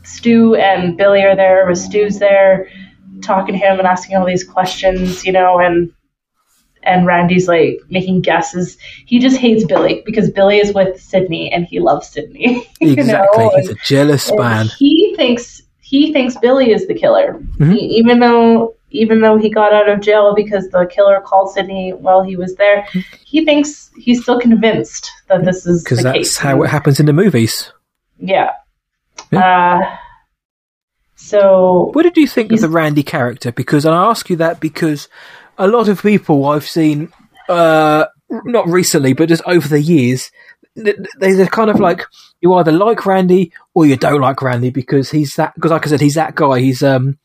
Stu 0.04 0.56
and 0.56 0.98
Billy 0.98 1.24
are 1.24 1.36
there. 1.36 1.66
But 1.68 1.78
Stu's 1.78 2.20
there 2.20 2.68
talking 3.22 3.54
to 3.54 3.60
him 3.60 3.78
and 3.80 3.88
asking 3.88 4.18
all 4.18 4.26
these 4.26 4.44
questions, 4.44 5.26
you 5.26 5.32
know, 5.32 5.60
and 5.60 5.92
and 6.84 7.06
Randy's 7.06 7.48
like 7.48 7.80
making 7.90 8.22
guesses. 8.22 8.78
He 9.06 9.20
just 9.20 9.38
hates 9.38 9.64
Billy 9.66 10.02
because 10.06 10.30
Billy 10.32 10.58
is 10.58 10.74
with 10.74 11.00
Sidney 11.02 11.52
and 11.52 11.66
he 11.66 11.80
loves 11.80 12.08
Sidney. 12.10 12.68
Exactly. 12.82 13.44
know? 13.46 13.52
He's 13.56 13.70
a 13.70 13.76
jealous 13.86 14.30
And 14.30 14.40
man. 14.40 14.68
He 14.78 15.14
thinks 15.16 15.62
he 15.82 16.12
thinks 16.14 16.38
Billy 16.38 16.72
is 16.72 16.88
the 16.88 16.94
killer, 16.94 17.40
Mhm. 17.58 17.74
He- 17.76 17.86
even 17.98 18.20
though 18.20 18.76
even 18.94 19.22
though 19.22 19.38
he 19.38 19.50
got 19.50 19.72
out 19.72 19.88
of 19.88 20.02
jail 20.02 20.34
because 20.36 20.68
the 20.70 20.86
killer 20.92 21.22
called 21.22 21.54
Sidney 21.54 21.92
while 21.94 22.22
he 22.24 22.36
was 22.36 22.56
there. 22.56 22.86
He 23.26 23.46
thinks 23.46 23.90
he's 23.98 24.22
still 24.22 24.38
convinced 24.40 25.10
that 25.30 25.46
this 25.46 25.66
is 25.66 25.82
Because 25.84 26.04
that's 26.04 26.18
case. 26.18 26.38
how 26.38 26.62
it 26.64 26.68
happens 26.70 27.00
in 27.00 27.06
the 27.06 27.14
movies. 27.14 27.72
Yeah. 28.20 28.52
Uh, 29.32 29.80
so 31.16 31.92
What 31.94 32.04
did 32.04 32.18
you 32.18 32.28
think 32.28 32.52
of 32.52 32.60
the 32.62 32.68
Randy 32.70 33.04
character? 33.04 33.52
Because 33.52 33.86
and 33.86 33.96
I 33.96 34.10
ask 34.10 34.30
you 34.30 34.36
that 34.38 34.60
because 34.60 35.08
a 35.58 35.68
lot 35.68 35.88
of 35.88 36.02
people 36.02 36.46
I've 36.46 36.68
seen, 36.68 37.12
uh, 37.50 38.06
not 38.30 38.68
recently, 38.68 39.14
but 39.14 39.30
just 39.30 39.44
over 39.46 39.68
the 39.68 39.82
years, 39.82 40.32
th- 40.76 40.96
th- 40.96 41.36
they're 41.36 41.48
kind 41.48 41.70
of 41.70 41.80
like 41.80 42.06
you 42.42 42.54
either 42.54 42.72
like 42.72 43.06
Randy 43.06 43.52
or 43.74 43.86
you 43.86 43.98
don't 43.98 44.22
like 44.22 44.42
Randy 44.42 44.70
because 44.70 45.12
he's 45.12 45.36
that. 45.36 45.54
Because 45.56 45.72
like 45.72 45.86
I 45.86 45.90
said, 45.90 46.02
he's 46.02 46.16
that 46.16 46.36
guy. 46.36 46.60
He's 46.60 46.82
um, 46.82 47.18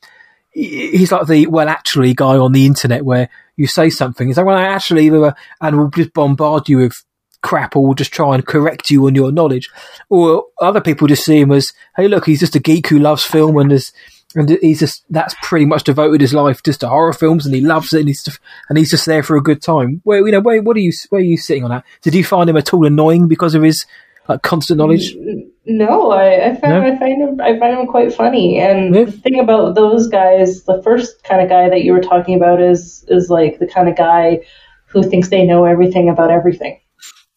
he's 0.50 1.12
like 1.12 1.26
the 1.26 1.46
well 1.46 1.68
actually 1.68 2.14
guy 2.14 2.36
on 2.36 2.52
the 2.52 2.66
internet 2.66 3.04
where 3.04 3.28
you 3.56 3.66
say 3.66 3.90
something, 3.90 4.26
he's 4.26 4.36
like 4.36 4.46
well 4.46 4.56
actually, 4.56 5.10
uh, 5.10 5.32
and 5.60 5.78
will 5.78 5.90
just 5.90 6.12
bombard 6.12 6.68
you 6.68 6.78
with 6.78 7.02
crap 7.42 7.76
or 7.76 7.86
will 7.86 7.94
just 7.94 8.12
try 8.12 8.34
and 8.34 8.46
correct 8.46 8.90
you 8.90 9.06
on 9.06 9.14
your 9.14 9.30
knowledge. 9.30 9.70
Or 10.08 10.46
other 10.60 10.80
people 10.80 11.06
just 11.06 11.24
see 11.24 11.40
him 11.40 11.52
as, 11.52 11.72
hey, 11.96 12.08
look, 12.08 12.26
he's 12.26 12.40
just 12.40 12.56
a 12.56 12.60
geek 12.60 12.88
who 12.88 12.98
loves 12.98 13.22
film 13.22 13.56
and 13.58 13.72
is, 13.72 13.92
and 14.36 14.50
he's 14.62 14.78
just 14.80 15.04
that's 15.10 15.34
pretty 15.42 15.64
much 15.66 15.82
devoted 15.84 16.20
his 16.20 16.32
life 16.34 16.62
just 16.62 16.80
to 16.80 16.88
horror 16.88 17.12
films 17.12 17.44
and 17.46 17.54
he 17.54 17.60
loves 17.60 17.92
it 17.92 18.00
and 18.00 18.08
he's 18.08 18.22
just, 18.22 18.38
and 18.68 18.78
he's 18.78 18.90
just 18.90 19.06
there 19.06 19.22
for 19.22 19.36
a 19.36 19.42
good 19.42 19.60
time. 19.62 20.00
Where 20.04 20.24
you 20.24 20.30
know, 20.32 20.40
where 20.40 20.62
what 20.62 20.76
are 20.76 20.80
you 20.80 20.92
where 21.10 21.20
are 21.20 21.24
you 21.24 21.36
sitting 21.36 21.64
on 21.64 21.70
that? 21.70 21.84
Did 22.02 22.14
you 22.14 22.22
find 22.22 22.48
him 22.48 22.56
at 22.56 22.72
all 22.72 22.86
annoying 22.86 23.26
because 23.26 23.54
of 23.54 23.62
his 23.62 23.84
like 24.28 24.42
constant 24.42 24.78
knowledge? 24.78 25.16
No, 25.64 26.10
I, 26.12 26.50
I 26.50 26.54
find 26.56 26.72
No? 26.72 26.82
I 26.82 26.98
find 26.98 27.22
him 27.22 27.40
I 27.40 27.58
find 27.58 27.78
him 27.80 27.86
quite 27.86 28.12
funny. 28.14 28.58
And 28.60 28.94
Yeah. 28.94 29.04
the 29.04 29.12
thing 29.12 29.40
about 29.40 29.74
those 29.74 30.06
guys, 30.06 30.64
the 30.64 30.80
first 30.82 31.24
kind 31.24 31.40
of 31.42 31.48
guy 31.48 31.68
that 31.68 31.82
you 31.82 31.92
were 31.92 32.00
talking 32.00 32.36
about 32.36 32.60
is 32.60 33.04
is 33.08 33.30
like 33.30 33.58
the 33.58 33.66
kind 33.66 33.88
of 33.88 33.96
guy 33.96 34.40
who 34.86 35.02
thinks 35.02 35.28
they 35.28 35.44
know 35.44 35.64
everything 35.64 36.08
about 36.08 36.30
everything. 36.30 36.78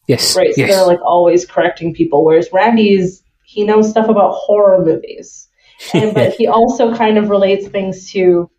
Yes, 0.06 0.36
Right. 0.36 0.54
So 0.54 0.60
yes, 0.62 0.70
they're 0.70 0.86
like 0.86 1.00
always 1.02 1.46
correcting 1.46 1.94
people. 1.94 2.24
Whereas 2.24 2.48
Randy's 2.52 3.22
he 3.44 3.64
knows 3.64 3.90
stuff 3.90 4.08
about 4.08 4.32
horror 4.34 4.84
movies. 4.84 5.48
And 5.94 6.14
but 6.14 6.34
he 6.34 6.46
also 6.46 6.94
kind 6.94 7.18
of 7.18 7.30
relates 7.30 7.68
things 7.68 8.10
to 8.12 8.50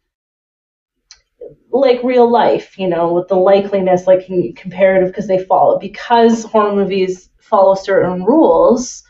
like 1.72 2.04
real 2.04 2.30
life, 2.30 2.78
you 2.78 2.88
know, 2.88 3.14
with 3.14 3.28
the 3.28 3.36
likeliness, 3.36 4.08
like 4.08 4.26
comparative, 4.56 5.10
because 5.10 5.28
they 5.28 5.44
follow 5.44 5.80
because 5.80 6.44
horror 6.44 6.76
movies 6.76 7.30
follow 7.40 7.76
certain 7.76 8.24
rules. 8.24 9.04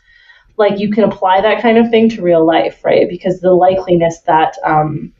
Like 0.56 0.78
you 0.78 0.90
can 0.90 1.04
apply 1.04 1.40
that 1.40 1.62
kind 1.62 1.78
of 1.78 1.90
thing 1.90 2.08
to 2.10 2.22
real 2.22 2.46
life, 2.46 2.84
right? 2.84 3.08
Because 3.08 3.40
the 3.40 3.48
likeliness 3.48 4.22
that 4.26 4.56
um, 4.64 5.12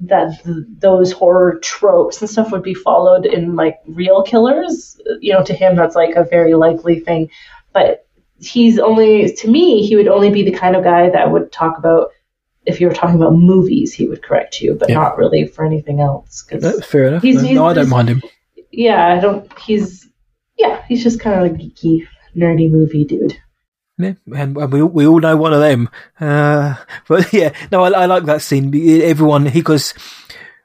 that 0.00 0.42
th- 0.44 0.66
those 0.78 1.12
horror 1.12 1.58
tropes 1.62 2.20
and 2.20 2.28
stuff 2.28 2.52
would 2.52 2.62
be 2.62 2.74
followed 2.74 3.24
in 3.24 3.56
like 3.56 3.78
real 3.86 4.22
killers, 4.22 5.00
you 5.20 5.32
know, 5.32 5.44
to 5.44 5.54
him 5.54 5.76
that's 5.76 5.94
like 5.94 6.16
a 6.16 6.24
very 6.24 6.54
likely 6.54 7.00
thing. 7.00 7.30
But 7.72 8.06
he's 8.40 8.78
only 8.78 9.32
to 9.32 9.48
me, 9.48 9.86
he 9.86 9.96
would 9.96 10.08
only 10.08 10.30
be 10.30 10.42
the 10.42 10.56
kind 10.56 10.76
of 10.76 10.84
guy 10.84 11.08
that 11.10 11.30
would 11.30 11.52
talk 11.52 11.78
about 11.78 12.10
if 12.66 12.80
you 12.80 12.88
were 12.88 12.94
talking 12.94 13.16
about 13.16 13.34
movies, 13.34 13.92
he 13.94 14.06
would 14.08 14.22
correct 14.22 14.60
you, 14.60 14.74
but 14.74 14.88
Yeah. 14.88 14.96
not 14.96 15.16
really 15.16 15.46
for 15.46 15.64
anything 15.64 16.00
else. 16.00 16.42
'cause- 16.42 16.84
fair 16.84 17.08
enough. 17.08 17.22
He's- 17.22 17.36
no, 17.42 17.48
he's 17.48 17.54
no, 17.54 17.66
I 17.66 17.74
don't 17.74 17.88
mind 17.88 18.08
him. 18.08 18.22
yeah, 18.72 19.06
I 19.16 19.20
don't. 19.20 19.50
He's 19.58 20.06
yeah, 20.58 20.80
he's 20.88 21.02
just 21.02 21.20
kind 21.20 21.38
of 21.44 21.52
a 21.52 21.54
geeky, 21.54 22.06
nerdy 22.36 22.70
movie 22.70 23.04
dude. 23.04 23.36
Yeah, 23.98 24.14
and 24.34 24.56
and 24.56 24.72
we 24.72 24.80
all- 24.82 24.88
we 24.88 25.06
all 25.06 25.20
know 25.20 25.36
one 25.36 25.52
of 25.52 25.60
them. 25.60 25.88
Uh, 26.20 26.74
but 27.08 27.32
yeah, 27.32 27.52
no, 27.72 27.82
I, 27.84 27.90
I 28.02 28.06
like 28.06 28.24
that 28.24 28.42
scene. 28.42 28.74
Everyone, 29.02 29.44
because 29.50 29.94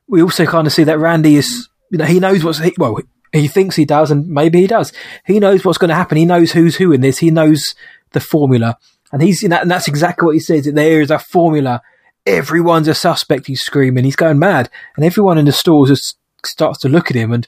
we 0.07 0.21
also 0.21 0.45
kind 0.45 0.65
of 0.67 0.73
see 0.73 0.83
that 0.85 0.99
Randy 0.99 1.35
is, 1.35 1.69
you 1.91 1.97
know, 1.97 2.05
he 2.05 2.19
knows 2.19 2.43
what's 2.43 2.59
he, 2.59 2.73
well, 2.77 2.99
he 3.31 3.47
thinks 3.47 3.75
he 3.75 3.85
does, 3.85 4.11
and 4.11 4.27
maybe 4.27 4.59
he 4.61 4.67
does. 4.67 4.91
He 5.25 5.39
knows 5.39 5.63
what's 5.63 5.77
going 5.77 5.89
to 5.89 5.95
happen. 5.95 6.17
He 6.17 6.25
knows 6.25 6.51
who's 6.51 6.75
who 6.75 6.91
in 6.91 6.99
this. 7.01 7.19
He 7.19 7.31
knows 7.31 7.75
the 8.11 8.19
formula, 8.19 8.77
and 9.13 9.21
he's 9.21 9.43
in 9.43 9.51
that, 9.51 9.61
and 9.61 9.71
that's 9.71 9.87
exactly 9.87 10.25
what 10.25 10.33
he 10.35 10.39
says. 10.41 10.65
That 10.65 10.75
there 10.75 10.99
is 11.01 11.11
a 11.11 11.19
formula. 11.19 11.81
Everyone's 12.25 12.87
a 12.87 12.93
suspect. 12.93 13.47
He's 13.47 13.61
screaming. 13.61 14.03
He's 14.03 14.15
going 14.15 14.39
mad, 14.39 14.69
and 14.95 15.05
everyone 15.05 15.37
in 15.37 15.45
the 15.45 15.51
stores 15.51 15.89
just 15.89 16.17
starts 16.45 16.79
to 16.79 16.89
look 16.89 17.09
at 17.09 17.15
him, 17.15 17.31
and 17.31 17.47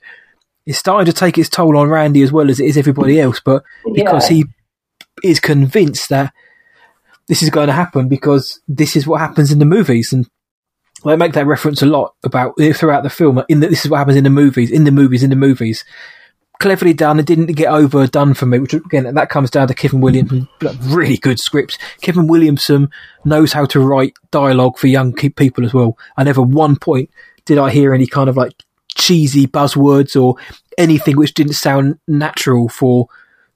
it's 0.66 0.80
starting 0.80 1.06
to 1.12 1.18
take 1.18 1.38
its 1.38 1.50
toll 1.50 1.78
on 1.78 1.90
Randy 1.90 2.22
as 2.22 2.32
well 2.32 2.50
as 2.50 2.60
it 2.60 2.66
is 2.66 2.78
everybody 2.78 3.20
else. 3.20 3.40
But 3.44 3.64
because 3.94 4.30
Yeah. 4.30 4.38
he 4.38 4.46
is 5.24 5.40
convinced 5.40 6.10
that 6.10 6.34
this 7.28 7.44
is 7.44 7.50
going 7.50 7.68
to 7.68 7.74
happen 7.74 8.08
because 8.10 8.60
this 8.68 8.96
is 8.96 9.06
what 9.08 9.20
happens 9.22 9.52
in 9.52 9.60
the 9.60 9.66
movies 9.66 10.12
and 10.12 10.28
they 11.06 11.16
make 11.16 11.34
that 11.34 11.46
reference 11.46 11.82
a 11.82 11.86
lot 11.86 12.16
about 12.24 12.54
throughout 12.76 13.04
the 13.04 13.10
film 13.10 13.42
in 13.48 13.60
that 13.62 13.70
this 13.70 13.86
is 13.86 13.92
what 13.92 13.98
happens 14.00 14.18
in 14.18 14.24
the 14.24 14.30
movies 14.30 14.72
in 14.72 14.84
the 14.84 14.92
movies 14.92 15.24
in 15.24 15.30
the 15.30 15.36
movies 15.36 15.86
cleverly 16.64 16.94
done 16.94 17.20
it 17.20 17.26
didn't 17.26 17.48
get 17.48 17.68
overdone 17.68 18.34
for 18.34 18.46
me 18.46 18.58
which 18.58 18.74
again 18.74 19.14
that 19.16 19.30
comes 19.30 19.52
down 19.52 19.68
to 19.68 19.74
Kevin 19.74 20.00
Williamson 20.00 20.48
really 20.84 21.18
good 21.18 21.38
scripts 21.38 21.78
Kevin 22.00 22.26
Williamson 22.26 22.90
knows 23.26 23.52
how 23.52 23.66
to 23.66 23.82
write 23.82 24.14
dialogue 24.32 24.78
for 24.78 24.88
young 24.88 25.12
people 25.12 25.66
as 25.66 25.74
well 25.74 25.98
I 26.16 26.24
never 26.24 26.42
one 26.42 26.78
point 26.78 27.10
did 27.44 27.58
I 27.58 27.70
hear 27.70 27.94
any 27.94 28.08
kind 28.08 28.30
of 28.30 28.38
like 28.38 28.54
cheesy 28.96 29.46
buzzwords 29.46 30.16
or 30.20 30.36
anything 30.78 31.18
which 31.18 31.34
didn't 31.34 31.54
sound 31.54 32.00
natural 32.08 32.70
for 32.70 33.10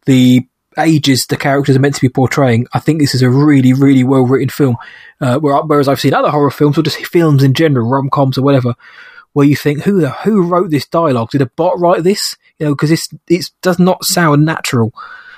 the 0.05 0.45
ages 0.77 1.25
the 1.27 1.37
characters 1.37 1.77
are 1.77 1.79
meant 1.79 1.95
to 1.95 2.01
be 2.01 2.09
portraying. 2.09 2.67
I 2.73 2.79
think 2.79 2.99
this 2.99 3.15
is 3.15 3.21
a 3.21 3.29
really, 3.29 3.73
really 3.73 4.03
well 4.03 4.27
written 4.27 4.49
film. 4.49 4.77
Uh, 5.19 5.39
whereas 5.39 5.87
I've 5.87 5.99
seen 5.99 6.13
other 6.13 6.29
horror 6.29 6.51
films 6.51 6.77
or 6.77 6.83
just 6.83 7.03
films 7.07 7.41
in 7.41 7.53
general, 7.53 7.89
rom 7.89 8.09
coms 8.09 8.37
or 8.37 8.43
whatever, 8.43 8.75
where 9.37 9.45
you 9.45 9.55
think, 9.55 9.83
who 9.83 10.01
the 10.01 10.09
who 10.09 10.41
wrote 10.41 10.71
this 10.71 10.87
dialogue? 10.87 11.29
Did 11.29 11.43
a 11.43 11.45
bot 11.45 11.79
write 11.79 12.01
this? 12.01 12.35
You 12.57 12.65
know, 12.65 12.73
because 12.73 12.89
it 13.27 13.45
does 13.61 13.77
not 13.77 14.03
sound 14.03 14.45
natural. 14.45 14.91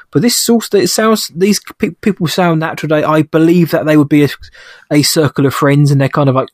But 0.09 0.21
this 0.21 0.37
source, 0.37 0.69
that 0.69 0.81
it 0.81 0.87
sounds 0.87 1.29
these 1.35 1.59
pe- 1.79 1.89
people 1.89 2.27
sound 2.27 2.61
natural. 2.61 2.91
They, 2.91 3.03
I 3.03 3.23
believe 3.23 3.71
that 3.71 3.85
they 3.85 3.97
would 3.97 4.07
be 4.07 4.23
a, 4.23 4.29
a 4.89 5.01
circle 5.01 5.45
of 5.45 5.53
friends, 5.53 5.91
and 5.91 5.99
they're 5.99 6.07
kind 6.07 6.29
of 6.29 6.35
like 6.35 6.47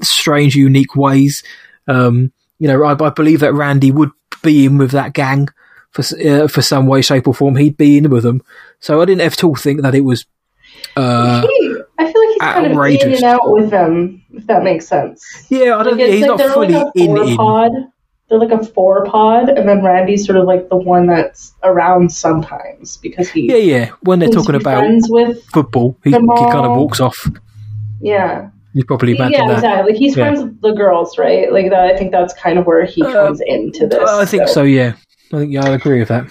strange, 0.00 0.54
unique 0.54 0.96
ways. 0.96 1.42
Um, 1.86 2.32
you 2.58 2.66
know, 2.66 2.82
I, 2.82 2.92
I 2.92 3.10
believe 3.10 3.40
that 3.40 3.52
Randy 3.52 3.90
would 3.90 4.12
be 4.42 4.64
in 4.64 4.78
with 4.78 4.92
that 4.92 5.12
gang 5.12 5.50
for 5.90 6.02
uh, 6.18 6.48
for 6.48 6.62
some 6.62 6.86
way, 6.86 7.02
shape, 7.02 7.28
or 7.28 7.34
form, 7.34 7.56
he'd 7.56 7.76
be 7.76 7.98
in 7.98 8.08
with 8.08 8.22
them. 8.22 8.40
So 8.80 9.02
I 9.02 9.04
didn't 9.04 9.20
at 9.20 9.44
all 9.44 9.54
think 9.54 9.82
that 9.82 9.94
it 9.94 10.00
was. 10.00 10.24
Uh, 10.96 11.46
he, 11.46 11.76
I 11.98 12.10
feel 12.10 12.25
like 12.25 12.25
he's 12.40 12.52
kind 12.52 12.66
of 12.66 12.72
in 12.72 12.78
outrageous. 12.78 13.22
and 13.22 13.24
out 13.24 13.50
with 13.52 13.70
them, 13.70 14.22
if 14.32 14.46
that 14.46 14.62
makes 14.62 14.86
sense. 14.86 15.24
yeah, 15.48 15.76
I 15.76 15.82
don't. 15.82 15.96
Like, 15.96 16.06
think 16.06 16.12
he's 16.14 16.26
like 16.26 16.38
not 16.38 16.50
fully 16.52 16.68
like 16.68 16.86
in. 16.94 17.16
in. 17.16 17.36
pod. 17.36 17.72
They're 18.28 18.40
like 18.40 18.50
a 18.50 18.64
four 18.64 19.04
pod, 19.04 19.48
and 19.48 19.68
then 19.68 19.84
Randy's 19.84 20.26
sort 20.26 20.36
of 20.36 20.46
like 20.46 20.68
the 20.68 20.76
one 20.76 21.06
that's 21.06 21.54
around 21.62 22.10
sometimes 22.12 22.96
because 22.96 23.28
he 23.28 23.46
Yeah, 23.48 23.56
yeah. 23.58 23.90
When 24.02 24.18
they're 24.18 24.28
talking 24.30 24.56
about 24.56 24.84
with 25.08 25.44
football, 25.52 25.96
he, 26.02 26.10
he 26.10 26.16
kind 26.16 26.66
of 26.66 26.76
walks 26.76 26.98
off. 26.98 27.16
yeah 28.00 28.50
You 28.72 28.84
probably 28.84 29.14
imagine 29.14 29.32
yeah 29.34 29.46
that. 29.46 29.54
exactly. 29.58 29.92
Like 29.92 29.98
he's 30.00 30.16
Yeah. 30.16 30.24
friends 30.24 30.42
with 30.42 30.60
the 30.60 30.72
girls, 30.72 31.16
right? 31.18 31.52
Like 31.52 31.70
that. 31.70 31.84
I 31.94 31.96
think 31.96 32.10
that's 32.10 32.34
kind 32.34 32.58
of 32.58 32.66
where 32.66 32.84
he 32.84 33.00
Uh, 33.02 33.12
comes 33.12 33.40
into 33.46 33.86
this. 33.86 34.08
I 34.10 34.24
think 34.24 34.48
so. 34.48 34.64
Yeah, 34.64 34.94
I 35.32 35.38
think 35.38 35.52
yeah, 35.52 35.64
I 35.64 35.70
agree 35.74 36.00
with 36.00 36.08
that. 36.08 36.26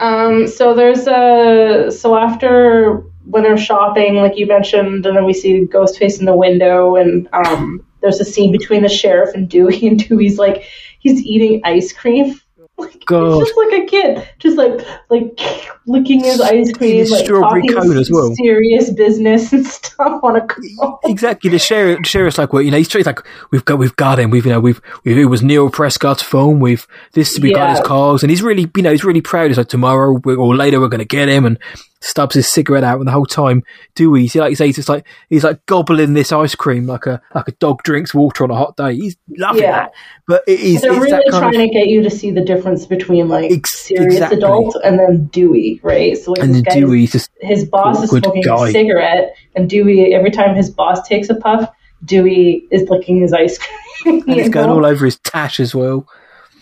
Um, 0.00 0.46
so 0.46 0.74
there's 0.74 1.06
a 1.06 1.90
so 1.90 2.16
after 2.16 3.04
when 3.24 3.42
they're 3.42 3.56
shopping, 3.56 4.16
like 4.16 4.36
you 4.36 4.46
mentioned, 4.46 5.06
and 5.06 5.16
then 5.16 5.24
we 5.24 5.32
see 5.32 5.66
Ghostface 5.66 6.18
in 6.18 6.26
the 6.26 6.36
window, 6.36 6.96
and 6.96 7.28
um, 7.32 7.84
there's 8.00 8.20
a 8.20 8.24
scene 8.24 8.52
between 8.52 8.82
the 8.82 8.88
sheriff 8.88 9.34
and 9.34 9.48
Dewey, 9.48 9.86
and 9.86 9.98
Dewey's 9.98 10.38
like 10.38 10.64
he's 10.98 11.20
eating 11.22 11.60
ice 11.64 11.92
cream. 11.92 12.38
Like, 12.78 13.04
God. 13.04 13.34
he's 13.34 13.48
just 13.48 13.56
like 13.56 13.82
a 13.82 13.86
kid, 13.86 14.28
just 14.38 14.56
like 14.56 14.84
like 15.08 15.38
licking 15.86 16.24
his 16.24 16.40
ice 16.40 16.72
cream, 16.72 17.06
like 17.08 17.24
strawberry 17.24 17.68
cone 17.68 17.96
as 17.96 18.10
well. 18.10 18.34
serious 18.34 18.90
business 18.90 19.52
and 19.52 19.64
stuff 19.64 20.24
on 20.24 20.36
a 20.36 20.46
cone. 20.46 20.96
Exactly. 21.04 21.50
The 21.50 21.58
sheriff, 21.58 21.98
the 21.98 22.08
sheriff's 22.08 22.38
like, 22.38 22.52
well, 22.52 22.62
you 22.62 22.70
know, 22.70 22.78
he's 22.78 22.92
like, 23.06 23.20
we've 23.50 23.64
got, 23.64 23.78
we've 23.78 23.94
got 23.96 24.18
him. 24.18 24.30
We've, 24.30 24.46
you 24.46 24.52
know, 24.52 24.58
we've, 24.58 24.80
we've 25.04 25.18
it 25.18 25.26
was 25.26 25.42
Neil 25.42 25.70
Prescott's 25.70 26.22
film. 26.22 26.60
We've 26.60 26.86
this, 27.12 27.38
we 27.38 27.52
got 27.52 27.76
his 27.76 27.86
cars, 27.86 28.22
and 28.22 28.30
he's 28.30 28.42
really, 28.42 28.68
you 28.74 28.82
know, 28.82 28.90
he's 28.90 29.04
really 29.04 29.20
proud. 29.20 29.48
He's 29.48 29.58
like, 29.58 29.68
tomorrow 29.68 30.20
or 30.24 30.56
later 30.56 30.80
we're 30.80 30.88
going 30.88 31.00
to 31.00 31.04
get 31.04 31.28
him, 31.28 31.44
and 31.44 31.58
stubs 32.02 32.34
his 32.34 32.50
cigarette 32.50 32.84
out, 32.84 32.98
and 32.98 33.06
the 33.06 33.12
whole 33.12 33.26
time 33.26 33.62
Dewey, 33.94 34.28
see, 34.28 34.40
like 34.40 34.50
you 34.50 34.56
say, 34.56 34.66
he's 34.66 34.76
just 34.76 34.88
like 34.88 35.06
he's 35.28 35.44
like 35.44 35.64
gobbling 35.66 36.14
this 36.14 36.32
ice 36.32 36.54
cream 36.54 36.86
like 36.86 37.06
a 37.06 37.20
like 37.34 37.48
a 37.48 37.52
dog 37.52 37.82
drinks 37.82 38.12
water 38.12 38.44
on 38.44 38.50
a 38.50 38.54
hot 38.56 38.76
day. 38.76 38.94
He's 38.94 39.16
loving 39.38 39.62
Yeah. 39.62 39.72
that, 39.72 39.92
but 40.26 40.42
it 40.46 40.60
is 40.60 40.82
They're 40.82 40.92
really 40.92 41.22
trying 41.30 41.54
of, 41.54 41.60
to 41.60 41.68
get 41.68 41.86
you 41.88 42.02
to 42.02 42.10
see 42.10 42.30
the 42.30 42.44
difference 42.44 42.86
between 42.86 43.28
like 43.28 43.50
Ex- 43.50 43.78
serious 43.86 44.14
exactly. 44.14 44.38
adult 44.38 44.76
and 44.84 44.98
then 44.98 45.26
Dewey, 45.26 45.80
right? 45.82 46.16
So 46.18 46.32
like 46.32 46.42
and 46.42 46.54
this 46.54 46.62
guy's 46.62 46.74
Dewey's 46.74 47.12
just 47.12 47.30
his 47.40 47.64
boss 47.64 48.02
is 48.02 48.10
smoking 48.10 48.42
guy. 48.42 48.68
a 48.68 48.72
cigarette, 48.72 49.34
and 49.54 49.68
Dewey, 49.70 50.14
every 50.14 50.30
time 50.30 50.54
his 50.54 50.70
boss 50.70 51.06
takes 51.06 51.28
a 51.30 51.34
puff, 51.34 51.70
Dewey 52.04 52.66
is 52.70 52.88
licking 52.88 53.20
his 53.20 53.32
ice 53.32 53.58
cream. 53.58 54.22
and 54.26 54.36
it's 54.38 54.48
going 54.48 54.68
all 54.68 54.84
over 54.84 55.04
his 55.04 55.18
tash 55.20 55.60
as 55.60 55.74
well. 55.74 56.06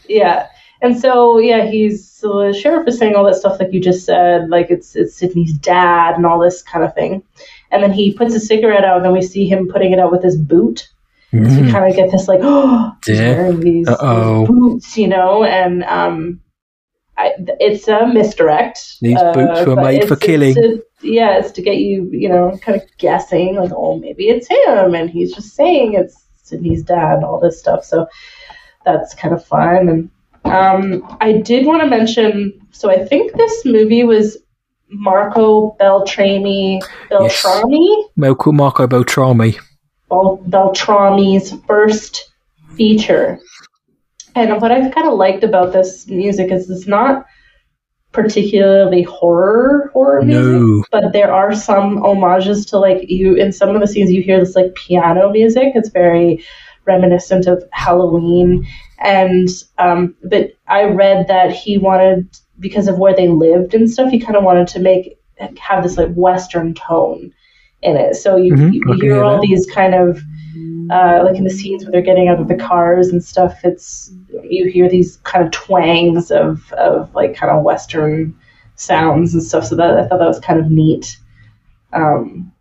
Yeah. 0.09 0.49
And 0.83 0.99
so, 0.99 1.39
yeah, 1.39 1.66
he's 1.70 2.09
so 2.09 2.47
the 2.47 2.53
sheriff 2.59 2.89
is 2.89 2.99
saying 2.99 3.14
all 3.14 3.24
that 3.24 3.35
stuff 3.35 3.59
like 3.61 3.72
you 3.72 3.81
just 3.81 4.05
said, 4.07 4.49
like 4.49 4.70
it's 4.70 4.97
it's 4.97 5.14
Sidney's 5.14 5.53
dad 5.53 6.14
and 6.16 6.24
all 6.26 6.39
this 6.39 6.62
kind 6.62 6.85
of 6.85 6.95
thing. 6.95 7.22
And 7.70 7.83
then 7.83 7.93
he 7.93 8.12
puts 8.14 8.35
a 8.35 8.41
cigarette 8.41 8.85
out, 8.85 8.97
and 8.97 9.05
then 9.05 9.12
we 9.12 9.22
see 9.22 9.47
him 9.47 9.68
putting 9.68 9.93
it 9.93 9.99
out 9.99 10.11
with 10.11 10.22
his 10.22 10.37
boot. 10.37 10.89
So 11.33 11.39
we 11.62 11.70
kind 11.70 11.89
of 11.89 11.95
get 11.97 12.11
this 12.11 12.26
like, 12.26 12.41
oh, 12.43 12.93
he's 13.07 13.18
wearing 13.37 13.61
these, 13.61 13.87
these 14.41 14.49
boots, 14.49 14.97
you 14.99 15.07
know, 15.07 15.45
and 15.45 15.85
um, 15.85 16.41
I, 17.16 17.35
it's 17.61 17.87
a 17.87 18.07
misdirect. 18.09 18.99
These 19.01 19.16
uh, 19.16 19.33
boots 19.33 19.61
were 19.66 19.76
made 19.76 20.09
for 20.09 20.14
it's- 20.14 20.18
it's 20.22 20.26
killing. 20.26 20.78
to- 20.78 20.85
yeah, 21.03 21.39
it's 21.39 21.53
to 21.53 21.62
get 21.62 21.76
you, 21.76 22.09
you 22.12 22.28
know, 22.28 22.59
kind 22.61 22.81
of 22.83 22.87
guessing, 22.99 23.55
like, 23.57 23.70
oh, 23.74 23.99
maybe 23.99 24.28
it's 24.28 24.49
him, 24.49 24.95
and 24.95 25.09
he's 25.09 25.33
just 25.35 25.55
saying 25.55 25.95
it's 25.95 26.16
Sidney's 26.43 26.83
dad, 26.83 27.16
and 27.16 27.24
all 27.24 27.39
this 27.41 27.59
stuff. 27.61 27.85
So 27.85 28.07
that's 28.85 29.14
kind 29.14 29.33
of 29.35 29.45
fun. 29.45 29.89
And 29.89 30.11
um, 30.45 31.16
I 31.20 31.32
did 31.32 31.66
want 31.66 31.82
to 31.82 31.88
mention, 31.88 32.59
so 32.70 32.91
I 32.91 33.05
think 33.05 33.32
this 33.34 33.64
movie 33.64 34.05
was 34.05 34.38
Marco 34.88 35.76
Beltrami, 35.78 36.80
Beltrami. 37.11 38.05
Marco 38.16 38.53
Marco 38.53 38.86
Beltrami. 38.86 39.57
Bel- 40.09 40.43
Beltrami's 40.49 41.53
first 41.66 42.32
feature. 42.76 43.38
And 44.34 44.61
what 44.61 44.72
I 44.72 44.88
kind 44.91 45.09
of 45.09 45.14
liked 45.14 45.45
about 45.45 45.72
this 45.72 46.07
music 46.09 46.51
is 46.51 46.70
it's 46.70 46.86
not 46.86 47.26
particularly 48.12 49.03
horror 49.03 49.91
horror 49.93 50.22
music, 50.22 50.61
No. 50.61 50.84
but 50.91 51.12
there 51.12 51.32
are 51.32 51.55
some 51.55 51.99
homages 51.99 52.66
to 52.66 52.78
like 52.78 53.09
you 53.09 53.34
in 53.34 53.53
some 53.53 53.74
of 53.74 53.80
the 53.80 53.86
scenes 53.86 54.11
you 54.11 54.22
hear 54.22 54.41
this 54.41 54.57
like 54.57 54.74
piano 54.74 55.30
music. 55.30 55.72
It's 55.74 55.91
very 55.91 56.45
reminiscent 56.85 57.47
of 57.47 57.62
Halloween, 57.72 58.66
and 58.99 59.49
um, 59.78 60.14
but 60.24 60.53
I 60.66 60.85
read 60.85 61.28
that 61.28 61.53
he 61.53 61.78
wanted 61.78 62.28
because 62.59 62.89
of 62.89 62.99
where 62.99 63.14
they 63.14 63.28
lived 63.28 63.74
and 63.74 63.91
stuff. 63.91 64.11
He 64.11 64.20
kind 64.20 64.37
of 64.37 64.45
wanted 64.45 64.68
to 64.68 64.81
make 64.81 65.18
have 65.59 65.83
this 65.83 65.97
like 65.97 66.12
Western 66.14 66.74
tone 66.74 67.33
in 67.83 67.97
it. 67.97 68.14
So 68.16 68.37
you, 68.37 68.55
Mhm, 68.55 68.72
you 68.72 68.83
can 68.83 68.95
hear 68.97 69.14
hear 69.14 69.24
all 69.24 69.41
these 69.41 69.66
kind 69.66 69.95
of 69.95 70.22
uh, 70.91 71.22
like 71.24 71.37
in 71.37 71.45
the 71.45 71.51
scenes 71.51 71.85
where 71.85 71.93
they're 71.93 72.03
getting 72.03 72.28
out 72.28 72.41
of 72.41 72.49
the 72.49 72.57
cars 72.57 73.09
and 73.09 73.22
stuff. 73.22 73.61
It's 73.64 74.12
you 74.43 74.68
hear 74.68 74.89
these 74.89 75.18
kind 75.18 75.45
of 75.45 75.51
twangs 75.53 76.31
of 76.31 76.72
of 76.72 77.14
like 77.14 77.37
kind 77.37 77.57
of 77.57 77.62
Western 77.62 78.37
sounds 78.74 79.35
and 79.35 79.43
stuff. 79.43 79.66
So 79.66 79.76
that 79.76 79.99
I 79.99 80.07
thought 80.07 80.18
that 80.18 80.26
was 80.26 80.41
kind 80.41 80.61
of 80.61 80.70
neat. 80.70 81.16
Um, 81.93 82.53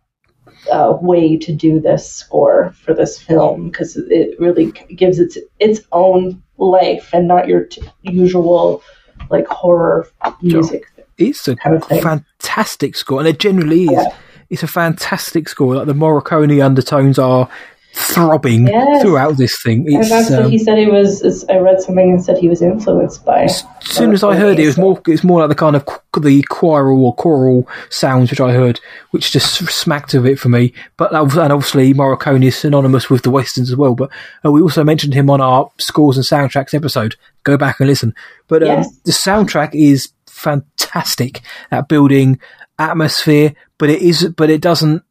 uh, 0.70 0.96
way 1.00 1.36
to 1.36 1.52
do 1.52 1.80
this 1.80 2.10
score 2.10 2.72
for 2.82 2.94
this 2.94 3.18
film 3.18 3.70
because 3.70 3.96
it 3.96 4.38
really 4.38 4.72
gives 4.94 5.18
its 5.18 5.38
its 5.58 5.80
own 5.92 6.42
life 6.58 7.10
and 7.12 7.26
not 7.26 7.48
your 7.48 7.64
t- 7.64 7.82
usual 8.02 8.82
like 9.30 9.46
horror 9.46 10.06
music. 10.42 10.86
It's 11.18 11.46
a 11.48 11.56
kind 11.56 11.76
of 11.76 11.84
fantastic 11.84 12.96
score, 12.96 13.20
and 13.20 13.28
it 13.28 13.38
generally 13.38 13.84
is. 13.84 13.90
Yeah. 13.92 14.16
It's 14.48 14.62
a 14.64 14.68
fantastic 14.68 15.48
score. 15.48 15.76
Like 15.76 15.86
the 15.86 15.92
Morricone 15.92 16.64
undertones 16.64 17.18
are 17.18 17.48
throbbing 17.92 18.66
throughout 19.00 19.36
this 19.36 19.60
thing. 19.62 19.86
And 19.86 19.96
It's 19.98 20.08
that's 20.08 20.30
what 20.30 20.44
um, 20.44 20.50
he 20.50 20.58
said 20.58 20.78
he 20.78 20.86
was. 20.86 21.44
I 21.48 21.56
read 21.58 21.80
something 21.80 22.10
and 22.10 22.24
said 22.24 22.38
he 22.38 22.48
was 22.48 22.62
influenced 22.62 23.24
by. 23.24 23.42
as 23.44 23.64
soon 23.82 24.12
as 24.12 24.22
I 24.24 24.36
heard 24.36 24.58
it, 24.58 24.62
it 24.62 24.66
was 24.66 24.78
more. 24.78 25.00
It's 25.06 25.24
more 25.24 25.40
like 25.40 25.48
the 25.48 25.54
kind 25.54 25.76
of 25.76 25.86
the 26.20 26.42
choral 26.48 27.04
or 27.04 27.14
choral 27.14 27.68
sounds 27.88 28.30
which 28.30 28.40
I 28.40 28.52
heard, 28.52 28.80
which 29.10 29.32
just 29.32 29.54
smacked 29.70 30.14
of 30.14 30.26
it 30.26 30.38
for 30.38 30.48
me. 30.48 30.72
But 30.96 31.12
that 31.12 31.24
was- 31.24 31.36
and 31.36 31.52
obviously 31.52 31.92
Morricone 31.94 32.44
is 32.44 32.56
synonymous 32.56 33.10
with 33.10 33.22
the 33.22 33.30
westerns 33.30 33.70
as 33.70 33.76
well. 33.76 33.94
But 33.94 34.10
uh, 34.44 34.52
we 34.52 34.62
also 34.62 34.84
mentioned 34.84 35.14
him 35.14 35.30
on 35.30 35.40
our 35.40 35.70
scores 35.78 36.16
and 36.16 36.26
soundtracks 36.26 36.74
episode. 36.74 37.16
Go 37.44 37.56
back 37.56 37.80
and 37.80 37.88
listen. 37.88 38.14
But 38.48 38.62
um, 38.62 38.68
Yes. 38.68 38.96
the 39.04 39.12
soundtrack 39.12 39.70
is 39.74 40.12
fantastic 40.26 41.40
at 41.70 41.88
building 41.88 42.38
atmosphere, 42.78 43.54
but 43.78 43.90
it 43.90 44.00
is, 44.02 44.28
but 44.36 44.50
it 44.50 44.60
doesn't 44.60 45.02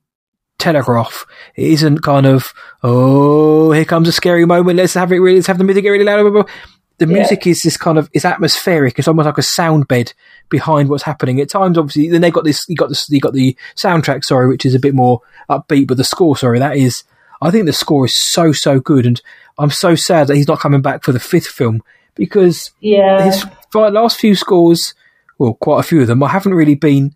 telegraph. 0.60 1.26
It 1.55 1.68
isn't 1.72 1.99
kind 2.03 2.26
of 2.26 2.53
oh, 2.84 3.72
here 3.72 3.86
comes 3.86 4.07
a 4.07 4.12
scary 4.12 4.45
moment. 4.45 4.78
Let's 4.78 4.93
have 4.93 5.12
it 5.12 5.20
really. 5.20 5.38
Let's 5.38 5.47
have 5.47 5.57
the 5.57 5.64
music 5.64 5.84
get 5.84 5.89
really 5.89 6.03
loud. 6.05 6.47
The 6.99 7.07
Yeah. 7.07 7.14
music 7.14 7.47
is 7.47 7.62
this 7.62 7.78
kind 7.78 7.97
of 7.97 8.10
it's 8.14 8.26
atmospheric. 8.26 8.99
It's 8.99 9.07
almost 9.07 9.26
like 9.26 9.38
a 9.38 9.41
sound 9.41 9.88
bed 9.88 10.14
behind 10.49 10.89
what's 10.89 11.03
happening. 11.03 11.39
At 11.39 11.49
times, 11.49 11.78
obviously, 11.78 12.10
then 12.10 12.22
they 12.22 12.30
got 12.32 12.43
this. 12.43 12.66
You 12.68 12.76
got 12.76 12.89
this. 12.89 13.10
You 13.10 13.22
got 13.22 13.34
the 13.34 13.55
soundtrack. 13.76 14.24
Sorry, 14.26 14.47
which 14.47 14.66
is 14.66 14.76
a 14.76 14.80
bit 14.80 14.93
more 14.93 15.22
upbeat, 15.49 15.88
but 15.88 15.97
the 15.97 16.03
score. 16.03 16.36
Sorry, 16.38 16.60
that 16.60 16.76
is. 16.78 17.03
I 17.41 17.51
think 17.51 17.66
the 17.66 17.74
score 17.74 18.03
is 18.05 18.16
so 18.16 18.51
so 18.51 18.82
good, 18.82 19.05
and 19.05 19.22
I'm 19.57 19.70
so 19.72 19.95
sad 19.95 20.28
that 20.28 20.36
he's 20.36 20.47
not 20.49 20.60
coming 20.60 20.82
back 20.82 21.03
for 21.05 21.14
the 21.14 21.22
fifth 21.22 21.47
film 21.47 21.82
because 22.16 22.72
Yeah, 22.82 23.24
his 23.24 23.45
last 23.74 24.20
few 24.20 24.36
scores, 24.36 24.93
well, 25.38 25.53
quite 25.53 25.80
a 25.80 25.84
few 25.84 26.01
of 26.01 26.07
them, 26.07 26.22
I 26.22 26.28
haven't 26.28 26.53
really 26.53 26.76
been 26.76 27.16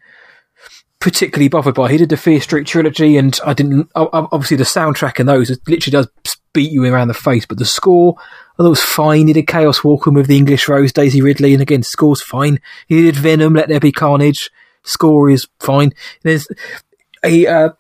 particularly 1.04 1.50
bothered 1.50 1.76
by. 1.76 1.92
He 1.92 1.98
did 1.98 2.08
the 2.08 2.16
Fear 2.16 2.40
Street 2.40 2.66
trilogy, 2.66 3.18
and 3.18 3.38
I 3.46 3.54
didn't. 3.54 3.92
Obviously, 3.94 4.56
the 4.56 4.64
soundtrack 4.64 5.20
in 5.20 5.26
those 5.26 5.50
it 5.50 5.60
literally 5.68 5.92
does 5.92 6.08
beat 6.54 6.72
you 6.72 6.86
around 6.86 7.10
the 7.10 7.14
face, 7.14 7.46
but 7.46 7.58
the 7.58 7.66
score, 7.66 8.16
I 8.58 8.64
thought 8.64 8.70
was 8.70 8.82
fine. 8.82 9.28
He 9.28 9.34
did 9.34 9.46
Chaos 9.46 9.84
Walking 9.84 10.14
with 10.14 10.28
the 10.28 10.38
English 10.38 10.70
Rose, 10.70 10.94
Daisy 10.94 11.22
Ridley, 11.22 11.52
and 11.52 11.62
again, 11.62 11.84
score's 11.84 12.22
fine. 12.22 12.62
He 12.88 13.02
did 13.02 13.18
Venom, 13.18 13.54
Let 13.54 13.68
There 13.68 13.82
Be 13.82 13.92
Carnage. 13.92 14.50
Score 14.84 15.30
is 15.30 15.46
fine. 15.60 15.92
There's 16.22 16.48
he 17.26 17.48
uh, 17.48 17.72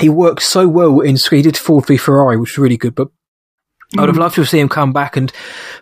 he 0.00 0.08
worked 0.08 0.42
so 0.42 0.68
well 0.68 1.00
in. 1.00 1.16
He 1.28 1.42
did 1.42 1.56
Ford 1.56 1.86
v 1.86 1.96
Ferrari, 1.96 2.36
which 2.36 2.52
was 2.52 2.62
really 2.62 2.76
good, 2.76 2.94
but 2.94 3.08
I 3.96 4.00
would 4.00 4.08
have 4.08 4.16
mm. 4.16 4.20
loved 4.20 4.34
to 4.36 4.44
see 4.46 4.58
him 4.58 4.68
come 4.68 4.92
back 4.92 5.16
and 5.16 5.32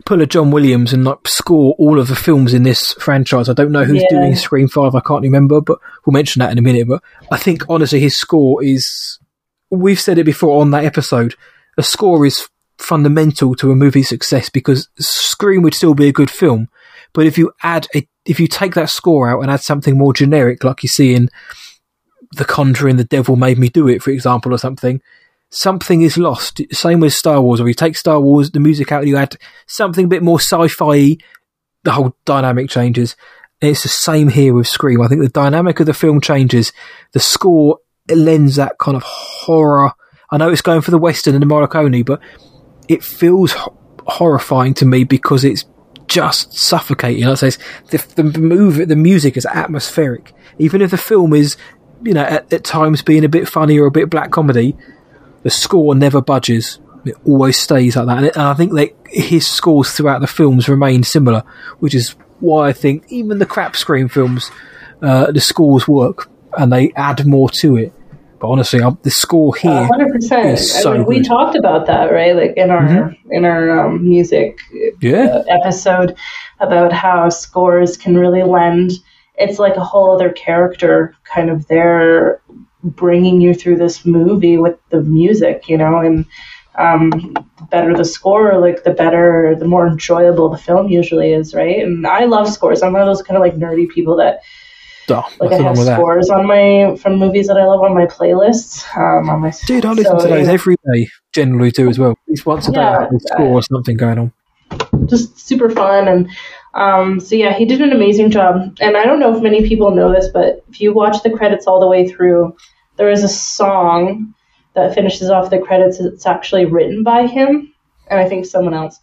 pull 0.04 0.20
a 0.20 0.26
John 0.26 0.50
Williams 0.50 0.92
and 0.92 1.04
like 1.04 1.18
score 1.26 1.74
all 1.78 1.98
of 1.98 2.08
the 2.08 2.16
films 2.16 2.54
in 2.54 2.64
this 2.64 2.92
franchise. 2.94 3.48
I 3.48 3.52
don't 3.52 3.72
know 3.72 3.84
who's 3.84 4.02
Yeah. 4.02 4.18
doing 4.18 4.34
Scream 4.36 4.68
Five. 4.68 4.94
I 4.94 5.00
can't 5.00 5.22
remember, 5.22 5.60
but 5.60 5.78
we'll 6.04 6.12
mention 6.12 6.40
that 6.40 6.52
in 6.52 6.58
a 6.58 6.62
minute. 6.62 6.88
But 6.88 7.02
I 7.30 7.36
think 7.36 7.64
honestly, 7.68 8.00
his 8.00 8.16
score 8.16 8.62
is. 8.62 9.18
We've 9.70 10.00
said 10.00 10.18
it 10.18 10.24
before 10.24 10.60
on 10.60 10.72
that 10.72 10.84
episode. 10.84 11.36
A 11.78 11.82
score 11.84 12.26
is 12.26 12.48
fundamental 12.78 13.54
to 13.54 13.70
a 13.70 13.76
movie's 13.76 14.08
success 14.08 14.48
because 14.48 14.88
Scream 14.98 15.62
would 15.62 15.74
still 15.74 15.94
be 15.94 16.08
a 16.08 16.12
good 16.12 16.30
film, 16.30 16.68
but 17.12 17.26
if 17.26 17.38
you 17.38 17.52
add 17.62 17.86
a, 17.94 18.06
if 18.24 18.40
you 18.40 18.46
take 18.46 18.74
that 18.74 18.90
score 18.90 19.28
out 19.28 19.40
and 19.40 19.50
add 19.50 19.60
something 19.60 19.96
more 19.96 20.12
generic, 20.12 20.64
like 20.64 20.82
you 20.82 20.88
see 20.88 21.14
in 21.14 21.28
The 22.32 22.44
Conjuring, 22.44 22.96
The 22.96 23.04
Devil 23.04 23.36
Made 23.36 23.58
Me 23.58 23.68
Do 23.68 23.88
It, 23.88 24.02
for 24.02 24.10
example, 24.10 24.52
or 24.52 24.58
something, 24.58 25.00
something 25.50 26.02
is 26.02 26.16
lost. 26.16 26.60
Same 26.72 27.00
with 27.00 27.12
Star 27.12 27.40
Wars, 27.40 27.60
or 27.60 27.68
you 27.68 27.74
take 27.74 27.96
Star 27.96 28.20
Wars, 28.20 28.50
the 28.50 28.60
music 28.60 28.92
out, 28.92 29.06
you 29.06 29.16
add 29.16 29.36
something 29.66 30.04
a 30.06 30.08
bit 30.08 30.22
more 30.22 30.38
sci-fi. 30.38 31.16
the 31.82 31.92
whole 31.92 32.14
dynamic 32.24 32.68
changes. 32.68 33.16
And 33.62 33.70
it's 33.70 33.82
the 33.82 33.88
same 33.88 34.28
here 34.28 34.54
with 34.54 34.68
Scream. 34.68 35.02
I 35.02 35.08
think 35.08 35.20
the 35.20 35.28
dynamic 35.28 35.80
of 35.80 35.86
the 35.86 35.94
film 35.94 36.20
changes. 36.20 36.72
The 37.12 37.20
score 37.20 37.78
lends 38.08 38.56
that 38.56 38.78
kind 38.78 38.96
of 38.96 39.02
horror. 39.02 39.92
I 40.30 40.36
know 40.36 40.50
it's 40.50 40.62
going 40.62 40.80
for 40.80 40.90
the 40.90 40.98
Western 40.98 41.34
and 41.34 41.42
the 41.42 41.46
Morricone, 41.46 42.04
but 42.04 42.20
it 42.88 43.02
feels 43.02 43.54
horrifying 44.06 44.74
to 44.74 44.86
me 44.86 45.04
because 45.04 45.44
it's 45.44 45.64
just 46.06 46.52
suffocating. 46.54 47.24
Like 47.24 47.42
I 47.42 47.50
say, 47.50 47.62
the, 47.90 48.22
the 48.22 48.40
move, 48.40 48.88
the 48.88 48.96
music 48.96 49.36
is 49.36 49.46
atmospheric. 49.46 50.32
Even 50.58 50.82
if 50.82 50.90
the 50.90 50.96
film 50.96 51.32
is, 51.34 51.56
you 52.02 52.14
know, 52.14 52.22
at, 52.22 52.52
at 52.52 52.64
times 52.64 53.02
being 53.02 53.24
a 53.24 53.28
bit 53.28 53.48
funny 53.48 53.78
or 53.78 53.86
a 53.86 53.90
bit 53.90 54.10
black 54.10 54.30
comedy, 54.30 54.76
the 55.42 55.50
score 55.50 55.94
never 55.94 56.20
budges. 56.20 56.78
It 57.04 57.16
always 57.24 57.58
stays 57.58 57.96
like 57.96 58.06
that. 58.06 58.16
And, 58.18 58.26
it, 58.26 58.36
and 58.36 58.42
I 58.44 58.54
think 58.54 58.72
that 58.74 58.90
his 59.08 59.46
scores 59.46 59.92
throughout 59.92 60.20
the 60.20 60.26
films 60.26 60.68
remain 60.68 61.02
similar, 61.02 61.42
which 61.78 61.94
is 61.94 62.10
why 62.40 62.68
I 62.68 62.72
think 62.72 63.04
even 63.08 63.38
the 63.38 63.46
crap 63.46 63.74
Scream 63.76 64.08
films, 64.08 64.50
uh, 65.02 65.30
the 65.32 65.40
scores 65.40 65.88
work 65.88 66.30
and 66.58 66.72
they 66.72 66.92
add 66.96 67.26
more 67.26 67.48
to 67.60 67.76
it. 67.76 67.92
But 68.38 68.48
honestly, 68.48 68.80
I'm, 68.82 68.98
the 69.02 69.10
score 69.10 69.54
here 69.54 69.84
hundred 69.86 70.12
percent. 70.12 70.58
so 70.58 70.92
I 70.94 70.98
mean, 70.98 71.06
we 71.06 71.16
good. 71.16 71.26
talked 71.26 71.56
about 71.56 71.86
that, 71.86 72.10
right? 72.10 72.34
Like 72.34 72.54
in 72.56 72.70
our 72.70 72.82
Mm-hmm. 72.82 73.32
in 73.32 73.44
our 73.44 73.86
um, 73.86 74.08
music 74.08 74.58
Yeah. 75.02 75.24
uh, 75.26 75.44
episode 75.48 76.16
about 76.58 76.90
how 76.92 77.28
scores 77.28 77.96
can 77.98 78.16
really 78.16 78.42
lend. 78.42 78.92
It's 79.36 79.58
like 79.58 79.76
a 79.76 79.84
whole 79.84 80.14
other 80.14 80.30
character, 80.32 81.14
kind 81.24 81.50
of 81.50 81.66
there, 81.68 82.40
bringing 82.82 83.40
you 83.40 83.54
through 83.54 83.76
this 83.76 84.04
movie 84.04 84.56
with 84.58 84.78
the 84.90 85.02
music, 85.02 85.68
you 85.68 85.76
know, 85.76 85.98
and 85.98 86.24
um, 86.76 87.10
the 87.10 87.64
better 87.70 87.96
the 87.96 88.04
score, 88.04 88.58
like 88.58 88.84
the 88.84 88.92
better, 88.92 89.54
the 89.58 89.66
more 89.66 89.86
enjoyable 89.86 90.48
the 90.48 90.58
film 90.58 90.88
usually 90.88 91.32
is, 91.32 91.54
right? 91.54 91.78
And 91.82 92.06
I 92.06 92.24
love 92.24 92.48
scores. 92.48 92.82
I'm 92.82 92.92
one 92.92 93.02
of 93.02 93.06
those 93.06 93.22
kind 93.22 93.36
of 93.36 93.42
like 93.42 93.56
nerdy 93.56 93.88
people 93.88 94.16
that 94.16 94.40
Oh, 95.12 95.28
like 95.40 95.50
I 95.50 95.56
have 95.56 95.76
with 95.76 95.86
that. 95.86 95.96
scores 95.96 96.30
on 96.30 96.46
my 96.46 96.94
from 96.96 97.16
movies 97.16 97.48
that 97.48 97.56
I 97.56 97.66
love 97.66 97.80
on 97.80 97.94
my 97.94 98.06
playlists. 98.06 98.84
Um, 98.96 99.28
on 99.28 99.40
my 99.40 99.52
Dude, 99.66 99.84
I 99.84 99.92
listen 99.92 100.20
so, 100.20 100.24
to 100.24 100.32
those 100.34 100.46
yeah, 100.46 100.52
every 100.52 100.76
day. 100.92 101.08
Generally 101.32 101.72
do 101.72 101.88
as 101.88 101.98
well. 101.98 102.12
At 102.12 102.16
least 102.28 102.46
once 102.46 102.68
a 102.68 102.72
day, 102.72 102.80
I 102.80 103.02
have 103.02 103.12
a 103.12 103.18
score 103.20 103.46
or 103.48 103.62
something 103.62 103.96
going 103.96 104.18
on. 104.18 104.32
just 105.06 105.40
super 105.40 105.68
fun 105.68 106.06
and 106.06 106.30
um, 106.74 107.20
so 107.20 107.34
yeah, 107.34 107.52
he 107.52 107.64
did 107.64 107.80
an 107.80 107.92
amazing 107.92 108.30
job. 108.30 108.76
And 108.80 108.96
I 108.96 109.04
don't 109.04 109.20
know 109.20 109.34
if 109.34 109.42
many 109.42 109.68
people 109.68 109.90
know 109.90 110.12
this, 110.12 110.28
but 110.32 110.64
if 110.68 110.80
you 110.80 110.92
watch 110.92 111.22
the 111.22 111.30
credits 111.30 111.66
all 111.66 111.80
the 111.80 111.88
way 111.88 112.08
through, 112.08 112.56
there 112.96 113.10
is 113.10 113.24
a 113.24 113.28
song 113.28 114.34
that 114.74 114.94
finishes 114.94 115.30
off 115.30 115.50
the 115.50 115.58
credits. 115.58 115.98
It's 115.98 116.26
actually 116.26 116.66
written 116.66 117.02
by 117.02 117.26
him 117.26 117.72
and 118.08 118.20
I 118.20 118.28
think 118.28 118.44
someone 118.44 118.74
else, 118.74 119.00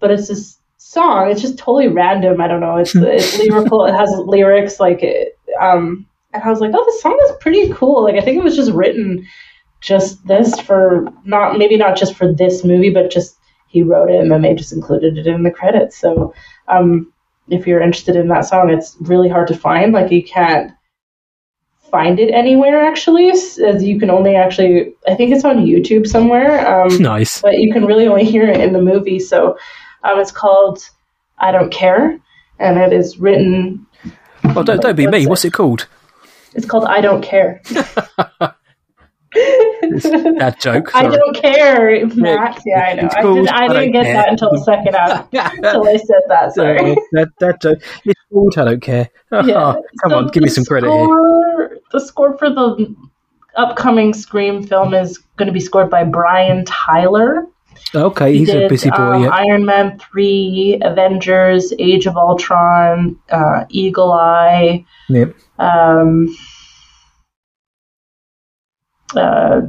but 0.00 0.10
it's 0.10 0.28
this 0.28 0.58
song. 0.76 1.30
It's 1.30 1.40
just 1.40 1.58
totally 1.58 1.88
random. 1.88 2.40
I 2.40 2.48
don't 2.48 2.60
know. 2.60 2.76
It's 2.76 2.94
it's 2.94 3.38
lyrical. 3.38 3.86
It 3.86 3.94
has 3.94 4.10
lyrics 4.10 4.80
like 4.80 5.02
it. 5.02 5.38
Um, 5.60 6.06
and 6.32 6.42
I 6.42 6.50
was 6.50 6.60
like, 6.60 6.72
oh, 6.74 6.84
this 6.84 7.00
song 7.00 7.18
is 7.24 7.36
pretty 7.40 7.72
cool. 7.72 8.04
Like 8.04 8.16
I 8.16 8.20
think 8.20 8.36
it 8.36 8.44
was 8.44 8.56
just 8.56 8.72
written 8.72 9.26
just 9.80 10.26
this 10.26 10.58
for 10.60 11.08
not 11.24 11.58
maybe 11.58 11.76
not 11.76 11.96
just 11.96 12.14
for 12.14 12.32
this 12.32 12.64
movie, 12.64 12.90
but 12.90 13.10
just 13.10 13.36
he 13.68 13.82
wrote 13.82 14.10
it 14.10 14.20
and 14.20 14.30
then 14.30 14.42
they 14.42 14.54
just 14.54 14.72
included 14.72 15.18
it 15.18 15.26
in 15.26 15.42
the 15.42 15.50
credits. 15.50 15.96
So 15.96 16.34
um, 16.68 17.12
if 17.48 17.66
you're 17.66 17.80
interested 17.80 18.16
in 18.16 18.28
that 18.28 18.44
song, 18.46 18.70
it's 18.70 18.96
really 19.00 19.28
hard 19.28 19.48
to 19.48 19.56
find. 19.56 19.92
Like 19.92 20.10
you 20.10 20.22
can't 20.22 20.72
find 21.90 22.18
it 22.18 22.32
anywhere 22.32 22.84
actually. 22.84 23.30
As 23.30 23.82
you 23.82 23.98
can 23.98 24.10
only 24.10 24.34
actually, 24.34 24.94
I 25.06 25.14
think 25.14 25.32
it's 25.32 25.44
on 25.44 25.58
YouTube 25.58 26.06
somewhere. 26.06 26.66
Um, 26.66 26.98
Nice. 27.00 27.40
but 27.40 27.58
you 27.58 27.72
can 27.72 27.84
really 27.84 28.06
only 28.06 28.24
hear 28.24 28.48
it 28.48 28.60
in 28.60 28.72
the 28.72 28.82
movie. 28.82 29.20
So 29.20 29.58
um, 30.02 30.18
it's 30.18 30.32
called 30.32 30.88
I 31.38 31.52
Don't 31.52 31.70
Care, 31.72 32.18
and 32.58 32.78
it 32.78 32.92
is 32.92 33.18
written. 33.18 33.86
Well, 34.44 34.64
don't, 34.64 34.80
don't 34.80 34.96
be 34.96 35.06
me. 35.06 35.24
it? 35.24 35.28
What's 35.28 35.44
it 35.44 35.52
called? 35.52 35.86
It's 36.54 36.66
called 36.66 36.84
I 36.84 37.00
Don't 37.00 37.22
Care. 37.22 37.62
That 40.38 40.56
joke. 40.60 40.94
I 40.94 41.02
don't 41.08 41.36
care, 41.36 42.06
Matt. 42.16 42.62
Yeah, 42.66 42.80
I 42.80 42.94
know. 42.94 43.08
I, 43.12 43.22
did, 43.22 43.48
I 43.48 43.68
didn't 43.68 43.92
get 43.92 44.04
Care. 44.04 44.14
that 44.14 44.28
until 44.30 44.50
the 44.50 44.58
second 44.58 44.94
hour. 44.94 45.26
until 45.32 45.86
I 45.88 45.96
said 45.96 46.22
that. 46.28 46.54
Sorry. 46.54 46.96
That, 47.12 47.28
that 47.40 47.60
joke. 47.62 47.78
It's 48.04 48.20
called 48.32 48.58
I 48.58 48.64
don't 48.64 48.80
care. 48.82 49.08
Yeah. 49.32 49.74
Come 50.02 50.10
So 50.10 50.16
on, 50.18 50.26
give 50.28 50.42
me 50.42 50.48
some 50.48 50.64
credit 50.64 50.90
here. 50.90 51.78
The 51.92 52.00
score 52.00 52.36
for 52.38 52.48
the 52.50 52.94
upcoming 53.56 54.12
Scream 54.14 54.62
film 54.66 54.94
is 54.94 55.18
going 55.36 55.46
to 55.46 55.52
be 55.52 55.60
scored 55.60 55.90
by 55.90 56.04
Brian 56.04 56.64
Tyler. 56.64 57.46
Okay, 57.94 58.32
He 58.32 58.38
he's 58.40 58.50
a 58.50 58.68
busy 58.68 58.90
boy. 58.90 58.96
um, 58.96 59.22
yeah. 59.24 59.28
Iron 59.30 59.64
Man 59.64 59.98
3, 59.98 60.80
Avengers, 60.82 61.72
Age 61.78 62.06
of 62.06 62.16
Ultron, 62.16 63.18
uh, 63.30 63.64
Eagle 63.68 64.12
Eye, 64.12 64.84
Yep. 65.08 65.34
um, 65.58 66.34
uh, 69.14 69.62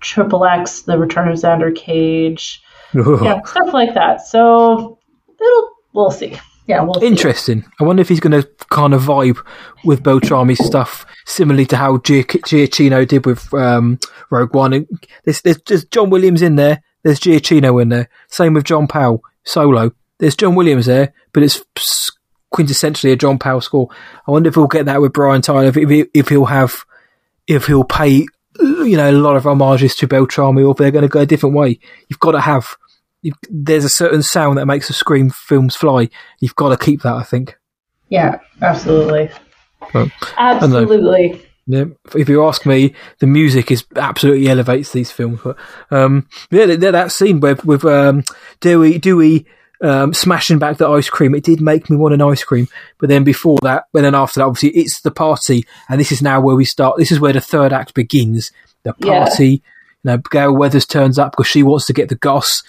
Triple 0.00 0.44
X, 0.44 0.82
The 0.82 0.98
Return 0.98 1.28
of 1.28 1.38
Xander 1.38 1.74
Cage, 1.74 2.62
yeah, 2.94 3.42
stuff 3.42 3.72
like 3.72 3.94
that. 3.94 4.20
So 4.26 4.98
it'll 5.40 5.70
we'll 5.92 6.10
see. 6.10 6.36
Yeah, 6.66 6.82
we'll 6.82 6.94
see. 6.94 7.06
Interesting. 7.06 7.64
I 7.80 7.84
wonder 7.84 8.02
if 8.02 8.08
he's 8.08 8.20
going 8.20 8.42
to 8.42 8.48
kind 8.70 8.92
of 8.92 9.02
vibe 9.02 9.38
with 9.84 10.02
Beltrami's 10.02 10.64
stuff, 10.64 11.06
similarly 11.24 11.66
to 11.66 11.76
how 11.76 11.98
Giacchino 11.98 13.06
did 13.06 13.24
with 13.24 13.54
um, 13.54 14.00
Rogue 14.30 14.54
One. 14.54 14.72
And 14.72 14.88
There's, 15.24 15.42
there's, 15.42 15.60
there's 15.66 15.84
John 15.84 16.10
Williams 16.10 16.42
in 16.42 16.56
there. 16.56 16.82
There's 17.04 17.20
Giacchino 17.20 17.80
in 17.80 17.90
there. 17.90 18.08
Same 18.28 18.54
with 18.54 18.64
John 18.64 18.88
Powell 18.88 19.22
solo. 19.44 19.92
There's 20.18 20.34
John 20.34 20.56
Williams 20.56 20.86
there, 20.86 21.12
but 21.32 21.44
it's 21.44 21.62
quintessentially 22.52 23.12
a 23.12 23.16
John 23.16 23.38
Powell 23.38 23.60
score. 23.60 23.88
I 24.26 24.32
wonder 24.32 24.48
if 24.48 24.56
we'll 24.56 24.66
get 24.66 24.86
that 24.86 25.00
with 25.00 25.12
Brian 25.12 25.42
Tyler. 25.42 25.70
If, 25.72 26.08
if 26.12 26.28
he'll 26.28 26.46
have, 26.46 26.84
if 27.46 27.66
he'll 27.66 27.84
pay, 27.84 28.26
you 28.60 28.96
know, 28.96 29.10
a 29.10 29.12
lot 29.12 29.36
of 29.36 29.44
homages 29.44 29.94
to 29.96 30.06
Beltrami, 30.06 30.62
or 30.62 30.74
they're 30.74 30.90
going 30.90 31.02
to 31.02 31.08
go 31.08 31.20
a 31.20 31.26
different 31.26 31.54
way. 31.54 31.78
You've 32.08 32.20
got 32.20 32.32
to 32.32 32.40
have. 32.40 32.76
There's 33.50 33.84
a 33.84 33.88
certain 33.88 34.22
sound 34.22 34.58
that 34.58 34.66
makes 34.66 34.88
the 34.88 34.94
Scream 34.94 35.30
films 35.30 35.74
fly. 35.74 36.08
You've 36.40 36.54
got 36.54 36.68
to 36.68 36.76
keep 36.76 37.02
that, 37.02 37.14
I 37.14 37.22
think. 37.22 37.58
Yeah, 38.08 38.38
absolutely. 38.62 39.30
But, 39.92 40.10
Absolutely. 40.36 41.42
yeah, 41.66 41.84
if 42.14 42.28
you 42.28 42.44
ask 42.44 42.66
me, 42.66 42.94
the 43.18 43.26
music 43.26 43.70
is 43.70 43.84
absolutely 43.94 44.48
elevates 44.48 44.92
these 44.92 45.10
films. 45.10 45.40
But 45.42 45.56
um, 45.90 46.28
yeah, 46.50 46.66
that, 46.66 46.92
that 46.92 47.12
scene 47.12 47.40
with 47.40 47.64
with 47.64 47.84
um, 47.84 48.24
Dewey 48.60 48.98
Dewey 48.98 49.46
um, 49.82 50.14
smashing 50.14 50.58
back 50.58 50.76
the 50.78 50.88
ice 50.88 51.08
cream, 51.10 51.34
it 51.34 51.44
did 51.44 51.60
make 51.60 51.88
me 51.90 51.96
want 51.96 52.14
an 52.14 52.22
ice 52.22 52.44
cream. 52.44 52.68
But 52.98 53.08
then 53.08 53.24
before 53.24 53.58
that, 53.62 53.84
but 53.92 54.02
then 54.02 54.14
after 54.14 54.40
that, 54.40 54.46
obviously 54.46 54.70
it's 54.80 55.00
the 55.02 55.10
party, 55.10 55.64
and 55.88 56.00
this 56.00 56.12
is 56.12 56.22
now 56.22 56.40
where 56.40 56.56
we 56.56 56.64
start. 56.64 56.98
This 56.98 57.12
is 57.12 57.20
where 57.20 57.32
the 57.32 57.40
third 57.40 57.72
act 57.72 57.94
begins. 57.94 58.50
The 58.82 58.94
Yeah. 58.98 59.24
party. 59.24 59.62
You 60.02 60.12
know, 60.12 60.18
Gale 60.30 60.54
Weathers 60.54 60.86
turns 60.86 61.18
up 61.18 61.32
because 61.32 61.48
she 61.48 61.62
wants 61.64 61.86
to 61.86 61.92
get 61.92 62.08
the 62.08 62.14
goss. 62.14 62.62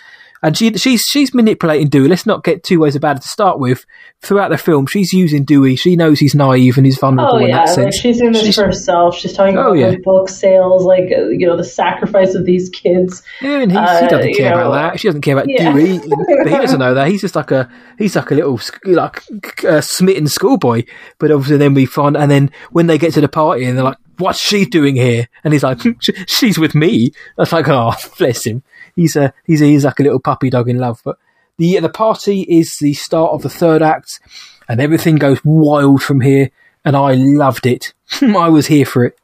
And 0.43 0.55
she, 0.55 0.71
she's 0.73 1.01
she's 1.01 1.33
manipulating 1.33 1.89
Dewey. 1.89 2.07
Let's 2.07 2.25
not 2.27 2.43
get 2.43 2.63
two 2.63 2.79
ways 2.79 2.95
about 2.95 3.17
it 3.17 3.21
to 3.23 3.27
start 3.27 3.59
with. 3.59 3.85
Throughout 4.21 4.49
the 4.49 4.57
film, 4.57 4.85
she's 4.85 5.11
using 5.13 5.43
Dewey. 5.45 5.75
She 5.75 5.95
knows 5.95 6.19
he's 6.19 6.35
naive 6.35 6.77
and 6.77 6.85
he's 6.85 6.97
vulnerable 6.99 7.35
Oh 7.35 7.37
in 7.39 7.49
yeah, 7.49 7.57
that 7.65 7.65
like 7.67 7.75
sense. 7.75 7.95
she's 7.99 8.21
in 8.21 8.31
this 8.33 8.43
She's- 8.43 8.55
for 8.55 8.65
herself. 8.65 9.15
She's 9.17 9.33
talking 9.33 9.57
Oh, 9.57 9.73
about 9.73 9.91
yeah. 9.91 9.95
book 10.03 10.29
sales, 10.29 10.83
like 10.85 11.05
uh, 11.11 11.29
you 11.29 11.47
know 11.47 11.57
the 11.57 11.63
sacrifice 11.63 12.35
of 12.35 12.45
these 12.45 12.69
kids. 12.69 13.23
Yeah, 13.41 13.61
and 13.61 13.71
he, 13.71 13.77
Uh, 13.77 14.01
he 14.03 14.07
doesn't 14.07 14.33
care 14.35 14.51
know, 14.55 14.61
about 14.67 14.71
that. 14.91 14.99
She 14.99 15.07
doesn't 15.07 15.21
care 15.21 15.35
about 15.37 15.49
yeah. 15.49 15.71
Dewey, 15.73 15.97
but 15.99 16.47
he 16.51 16.55
doesn't 16.57 16.79
know 16.79 16.93
that. 16.93 17.07
He's 17.07 17.21
just 17.21 17.35
like 17.35 17.51
a 17.51 17.69
he's 17.97 18.15
like 18.15 18.29
a 18.31 18.35
little 18.35 18.59
like 18.85 19.23
uh, 19.63 19.81
smitten 19.81 20.27
schoolboy. 20.27 20.83
But 21.19 21.31
obviously, 21.31 21.57
then 21.57 21.73
we 21.73 21.85
find, 21.87 22.15
and 22.15 22.29
then 22.29 22.51
when 22.71 22.87
they 22.87 22.97
get 22.97 23.13
to 23.13 23.21
the 23.21 23.27
party, 23.27 23.65
and 23.65 23.75
they're 23.77 23.83
like, 23.83 23.97
"What's 24.17 24.39
she 24.39 24.65
doing 24.65 24.95
here?" 24.95 25.27
And 25.43 25.53
he's 25.53 25.63
like, 25.63 25.79
"She's 26.27 26.57
with 26.57 26.75
me." 26.75 27.11
That's 27.37 27.51
like, 27.51 27.67
oh, 27.67 27.93
bless 28.17 28.45
him. 28.45 28.63
He's 28.95 29.15
a 29.15 29.33
he's 29.45 29.61
a, 29.61 29.65
he's 29.65 29.85
like 29.85 29.99
a 29.99 30.03
little 30.03 30.19
puppy 30.19 30.49
dog 30.49 30.69
in 30.69 30.77
love. 30.77 31.01
But 31.03 31.17
the 31.57 31.79
the 31.79 31.89
party 31.89 32.41
is 32.41 32.77
the 32.77 32.93
start 32.93 33.31
of 33.31 33.41
the 33.41 33.49
third 33.49 33.81
act, 33.81 34.19
and 34.67 34.79
everything 34.79 35.15
goes 35.15 35.39
wild 35.43 36.03
from 36.03 36.21
here. 36.21 36.51
And 36.85 36.95
I 36.95 37.15
loved 37.15 37.65
it. 37.65 37.93
I 38.21 38.49
was 38.49 38.67
here 38.67 38.85
for 38.85 39.03
it. 39.03 39.19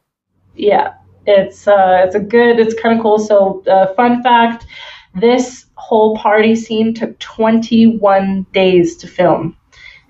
Yeah, 0.54 0.94
it's 1.26 1.66
uh, 1.66 2.02
it's 2.04 2.14
a 2.14 2.20
good. 2.20 2.58
It's 2.58 2.74
kind 2.80 2.96
of 2.96 3.02
cool. 3.02 3.18
So, 3.18 3.62
uh, 3.66 3.94
fun 3.94 4.22
fact: 4.22 4.66
this 5.14 5.66
whole 5.76 6.16
party 6.16 6.54
scene 6.56 6.94
took 6.94 7.18
21 7.18 8.46
days 8.52 8.96
to 8.96 9.06
film, 9.06 9.56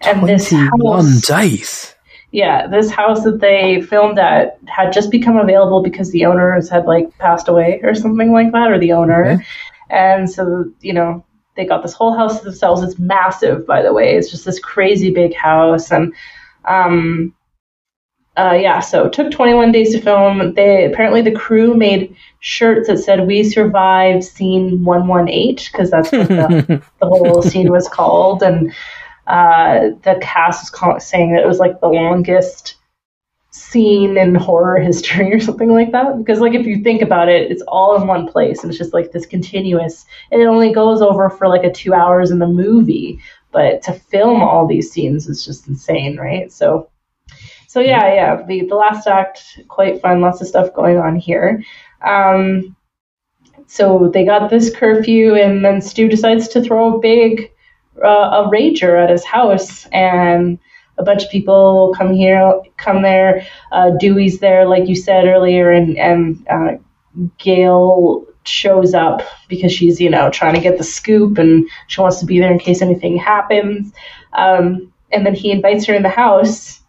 and 0.02 0.28
this 0.28 0.50
Twenty 0.50 0.68
one 0.76 1.04
house, 1.04 1.20
days. 1.26 1.93
Yeah, 2.34 2.66
this 2.66 2.90
house 2.90 3.22
that 3.22 3.38
they 3.38 3.80
filmed 3.80 4.18
at 4.18 4.58
had 4.66 4.92
just 4.92 5.12
become 5.12 5.36
available 5.36 5.84
because 5.84 6.10
the 6.10 6.24
owners 6.24 6.68
had 6.68 6.84
like 6.84 7.16
passed 7.18 7.46
away 7.46 7.78
or 7.84 7.94
something 7.94 8.32
like 8.32 8.50
that, 8.50 8.72
or 8.72 8.78
the 8.78 8.92
owner, 8.92 9.24
Okay. 9.24 9.44
and 9.88 10.28
so 10.28 10.64
you 10.80 10.92
know 10.92 11.24
they 11.54 11.64
got 11.64 11.82
this 11.82 11.94
whole 11.94 12.12
house 12.12 12.38
to 12.40 12.46
themselves. 12.46 12.82
It's 12.82 12.98
massive, 12.98 13.64
by 13.68 13.82
the 13.82 13.92
way. 13.92 14.16
It's 14.16 14.32
just 14.32 14.44
this 14.44 14.58
crazy 14.58 15.12
big 15.12 15.32
house, 15.32 15.92
and 15.92 16.12
um, 16.64 17.32
uh, 18.36 18.58
yeah, 18.60 18.80
so 18.80 19.06
it 19.06 19.12
took 19.12 19.30
21 19.30 19.70
days 19.70 19.92
to 19.92 20.00
film. 20.00 20.54
They 20.54 20.86
apparently 20.86 21.22
the 21.22 21.30
crew 21.30 21.74
made 21.74 22.16
shirts 22.40 22.88
that 22.88 22.98
said 22.98 23.28
"We 23.28 23.44
survived 23.44 24.24
scene 24.24 24.84
118" 24.84 25.70
because 25.70 25.88
that's 25.92 26.10
what 26.10 26.26
the, 26.26 26.82
the 27.00 27.06
whole 27.06 27.42
scene 27.42 27.70
was 27.70 27.88
called, 27.88 28.42
and 28.42 28.72
uh, 29.26 29.90
the 30.02 30.18
cast 30.20 30.62
was 30.62 30.70
call- 30.70 31.00
saying 31.00 31.32
that 31.32 31.42
it 31.42 31.46
was 31.46 31.58
like 31.58 31.80
the 31.80 31.88
longest 31.88 32.76
scene 33.50 34.18
in 34.18 34.34
horror 34.34 34.78
history 34.78 35.32
or 35.34 35.40
something 35.40 35.70
like 35.70 35.92
that. 35.92 36.18
Because 36.18 36.40
like 36.40 36.54
if 36.54 36.66
you 36.66 36.82
think 36.82 37.02
about 37.02 37.28
it, 37.28 37.50
it's 37.50 37.62
all 37.68 38.00
in 38.00 38.06
one 38.06 38.28
place 38.28 38.62
and 38.62 38.70
it's 38.70 38.78
just 38.78 38.92
like 38.92 39.12
this 39.12 39.26
continuous. 39.26 40.04
And 40.30 40.42
it 40.42 40.46
only 40.46 40.72
goes 40.72 41.00
over 41.00 41.30
for 41.30 41.48
like 41.48 41.64
a 41.64 41.72
two 41.72 41.94
hours 41.94 42.30
in 42.30 42.38
the 42.38 42.46
movie, 42.46 43.20
but 43.52 43.82
to 43.82 43.92
film 43.92 44.42
all 44.42 44.66
these 44.66 44.90
scenes 44.90 45.28
is 45.28 45.44
just 45.44 45.68
insane, 45.68 46.16
right? 46.16 46.50
So. 46.52 46.90
So 47.66 47.80
yeah, 47.80 48.14
yeah, 48.14 48.42
the 48.46 48.66
the 48.66 48.76
last 48.76 49.08
act 49.08 49.58
quite 49.66 50.00
fun, 50.00 50.20
lots 50.20 50.40
of 50.40 50.46
stuff 50.46 50.72
going 50.74 50.96
on 50.96 51.16
here. 51.16 51.64
Um, 52.06 52.76
so 53.66 54.10
they 54.14 54.24
got 54.24 54.48
this 54.48 54.72
curfew, 54.72 55.34
and 55.34 55.64
then 55.64 55.80
Stu 55.80 56.08
decides 56.08 56.46
to 56.48 56.62
throw 56.62 56.94
a 56.94 57.00
big 57.00 57.50
uh, 58.02 58.44
a 58.44 58.50
rager 58.50 59.02
at 59.02 59.10
his 59.10 59.24
house, 59.24 59.86
and 59.86 60.58
a 60.98 61.02
bunch 61.02 61.24
of 61.24 61.30
people 61.30 61.94
come 61.96 62.12
here, 62.12 62.60
come 62.76 63.02
there. 63.02 63.46
Uh, 63.72 63.90
Dewey's 63.98 64.38
there, 64.38 64.66
like 64.66 64.88
you 64.88 64.96
said 64.96 65.26
earlier, 65.26 65.70
and 65.70 65.98
and 65.98 66.46
uh, 66.48 66.72
Gale 67.38 68.26
shows 68.44 68.92
up 68.94 69.22
because 69.48 69.72
she's 69.72 70.00
you 70.00 70.10
know 70.10 70.30
trying 70.30 70.54
to 70.54 70.60
get 70.60 70.78
the 70.78 70.84
scoop, 70.84 71.38
and 71.38 71.68
she 71.88 72.00
wants 72.00 72.20
to 72.20 72.26
be 72.26 72.38
there 72.38 72.52
in 72.52 72.58
case 72.58 72.82
anything 72.82 73.16
happens. 73.16 73.92
Um, 74.32 74.92
and 75.12 75.24
then 75.24 75.34
he 75.34 75.50
invites 75.52 75.86
her 75.86 75.94
in 75.94 76.02
the 76.02 76.08
house, 76.08 76.80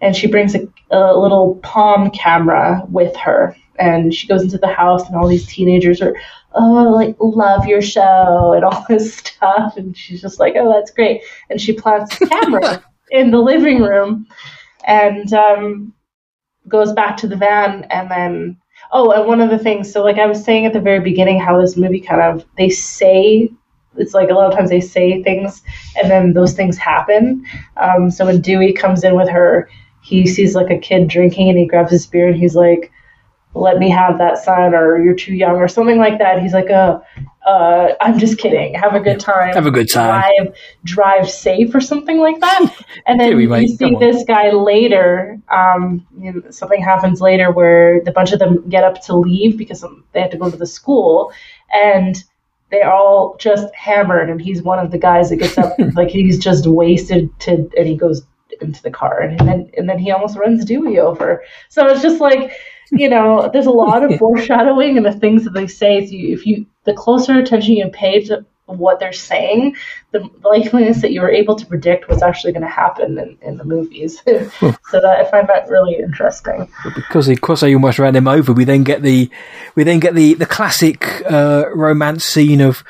and 0.00 0.14
she 0.14 0.26
brings 0.26 0.54
a, 0.54 0.68
a 0.90 1.18
little 1.18 1.56
palm 1.62 2.10
camera 2.10 2.82
with 2.88 3.16
her, 3.16 3.56
and 3.78 4.14
she 4.14 4.26
goes 4.26 4.42
into 4.42 4.58
the 4.58 4.72
house, 4.72 5.06
and 5.06 5.16
all 5.16 5.28
these 5.28 5.46
teenagers 5.46 6.00
are 6.00 6.14
oh, 6.54 6.90
like 6.90 7.16
love 7.18 7.66
your 7.66 7.82
show 7.82 8.52
and 8.54 8.64
all 8.64 8.84
this 8.88 9.14
stuff. 9.16 9.76
And 9.76 9.96
she's 9.96 10.20
just 10.20 10.40
like, 10.40 10.54
oh, 10.56 10.72
that's 10.72 10.90
great. 10.90 11.22
And 11.50 11.60
she 11.60 11.72
plants 11.72 12.20
a 12.20 12.26
camera 12.26 12.84
in 13.10 13.30
the 13.30 13.38
living 13.38 13.82
room 13.82 14.26
and 14.84 15.32
um, 15.32 15.94
goes 16.68 16.92
back 16.92 17.16
to 17.18 17.26
the 17.26 17.36
van. 17.36 17.84
And 17.84 18.10
then, 18.10 18.58
oh, 18.92 19.10
and 19.12 19.26
one 19.26 19.40
of 19.40 19.50
the 19.50 19.58
things, 19.58 19.92
so 19.92 20.02
like 20.02 20.18
I 20.18 20.26
was 20.26 20.44
saying 20.44 20.66
at 20.66 20.72
the 20.72 20.80
very 20.80 21.00
beginning, 21.00 21.40
how 21.40 21.60
this 21.60 21.76
movie 21.76 22.00
kind 22.00 22.20
of, 22.20 22.44
they 22.56 22.70
say, 22.70 23.50
it's 23.96 24.14
like 24.14 24.30
a 24.30 24.34
lot 24.34 24.50
of 24.50 24.56
times 24.56 24.70
they 24.70 24.80
say 24.80 25.22
things 25.22 25.62
and 26.00 26.10
then 26.10 26.32
those 26.32 26.54
things 26.54 26.78
happen. 26.78 27.44
Um, 27.76 28.10
so 28.10 28.24
when 28.24 28.40
Dewey 28.40 28.72
comes 28.72 29.04
in 29.04 29.16
with 29.16 29.28
her, 29.28 29.68
he 30.02 30.26
sees 30.26 30.54
like 30.54 30.70
a 30.70 30.78
kid 30.78 31.08
drinking 31.08 31.50
and 31.50 31.58
he 31.58 31.66
grabs 31.66 31.92
his 31.92 32.06
beer 32.06 32.28
and 32.28 32.36
he's 32.36 32.56
like, 32.56 32.90
let 33.54 33.78
me 33.78 33.90
have 33.90 34.18
that 34.18 34.38
son 34.38 34.74
or 34.74 35.02
you're 35.02 35.14
too 35.14 35.34
young 35.34 35.56
or 35.56 35.68
something 35.68 35.98
like 35.98 36.18
that. 36.18 36.40
He's 36.40 36.54
like, 36.54 36.70
uh, 36.70 37.00
uh, 37.46 37.88
I'm 38.00 38.18
just 38.18 38.38
kidding. 38.38 38.74
Have 38.74 38.94
a 38.94 39.00
good 39.00 39.20
time. 39.20 39.52
Have 39.54 39.66
a 39.66 39.70
good 39.70 39.90
time. 39.90 40.30
Drive, 40.44 40.56
drive 40.84 41.30
safe 41.30 41.74
or 41.74 41.80
something 41.80 42.18
like 42.18 42.40
that. 42.40 42.84
And 43.06 43.18
then 43.18 43.38
you 43.38 43.48
mate. 43.48 43.78
see 43.78 43.96
this 43.96 44.22
guy 44.24 44.50
later. 44.52 45.40
Um, 45.48 46.06
you 46.18 46.32
know, 46.32 46.50
something 46.50 46.80
happens 46.80 47.20
later 47.20 47.50
where 47.50 48.00
the 48.04 48.12
bunch 48.12 48.32
of 48.32 48.38
them 48.38 48.68
get 48.68 48.84
up 48.84 49.02
to 49.02 49.16
leave 49.16 49.58
because 49.58 49.84
they 50.12 50.20
have 50.20 50.30
to 50.30 50.36
go 50.36 50.50
to 50.50 50.56
the 50.56 50.66
school, 50.66 51.32
and 51.72 52.22
they're 52.70 52.90
all 52.90 53.36
just 53.40 53.74
hammered. 53.74 54.30
And 54.30 54.40
he's 54.40 54.62
one 54.62 54.78
of 54.78 54.92
the 54.92 54.98
guys 54.98 55.30
that 55.30 55.36
gets 55.36 55.58
up, 55.58 55.72
like 55.94 56.10
he's 56.10 56.38
just 56.38 56.66
wasted 56.66 57.28
to, 57.40 57.68
and 57.76 57.88
he 57.88 57.96
goes 57.96 58.22
into 58.60 58.82
the 58.82 58.90
car, 58.90 59.20
and 59.20 59.40
then 59.40 59.70
and 59.76 59.88
then 59.88 59.98
he 59.98 60.12
almost 60.12 60.36
runs 60.36 60.64
Dewey 60.64 61.00
over. 61.00 61.42
So 61.70 61.88
it's 61.88 62.02
just 62.02 62.20
like 62.20 62.52
you 62.92 63.08
know, 63.08 63.50
there's 63.52 63.66
a 63.66 63.70
lot 63.70 64.02
of 64.04 64.18
foreshadowing 64.18 64.96
and 64.96 65.06
the 65.06 65.12
things 65.12 65.44
that 65.44 65.54
they 65.54 65.66
say. 65.66 65.96
If 65.98 66.12
you, 66.12 66.34
if 66.34 66.46
you, 66.46 66.66
the 66.84 66.92
closer 66.92 67.38
attention 67.38 67.74
you 67.74 67.88
pay 67.88 68.22
to 68.24 68.44
what 68.66 69.00
they're 69.00 69.12
saying, 69.12 69.76
the 70.12 70.20
likeliness 70.44 71.00
that 71.00 71.12
you 71.12 71.20
were 71.20 71.30
able 71.30 71.56
to 71.56 71.66
predict 71.66 72.08
what's 72.08 72.22
actually 72.22 72.52
going 72.52 72.62
to 72.62 72.68
happen 72.68 73.18
in, 73.18 73.38
in 73.42 73.56
the 73.56 73.64
movies. 73.64 74.22
so 74.26 74.76
that 74.92 75.04
I 75.04 75.30
find 75.30 75.48
that 75.48 75.68
really 75.68 75.96
interesting. 75.96 76.70
Because 76.94 77.28
because 77.28 77.60
they 77.60 77.74
almost 77.74 77.98
ran 77.98 78.14
him 78.14 78.28
over, 78.28 78.52
we 78.52 78.64
then 78.64 78.84
get 78.84 79.02
the 79.02 79.30
we 79.74 79.84
then 79.84 80.00
get 80.00 80.14
the 80.14 80.34
the 80.34 80.46
classic 80.46 81.22
uh, 81.30 81.64
romance 81.74 82.24
scene 82.24 82.60
of 82.60 82.84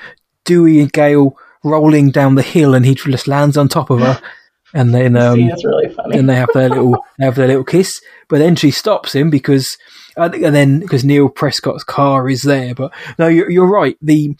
Dewey 0.44 0.80
and 0.80 0.92
Gale 0.92 1.36
rolling 1.62 2.10
down 2.10 2.34
the 2.34 2.42
hill, 2.42 2.74
and 2.74 2.84
he 2.84 2.94
just 2.94 3.28
lands 3.28 3.56
on 3.56 3.68
top 3.68 3.90
of 3.90 4.00
her. 4.00 4.20
And 4.74 4.94
then 4.94 5.16
um, 5.16 5.38
really 5.64 5.92
funny. 5.92 6.18
and 6.18 6.28
they 6.28 6.36
have 6.36 6.50
their 6.54 6.68
little 6.68 6.92
they 7.18 7.24
have 7.24 7.34
their 7.34 7.48
little 7.48 7.64
kiss. 7.64 8.00
But 8.28 8.38
then 8.38 8.56
she 8.56 8.70
stops 8.70 9.14
him 9.14 9.30
because 9.30 9.76
and 10.16 10.54
then 10.54 10.80
because 10.80 11.04
Neil 11.04 11.28
Prescott's 11.28 11.84
car 11.84 12.28
is 12.28 12.42
there. 12.42 12.74
But 12.74 12.92
no, 13.18 13.28
you're, 13.28 13.50
you're 13.50 13.70
right. 13.70 13.96
The 14.00 14.36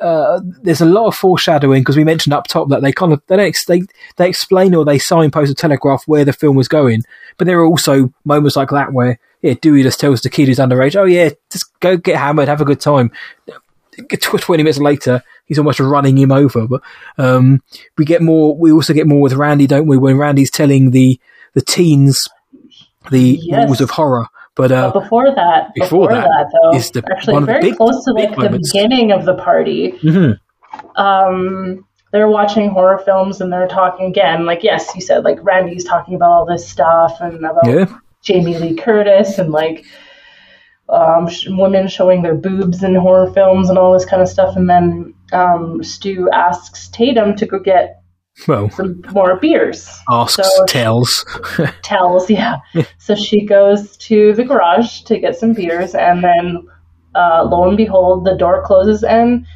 uh, 0.00 0.40
there's 0.62 0.80
a 0.80 0.86
lot 0.86 1.06
of 1.06 1.14
foreshadowing 1.14 1.82
because 1.82 1.96
we 1.96 2.04
mentioned 2.04 2.34
up 2.34 2.46
top 2.46 2.68
that 2.68 2.82
they 2.82 2.92
kind 2.92 3.12
of 3.12 3.22
they 3.28 3.36
don't 3.36 3.56
they, 3.66 3.82
they 4.16 4.28
explain 4.28 4.74
or 4.74 4.84
they 4.84 4.98
signpost 4.98 5.50
a 5.50 5.54
telegraph 5.54 6.02
where 6.06 6.24
the 6.24 6.32
film 6.32 6.56
was 6.56 6.68
going, 6.68 7.02
but 7.38 7.46
there 7.46 7.58
are 7.60 7.66
also 7.66 8.12
moments 8.24 8.56
like 8.56 8.70
that 8.70 8.92
where 8.92 9.18
yeah 9.42 9.54
Dewey 9.60 9.82
just 9.82 10.00
tells 10.00 10.20
the 10.20 10.30
kid 10.30 10.48
who's 10.48 10.58
underage, 10.58 10.96
oh 10.96 11.04
yeah, 11.04 11.30
just 11.50 11.78
go 11.80 11.96
get 11.96 12.16
hammered, 12.16 12.48
have 12.48 12.60
a 12.60 12.66
good 12.66 12.80
time. 12.80 13.10
Twenty 14.20 14.62
minutes 14.62 14.78
later, 14.78 15.22
he's 15.46 15.58
almost 15.58 15.80
running 15.80 16.18
him 16.18 16.32
over. 16.32 16.66
But 16.66 16.82
um, 17.18 17.62
we 17.96 18.04
get 18.04 18.22
more. 18.22 18.56
We 18.56 18.72
also 18.72 18.92
get 18.92 19.06
more 19.06 19.20
with 19.20 19.32
Randy, 19.32 19.66
don't 19.66 19.86
we? 19.86 19.96
When 19.96 20.16
Randy's 20.16 20.50
telling 20.50 20.90
the 20.90 21.18
the 21.54 21.62
teens 21.62 22.28
the 23.10 23.38
yes. 23.40 23.66
rules 23.66 23.80
of 23.80 23.90
horror 23.90 24.26
but, 24.56 24.72
uh, 24.72 24.90
but 24.90 25.02
before 25.02 25.34
that, 25.34 25.74
before, 25.74 26.08
before 26.08 26.14
that, 26.14 26.24
that, 26.24 26.50
though, 26.50 26.76
is 26.76 26.90
the, 26.90 27.04
actually 27.14 27.44
very 27.44 27.60
big, 27.60 27.76
close 27.76 28.02
to 28.06 28.12
like 28.12 28.34
the 28.36 28.58
beginning 28.58 29.12
of 29.12 29.26
the 29.26 29.34
party. 29.34 29.92
Mm-hmm. 30.02 31.00
Um, 31.00 31.86
they're 32.10 32.28
watching 32.28 32.70
horror 32.70 32.96
films 33.04 33.42
and 33.42 33.52
they're 33.52 33.68
talking 33.68 34.06
again. 34.06 34.46
Like, 34.46 34.62
yes, 34.62 34.90
you 34.94 35.02
said 35.02 35.24
like 35.24 35.38
Randy's 35.42 35.84
talking 35.84 36.14
about 36.14 36.30
all 36.30 36.46
this 36.46 36.66
stuff 36.66 37.18
and 37.20 37.44
about 37.44 37.66
yeah. 37.66 37.98
Jamie 38.22 38.56
Lee 38.56 38.74
Curtis 38.74 39.38
and 39.38 39.52
like 39.52 39.84
um, 40.88 41.28
sh- 41.28 41.48
women 41.48 41.88
showing 41.88 42.22
their 42.22 42.34
boobs 42.34 42.82
in 42.82 42.94
horror 42.94 43.32
films 43.32 43.68
and 43.68 43.78
all 43.78 43.92
this 43.92 44.04
kind 44.04 44.22
of 44.22 44.28
stuff. 44.28 44.56
And 44.56 44.68
then 44.68 45.14
um, 45.32 45.82
Stu 45.82 46.28
asks 46.32 46.88
Tatum 46.88 47.36
to 47.36 47.46
go 47.46 47.58
get 47.58 48.02
well, 48.46 48.70
some 48.70 49.02
more 49.12 49.36
beers. 49.40 49.98
Asks, 50.10 50.36
so 50.36 50.64
tells. 50.66 51.24
tells, 51.82 52.28
yeah. 52.28 52.56
so 52.98 53.14
she 53.14 53.46
goes 53.46 53.96
to 53.98 54.34
the 54.34 54.44
garage 54.44 55.02
to 55.02 55.18
get 55.18 55.36
some 55.36 55.54
beers, 55.54 55.94
and 55.94 56.22
then 56.22 56.66
uh, 57.14 57.44
lo 57.44 57.66
and 57.68 57.76
behold, 57.76 58.26
the 58.26 58.36
door 58.36 58.62
closes, 58.64 59.02
and 59.02 59.46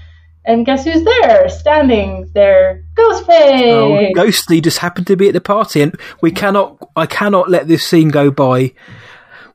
and 0.46 0.64
guess 0.64 0.84
who's 0.84 1.04
there? 1.04 1.48
Standing 1.50 2.30
there, 2.32 2.82
Ghostface. 2.94 3.72
Oh, 3.72 4.12
Ghostly 4.14 4.62
just 4.62 4.78
happened 4.78 5.06
to 5.08 5.16
be 5.16 5.28
at 5.28 5.34
the 5.34 5.40
party, 5.40 5.82
and 5.82 5.94
we 6.22 6.32
cannot. 6.32 6.78
I 6.96 7.06
cannot 7.06 7.50
let 7.50 7.68
this 7.68 7.86
scene 7.86 8.08
go 8.08 8.30
by 8.30 8.72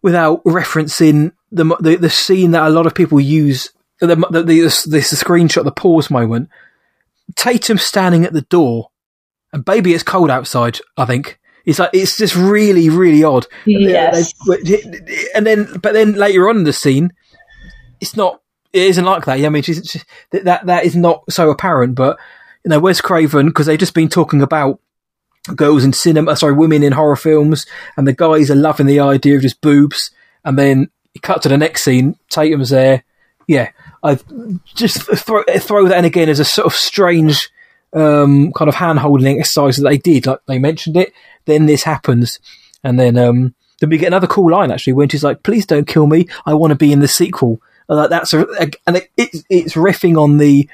without 0.03 0.43
referencing 0.43 1.31
the 1.55 1.77
the, 1.79 1.95
the 1.95 2.09
scene 2.09 2.51
that 2.51 2.67
a 2.67 2.69
lot 2.69 2.85
of 2.85 2.93
people 2.95 3.19
use. 3.19 3.71
The, 4.01 4.07
the, 4.07 4.15
the, 4.15 4.43
the, 4.43 4.63
the 4.63 4.99
screenshot, 4.99 5.63
the 5.63 5.71
pause 5.71 6.11
moment. 6.11 6.49
Tatum 7.37 7.77
standing 7.77 8.25
at 8.25 8.33
the 8.33 8.41
door 8.41 8.89
and 9.55 9.63
baby, 9.63 9.93
it's 9.93 10.03
cold 10.03 10.29
outside. 10.29 10.79
I 10.97 11.05
think 11.05 11.39
it's 11.65 11.79
like 11.79 11.91
it's 11.93 12.17
just 12.17 12.35
really, 12.35 12.89
really 12.89 13.23
odd. 13.23 13.47
Yes. 13.65 14.33
And 15.33 15.47
then, 15.47 15.79
but 15.81 15.93
then 15.93 16.13
later 16.13 16.49
on 16.49 16.57
in 16.57 16.63
the 16.65 16.73
scene, 16.73 17.13
it's 18.01 18.17
not. 18.17 18.41
It 18.73 18.81
isn't 18.83 19.05
like 19.05 19.23
that. 19.23 19.39
I 19.39 19.47
mean, 19.47 19.63
she's, 19.63 19.89
she, 19.89 20.01
that 20.43 20.65
that 20.65 20.83
is 20.83 20.97
not 20.97 21.23
so 21.29 21.49
apparent. 21.49 21.95
But 21.95 22.19
you 22.65 22.69
know, 22.69 22.81
Wes 22.81 22.99
Craven 22.99 23.47
because 23.47 23.65
they've 23.67 23.79
just 23.79 23.93
been 23.93 24.09
talking 24.09 24.41
about 24.41 24.81
girls 25.55 25.85
in 25.85 25.93
cinema, 25.93 26.35
sorry, 26.35 26.53
women 26.53 26.83
in 26.83 26.91
horror 26.91 27.15
films, 27.15 27.65
and 27.95 28.05
the 28.05 28.13
guys 28.13 28.51
are 28.51 28.55
loving 28.55 28.87
the 28.87 28.99
idea 28.99 29.37
of 29.37 29.41
just 29.41 29.61
boobs. 29.61 30.11
And 30.43 30.59
then 30.59 30.89
you 31.15 31.21
cut 31.21 31.41
to 31.41 31.49
the 31.49 31.57
next 31.57 31.83
scene. 31.83 32.19
Tatum's 32.29 32.69
there. 32.69 33.03
Yeah, 33.47 33.71
I 34.03 34.19
just 34.65 35.01
throw 35.01 35.43
throw 35.43 35.87
that 35.87 35.97
in 35.97 36.05
again 36.05 36.29
as 36.29 36.39
a 36.39 36.45
sort 36.45 36.67
of 36.67 36.73
strange 36.73 37.49
um, 37.93 38.51
kind 38.53 38.69
of 38.69 38.75
hand 38.75 38.99
holding 38.99 39.39
exercise 39.39 39.77
that 39.77 39.89
they 39.89 39.97
did. 39.97 40.27
Like 40.27 40.39
they 40.47 40.59
mentioned 40.59 40.97
it, 40.97 41.13
then 41.45 41.65
this 41.65 41.83
happens, 41.83 42.39
and 42.83 42.99
then 42.99 43.17
um, 43.17 43.55
then 43.79 43.89
we 43.89 43.97
get 43.97 44.07
another 44.07 44.27
cool 44.27 44.51
line 44.51 44.71
actually 44.71 44.93
when 44.93 45.09
she's 45.09 45.23
like, 45.23 45.43
"Please 45.43 45.65
don't 45.65 45.87
kill 45.87 46.07
me. 46.07 46.27
I 46.45 46.53
want 46.53 46.71
to 46.71 46.75
be 46.75 46.91
in 46.91 46.99
the 46.99 47.07
sequel." 47.07 47.61
Uh, 47.87 48.07
that's 48.07 48.33
a, 48.33 48.41
a, 48.59 48.71
and 48.87 48.97
it, 48.97 49.09
it's 49.15 49.75
riffing 49.75 50.17
on 50.17 50.37
the 50.37 50.67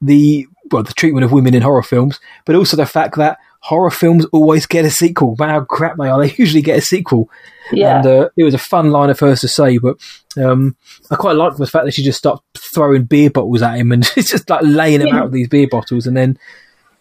the 0.00 0.46
well 0.70 0.82
the 0.82 0.92
treatment 0.92 1.24
of 1.24 1.32
women 1.32 1.54
in 1.54 1.62
horror 1.62 1.82
films, 1.82 2.20
but 2.44 2.54
also 2.54 2.76
the 2.76 2.86
fact 2.86 3.16
that 3.16 3.38
horror 3.60 3.90
films 3.90 4.24
always 4.32 4.66
get 4.66 4.84
a 4.84 4.90
sequel. 4.90 5.36
No 5.38 5.46
how 5.46 5.60
crap 5.64 5.96
they 5.96 6.08
are, 6.08 6.18
they 6.26 6.34
usually 6.36 6.62
get 6.62 6.78
a 6.78 6.82
sequel. 6.82 7.30
Yeah. 7.70 7.98
And 7.98 8.06
uh, 8.06 8.28
it 8.36 8.44
was 8.44 8.54
a 8.54 8.58
fun 8.58 8.90
line 8.90 9.10
of 9.10 9.20
hers 9.20 9.42
to 9.42 9.48
say, 9.48 9.78
but 9.78 9.98
um, 10.42 10.76
I 11.10 11.16
quite 11.16 11.36
like 11.36 11.56
the 11.56 11.66
fact 11.66 11.84
that 11.84 11.92
she 11.92 12.02
just 12.02 12.18
stopped 12.18 12.58
throwing 12.58 13.04
beer 13.04 13.30
bottles 13.30 13.62
at 13.62 13.78
him 13.78 13.92
and 13.92 14.04
just 14.14 14.48
like 14.48 14.62
laying 14.64 15.00
him 15.00 15.08
yeah. 15.08 15.18
out 15.18 15.24
with 15.24 15.32
these 15.32 15.48
beer 15.48 15.68
bottles, 15.70 16.06
and 16.06 16.16
then 16.16 16.38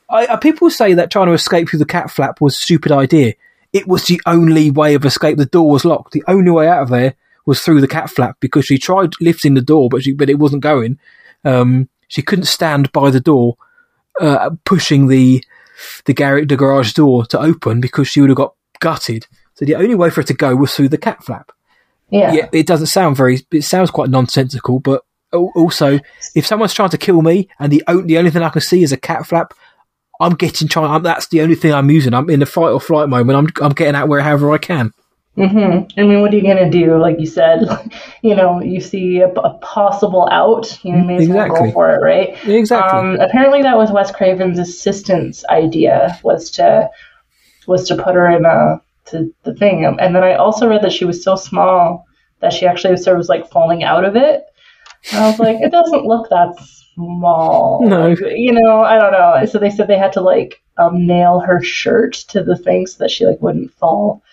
I, 0.10 0.38
people 0.38 0.70
say 0.70 0.94
that 0.94 1.12
trying 1.12 1.28
to 1.28 1.34
escape 1.34 1.70
through 1.70 1.80
the 1.80 1.86
cat 1.86 2.10
flap 2.10 2.40
was 2.40 2.56
a 2.56 2.58
stupid 2.58 2.92
idea. 2.92 3.34
It 3.74 3.88
was 3.88 4.06
the 4.06 4.22
only 4.26 4.72
way 4.72 4.94
of 4.94 5.06
escape. 5.06 5.38
The 5.38 5.46
door 5.46 5.70
was 5.70 5.84
locked. 5.84 6.14
The 6.14 6.24
only 6.28 6.50
way 6.50 6.68
out 6.68 6.84
of 6.84 6.90
there 6.90 7.16
was 7.46 7.60
through 7.60 7.82
the 7.82 7.88
cat 7.88 8.10
flap 8.10 8.38
because 8.40 8.66
she 8.66 8.78
tried 8.78 9.12
lifting 9.20 9.54
the 9.54 9.62
door, 9.62 9.90
but 9.90 10.04
she, 10.04 10.14
but 10.14 10.30
it 10.30 10.40
wasn't 10.40 10.64
going. 10.64 11.00
Um, 11.44 11.90
she 12.08 12.22
couldn't 12.22 12.46
stand 12.46 12.92
by 12.94 13.10
the 13.10 13.20
door, 13.20 13.58
uh, 14.20 14.52
pushing 14.64 15.08
the 15.08 15.44
the 16.06 16.14
garage, 16.14 16.48
the 16.48 16.58
garage 16.58 16.94
door 16.94 17.26
to 17.28 17.40
open 17.40 17.82
because 17.82 18.08
she 18.08 18.22
would 18.22 18.30
have 18.30 18.38
got 18.38 18.54
gutted. 18.80 19.28
So 19.56 19.66
the 19.66 19.76
only 19.76 19.96
way 19.96 20.10
for 20.10 20.22
her 20.22 20.28
to 20.28 20.34
go 20.34 20.56
was 20.56 20.74
through 20.74 20.90
the 20.90 20.98
cat 20.98 21.24
flap. 21.24 21.52
Yeah. 22.10 22.32
Yeah, 22.32 22.50
it 22.54 22.68
doesn't 22.68 22.88
sound 22.88 23.18
very. 23.18 23.40
It 23.52 23.64
sounds 23.64 23.92
quite 23.92 24.10
nonsensical, 24.10 24.80
but 24.80 25.04
also, 25.34 26.00
if 26.36 26.46
someone's 26.46 26.74
trying 26.74 26.90
to 26.90 26.98
kill 26.98 27.22
me 27.22 27.50
and 27.60 27.72
the 27.72 27.84
only, 27.88 28.04
the 28.06 28.18
only 28.18 28.32
thing 28.32 28.44
I 28.44 28.50
can 28.50 28.62
see 28.62 28.84
is 28.84 28.92
a 28.92 28.98
cat 28.98 29.26
flap, 29.26 29.54
I'm 30.20 30.36
getting 30.36 30.68
trying. 30.68 31.04
That's 31.04 31.28
the 31.28 31.42
only 31.42 31.56
thing 31.56 31.74
I'm 31.74 31.90
using. 31.90 32.14
I'm 32.14 32.30
in 32.30 32.40
the 32.40 32.46
fight 32.46 32.72
or 32.72 32.80
flight 32.80 33.10
moment. 33.10 33.38
I'm 33.38 33.66
I'm 33.66 33.74
getting 33.74 33.96
out 33.96 34.08
wherever 34.08 34.52
I 34.52 34.58
can. 34.58 34.94
Hmm 35.38 35.82
I 35.98 36.04
mean, 36.04 36.22
what 36.22 36.34
are 36.34 36.36
you 36.36 36.42
gonna 36.42 36.70
do? 36.70 36.98
Like 36.98 37.20
you 37.20 37.28
said, 37.28 37.62
you 38.24 38.36
know, 38.36 38.60
you 38.62 38.82
see 38.82 39.20
a, 39.20 39.30
a 39.30 39.54
possible 39.60 40.28
out, 40.32 40.84
you 40.84 40.94
may 40.94 41.18
as 41.18 41.30
well 41.30 41.48
go 41.50 41.72
for 41.72 41.94
it, 41.94 42.02
right? 42.02 42.30
Exactly. 42.48 43.00
Um, 43.00 43.20
apparently, 43.20 43.62
that 43.62 43.78
was 43.78 43.92
Wes 43.92 44.12
Craven's 44.12 44.58
assistant's 44.60 45.46
idea 45.46 46.20
was 46.24 46.50
to 46.52 46.90
was 47.68 47.88
to 47.90 47.96
put 47.96 48.16
her 48.16 48.30
in 48.30 48.46
a 48.46 48.82
to 49.06 49.34
the 49.44 49.54
thing. 49.54 49.86
Um, 49.86 49.98
And 50.00 50.16
then 50.16 50.24
I 50.24 50.36
also 50.36 50.68
read 50.68 50.82
that 50.82 50.92
she 50.92 51.06
was 51.06 51.24
so 51.24 51.36
small 51.36 52.06
that 52.40 52.54
she 52.54 52.66
actually 52.66 52.98
sort 52.98 53.16
of 53.16 53.20
was 53.20 53.30
like 53.30 53.50
falling 53.52 53.84
out 53.84 54.06
of 54.06 54.16
it. 54.16 54.44
And 55.12 55.24
I 55.24 55.30
was 55.30 55.40
like, 55.40 55.58
it 55.62 55.72
doesn't 55.72 56.06
look 56.06 56.30
that 56.30 56.56
small. 56.96 57.88
No. 57.88 58.08
You 58.08 58.54
know, 58.54 58.82
I 58.82 59.00
don't 59.00 59.12
know. 59.12 59.46
So 59.46 59.60
they 59.60 59.70
said 59.70 59.88
they 59.88 59.98
had 59.98 60.14
to 60.14 60.22
like 60.22 60.62
um, 60.78 61.06
nail 61.06 61.40
her 61.40 61.62
shirt 61.62 62.14
to 62.30 62.44
the 62.44 62.58
thing 62.58 62.88
so 62.88 63.04
that 63.04 63.12
she 63.12 63.26
like 63.26 63.42
wouldn't 63.42 63.74
fall 63.74 64.24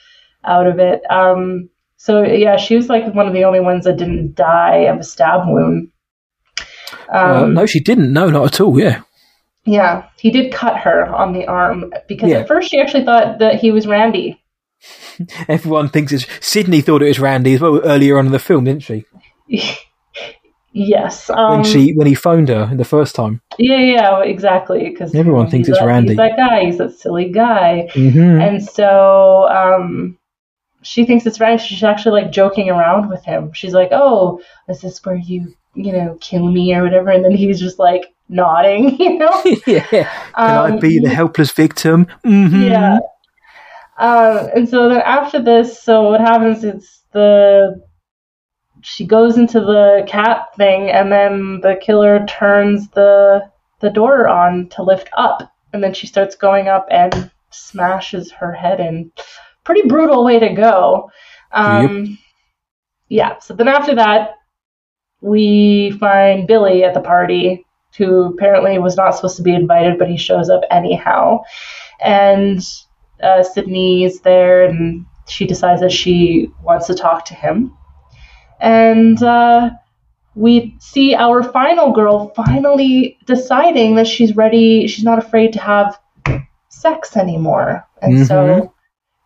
out 0.47 0.67
of 0.67 0.79
it. 0.79 1.03
Um, 1.11 1.69
so 1.97 2.23
yeah, 2.23 2.57
she 2.57 2.77
was 2.77 2.89
like 2.89 3.13
one 3.15 3.27
of 3.27 3.33
the 3.33 3.45
only 3.45 3.61
ones 3.61 3.85
that 3.85 3.97
didn't 3.97 4.35
die 4.35 4.87
of 4.93 4.99
a 5.01 5.05
stab 5.05 5.49
wound. 5.49 5.91
Uh, 7.13 7.43
Um, 7.45 7.55
no, 7.55 7.67
she 7.67 7.81
didn't. 7.81 8.13
No, 8.13 8.29
not 8.31 8.47
at 8.55 8.61
all. 8.61 8.79
Yeah. 8.79 9.03
yeah, 9.65 10.05
he 10.19 10.31
did 10.31 10.53
cut 10.53 10.77
her 10.79 11.07
on 11.07 11.33
the 11.33 11.47
arm 11.47 11.93
because 12.09 12.31
Yeah. 12.31 12.39
at 12.41 12.49
first 12.49 12.71
she 12.71 12.79
actually 12.81 13.05
thought 13.05 13.39
that 13.39 13.57
he 13.61 13.71
was 13.73 13.87
Randy. 13.87 14.41
Everyone 15.49 15.89
thinks 15.89 16.13
it's 16.13 16.27
Sidney 16.41 16.81
thought 16.83 17.03
it 17.03 17.09
was 17.09 17.19
Randy 17.21 17.55
as 17.55 17.61
well 17.61 17.81
earlier 17.85 18.19
on 18.19 18.27
in 18.27 18.33
the 18.33 18.39
film, 18.39 18.65
didn't 18.65 18.83
she? 18.83 19.05
yes. 20.73 21.29
When 21.29 21.39
Um, 21.39 21.65
she 21.65 21.93
when 21.93 22.07
he 22.07 22.15
phoned 22.15 22.49
her 22.49 22.71
the 22.75 22.85
first 22.85 23.15
time. 23.15 23.41
yeah, 23.59 23.79
yeah, 23.79 24.23
exactly. 24.23 24.89
Because 24.91 25.15
Everyone 25.15 25.49
thinks 25.49 25.69
it's 25.69 25.81
Randy. 25.83 26.11
He's 26.11 26.17
that 26.19 26.37
guy. 26.37 26.65
He's 26.67 26.79
that 26.79 26.93
silly 26.93 27.31
guy. 27.31 27.89
hmm 27.95 28.41
And 28.41 28.63
so 28.63 29.49
um, 29.49 30.19
she 30.85 31.05
thinks 31.07 31.27
it's 31.27 31.41
right. 31.41 31.61
She's 31.61 31.83
actually 31.85 32.23
like 32.23 32.33
joking 32.33 32.71
around 32.71 33.09
with 33.11 33.25
him. 33.25 33.53
She's 33.55 33.75
like, 33.75 33.91
"Oh, 33.93 34.41
is 34.69 34.81
this 34.83 35.05
where 35.05 35.17
you, 35.17 35.55
you 35.75 35.93
know, 35.93 36.19
kill 36.21 36.49
me 36.51 36.75
or 36.75 36.85
whatever?" 36.85 37.11
And 37.11 37.25
then 37.25 37.33
he's 37.33 37.61
just 37.61 37.79
like 37.81 38.15
nodding, 38.29 38.97
you 39.01 39.19
know. 39.19 39.43
yeah. 39.67 40.11
Can 40.41 40.57
I 40.59 40.71
Um, 40.71 40.79
be 40.79 41.01
the 41.01 41.11
helpless 41.11 41.53
victim? 41.53 42.07
Mm-hmm. 42.27 42.63
Yeah. 42.63 42.99
Um, 43.99 44.49
and 44.57 44.69
so 44.69 44.89
then 44.89 45.03
after 45.03 45.41
this, 45.43 45.83
so 45.83 46.11
what 46.11 46.21
happens 46.21 46.65
It's 46.65 47.05
the 47.13 47.83
she 48.83 49.07
goes 49.07 49.39
into 49.39 49.61
the 49.61 50.05
cat 50.09 50.55
thing, 50.57 50.91
and 50.91 51.11
then 51.13 51.61
the 51.63 51.77
killer 51.81 52.25
turns 52.27 52.89
the 52.91 53.51
the 53.81 53.91
door 53.91 54.29
on 54.29 54.69
to 54.71 54.83
lift 54.83 55.11
up, 55.17 55.43
and 55.73 55.83
then 55.83 55.95
she 55.95 56.07
starts 56.07 56.37
going 56.37 56.69
up 56.69 56.87
and 56.91 57.31
smashes 57.51 58.33
her 58.33 58.53
head 58.53 58.81
in. 58.81 59.13
Pretty 59.65 59.89
brutal 59.89 60.25
way 60.25 60.39
to 60.39 60.51
go. 60.51 61.11
Um, 61.53 62.19
Yeah. 63.09 63.39
So 63.39 63.55
then 63.55 63.69
after 63.69 63.95
that, 63.97 64.31
we 65.21 65.93
find 66.01 66.47
Billy 66.47 66.85
at 66.85 66.95
the 66.95 67.01
party, 67.01 67.65
who 67.97 68.25
apparently 68.35 68.79
was 68.79 68.97
not 68.97 69.15
supposed 69.15 69.37
to 69.37 69.43
be 69.43 69.55
invited, 69.55 69.99
but 69.99 70.09
he 70.09 70.17
shows 70.17 70.51
up 70.51 70.63
anyhow. 70.71 71.43
And 72.01 72.61
uh, 73.23 73.43
Sidney 73.43 74.05
is 74.05 74.21
there, 74.21 74.65
and 74.65 75.07
she 75.29 75.47
decides 75.47 75.81
that 75.81 75.93
she 75.93 76.51
wants 76.63 76.87
to 76.89 76.95
talk 76.95 77.25
to 77.27 77.35
him. 77.35 77.73
And 78.61 79.23
uh, 79.23 79.71
we 80.35 80.77
see 80.81 81.15
our 81.15 81.43
final 81.43 81.93
girl 81.93 82.33
finally 82.35 83.17
deciding 83.27 83.95
that 83.97 84.07
she's 84.07 84.35
ready, 84.37 84.87
she's 84.89 85.05
not 85.05 85.19
afraid 85.19 85.53
to 85.55 85.61
have 85.61 85.99
sex 86.69 87.17
anymore. 87.17 87.87
And 88.03 88.27
so 88.27 88.35
Mhm. 88.35 88.71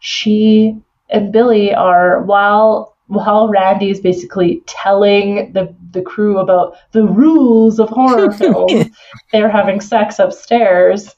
She 0.01 0.77
and 1.11 1.33
Billy 1.33 1.75
are, 1.75 2.23
while 2.23 2.97
while 3.09 3.49
Randy 3.49 3.91
is 3.91 4.01
basically 4.01 4.62
telling 4.66 5.53
the, 5.55 5.75
the 5.93 6.03
crew 6.03 6.39
about 6.39 6.77
the 6.93 7.07
rules 7.07 7.81
of 7.81 7.89
horror 7.89 8.31
films, 8.39 8.91
they're 9.33 9.51
having 9.51 9.81
sex 9.81 10.19
upstairs. 10.19 11.15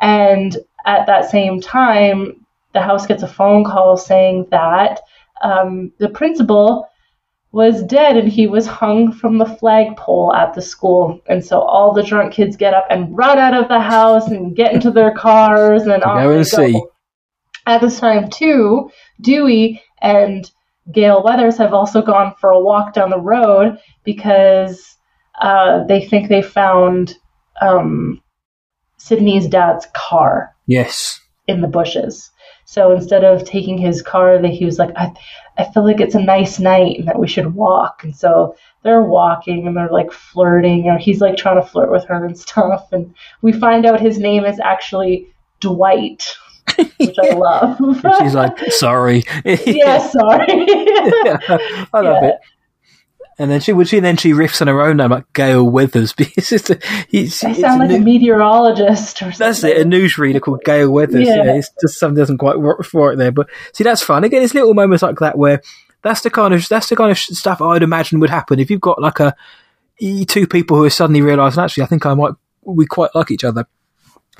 And 0.00 0.56
at 0.84 1.06
that 1.06 1.30
same 1.30 1.60
time, 1.60 2.44
the 2.74 2.82
house 2.82 3.06
gets 3.06 3.22
a 3.22 3.28
phone 3.28 3.64
call 3.64 3.96
saying 3.96 4.48
that 4.50 5.00
um, 5.42 5.92
the 5.98 6.08
principal 6.08 6.88
was 7.52 7.82
dead 7.84 8.16
and 8.16 8.28
he 8.28 8.46
was 8.46 8.66
hung 8.66 9.10
from 9.12 9.38
the 9.38 9.46
flagpole 9.46 10.34
at 10.34 10.54
the 10.54 10.62
school. 10.62 11.20
And 11.28 11.44
so 11.44 11.60
all 11.60 11.94
the 11.94 12.02
drunk 12.02 12.34
kids 12.34 12.56
get 12.56 12.74
up 12.74 12.86
and 12.90 13.16
run 13.16 13.38
out 13.38 13.54
of 13.54 13.68
the 13.68 13.80
house 13.80 14.28
and 14.28 14.54
get 14.54 14.74
into 14.74 14.90
their 14.90 15.14
cars 15.14 15.82
and 15.84 16.02
off 16.02 16.22
go 16.22 16.30
and 16.30 16.46
see. 16.46 16.82
At 17.68 17.82
this 17.82 18.00
time, 18.00 18.30
too, 18.30 18.90
Dewey 19.20 19.82
and 20.00 20.50
Gale 20.90 21.22
Weathers 21.22 21.58
have 21.58 21.74
also 21.74 22.00
gone 22.00 22.34
for 22.40 22.50
a 22.50 22.58
walk 22.58 22.94
down 22.94 23.10
the 23.10 23.20
road 23.20 23.78
because 24.04 24.96
uh, 25.38 25.84
they 25.84 26.02
think 26.02 26.28
they 26.28 26.40
found 26.40 27.14
um, 27.60 28.22
Sidney's 28.96 29.46
dad's 29.46 29.86
car 29.94 30.56
Yes. 30.66 31.20
in 31.46 31.60
the 31.60 31.68
bushes. 31.68 32.30
So 32.64 32.92
instead 32.92 33.22
of 33.22 33.44
taking 33.44 33.76
his 33.76 34.00
car, 34.00 34.40
that 34.40 34.50
he 34.50 34.64
was 34.64 34.78
like, 34.78 34.90
I, 34.96 35.12
I 35.58 35.70
feel 35.70 35.84
like 35.84 36.00
it's 36.00 36.14
a 36.14 36.22
nice 36.22 36.58
night 36.58 36.98
and 36.98 37.08
that 37.08 37.18
we 37.18 37.28
should 37.28 37.54
walk. 37.54 38.02
And 38.02 38.16
so 38.16 38.56
they're 38.82 39.02
walking 39.02 39.66
and 39.66 39.76
they're 39.76 39.90
like 39.90 40.10
flirting, 40.10 40.86
or 40.86 40.96
he's 40.96 41.20
like 41.20 41.36
trying 41.36 41.60
to 41.60 41.68
flirt 41.68 41.90
with 41.90 42.06
her 42.06 42.24
and 42.24 42.38
stuff. 42.38 42.92
And 42.92 43.14
we 43.42 43.52
find 43.52 43.84
out 43.84 44.00
his 44.00 44.18
name 44.18 44.46
is 44.46 44.58
actually 44.58 45.28
Dwight, 45.60 46.26
which 46.98 47.16
I 47.22 47.34
love. 47.34 47.78
She's 48.20 48.34
like, 48.34 48.58
sorry. 48.72 49.24
yeah, 49.44 49.98
sorry. 50.08 50.46
I 50.48 52.00
love 52.00 52.22
Yeah. 52.22 52.28
it. 52.28 52.34
And 53.40 53.48
then 53.52 53.60
she 53.60 53.72
would 53.72 53.86
she 53.86 54.00
then 54.00 54.16
she 54.16 54.32
riffs 54.32 54.60
on 54.60 54.66
her 54.66 54.80
own 54.82 54.96
name 54.96 55.10
like 55.12 55.32
Gale 55.32 55.64
Weathers 55.64 56.12
because 56.12 56.50
it's 56.50 56.70
a, 56.70 56.78
it's, 57.12 57.44
I 57.44 57.52
sound 57.52 57.80
a 57.80 57.84
like 57.86 57.94
a 57.94 57.98
new- 58.00 58.04
meteorologist 58.04 59.22
or 59.22 59.30
something. 59.30 59.38
that's 59.38 59.62
it, 59.62 59.76
a 59.80 59.84
newsreader 59.84 60.40
called 60.40 60.64
Gale 60.64 60.90
Weathers. 60.90 61.24
Yeah. 61.28 61.44
Yeah. 61.44 61.54
it's 61.54 61.70
just 61.80 62.00
something 62.00 62.16
doesn't 62.16 62.38
quite 62.38 62.58
work 62.58 62.84
for 62.84 63.12
it 63.12 63.16
there. 63.16 63.30
But 63.30 63.48
see, 63.72 63.84
that's 63.84 64.02
fun. 64.02 64.24
Again, 64.24 64.42
it's 64.42 64.54
little 64.54 64.74
moments 64.74 65.02
like 65.04 65.20
that 65.20 65.38
where 65.38 65.62
that's 66.02 66.22
the 66.22 66.30
kind 66.30 66.52
of 66.52 66.68
that's 66.68 66.88
the 66.88 66.96
kind 66.96 67.12
of 67.12 67.18
stuff 67.18 67.62
I'd 67.62 67.84
imagine 67.84 68.18
would 68.18 68.30
happen 68.30 68.58
if 68.58 68.72
you've 68.72 68.80
got 68.80 69.00
like 69.00 69.20
a 69.20 69.36
two 70.26 70.46
people 70.48 70.76
who 70.76 70.84
are 70.84 70.90
suddenly 70.90 71.22
realising 71.22 71.62
actually 71.62 71.84
I 71.84 71.86
think 71.86 72.06
I 72.06 72.14
might 72.14 72.34
we 72.64 72.86
quite 72.86 73.14
like 73.14 73.30
each 73.30 73.44
other. 73.44 73.66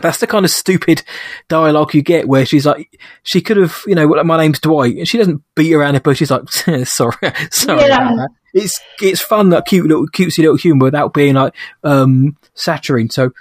That's 0.00 0.18
the 0.18 0.26
kind 0.26 0.44
of 0.44 0.50
stupid 0.50 1.02
dialogue 1.48 1.94
you 1.94 2.02
get 2.02 2.28
where 2.28 2.46
she's 2.46 2.64
like, 2.66 3.00
she 3.24 3.40
could 3.40 3.56
have, 3.56 3.82
you 3.86 3.94
know, 3.94 4.06
like, 4.06 4.26
my 4.26 4.36
name's 4.38 4.60
Dwight, 4.60 4.96
and 4.96 5.08
she 5.08 5.18
doesn't 5.18 5.42
beat 5.56 5.74
around 5.74 5.94
the 5.94 6.00
bush. 6.00 6.18
She's 6.18 6.30
like, 6.30 6.48
sorry, 6.84 7.14
sorry 7.50 7.88
Yeah. 7.88 8.26
It's 8.54 8.80
it's 9.02 9.20
fun, 9.20 9.50
that 9.50 9.66
cute 9.66 9.86
little 9.86 10.08
cutesy 10.08 10.38
little 10.38 10.56
humour 10.56 10.84
without 10.86 11.12
being 11.12 11.34
like 11.34 11.54
um 11.84 12.36
saturating. 12.54 13.10
So, 13.10 13.32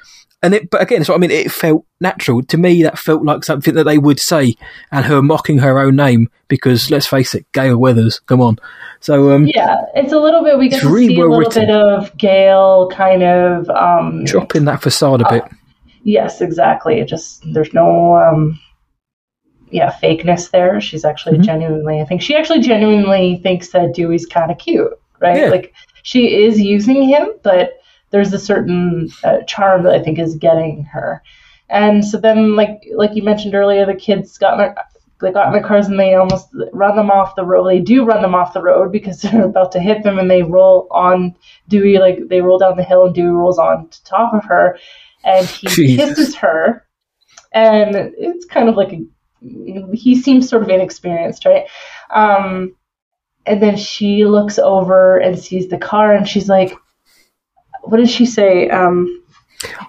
and 0.43 0.53
it, 0.53 0.69
but 0.69 0.81
again, 0.81 1.03
so 1.05 1.13
I 1.13 1.17
mean, 1.17 1.31
it 1.31 1.49
felt 1.51 1.85
natural 2.01 2.43
to 2.43 2.57
me. 2.57 2.83
That 2.83 2.99
felt 2.99 3.23
like 3.23 3.43
something 3.45 3.73
that 3.75 3.85
they 3.85 3.97
would 3.97 4.19
say, 4.19 4.55
and 4.91 5.05
her 5.05 5.21
mocking 5.21 5.59
her 5.59 5.79
own 5.79 5.95
name 5.95 6.29
because 6.49 6.91
let's 6.91 7.07
face 7.07 7.33
it, 7.35 7.49
Gale 7.53 7.77
Weathers, 7.77 8.19
come 8.19 8.41
on. 8.41 8.57
So, 8.99 9.31
um, 9.31 9.45
Yeah, 9.47 9.77
it's 9.95 10.11
a 10.11 10.19
little 10.19 10.43
bit. 10.43 10.57
We 10.57 10.69
get 10.69 10.81
to 10.81 10.95
see 10.95 11.15
a 11.15 11.19
little 11.19 11.39
written. 11.39 11.67
bit 11.67 11.69
of 11.69 12.17
Gale 12.17 12.89
kind 12.91 13.23
of 13.23 13.69
um, 13.69 14.25
dropping 14.25 14.65
that 14.65 14.81
facade 14.81 15.21
a 15.21 15.29
bit. 15.29 15.43
Yes, 16.03 16.41
exactly. 16.41 16.99
It 16.99 17.07
just 17.07 17.43
there's 17.53 17.73
no 17.73 18.15
um 18.15 18.59
yeah, 19.69 19.91
fakeness 20.01 20.49
there. 20.51 20.79
She's 20.79 21.03
actually 21.03 21.37
Mhm. 21.39 21.43
genuinely 21.43 22.01
I 22.01 22.05
think 22.05 22.21
she 22.21 22.35
actually 22.35 22.61
genuinely 22.61 23.37
thinks 23.43 23.69
that 23.71 23.93
Dewey's 23.93 24.25
kind 24.25 24.51
of 24.51 24.57
cute, 24.57 24.97
right? 25.19 25.37
Yeah. 25.41 25.49
Like 25.49 25.73
she 26.03 26.43
is 26.45 26.59
using 26.61 27.03
him, 27.03 27.29
but 27.43 27.73
there's 28.11 28.31
a 28.33 28.39
certain 28.39 29.09
uh, 29.23 29.39
charm 29.47 29.83
that 29.83 29.93
I 29.93 30.01
think 30.01 30.19
is 30.19 30.35
getting 30.35 30.83
her. 30.85 31.21
And 31.69 32.05
so 32.05 32.17
then 32.17 32.55
like 32.55 32.81
like 32.95 33.13
you 33.15 33.23
mentioned 33.23 33.55
earlier 33.55 33.85
the 33.85 33.93
kids 33.93 34.37
got 34.37 34.53
in 34.53 34.59
their 34.59 34.75
they 35.19 35.31
got 35.31 35.47
in 35.47 35.53
their 35.53 35.63
cars 35.67 35.87
and 35.87 35.99
they 35.99 36.13
almost 36.13 36.47
run 36.73 36.95
them 36.95 37.09
off 37.11 37.35
the 37.35 37.43
road. 37.43 37.67
They 37.67 37.79
do 37.79 38.05
run 38.05 38.21
them 38.21 38.35
off 38.35 38.53
the 38.53 38.61
road 38.61 38.91
because 38.91 39.21
they're 39.23 39.43
about 39.45 39.71
to 39.73 39.79
hit 39.79 40.03
them 40.03 40.19
and 40.19 40.29
they 40.31 40.43
roll 40.43 40.87
on 40.91 41.35
Dewey 41.67 41.97
like 41.97 42.29
they 42.29 42.39
roll 42.39 42.59
down 42.59 42.77
the 42.77 42.83
hill 42.83 43.05
and 43.07 43.15
Dewey 43.15 43.31
rolls 43.31 43.59
on 43.59 43.89
to 43.89 44.03
top 44.05 44.33
of 44.33 44.45
her 44.45 44.77
and 45.27 45.45
he 45.47 45.67
kisses 45.97 46.35
her 46.35 46.85
and 47.53 47.95
it's 48.17 48.45
kind 48.45 48.69
of 48.69 48.75
like 48.75 48.93
a 48.93 48.99
he 49.93 50.15
seems 50.15 50.49
sort 50.49 50.63
of 50.63 50.69
inexperienced 50.69 51.45
right 51.45 51.65
um 52.09 52.75
and 53.45 53.61
then 53.61 53.77
she 53.77 54.25
looks 54.25 54.57
over 54.57 55.17
and 55.19 55.37
sees 55.37 55.67
the 55.69 55.77
car 55.77 56.13
and 56.15 56.27
she's 56.27 56.49
like 56.49 56.75
what 57.83 57.97
did 57.97 58.09
she 58.09 58.25
say 58.25 58.69
um 58.69 59.13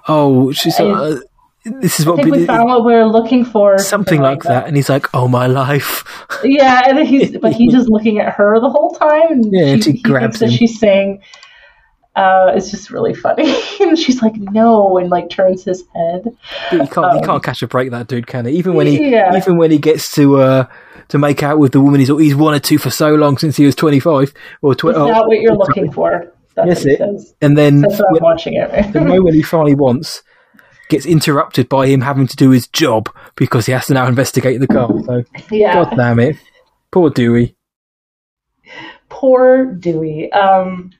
Oh, 0.09 0.51
she 0.53 0.71
said, 0.71 0.87
uh, 0.91 1.21
this 1.65 2.01
is 2.01 2.07
I 2.07 2.11
what 2.11 2.17
think 2.17 2.27
we 2.27 2.33
Billy, 2.33 2.47
found 2.47 2.65
what 2.71 2.87
we 2.87 2.95
are 2.95 3.05
looking 3.07 3.45
for. 3.45 3.77
something 3.77 4.23
like 4.23 4.43
that. 4.45 4.67
And 4.67 4.75
he's 4.77 4.89
like, 4.89 5.07
"Oh 5.15 5.29
my 5.29 5.47
life." 5.47 6.05
Yeah, 6.43 6.85
and 6.87 6.97
then 6.97 7.05
he's 7.05 7.37
but 7.37 7.53
he's 7.59 7.73
just 7.75 7.91
looking 7.91 8.19
at 8.19 8.33
her 8.33 8.59
the 8.61 8.71
whole 8.71 8.95
time, 8.95 9.31
and 9.33 9.53
Yeah, 9.53 9.77
she 9.77 9.93
he 9.93 10.01
grabs 10.03 10.39
thinks 10.39 10.39
that 10.39 10.51
him. 10.51 10.57
she's 10.57 10.79
saying. 10.81 11.21
Uh, 12.17 12.51
it's 12.55 12.71
just 12.71 12.91
really 12.91 13.15
funny, 13.15 13.55
and 13.81 13.97
she's 13.99 14.21
like, 14.23 14.35
"No," 14.37 14.99
and 14.99 15.09
like 15.09 15.31
turns 15.31 15.63
his 15.65 15.85
head. 15.95 16.25
He 16.71 16.79
can't. 16.79 17.13
he 17.13 17.19
Um, 17.19 17.25
can't 17.25 17.45
catch 17.45 17.63
a 17.63 17.69
break. 17.69 17.91
That 17.93 18.09
dude 18.09 18.27
can 18.27 18.45
he? 18.47 18.53
Even 18.57 18.75
when 18.75 18.89
he, 18.89 19.11
Yeah. 19.11 19.37
even 19.37 19.57
when 19.57 19.71
he 19.71 19.79
gets 19.79 20.13
to 20.17 20.41
uh 20.41 20.67
to 21.09 21.19
make 21.19 21.43
out 21.45 21.59
with 21.61 21.71
the 21.73 21.81
woman 21.81 22.01
he's 22.01 22.09
he's 22.09 22.35
wanted 22.35 22.65
to 22.65 22.79
for 22.79 22.91
so 22.91 23.15
long 23.15 23.39
since 23.39 23.57
he 23.57 23.65
was 23.67 23.77
twenty 23.77 24.01
five 24.01 24.35
or 24.63 24.73
Is 24.73 24.79
twenty. 24.79 24.99
that 24.99 25.27
what 25.29 25.41
you're 25.41 25.55
looking 25.57 25.93
for? 25.93 26.33
That's 26.57 26.85
Yes, 26.85 26.87
it- 26.87 27.35
and 27.41 27.57
then 27.57 27.83
That's 27.83 28.01
what 28.01 28.07
when- 28.11 28.17
I'm 28.23 28.25
watching 28.25 28.55
it. 28.55 28.69
Right? 28.73 28.93
the 28.93 29.01
moment 29.01 29.37
he 29.37 29.43
finally 29.43 29.77
wants 29.77 30.23
gets 30.89 31.07
interrupted 31.07 31.69
by 31.69 31.87
him 31.87 32.01
having 32.01 32.27
to 32.27 32.35
do 32.37 32.51
his 32.51 32.67
job 32.67 33.15
because 33.37 33.67
he 33.67 33.73
has 33.73 33.87
to 33.87 33.95
now 33.95 34.07
investigate 34.09 34.59
the 34.59 34.67
car. 34.67 34.91
So 35.05 35.23
yeah, 35.53 35.85
God 35.85 35.95
damn 35.97 36.19
it, 36.19 36.37
poor 36.91 37.11
Dewey. 37.11 37.55
poor 39.09 39.67
Dewey. 39.67 40.33
Um, 40.33 40.91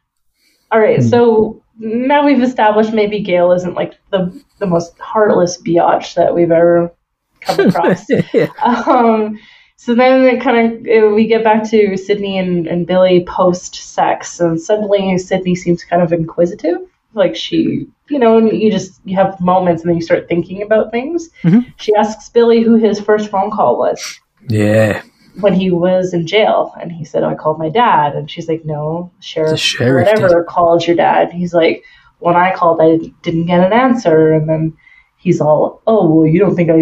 all 0.71 0.81
right, 0.81 1.03
so 1.03 1.63
now 1.79 2.25
we've 2.25 2.43
established 2.43 2.93
maybe 2.93 3.21
Gale 3.21 3.53
isn't 3.53 3.75
like 3.75 3.95
the 4.11 4.43
the 4.59 4.67
most 4.67 4.99
heartless 4.99 5.61
biatch 5.63 6.15
that 6.15 6.35
we've 6.35 6.51
ever 6.51 6.93
come 7.41 7.61
across. 7.69 8.05
yeah. 8.33 8.49
um, 8.63 9.39
so 9.77 9.95
then 9.95 10.23
it 10.25 10.43
kind 10.43 10.87
of 10.89 11.13
we 11.13 11.27
get 11.27 11.45
back 11.45 11.69
to 11.71 11.97
Sidney 11.97 12.39
and, 12.39 12.67
and 12.67 12.87
Billy 12.87 13.25
post 13.25 13.75
sex, 13.77 14.41
and 14.41 14.61
suddenly 14.61 15.17
Sidney 15.19 15.55
seems 15.55 15.85
kind 15.85 16.03
of 16.03 16.13
inquisitive. 16.13 16.79
Like 17.15 17.35
she, 17.35 17.87
you 18.09 18.19
know, 18.19 18.39
you 18.39 18.71
just 18.71 19.01
you 19.05 19.17
have 19.17 19.41
moments 19.41 19.83
and 19.83 19.89
then 19.89 19.97
you 19.97 20.03
start 20.03 20.29
thinking 20.29 20.63
about 20.63 20.91
things. 20.91 21.31
Mhm. 21.43 21.73
She 21.77 21.95
asks 21.95 22.29
Billy 22.29 22.63
who 22.63 22.75
his 22.75 23.01
first 23.01 23.31
phone 23.31 23.51
call 23.51 23.79
was 23.79 24.21
yeah, 24.49 25.03
when 25.41 25.55
he 25.55 25.71
was 25.71 26.13
in 26.13 26.27
jail, 26.27 26.75
and 26.81 26.91
he 26.91 27.05
said, 27.05 27.23
oh, 27.23 27.29
"I 27.29 27.35
called 27.35 27.59
my 27.59 27.69
dad," 27.69 28.15
and 28.15 28.31
she's 28.31 28.49
like, 28.49 28.65
"No, 28.65 29.11
sheriff, 29.21 29.59
sheriff 29.61 30.09
whatever 30.09 30.45
called 30.45 30.87
your 30.87 30.97
dad." 30.97 31.33
He's 31.33 31.55
like, 31.55 31.85
"When 32.19 32.37
I 32.37 32.55
called, 32.55 32.81
I 32.81 32.99
didn't 33.23 33.47
get 33.47 33.65
an 33.65 33.73
answer," 33.73 34.33
and 34.33 34.49
then 34.49 34.77
he's 35.17 35.41
all, 35.41 35.83
"Oh, 35.87 36.09
well, 36.09 36.27
you 36.27 36.39
don't 36.39 36.57
think 36.57 36.71
I, 36.71 36.77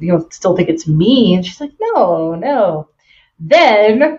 you 0.00 0.12
don't 0.12 0.32
still 0.32 0.56
think 0.56 0.68
it's 0.68 0.88
me?" 0.88 1.34
And 1.34 1.44
she's 1.44 1.60
like, 1.60 1.72
"No, 1.80 2.34
no." 2.34 2.88
Then 3.40 4.18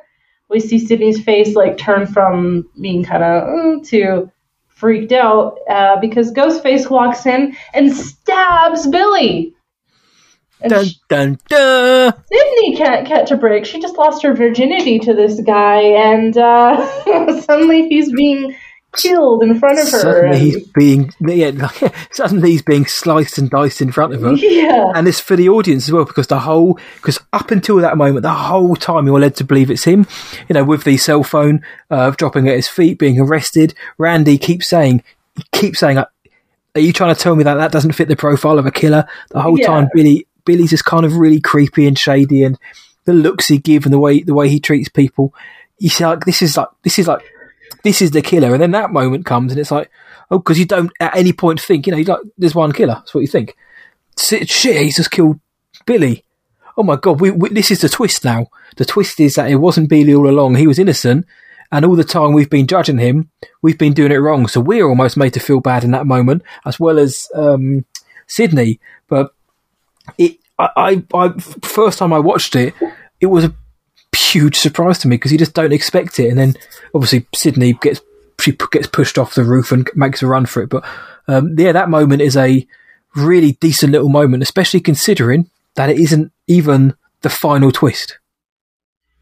we 0.49 0.59
see 0.59 0.79
Sidney's 0.79 1.21
face 1.21 1.55
like 1.55 1.77
turn 1.77 2.07
from 2.07 2.69
being 2.79 3.03
kind 3.03 3.23
of 3.23 3.87
to 3.87 4.31
freaked 4.67 5.11
out 5.11 5.59
uh, 5.69 5.99
because 5.99 6.31
Ghostface 6.31 6.89
walks 6.89 7.25
in 7.25 7.55
and 7.73 7.93
stabs 7.93 8.87
Billy. 8.87 9.53
And 10.61 10.69
dun 10.71 10.85
dun 11.07 11.39
dun. 11.47 12.13
Sidney 12.31 12.75
can't 12.75 13.07
catch 13.07 13.31
a 13.31 13.37
break. 13.37 13.65
She 13.65 13.79
just 13.79 13.97
lost 13.97 14.23
her 14.23 14.33
virginity 14.33 14.99
to 14.99 15.13
this 15.13 15.39
guy, 15.41 15.81
and 15.81 16.37
uh, 16.37 17.41
suddenly 17.41 17.87
he's 17.87 18.11
being 18.11 18.55
killed 18.97 19.43
in 19.43 19.57
front 19.59 19.77
of 19.79 19.85
her. 19.89 19.99
Suddenly 19.99 20.37
and- 20.37 20.37
he's 20.41 20.67
being 20.69 21.11
yeah, 21.21 21.69
suddenly 22.11 22.51
he's 22.51 22.61
being 22.63 22.85
sliced 22.87 23.37
and 23.37 23.49
diced 23.49 23.81
in 23.81 23.91
front 23.91 24.13
of 24.13 24.21
her. 24.21 24.33
yeah, 24.33 24.91
and 24.95 25.07
it's 25.07 25.19
for 25.19 25.35
the 25.35 25.47
audience 25.47 25.87
as 25.87 25.91
well 25.93 26.05
because 26.05 26.27
the 26.27 26.39
whole 26.39 26.79
because 26.95 27.19
up 27.31 27.51
until 27.51 27.77
that 27.77 27.97
moment 27.97 28.23
the 28.23 28.33
whole 28.33 28.75
time 28.75 29.05
you're 29.05 29.19
led 29.19 29.35
to 29.35 29.43
believe 29.43 29.69
it's 29.69 29.83
him 29.83 30.07
you 30.49 30.53
know 30.55 30.63
with 30.63 30.83
the 30.85 30.97
cell 30.97 31.21
phone 31.23 31.63
uh, 31.91 32.09
dropping 32.11 32.47
at 32.49 32.55
his 32.55 32.67
feet 32.67 32.97
being 32.97 33.19
arrested 33.19 33.75
randy 33.99 34.39
keeps 34.39 34.67
saying 34.67 35.03
keeps 35.51 35.77
saying 35.79 35.99
are 35.99 36.07
you 36.75 36.91
trying 36.91 37.13
to 37.13 37.19
tell 37.21 37.35
me 37.35 37.43
that 37.43 37.55
that 37.55 37.71
doesn't 37.71 37.91
fit 37.91 38.07
the 38.07 38.15
profile 38.15 38.57
of 38.57 38.65
a 38.65 38.71
killer 38.71 39.07
the 39.29 39.39
whole 39.41 39.57
Yeah. 39.59 39.67
time 39.67 39.89
billy 39.93 40.25
billy's 40.49 40.71
just 40.71 40.85
kind 40.85 41.05
of 41.05 41.15
really 41.15 41.39
creepy 41.39 41.87
and 41.87 41.97
shady 41.97 42.43
and 42.43 42.57
the 43.05 43.13
looks 43.13 43.47
he 43.47 43.57
give 43.57 43.85
and 43.85 43.93
the 43.93 43.99
way 43.99 44.21
the 44.23 44.33
way 44.33 44.49
he 44.49 44.59
treats 44.59 44.89
people 44.89 45.33
you 45.77 45.89
see 45.89 46.05
like 46.05 46.25
this 46.25 46.41
is 46.41 46.57
like 46.57 46.67
this 46.83 46.97
is 46.97 47.07
like 47.07 47.21
this 47.83 48.01
is 48.01 48.11
the 48.11 48.21
killer 48.21 48.53
and 48.53 48.61
then 48.61 48.71
that 48.71 48.91
moment 48.91 49.25
comes 49.25 49.51
and 49.51 49.59
it's 49.59 49.71
like 49.71 49.89
oh 50.31 50.39
because 50.39 50.59
you 50.59 50.65
don't 50.65 50.91
at 50.99 51.15
any 51.15 51.33
point 51.33 51.61
think 51.61 51.87
you 51.87 51.93
know 51.93 52.13
like 52.13 52.21
there's 52.37 52.55
one 52.55 52.71
killer 52.71 52.95
that's 52.95 53.13
what 53.13 53.21
you 53.21 53.27
think 53.27 53.55
shit, 54.19 54.49
shit, 54.49 54.81
he's 54.81 54.97
just 54.97 55.11
killed 55.11 55.39
Billy. 55.85 56.23
Oh 56.77 56.83
my 56.83 56.95
god, 56.95 57.19
we, 57.19 57.31
we, 57.31 57.49
this 57.49 57.71
is 57.71 57.81
the 57.81 57.89
twist 57.89 58.23
now. 58.23 58.47
The 58.77 58.85
twist 58.85 59.19
is 59.19 59.35
that 59.35 59.49
it 59.49 59.55
wasn't 59.55 59.89
Billy 59.89 60.13
all 60.13 60.29
along. 60.29 60.55
He 60.55 60.67
was 60.67 60.79
innocent, 60.79 61.25
and 61.71 61.85
all 61.85 61.95
the 61.95 62.03
time 62.03 62.33
we've 62.33 62.49
been 62.49 62.67
judging 62.67 62.99
him, 62.99 63.29
we've 63.61 63.77
been 63.77 63.93
doing 63.93 64.11
it 64.11 64.17
wrong. 64.17 64.47
So 64.47 64.61
we're 64.61 64.87
almost 64.87 65.17
made 65.17 65.33
to 65.33 65.39
feel 65.39 65.59
bad 65.59 65.83
in 65.83 65.91
that 65.91 66.07
moment, 66.07 66.43
as 66.65 66.79
well 66.79 66.99
as 66.99 67.27
um, 67.35 67.85
Sidney. 68.27 68.79
But 69.07 69.33
it, 70.17 70.37
I, 70.59 70.69
I, 70.75 71.03
I, 71.13 71.29
first 71.63 71.97
time 71.97 72.13
I 72.13 72.19
watched 72.19 72.55
it, 72.55 72.73
it 73.21 73.27
was 73.27 73.45
a 73.45 73.53
huge 74.17 74.57
surprise 74.57 74.99
to 74.99 75.07
me 75.07 75.15
because 75.15 75.31
you 75.31 75.37
just 75.37 75.53
don't 75.53 75.73
expect 75.73 76.19
it. 76.19 76.29
And 76.29 76.37
then 76.37 76.55
obviously 76.93 77.25
Sidney 77.33 77.73
gets 77.73 78.01
she 78.39 78.55
gets 78.71 78.87
pushed 78.87 79.17
off 79.17 79.35
the 79.35 79.43
roof 79.43 79.71
and 79.71 79.89
makes 79.95 80.21
a 80.21 80.27
run 80.27 80.45
for 80.45 80.61
it. 80.63 80.69
But 80.69 80.85
um, 81.27 81.55
yeah, 81.57 81.71
that 81.71 81.89
moment 81.89 82.21
is 82.21 82.37
a 82.37 82.65
really 83.15 83.53
decent 83.53 83.91
little 83.91 84.09
moment, 84.09 84.43
especially 84.43 84.79
considering 84.79 85.49
that 85.75 85.89
it 85.89 85.99
isn't 85.99 86.31
even 86.47 86.95
the 87.21 87.29
final 87.29 87.71
twist. 87.71 88.17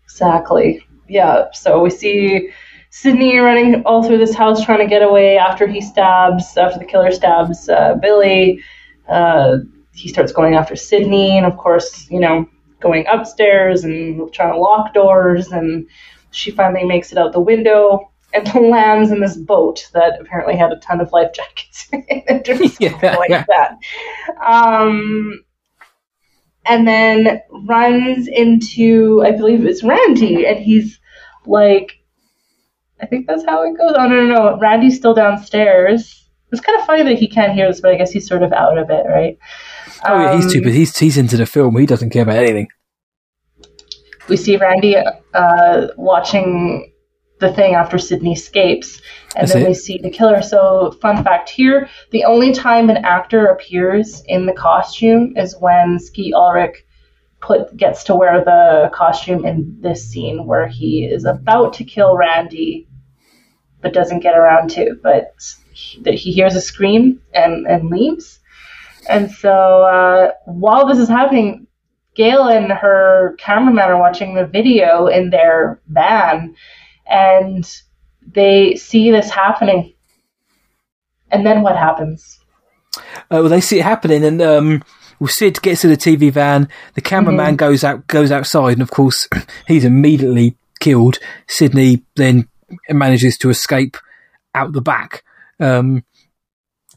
exactly. 0.03 0.85
Yeah. 1.07 1.45
So 1.53 1.81
we 1.81 1.89
see 1.89 2.51
Sidney 2.91 3.37
running 3.37 3.83
all 3.85 4.03
through 4.03 4.19
this 4.19 4.35
house 4.35 4.63
trying 4.63 4.79
to 4.79 4.87
get 4.87 5.01
away 5.01 5.37
after 5.37 5.67
he 5.67 5.81
stabs, 5.81 6.55
after 6.57 6.79
the 6.79 6.85
killer 6.85 7.11
stabs 7.11 7.69
uh, 7.69 7.95
Billy. 7.95 8.61
Uh, 9.09 9.57
he 9.97 10.09
starts 10.09 10.31
going 10.31 10.55
after 10.55 10.75
Sidney, 10.75 11.37
and 11.37 11.45
of 11.45 11.57
course, 11.57 12.09
you 12.09 12.19
know, 12.19 12.47
going 12.79 13.05
upstairs 13.11 13.83
and 13.83 14.31
trying 14.33 14.53
to 14.53 14.59
lock 14.59 14.93
doors. 14.93 15.47
And 15.51 15.87
she 16.31 16.51
finally 16.51 16.85
makes 16.85 17.11
it 17.11 17.17
out 17.17 17.33
the 17.33 17.39
window 17.39 18.11
and 18.33 18.53
lands 18.69 19.11
in 19.11 19.19
this 19.21 19.37
boat 19.37 19.87
that 19.93 20.19
apparently 20.21 20.55
had 20.55 20.71
a 20.71 20.77
ton 20.79 21.01
of 21.01 21.11
life 21.11 21.31
jackets 21.35 21.87
in 21.91 22.03
it 22.09 22.49
or 22.49 22.55
something 22.55 22.93
Yeah, 23.01 23.15
like 23.15 23.29
yeah. 23.29 23.45
that. 23.47 23.77
Um, 24.45 25.43
and 26.65 26.87
then 26.87 27.41
runs 27.65 28.27
into, 28.27 29.23
I 29.25 29.31
believe 29.31 29.65
it's 29.65 29.83
Randy, 29.83 30.45
and 30.45 30.59
he's 30.59 30.99
like, 31.45 31.93
I 33.01 33.05
think 33.05 33.27
that's 33.27 33.45
how 33.45 33.63
it 33.63 33.77
goes. 33.77 33.93
Oh 33.95 34.07
no, 34.07 34.25
no, 34.25 34.33
no. 34.51 34.59
Randy's 34.59 34.97
still 34.97 35.13
downstairs. 35.13 36.27
It's 36.51 36.61
kind 36.61 36.79
of 36.79 36.85
funny 36.87 37.03
that 37.03 37.19
he 37.19 37.27
can't 37.27 37.53
hear 37.53 37.67
this, 37.67 37.81
but 37.81 37.91
I 37.91 37.97
guess 37.97 38.11
he's 38.11 38.27
sort 38.27 38.43
of 38.43 38.53
out 38.53 38.77
of 38.77 38.89
it, 38.89 39.05
right? 39.07 39.37
Oh 40.05 40.19
yeah, 40.19 40.35
he's 40.35 40.45
Um, 40.45 40.51
too, 40.51 40.61
but 40.61 40.73
he's 40.73 40.97
he's 40.97 41.17
into 41.17 41.37
the 41.37 41.45
film. 41.45 41.77
He 41.77 41.85
doesn't 41.85 42.09
care 42.11 42.23
about 42.23 42.37
anything. 42.37 42.67
we 44.29 44.37
see 44.37 44.57
Randy 44.57 44.95
uh, 45.33 45.87
watching 45.97 46.91
the 47.39 47.53
thing 47.53 47.75
after 47.75 47.97
Sidney 47.97 48.33
escapes, 48.33 49.01
and 49.35 49.43
That's 49.47 49.53
then 49.53 49.61
it. 49.63 49.67
we 49.69 49.73
see 49.75 49.99
the 49.99 50.09
killer. 50.09 50.41
So, 50.41 50.91
fun 51.01 51.23
fact 51.23 51.49
here: 51.49 51.89
the 52.11 52.25
only 52.25 52.51
time 52.53 52.89
an 52.89 52.97
actor 52.97 53.47
appears 53.47 54.21
in 54.27 54.45
the 54.45 54.53
costume 54.53 55.35
is 55.37 55.55
when 55.59 55.99
Skeet 55.99 56.33
Ulrich 56.33 56.83
put 57.39 57.75
gets 57.77 58.03
to 58.05 58.15
wear 58.15 58.43
the 58.43 58.89
costume 58.93 59.45
in 59.45 59.77
this 59.79 60.07
scene 60.09 60.45
where 60.47 60.67
he 60.67 61.05
is 61.05 61.23
about 61.25 61.73
to 61.73 61.83
kill 61.83 62.17
Randy, 62.17 62.87
but 63.81 63.93
doesn't 63.93 64.21
get 64.21 64.35
around 64.35 64.71
to. 64.71 64.97
But 65.01 65.35
he, 65.73 66.01
he 66.17 66.31
hears 66.31 66.55
a 66.55 66.61
scream 66.61 67.21
and 67.33 67.67
and 67.67 67.89
leaves. 67.89 68.36
And 69.09 69.31
so 69.31 69.83
uh, 69.83 70.31
while 70.45 70.87
this 70.87 70.97
is 70.97 71.09
happening, 71.09 71.67
Gale 72.15 72.47
and 72.47 72.71
her 72.71 73.35
cameraman 73.37 73.89
are 73.89 73.99
watching 73.99 74.33
the 74.33 74.45
video 74.45 75.07
in 75.07 75.29
their 75.29 75.79
van, 75.87 76.55
and 77.05 77.69
they 78.25 78.75
see 78.75 79.11
this 79.11 79.29
happening. 79.29 79.93
And 81.31 81.45
then 81.45 81.61
what 81.61 81.77
happens? 81.77 82.39
Uh, 82.97 83.01
well, 83.29 83.49
they 83.49 83.61
see 83.61 83.79
it 83.79 83.83
happening, 83.83 84.23
and 84.25 84.41
um, 84.41 84.83
well, 85.19 85.27
Sid 85.27 85.61
gets 85.61 85.81
to 85.81 85.87
the 85.87 85.97
TV 85.97 86.31
van. 86.31 86.69
The 86.95 87.01
cameraman 87.01 87.55
goes 87.55 87.83
out, 87.83 88.07
goes 88.07 88.31
outside, 88.31 88.73
and 88.73 88.81
of 88.81 88.91
course, 88.91 89.27
he's 89.67 89.85
immediately 89.85 90.57
killed. 90.79 91.19
Sidney 91.47 92.03
then 92.15 92.47
manages 92.89 93.37
to 93.39 93.49
escape 93.49 93.97
out 94.55 94.73
the 94.73 94.81
back. 94.81 95.23
Um, 95.59 96.03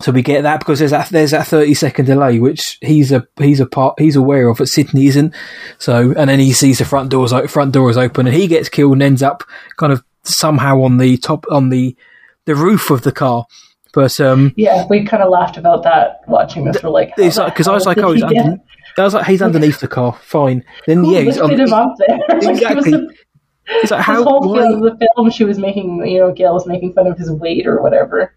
so 0.00 0.12
we 0.12 0.22
get 0.22 0.42
that 0.42 0.60
because 0.60 0.78
there's 0.78 0.92
that 0.92 1.08
there's 1.10 1.32
that 1.32 1.46
thirty 1.46 1.74
second 1.74 2.06
delay, 2.06 2.38
which 2.38 2.78
he's 2.80 3.12
a 3.12 3.26
he's 3.38 3.60
a 3.60 3.66
part 3.66 3.98
he's 4.00 4.16
aware 4.16 4.48
of, 4.48 4.58
but 4.58 4.68
Sidney 4.68 5.06
isn't. 5.06 5.34
So 5.78 6.14
and 6.16 6.30
then 6.30 6.40
he 6.40 6.52
sees 6.52 6.78
the 6.78 6.84
front 6.84 7.10
doors 7.10 7.32
front 7.50 7.72
door 7.72 7.90
is 7.90 7.96
open, 7.96 8.26
and 8.26 8.34
he 8.34 8.46
gets 8.46 8.68
killed 8.68 8.94
and 8.94 9.02
ends 9.02 9.22
up 9.22 9.44
kind 9.76 9.92
of 9.92 10.02
somehow 10.22 10.82
on 10.82 10.98
the 10.98 11.16
top 11.18 11.44
on 11.50 11.68
the 11.68 11.96
the 12.46 12.54
roof 12.54 12.90
of 12.90 13.02
the 13.02 13.12
car. 13.12 13.44
But 13.92 14.18
um, 14.20 14.54
Yeah, 14.56 14.86
we 14.88 15.04
kind 15.04 15.22
of 15.22 15.30
laughed 15.30 15.56
about 15.56 15.82
that 15.82 16.20
watching 16.28 16.64
this. 16.64 16.82
We're 16.82 16.90
like, 16.90 17.12
how 17.16 17.24
like 17.24 17.54
because 17.54 17.68
I 17.68 17.72
was 17.72 17.86
like, 17.86 17.98
oh, 17.98 18.12
he's 18.14 18.22
under, 18.22 18.58
I 18.96 19.02
was 19.02 19.14
like, 19.14 19.26
he's 19.26 19.42
underneath 19.42 19.80
the 19.80 19.88
car, 19.88 20.18
fine. 20.22 20.64
Then 20.86 21.04
yeah, 21.04 21.20
he's 21.20 21.38
on. 21.38 21.58
him 21.58 21.72
up 21.72 21.94
there? 22.06 22.18
Like, 22.28 22.30
it 22.30 22.48
was 22.48 22.86
Exactly. 22.86 23.08
It's 23.72 23.90
like 23.90 24.00
this 24.00 24.06
how 24.06 24.24
whole 24.24 24.48
why? 24.48 24.62
film, 24.62 24.80
the 24.80 25.08
film 25.14 25.30
she 25.30 25.44
was 25.44 25.58
making, 25.58 26.04
you 26.06 26.18
know, 26.18 26.32
Gale 26.32 26.54
was 26.54 26.66
making 26.66 26.92
fun 26.92 27.06
of 27.06 27.16
his 27.16 27.30
weight 27.30 27.66
or 27.66 27.80
whatever. 27.82 28.34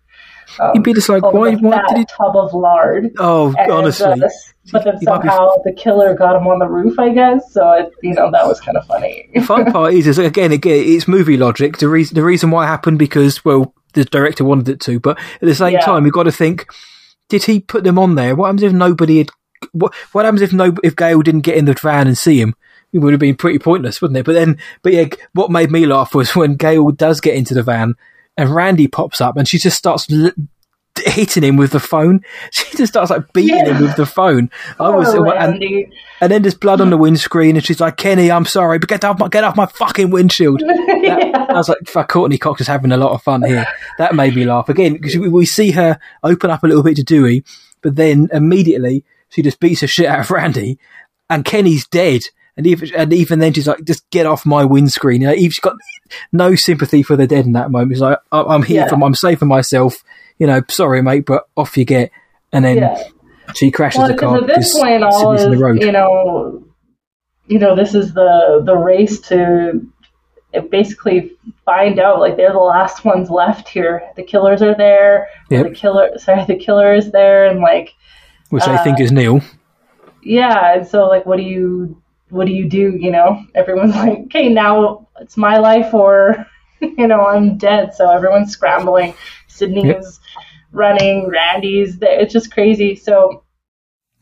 Um, 0.59 0.71
You'd 0.75 0.83
be 0.83 0.93
just 0.93 1.09
like, 1.09 1.23
why? 1.23 1.55
Why 1.55 1.81
did 1.89 1.97
he? 1.97 2.05
tub 2.05 2.35
of 2.35 2.53
lard. 2.53 3.11
Oh, 3.19 3.53
And, 3.57 3.71
honestly, 3.71 4.05
uh, 4.05 4.29
but 4.71 4.83
then 4.83 4.97
He 4.99 5.05
might 5.05 5.21
be- 5.21 5.27
somehow 5.27 5.49
the 5.63 5.73
killer 5.73 6.13
got 6.15 6.35
him 6.35 6.47
on 6.47 6.59
the 6.59 6.67
roof, 6.67 6.97
I 6.99 7.09
guess. 7.09 7.51
So 7.53 7.71
it, 7.73 7.91
you 8.01 8.13
know 8.13 8.29
that 8.31 8.45
was 8.47 8.59
kind 8.59 8.77
of 8.77 8.85
funny. 8.85 9.29
the 9.33 9.41
fun 9.41 9.71
part 9.71 9.93
is, 9.93 10.07
is 10.07 10.17
again, 10.19 10.51
again, 10.51 10.83
it's 10.85 11.07
movie 11.07 11.37
logic. 11.37 11.77
The 11.77 11.87
reason, 11.89 12.15
the 12.15 12.23
reason 12.23 12.51
why 12.51 12.65
it 12.65 12.67
happened 12.67 12.99
because, 12.99 13.43
well, 13.43 13.73
the 13.93 14.05
director 14.05 14.43
wanted 14.43 14.69
it 14.69 14.79
to, 14.81 14.99
but 14.99 15.17
at 15.19 15.41
the 15.41 15.55
same 15.55 15.73
Yeah. 15.73 15.81
time, 15.81 16.05
you've 16.05 16.13
got 16.13 16.23
to 16.23 16.31
think: 16.31 16.67
Did 17.29 17.43
he 17.43 17.59
put 17.59 17.83
them 17.83 17.99
on 17.99 18.15
there? 18.15 18.35
What 18.35 18.47
happens 18.47 18.63
if 18.63 18.73
nobody 18.73 19.19
had? 19.19 19.29
What, 19.71 19.93
what 20.11 20.25
happens 20.25 20.41
if 20.41 20.51
no? 20.53 20.73
If 20.83 20.95
Gale 20.95 21.21
didn't 21.21 21.41
get 21.41 21.57
in 21.57 21.65
the 21.65 21.73
van 21.81 22.07
and 22.07 22.17
see 22.17 22.39
him? 22.41 22.53
It 22.91 22.99
would 22.99 23.13
have 23.13 23.19
been 23.19 23.35
pretty 23.35 23.57
pointless, 23.59 24.01
wouldn't 24.01 24.17
it? 24.19 24.25
But 24.25 24.33
then, 24.33 24.57
but 24.83 24.93
yeah, 24.93 25.05
what 25.33 25.49
made 25.49 25.71
me 25.71 25.85
laugh 25.87 26.13
was 26.13 26.35
when 26.35 26.55
Gale 26.57 26.91
does 26.91 27.21
get 27.21 27.33
into 27.35 27.53
the 27.55 27.63
van 27.63 27.95
and 28.37 28.49
Randy 28.53 28.87
pops 28.87 29.21
up 29.21 29.37
and 29.37 29.47
she 29.47 29.57
just 29.59 29.77
starts 29.77 30.11
l- 30.11 30.31
hitting 31.05 31.43
him 31.43 31.57
with 31.57 31.71
the 31.71 31.79
phone. 31.79 32.21
She 32.51 32.77
just 32.77 32.93
starts 32.93 33.09
like 33.11 33.31
beating 33.33 33.57
Yeah. 33.57 33.73
him 33.75 33.81
with 33.83 33.95
the 33.95 34.05
phone. 34.05 34.49
I 34.79 34.89
was, 34.89 35.13
and, 35.13 35.63
and 36.21 36.31
then 36.31 36.41
there's 36.41 36.53
blood 36.55 36.81
on 36.81 36.89
the 36.91 36.97
windscreen, 36.97 37.55
and 37.55 37.63
she's 37.65 37.79
like, 37.79 37.97
"Kenny, 37.97 38.31
I'm 38.31 38.45
sorry, 38.45 38.79
but 38.79 38.89
get 38.89 39.03
off 39.03 39.19
my 39.19 39.27
get 39.27 39.43
off 39.43 39.55
my 39.55 39.65
fucking 39.67 40.09
windshield." 40.11 40.61
That- 41.03 41.49
I 41.49 41.53
was 41.57 41.69
like, 41.69 41.79
"Fuck, 41.87 42.09
Courteney 42.09 42.37
Cox 42.37 42.61
is 42.61 42.67
having 42.67 42.91
a 42.91 42.97
lot 42.97 43.11
of 43.11 43.21
fun 43.21 43.43
here." 43.43 43.67
That 43.99 44.15
made 44.15 44.35
me 44.35 44.45
laugh 44.45 44.69
again 44.69 44.93
because 44.93 45.15
we, 45.17 45.29
we 45.29 45.45
see 45.45 45.71
her 45.71 45.99
open 46.23 46.49
up 46.49 46.63
a 46.63 46.67
little 46.67 46.81
bit 46.83 46.95
to 46.95 47.03
Dewey, 47.03 47.43
but 47.81 47.95
then 47.95 48.29
immediately 48.31 49.03
she 49.29 49.41
just 49.43 49.59
beats 49.59 49.81
the 49.81 49.87
shit 49.87 50.05
out 50.07 50.21
of 50.21 50.31
Randy, 50.31 50.79
and 51.29 51.43
Kenny's 51.45 51.87
dead. 51.87 52.21
And 52.55 52.67
even 52.67 52.89
and 52.95 53.11
even 53.13 53.39
then, 53.39 53.53
she's 53.53 53.67
like, 53.67 53.83
"Just 53.83 54.07
get 54.11 54.25
off 54.27 54.45
my 54.45 54.63
windscreen." 54.63 55.21
You 55.21 55.27
know, 55.29 55.35
she's 55.35 55.57
got 55.59 55.75
no 56.31 56.53
sympathy 56.55 57.01
for 57.01 57.15
the 57.15 57.25
dead 57.25 57.45
in 57.45 57.53
that 57.53 57.71
moment. 57.71 57.93
She's 57.93 58.01
like, 58.01 58.19
I- 58.31 58.43
"I'm 58.43 58.61
here 58.63 58.81
Yeah. 58.81 58.89
for, 58.89 59.03
I'm 59.03 59.15
safe 59.15 59.39
for 59.39 59.45
myself." 59.45 60.03
You 60.37 60.45
know, 60.47 60.61
sorry, 60.69 61.01
mate, 61.01 61.25
but 61.25 61.47
off 61.57 61.75
you 61.77 61.85
get. 61.85 62.11
And 62.51 62.63
then 62.63 62.77
Yeah. 62.77 63.03
she 63.55 63.71
crashes 63.71 63.97
Well, 63.99 64.07
the 64.09 64.13
car 64.13 64.37
at 64.37 64.45
this 64.47 64.71
point, 64.79 65.03
all 65.03 65.33
is 65.33 65.43
you 65.81 65.91
know, 65.91 66.63
you 67.47 67.57
know, 67.57 67.75
this 67.75 67.95
is 67.95 68.13
the 68.13 68.61
the 68.63 68.75
race 68.77 69.19
to 69.29 69.81
basically 70.69 71.31
find 71.65 71.99
out. 71.99 72.19
Like 72.19 72.37
they're 72.37 72.51
the 72.53 72.59
last 72.59 73.03
ones 73.05 73.29
left 73.31 73.67
here. 73.69 74.03
The 74.15 74.23
killers 74.23 74.61
are 74.61 74.75
there. 74.75 75.27
Yep. 75.49 75.63
The 75.69 75.71
killer, 75.73 76.09
sorry, 76.17 76.45
the 76.45 76.55
killer 76.57 76.93
is 76.93 77.11
there, 77.11 77.45
and 77.45 77.59
like, 77.61 77.93
which 78.49 78.63
uh, 78.63 78.83
think 78.83 78.99
is 78.99 79.11
Neil. 79.11 79.41
yeah. 80.21 80.75
And 80.75 80.87
so, 80.87 81.07
like, 81.07 81.25
what 81.25 81.37
do 81.37 81.43
you 81.43 81.97
what 82.33 82.47
do 82.47 82.53
you 82.53 82.69
do? 82.69 82.97
You 82.99 83.11
know, 83.11 83.43
everyone's 83.55 83.95
like, 84.03 84.19
okay, 84.25 84.49
now 84.49 85.09
it's 85.21 85.37
my 85.37 85.59
life, 85.59 85.93
or 85.93 86.47
you 86.81 87.07
know, 87.07 87.25
I'm 87.27 87.57
dead. 87.57 87.95
So 87.95 88.11
everyone's 88.11 88.51
scrambling. 88.53 89.15
Sidney 89.47 89.89
Yep. 89.89 89.97
is 89.97 90.19
running. 90.73 91.29
Randy's 91.29 91.99
there. 91.99 92.19
It's 92.21 92.33
just 92.33 92.53
crazy. 92.53 92.95
So 92.95 93.45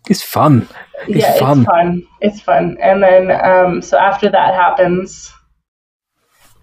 It's 0.10 0.24
fun. 0.24 0.70
It's 1.14 1.14
yeah, 1.16 1.28
fun. 1.28 1.58
it's 1.58 1.60
fun. 1.64 2.04
It's 2.22 2.42
fun. 2.42 2.78
And 2.82 3.04
then, 3.04 3.32
um, 3.32 3.82
so 3.84 3.98
after 3.98 4.30
that 4.32 4.56
happens, 4.56 5.34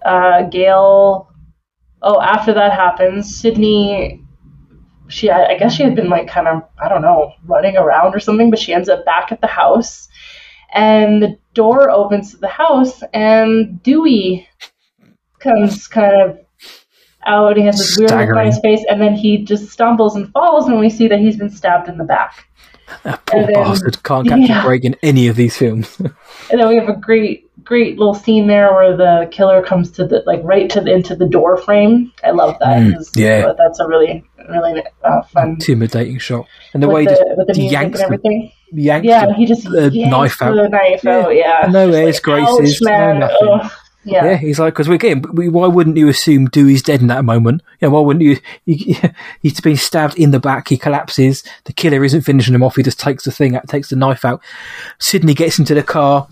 uh, 0.05 0.45
Gale. 0.45 1.29
Oh, 2.03 2.21
after 2.21 2.55
that 2.55 2.73
happens, 2.73 3.39
Sidney. 3.41 4.25
She, 5.09 5.31
I 5.31 5.47
I 5.55 5.59
guess 5.59 5.75
she 5.75 5.85
had 5.85 5.97
been 5.97 6.11
like 6.11 6.29
kind 6.29 6.49
of, 6.49 6.63
I 6.83 6.89
don't 6.89 7.03
know, 7.03 7.33
running 7.47 7.77
around 7.77 8.15
or 8.15 8.21
something, 8.21 8.51
but 8.51 8.59
she 8.61 8.75
ends 8.75 8.89
up 8.91 9.05
back 9.07 9.33
at 9.33 9.41
the 9.41 9.47
house, 9.49 10.09
and 10.73 11.23
the 11.23 11.39
door 11.55 11.91
opens 11.91 12.33
to 12.33 12.37
the 12.39 12.49
house, 12.49 13.03
and 13.13 13.83
Dewey 13.83 14.49
comes 15.39 15.87
kind 15.87 16.23
of 16.23 16.39
out. 17.27 17.57
He 17.57 17.65
has 17.65 17.79
this 17.79 17.97
weird 17.99 18.11
look 18.11 18.37
on 18.37 18.47
his 18.47 18.59
face, 18.61 18.85
and 18.89 19.01
then 19.01 19.15
he 19.15 19.45
just 19.45 19.71
stumbles 19.71 20.17
and 20.17 20.31
falls, 20.33 20.67
and 20.67 20.79
we 20.79 20.91
see 20.91 21.09
that 21.09 21.19
he's 21.19 21.37
been 21.37 21.51
stabbed 21.51 21.89
in 21.89 21.99
the 21.99 22.05
back. 22.05 22.49
That 23.05 23.25
poor 23.27 23.45
then- 23.45 23.55
bastard 23.55 24.03
can't 24.03 24.29
catch 24.29 24.49
yeah. 24.49 24.63
a 24.63 24.65
break 24.65 24.85
in 24.85 24.97
any 25.03 25.29
of 25.29 25.37
these 25.37 25.57
films. 25.57 26.01
And 26.51 26.59
then 26.59 26.69
we 26.69 26.77
have 26.77 26.89
a 26.89 26.97
great, 26.97 27.47
great 27.63 27.99
little 27.99 28.15
scene 28.15 28.47
there 28.47 28.73
where 28.73 28.97
the 28.97 29.29
killer 29.31 29.63
comes 29.63 29.91
to 29.93 30.07
the 30.07 30.23
like 30.25 30.41
right 30.43 30.71
to 30.71 30.81
the, 30.81 30.91
into 30.91 31.15
the 31.15 31.29
door 31.29 31.59
frame. 31.59 32.11
I 32.25 32.31
love 32.31 32.57
that. 32.61 32.81
Mm, 32.81 32.95
yeah. 33.15 33.53
that's 33.59 33.81
a 33.81 33.87
really, 33.87 34.25
really 34.49 34.83
uh, 35.05 35.23
fun. 35.25 35.51
Intimidating 35.51 36.19
shot. 36.19 36.47
And 36.73 36.83
the 36.83 36.89
way 36.89 37.03
he 37.03 37.09
the, 37.09 37.13
just 37.13 37.23
with 37.37 37.47
the 37.49 37.55
music 37.55 37.73
yanks 37.73 38.01
and 38.01 38.15
the, 38.15 38.51
everything. 38.71 38.85
yanks 38.85 39.07
Yeah, 39.07 39.27
the, 39.27 39.35
he 39.35 39.47
just 39.47 39.65
the 39.65 39.91
yanks 39.93 40.11
knife 40.11 40.43
out. 40.43 40.55
the 40.55 40.69
knife 40.69 41.01
Yeah. 41.05 41.11
out. 41.19 41.35
Yeah, 41.35 41.67
No 41.71 41.87
Just 41.87 41.99
airs, 41.99 42.15
like, 42.17 42.23
graces, 42.23 42.81
no 42.83 43.19
nothing. 43.19 43.49
Ugh. 43.53 43.73
Yeah. 44.05 44.25
Yeah, 44.25 44.37
he's 44.37 44.59
like, 44.59 44.73
because 44.73 44.89
again, 44.89 45.23
we, 45.35 45.49
why 45.51 45.67
wouldn't 45.67 45.99
you 45.99 46.09
assume 46.09 46.47
Dewey's 46.47 46.83
dead 46.83 47.03
in 47.03 47.09
that 47.09 47.27
moment? 47.27 47.63
Yeah, 47.81 47.89
why 47.89 48.01
wouldn't 48.01 48.25
you, 48.25 48.39
you? 48.65 48.95
He's 49.43 49.61
been 49.61 49.77
stabbed 49.77 50.17
in 50.19 50.31
the 50.31 50.39
back. 50.41 50.69
He 50.69 50.79
collapses. 50.79 51.43
The 51.65 51.75
killer 51.75 52.03
isn't 52.05 52.23
finishing 52.23 52.55
him 52.55 52.63
off. 52.63 52.77
He 52.77 52.83
just 52.83 52.99
takes 52.99 53.25
the 53.25 53.33
thing 53.33 53.55
out, 53.55 53.69
takes 53.69 53.91
the 53.91 53.97
knife 53.97 54.25
out. 54.25 54.41
Sidney 54.99 55.35
gets 55.35 55.59
into 55.59 55.75
the 55.75 55.83
car, 55.83 56.27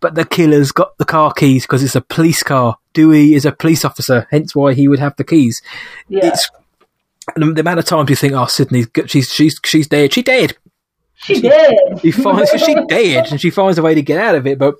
but 0.00 0.16
the 0.16 0.24
killer's 0.24 0.72
got 0.72 0.98
the 0.98 1.04
car 1.04 1.32
keys 1.32 1.62
because 1.64 1.84
it's 1.84 1.94
a 1.94 2.00
police 2.00 2.42
car. 2.42 2.78
Dewey 2.94 3.34
is 3.34 3.44
a 3.44 3.52
police 3.52 3.84
officer, 3.84 4.26
hence 4.32 4.56
why 4.56 4.74
he 4.74 4.88
would 4.88 4.98
have 4.98 5.14
the 5.14 5.22
keys. 5.22 5.62
yeah. 6.08 6.26
It's 6.26 6.50
the, 7.36 7.52
the 7.52 7.60
amount 7.60 7.78
of 7.78 7.84
times 7.84 8.10
you 8.10 8.16
think, 8.16 8.32
"Oh, 8.32 8.46
Sidney's 8.46 8.86
good. 8.86 9.08
she's 9.08 9.30
she's 9.30 9.60
she's 9.64 9.86
dead. 9.86 10.12
She 10.12 10.22
dead. 10.22 10.56
She 11.22 11.40
did. 11.40 12.00
She 12.00 12.10
finds 12.10 12.50
she 12.50 12.74
dead, 12.88 13.30
and 13.30 13.40
she 13.40 13.50
finds 13.50 13.78
a 13.78 13.82
way 13.82 13.94
to 13.94 14.02
get 14.02 14.18
out 14.18 14.34
of 14.34 14.46
it." 14.46 14.58
But 14.58 14.76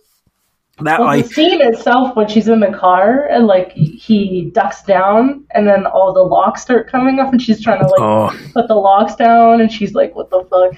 that 0.82 1.00
Well, 1.00 1.08
I 1.08 1.22
the 1.22 1.28
scene 1.28 1.60
itself, 1.60 2.16
when 2.16 2.28
she's 2.28 2.48
in 2.48 2.60
the 2.60 2.72
car 2.72 3.26
and 3.26 3.46
like 3.46 3.72
he 3.72 4.50
ducks 4.54 4.82
down, 4.82 5.44
and 5.50 5.66
then 5.66 5.86
all 5.86 6.12
the 6.12 6.22
locks 6.22 6.62
start 6.62 6.88
coming 6.88 7.18
up 7.18 7.32
and 7.32 7.40
she's 7.40 7.62
trying 7.62 7.80
to 7.80 7.86
like 7.86 8.00
oh 8.00 8.50
put 8.52 8.68
the 8.68 8.74
locks 8.74 9.14
down, 9.14 9.60
and 9.60 9.70
she's 9.70 9.94
like, 9.94 10.14
"What 10.14 10.30
the 10.30 10.44
fuck?" 10.50 10.72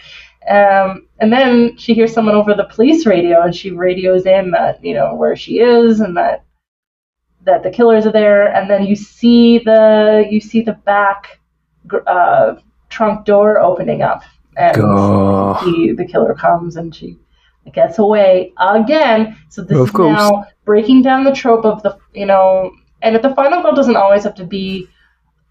Um, 0.48 1.06
and 1.20 1.32
then 1.32 1.76
she 1.76 1.94
hears 1.94 2.12
someone 2.12 2.34
over 2.34 2.55
the 2.55 2.64
police 2.64 3.06
radio, 3.06 3.43
and 3.43 3.55
she 3.55 3.70
radios 3.70 4.26
in 4.26 4.51
that 4.51 4.84
you 4.84 4.94
know 4.94 5.14
where 5.14 5.36
she 5.36 5.60
is, 5.60 6.01
and 6.01 6.16
that 6.16 6.44
that 7.44 7.62
the 7.62 7.70
killers 7.70 8.06
are 8.06 8.12
there, 8.12 8.52
and 8.52 8.68
then 8.68 8.84
you 8.84 8.97
see 8.97 9.59
the 9.59 10.26
you 10.28 10.40
see 10.40 10.62
the 10.62 10.72
back 10.72 11.40
uh, 12.06 12.55
trunk 12.89 13.24
door 13.24 13.60
opening 13.60 14.02
up, 14.02 14.22
and 14.57 14.77
he, 15.65 15.93
the 15.93 16.05
killer 16.07 16.35
comes, 16.35 16.77
and 16.77 16.95
she 16.95 17.19
gets 17.73 17.99
away 17.99 18.53
again. 18.59 19.37
So 19.49 19.62
this 19.62 19.79
is 19.89 19.95
now 19.95 20.45
breaking 20.65 21.03
down 21.03 21.24
the 21.24 21.33
trope 21.33 21.65
of 21.65 21.83
the 21.83 21.97
you 22.12 22.27
know, 22.27 22.73
and 23.03 23.16
the 23.16 23.35
final 23.35 23.62
girl 23.62 23.74
doesn't 23.74 23.97
always 23.97 24.24
have 24.24 24.35
to 24.37 24.45
be 24.45 24.89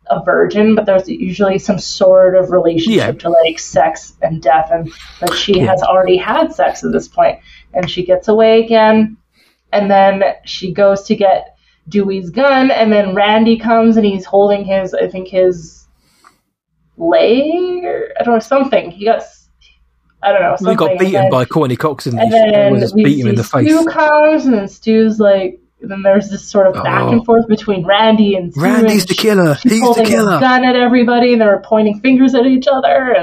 a 0.10 0.22
virgin, 0.24 0.76
but 0.76 0.86
there's 0.86 1.08
usually 1.08 1.58
some 1.58 1.80
sort 1.80 2.36
of 2.36 2.52
relationship 2.52 2.98
Yeah. 2.98 3.12
to 3.12 3.30
like 3.30 3.60
sex 3.60 4.14
and 4.22 4.42
death, 4.42 4.70
and 4.72 4.92
that 5.22 5.34
she 5.34 5.60
Yeah. 5.60 5.68
has 5.68 5.82
already 5.84 6.18
had 6.18 6.54
sex 6.54 6.84
at 6.84 6.92
this 6.92 7.08
point, 7.08 7.40
and 7.74 7.90
she 7.90 8.04
gets 8.06 8.28
away 8.28 8.64
again, 8.64 9.16
and 9.72 9.90
then 9.90 10.24
she 10.44 10.74
goes 10.74 11.04
to 11.04 11.16
get 11.16 11.56
Dewey's 11.88 12.30
gun, 12.30 12.72
and 12.72 12.92
then 12.92 13.16
Randy 13.16 13.58
comes 13.58 13.96
and 13.98 14.06
he's 14.06 14.26
holding 14.26 14.66
his, 14.66 14.94
I 14.94 15.08
think 15.08 15.30
his 15.30 15.81
or 17.06 18.10
I 18.20 18.24
don't 18.24 18.36
know 18.36 18.40
something. 18.40 18.92
He 18.92 19.06
got, 19.06 19.24
I 20.24 20.32
don't 20.32 20.42
know, 20.42 20.56
something. 20.58 20.78
got 20.78 20.92
and 20.92 21.00
beaten 21.00 21.14
then- 21.14 21.32
by 21.32 21.46
Courteney 21.46 21.76
Cox, 21.76 22.04
didn't 22.06 22.20
he? 22.20 22.24
and 22.26 22.34
then 22.34 22.54
Everyone 22.54 22.80
just 22.80 22.96
we 22.96 23.04
beat 23.04 23.20
him 23.20 23.28
in 23.28 23.36
the 23.36 23.44
face. 23.44 23.68
Stu 23.68 23.86
comes, 23.90 24.46
and 24.46 24.54
then 24.54 24.68
Stu's 24.68 25.20
like, 25.20 25.60
and 25.82 25.90
then 25.90 26.04
there's 26.04 26.30
this 26.30 26.48
sort 26.48 26.68
of 26.68 26.76
back 26.84 27.02
Oh. 27.02 27.10
and 27.12 27.26
forth 27.26 27.48
between 27.48 27.84
Randy 27.88 28.36
and 28.36 28.52
Stu. 28.54 28.62
Randy's 28.62 29.02
and 29.02 29.10
the 29.10 29.16
killer. 29.16 29.56
She's 29.56 29.72
He's 29.72 29.82
the 29.82 29.86
holding 29.88 30.06
killer. 30.06 30.38
a 30.38 30.40
gun 30.40 30.64
at 30.64 30.76
everybody, 30.76 31.34
and 31.34 31.42
they're 31.42 31.60
pointing 31.66 32.00
fingers 32.02 32.36
at 32.36 32.46
each 32.46 32.68
other, 32.72 33.16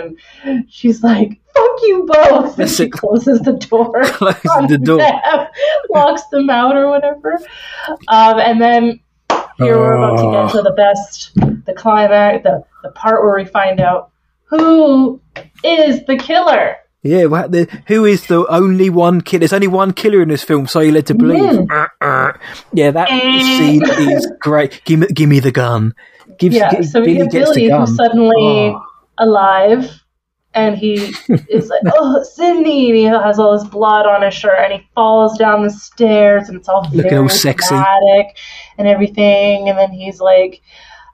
and 0.45 0.65
she's 0.69 1.05
like, 1.05 1.41
"Fuck 1.55 1.71
you 1.83 2.05
both!" 2.09 2.47
And 2.47 2.57
That's 2.57 2.75
she 2.77 2.87
it. 2.87 2.91
closes 2.93 3.41
the 3.43 3.53
door, 3.53 4.03
Closes 4.05 4.43
the 4.69 4.79
door. 4.79 4.99
them, 4.99 5.47
locks 5.95 6.25
them 6.33 6.51
out 6.51 6.77
or 6.77 6.91
whatever. 6.91 7.39
Um, 8.09 8.41
and 8.41 8.61
then 8.61 8.99
here 9.59 9.77
we're 9.77 9.93
about 9.97 10.17
to 10.17 10.53
get 10.53 10.57
to 10.57 10.63
the 10.63 10.73
best, 10.77 11.35
the 11.67 11.75
climax, 11.75 12.43
the 12.45 12.65
the 12.83 12.91
part 12.91 13.23
where 13.25 13.37
we 13.37 13.45
find 13.45 13.81
out 13.81 14.11
who 14.45 15.21
is 15.65 16.05
the 16.07 16.17
killer. 16.17 16.77
Yeah, 17.03 17.27
well, 17.27 17.49
the, 17.49 17.69
who 17.87 18.05
is 18.05 18.27
the 18.27 18.45
only 18.49 18.91
one 18.91 19.21
killer? 19.21 19.41
There's 19.41 19.53
only 19.53 19.69
one 19.69 19.93
killer 19.93 20.21
in 20.21 20.29
this 20.29 20.43
film, 20.43 20.67
so 20.67 20.81
you're 20.81 20.93
led 20.93 21.07
to 21.07 21.15
believe. 21.15 21.71
Uh, 21.71 21.87
uh. 22.01 22.33
Yeah, 22.73 22.91
that 22.91 23.09
scene 23.09 23.83
is 23.85 24.27
great. 24.41 24.81
Give 24.85 24.99
me, 25.01 25.07
give 25.07 25.29
me 25.29 25.39
the 25.41 25.53
gun. 25.53 25.95
Gives, 26.39 26.57
Yeah, 26.57 26.71
gi- 26.75 26.83
so 26.83 27.01
we 27.01 27.15
Billy 27.15 27.29
get 27.29 27.45
Billy 27.55 27.71
who's 27.71 27.95
suddenly 27.97 28.35
Oh. 28.75 28.83
alive, 29.19 29.91
and 30.59 30.77
he 30.77 30.95
is 31.49 31.69
like, 31.69 31.83
"Oh, 31.87 32.23
Sidney!" 32.23 32.89
And 32.89 32.97
he 32.97 33.05
has 33.05 33.39
all 33.39 33.59
this 33.59 33.69
blood 33.69 34.07
on 34.07 34.23
his 34.23 34.35
shirt, 34.35 34.59
and 34.59 34.73
he 34.81 34.89
falls 34.95 35.39
down 35.39 35.63
the 35.63 35.71
stairs, 35.71 36.49
and 36.49 36.59
it's 36.59 36.69
all 36.69 36.83
Looking 36.93 37.11
very 37.11 37.29
sexy. 37.29 37.69
dramatic 37.69 38.37
and 38.77 38.87
everything. 38.89 39.69
And 39.69 39.79
then 39.79 39.91
he's 39.91 40.21
like, 40.21 40.61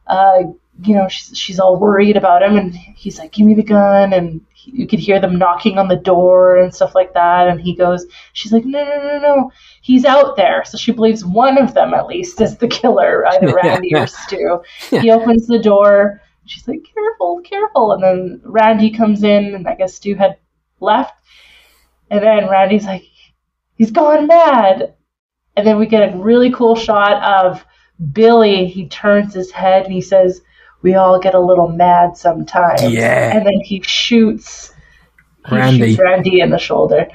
uh, 0.07 0.43
you 0.83 0.95
know, 0.95 1.09
she's 1.09 1.37
she's 1.39 1.61
all 1.61 1.77
worried 1.79 2.17
about 2.17 2.43
him, 2.43 2.57
and 2.57 2.75
he's 2.75 3.19
like, 3.19 3.33
"Give 3.33 3.47
me 3.47 3.55
the 3.55 3.63
gun," 3.63 4.13
and 4.13 4.41
he, 4.53 4.73
you 4.73 4.87
could 4.87 4.99
hear 4.99 5.21
them 5.21 5.39
knocking 5.39 5.79
on 5.79 5.89
the 5.89 5.97
door 5.97 6.57
and 6.57 6.75
stuff 6.75 6.95
like 6.95 7.15
that. 7.15 7.49
And 7.49 7.61
he 7.61 7.75
goes, 7.75 8.07
she's 8.33 8.53
like, 8.53 8.65
"No, 8.65 8.83
no, 8.85 8.97
no, 9.03 9.19
no." 9.21 9.51
He's 9.83 10.05
out 10.05 10.37
there, 10.37 10.65
so 10.65 10.77
she 10.79 10.91
believes 10.93 11.25
one 11.25 11.59
of 11.59 11.75
them 11.75 11.95
at 11.95 12.07
least 12.07 12.41
is 12.41 12.57
the 12.57 12.69
killer, 12.69 13.25
either 13.29 13.55
Randy 13.63 13.95
or 13.95 14.07
Stu. 14.07 14.63
He 14.91 15.11
opens 15.11 15.47
the 15.47 15.59
door. 15.59 16.21
She's 16.47 16.67
like, 16.69 16.85
careful, 16.95 17.41
careful. 17.43 17.93
And 17.93 18.03
then 18.03 18.41
Randy 18.45 18.91
comes 18.91 19.23
in, 19.23 19.55
and 19.55 19.67
I 19.67 19.75
guess 19.75 19.95
Stu 19.95 20.15
had 20.15 20.37
left. 20.81 21.15
And 22.11 22.23
then 22.23 22.49
Randy's 22.49 22.85
like, 22.85 23.05
he's 23.77 23.91
gone 23.91 24.27
mad. 24.27 24.95
And 25.57 25.67
then 25.67 25.79
we 25.79 25.87
get 25.87 26.13
a 26.13 26.17
really 26.17 26.51
cool 26.53 26.77
shot 26.77 27.23
of 27.23 27.65
Billy. 28.13 28.67
He 28.67 28.89
turns 28.89 29.33
his 29.33 29.51
head 29.51 29.85
and 29.85 29.93
he 29.93 30.01
says, 30.01 30.41
we 30.83 30.95
all 30.95 31.19
get 31.19 31.35
a 31.35 31.41
little 31.41 31.69
mad 31.69 32.17
sometimes. 32.17 32.83
Yeah. 32.83 33.37
And 33.37 33.47
then 33.47 33.61
he 33.61 33.81
shoots 33.83 34.75
he 35.49 35.57
Randy. 35.57 35.91
shoots 35.91 36.01
Randy 36.01 36.41
in 36.41 36.51
the 36.51 36.59
shoulder. 36.59 37.07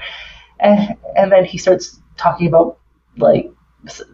And, 0.60 0.96
and 1.16 1.32
then 1.32 1.46
he 1.46 1.58
starts 1.58 2.00
talking 2.18 2.48
about, 2.48 2.80
like, 3.18 3.52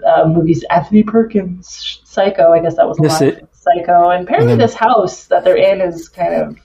uh, 0.06 0.28
movies. 0.28 0.64
Anthony 0.70 1.04
Perkins, 1.04 2.00
Psycho, 2.04 2.52
I 2.52 2.60
guess 2.60 2.76
that 2.76 2.88
was 2.88 3.00
a 3.00 3.02
That's 3.04 3.22
line. 3.22 3.30
it. 3.32 3.48
Psycho. 3.54 4.10
And 4.10 4.24
apparently 4.26 4.54
And 4.54 4.62
then- 4.62 4.68
this 4.68 4.76
house 4.76 5.26
that 5.28 5.44
they're 5.44 5.56
in 5.58 5.82
is 5.82 6.08
kind 6.10 6.34
of, 6.36 6.58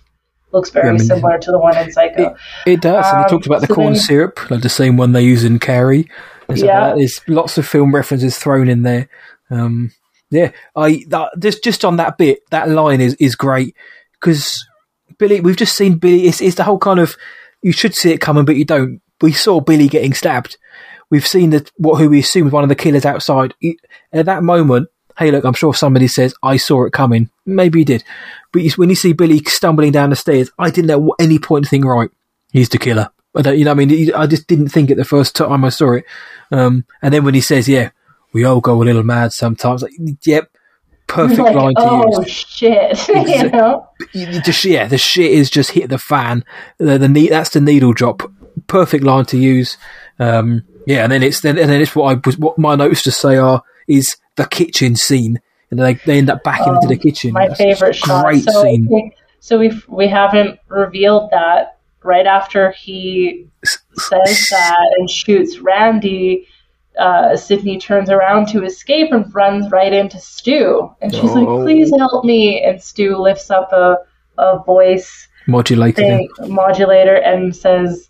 looks 0.52 0.70
very 0.70 0.86
Reminiscent. 0.86 1.18
similar 1.18 1.38
to 1.38 1.50
the 1.52 1.58
one 1.58 1.76
in 1.76 1.92
Psycho. 1.92 2.34
It 2.66 2.80
does. 2.80 3.06
and 3.06 3.16
Um, 3.18 3.22
he 3.24 3.30
talked 3.30 3.46
about 3.46 3.60
the 3.60 3.68
so 3.68 3.74
corn 3.74 3.94
syrup, 3.96 4.50
like 4.50 4.62
the 4.62 4.68
same 4.68 4.96
one 4.96 5.12
they 5.12 5.22
use 5.22 5.44
in 5.44 5.58
Carrie. 5.58 6.08
Yeah. 6.52 6.88
like. 6.88 6.96
There's 6.96 7.20
lots 7.28 7.56
of 7.58 7.66
film 7.66 7.94
references 7.94 8.36
thrown 8.36 8.68
in 8.68 8.82
there. 8.82 9.08
Um, 9.52 9.92
yeah, 10.30 10.50
I 10.76 11.04
that, 11.08 11.30
just 11.38 11.62
just 11.64 11.84
on 11.84 11.96
that 11.96 12.18
bit, 12.18 12.40
that 12.50 12.68
line 12.68 13.00
is 13.00 13.14
is 13.14 13.34
great 13.36 13.74
because 14.20 14.64
Billy. 15.18 15.40
We've 15.40 15.56
just 15.56 15.76
seen 15.76 15.96
Billy. 15.98 16.26
It's, 16.26 16.40
it's 16.40 16.56
the 16.56 16.64
whole 16.64 16.78
kind 16.78 16.98
of 17.00 17.16
you 17.62 17.70
should 17.72 17.94
see 17.94 18.12
it 18.12 18.20
coming, 18.20 18.44
but 18.44 18.56
you 18.56 18.64
don't. 18.64 19.00
We 19.20 19.32
saw 19.32 19.60
Billy 19.60 19.86
getting 19.88 20.14
stabbed. 20.14 20.56
We've 21.10 21.26
seen 21.26 21.50
that 21.50 21.70
what 21.76 21.98
who 22.00 22.08
we 22.08 22.20
assume 22.20 22.44
was 22.44 22.52
one 22.52 22.62
of 22.62 22.68
the 22.68 22.74
killers 22.76 23.04
outside. 23.04 23.54
He- 23.58 23.78
At 24.12 24.26
that 24.26 24.42
moment, 24.42 24.88
hey, 25.18 25.30
look, 25.30 25.44
I'm 25.44 25.54
sure 25.54 25.74
somebody 25.74 26.08
says 26.08 26.34
I 26.42 26.56
saw 26.56 26.84
it 26.84 26.92
coming. 26.92 27.30
Maybe 27.44 27.80
he 27.80 27.84
did, 27.84 28.04
but 28.52 28.62
when 28.76 28.88
you 28.90 28.94
see 28.94 29.12
Billy 29.12 29.38
stumbling 29.44 29.92
down 29.92 30.10
the 30.10 30.16
stairs, 30.16 30.50
I 30.58 30.70
didn't 30.70 30.86
know 30.88 31.14
at 31.18 31.24
any 31.24 31.38
point 31.38 31.66
think 31.68 31.84
right. 31.84 32.10
He's 32.52 32.68
the 32.68 32.78
killer. 32.78 33.10
I 33.36 33.42
don't, 33.42 33.58
you 33.58 33.64
know, 33.64 33.72
what 33.74 33.82
I 33.82 33.86
mean, 33.86 34.14
I 34.14 34.26
just 34.26 34.48
didn't 34.48 34.68
think 34.70 34.90
it 34.90 34.96
the 34.96 35.04
first 35.04 35.36
time 35.36 35.64
I 35.64 35.68
saw 35.68 35.92
it. 35.92 36.04
Um, 36.50 36.84
and 37.00 37.14
then 37.14 37.24
when 37.24 37.34
he 37.34 37.40
says, 37.40 37.68
"Yeah, 37.68 37.90
we 38.32 38.44
all 38.44 38.60
go 38.60 38.82
a 38.82 38.84
little 38.84 39.04
mad 39.04 39.32
sometimes," 39.32 39.82
like, 39.82 39.92
yep, 40.24 40.50
perfect 41.06 41.38
like, 41.38 41.54
line 41.54 41.74
to 41.76 41.82
oh 41.82 42.20
use. 42.22 42.30
shit, 42.30 43.08
you 43.08 43.50
know? 43.50 43.88
Just 44.14 44.64
yeah, 44.64 44.86
the 44.88 44.98
shit 44.98 45.30
is 45.30 45.48
just 45.48 45.70
hit 45.72 45.90
the 45.90 45.98
fan. 45.98 46.44
The, 46.78 46.98
the 46.98 47.28
that's 47.28 47.50
the 47.50 47.60
needle 47.60 47.92
drop. 47.92 48.22
Perfect 48.70 49.04
line 49.04 49.24
to 49.26 49.36
use. 49.36 49.76
Um, 50.18 50.62
yeah, 50.86 51.02
and 51.02 51.12
then 51.12 51.22
it's 51.22 51.40
then 51.40 51.58
and 51.58 51.68
then 51.68 51.80
it's 51.80 51.94
what 51.94 52.16
I 52.16 52.20
was 52.24 52.38
what 52.38 52.56
my 52.58 52.74
notes 52.76 53.02
to 53.02 53.10
say 53.10 53.36
are 53.36 53.62
is 53.88 54.16
the 54.36 54.46
kitchen 54.46 54.96
scene, 54.96 55.40
and 55.70 55.80
they 55.80 55.94
they 56.06 56.18
end 56.18 56.30
up 56.30 56.42
back 56.44 56.66
into 56.66 56.86
the 56.86 56.96
kitchen. 56.96 57.32
My 57.32 57.48
That's 57.48 57.58
favorite 57.58 57.96
shot. 57.96 58.24
great 58.24 58.44
so, 58.44 58.62
scene. 58.62 58.86
we- 58.90 59.12
So 59.40 59.58
we 59.58 59.72
we 59.88 60.06
haven't 60.06 60.58
revealed 60.68 61.30
that 61.32 61.78
right 62.04 62.26
after 62.26 62.70
he 62.72 63.46
says 63.64 64.46
that 64.50 64.94
and 64.98 65.10
shoots 65.10 65.58
Randy. 65.58 66.46
Uh, 66.98 67.36
Sidney 67.36 67.78
turns 67.78 68.10
around 68.10 68.48
to 68.48 68.62
escape 68.64 69.12
and 69.12 69.32
runs 69.34 69.70
right 69.70 69.92
into 69.92 70.18
Stu, 70.18 70.90
and 71.00 71.14
she's 71.14 71.30
Oh. 71.30 71.34
like, 71.34 71.64
"Please 71.64 71.90
help 71.98 72.24
me!" 72.24 72.62
And 72.62 72.82
Stu 72.82 73.16
lifts 73.16 73.50
up 73.50 73.72
a 73.72 73.96
a 74.38 74.58
voice 74.64 75.26
Modulated. 75.46 76.04
him. 76.04 76.28
thing, 76.38 76.54
modulator 76.54 77.14
and 77.16 77.54
says, 77.56 78.09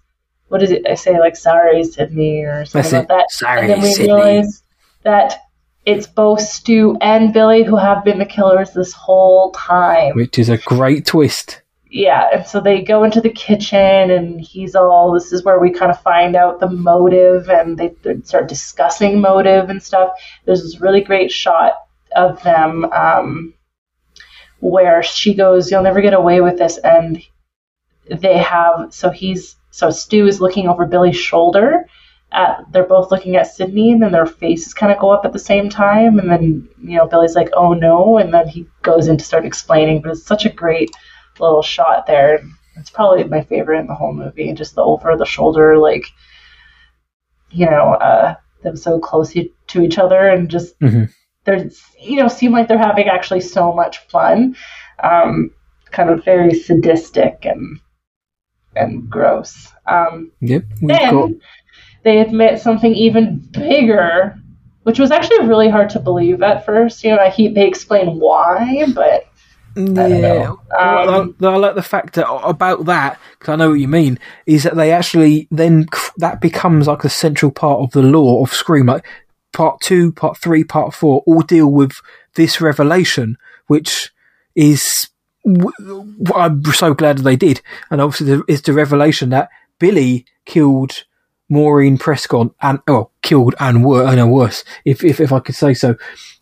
"What 0.51 0.62
is 0.62 0.70
it?" 0.70 0.82
I 0.86 0.94
say 0.94 1.18
like, 1.18 1.36
"Sorry, 1.36 1.82
Sidney," 1.85 2.43
or 2.43 2.64
something 2.64 2.98
like 2.98 3.09
that. 3.09 3.31
Sorry, 3.31 3.60
and 3.60 3.70
then 3.70 3.81
we 3.81 3.93
Sidney. 3.93 4.12
realize 4.12 4.62
that 5.05 5.39
it's 5.86 6.06
both 6.06 6.40
Stu 6.40 6.97
and 7.01 7.32
Billy 7.32 7.62
who 7.62 7.77
have 7.77 8.05
been 8.05 8.18
the 8.18 8.27
killers 8.27 8.72
this 8.72 8.93
whole 8.93 9.52
time. 9.52 10.14
which 10.14 10.39
is 10.39 10.48
a 10.48 10.59
great 10.59 11.06
twist. 11.06 11.62
Yeah, 11.93 12.28
and 12.32 12.47
so 12.47 12.60
they 12.60 12.82
go 12.82 13.02
into 13.05 13.20
the 13.20 13.31
kitchen, 13.31 14.10
and 14.10 14.40
he's 14.40 14.74
all. 14.74 15.12
This 15.12 15.32
is 15.32 15.44
where 15.44 15.59
we 15.59 15.70
kind 15.70 15.90
of 15.90 16.01
find 16.02 16.36
out 16.36 16.60
the 16.60 16.68
motive, 16.70 17.48
and 17.48 17.78
they, 17.78 17.94
they 18.02 18.20
start 18.22 18.48
discussing 18.48 19.20
motive 19.20 19.70
and 19.70 19.82
stuff. 19.82 20.10
There's 20.44 20.62
this 20.62 20.81
really 20.81 21.01
great 21.01 21.32
shot 21.32 21.74
of 22.14 22.43
them 22.43 22.85
um, 22.93 23.55
where 24.60 25.02
she 25.02 25.35
goes, 25.35 25.70
"You'll 25.70 25.82
never 25.82 26.01
get 26.01 26.14
away 26.14 26.40
with 26.40 26.59
this," 26.59 26.78
and 26.78 27.20
they 28.09 28.39
have. 28.39 28.93
So 28.93 29.10
he's 29.10 29.56
so 29.81 29.90
Stu 29.90 30.27
is 30.27 30.40
looking 30.43 30.69
over 30.69 30.85
Billy's 30.85 31.16
shoulder. 31.16 31.86
At, 32.32 32.70
they're 32.70 32.85
both 32.86 33.11
looking 33.11 33.35
at 33.36 33.48
Sidney, 33.48 33.90
and 33.93 34.02
then 34.02 34.12
their 34.12 34.27
faces 34.27 34.74
kind 34.74 34.93
of 34.93 34.98
go 35.01 35.11
up 35.11 35.24
at 35.24 35.32
the 35.32 35.39
same 35.39 35.69
time, 35.69 36.19
and 36.19 36.31
then 36.31 36.69
you 36.82 36.97
know 36.97 37.07
Billy's 37.09 37.35
like, 37.35 37.51
"Oh 37.55 37.73
no," 37.73 38.19
and 38.19 38.32
then 38.32 38.47
he 38.47 38.66
goes 38.82 39.09
in 39.09 39.16
to 39.16 39.24
start 39.24 39.47
explaining. 39.47 40.02
But 40.02 40.12
it's 40.12 40.27
such 40.27 40.44
a 40.47 40.51
great 40.62 40.90
little 41.40 41.62
shot 41.62 42.07
there. 42.07 42.40
It's 42.77 42.90
probably 42.90 43.24
my 43.24 43.43
favorite 43.43 43.81
in 43.81 43.86
the 43.86 43.94
whole 43.94 44.12
movie. 44.12 44.48
And 44.48 44.59
Just 44.59 44.74
the 44.74 44.82
over 44.82 45.16
the 45.16 45.24
shoulder, 45.24 45.78
like 45.78 46.05
you 47.51 47.66
know, 47.66 47.94
uh, 47.94 48.35
them 48.62 48.77
so 48.77 49.01
close 49.01 49.32
to 49.32 49.82
each 49.82 49.98
other, 49.98 50.28
and 50.28 50.48
just 50.51 50.78
Mhm. 50.81 51.09
they're 51.44 51.69
you 51.98 52.16
know 52.16 52.28
seem 52.28 52.52
like 52.52 52.69
they're 52.69 52.78
having 52.90 53.09
actually 53.09 53.40
so 53.40 53.73
much 53.73 53.98
fun. 54.09 54.55
Um, 55.02 55.51
kind 55.90 56.11
of 56.11 56.24
very 56.24 56.55
sadistic 56.55 57.44
and 57.44 57.81
and 58.76 59.09
gross. 59.09 59.68
Um, 59.86 60.30
Yep, 60.40 60.64
then 60.80 61.12
got 61.12 61.30
they 62.02 62.20
admit 62.20 62.60
something 62.60 62.94
even 62.94 63.36
bigger, 63.52 64.34
which 64.84 64.98
was 64.98 65.10
actually 65.10 65.47
really 65.47 65.68
hard 65.68 65.90
to 65.90 66.01
believe 66.01 66.42
at 66.42 66.64
first. 66.64 67.05
You 67.05 67.10
know, 67.10 67.18
I, 67.18 67.30
he, 67.30 67.48
they 67.48 67.66
explain 67.66 68.18
why, 68.18 68.84
but 68.94 69.26
Yeah. 69.76 70.51
Um, 70.76 71.36
I, 71.40 71.47
I 71.47 71.56
like 71.56 71.74
the 71.74 71.82
fact 71.82 72.14
that 72.14 72.28
about 72.28 72.86
that 72.86 73.20
because 73.38 73.52
I 73.52 73.56
know 73.56 73.70
what 73.70 73.80
you 73.80 73.88
mean. 73.88 74.18
Is 74.47 74.64
that 74.64 74.76
they 74.76 74.92
actually 74.92 75.47
then 75.51 75.86
that 76.16 76.40
becomes 76.40 76.86
like 76.86 77.05
a 77.05 77.10
central 77.10 77.52
part 77.52 77.80
of 77.80 77.90
the 77.92 78.02
law 78.02 78.42
of 78.42 78.52
Scream. 78.52 78.86
Like 78.86 79.06
part 79.52 79.80
two, 79.80 80.12
part 80.12 80.38
three, 80.38 80.64
part 80.64 80.94
four 80.94 81.22
all 81.26 81.42
deal 81.42 81.70
with 81.70 82.01
this 82.34 82.60
revelation, 82.60 83.36
which 83.66 84.10
is 84.55 85.10
I'm 85.47 86.65
so 86.65 86.95
glad 86.95 87.19
that 87.19 87.23
they 87.23 87.37
did. 87.37 87.61
And 87.91 88.01
obviously, 88.01 88.43
is 88.49 88.62
the 88.62 88.73
revelation 88.73 89.31
that 89.31 89.49
Billy 89.79 90.27
killed 90.45 91.05
Maureen 91.49 91.99
Prescott 91.99 92.53
and 92.61 92.81
oh, 92.89 93.11
killed 93.23 93.55
and 93.59 93.85
wor- 93.85 94.05
I 94.05 94.15
know 94.15 94.27
worse 94.27 94.65
if 94.85 95.03
if 95.05 95.21
if 95.21 95.33
I 95.33 95.41
could 95.41 95.55
say 95.55 95.75
so, 95.75 95.97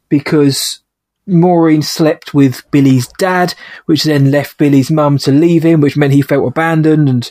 because 0.09 0.81
Maureen 1.27 1.83
slept 1.83 2.35
with 2.35 2.69
Billy's 2.70 3.07
dad, 3.19 3.55
which 3.87 4.05
then 4.05 4.31
left 4.31 4.59
Billy's 4.59 4.91
mum 4.91 5.19
to 5.19 5.33
leave 5.33 5.62
him, 5.62 5.81
which 5.81 5.97
meant 5.97 6.12
he 6.12 6.23
felt 6.23 6.47
abandoned 6.49 7.09
and 7.09 7.31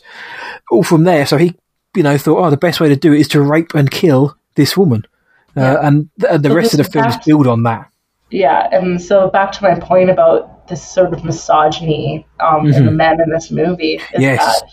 all 0.72 0.84
from 0.84 1.04
there. 1.04 1.26
So 1.26 1.38
he, 1.38 1.56
you 1.96 2.04
know, 2.04 2.18
thought, 2.18 2.38
oh, 2.46 2.50
the 2.50 2.58
best 2.58 2.80
way 2.80 2.90
to 2.90 2.96
do 2.96 3.14
it 3.14 3.22
is 3.22 3.28
to 3.30 3.42
rape 3.42 3.74
and 3.74 3.90
kill 3.92 4.38
this 4.56 4.78
woman. 4.78 5.06
Yeah. 5.56 5.74
Uh, 5.74 5.88
and 5.88 6.10
th- 6.20 6.42
the 6.42 6.50
So 6.50 6.56
rest 6.56 6.74
of 6.74 6.78
the 6.78 6.84
films 6.84 7.16
is 7.16 7.26
built 7.26 7.48
on 7.48 7.64
that. 7.64 7.90
yeah. 8.30 8.70
And 8.72 9.02
so 9.02 9.30
back 9.30 9.52
to 9.54 9.64
my 9.64 9.74
point 9.80 10.10
about 10.12 10.57
this 10.68 10.86
sort 10.88 11.14
of 11.14 11.24
misogyny 11.24 12.26
um, 12.40 12.68
in 12.68 12.86
the 12.86 12.92
men 12.92 13.22
in 13.22 13.30
this 13.30 13.52
movie. 13.52 13.96
Is 13.96 14.02
Mm-hmm. 14.02 14.22
Yes. 14.22 14.62
That 14.62 14.70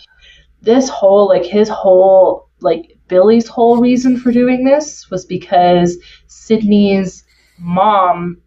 this 0.61 0.89
whole 0.89 1.27
like 1.27 1.45
his 1.45 1.69
whole 1.69 2.49
like 2.61 2.97
Billy's 3.07 3.47
whole 3.47 3.77
reason 3.77 4.17
for 4.17 4.31
doing 4.31 4.63
this 4.63 5.09
was 5.09 5.25
because 5.25 5.97
Sidney's 6.27 7.23
mom 7.59 8.41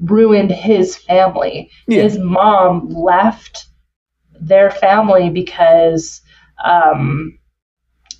ruined 0.00 0.50
his 0.50 0.96
family. 0.96 1.70
Yeah. 1.86 2.02
His 2.02 2.18
mom 2.18 2.88
left 2.90 3.66
their 4.40 4.70
family 4.70 5.30
because 5.30 6.20
um, 6.64 7.38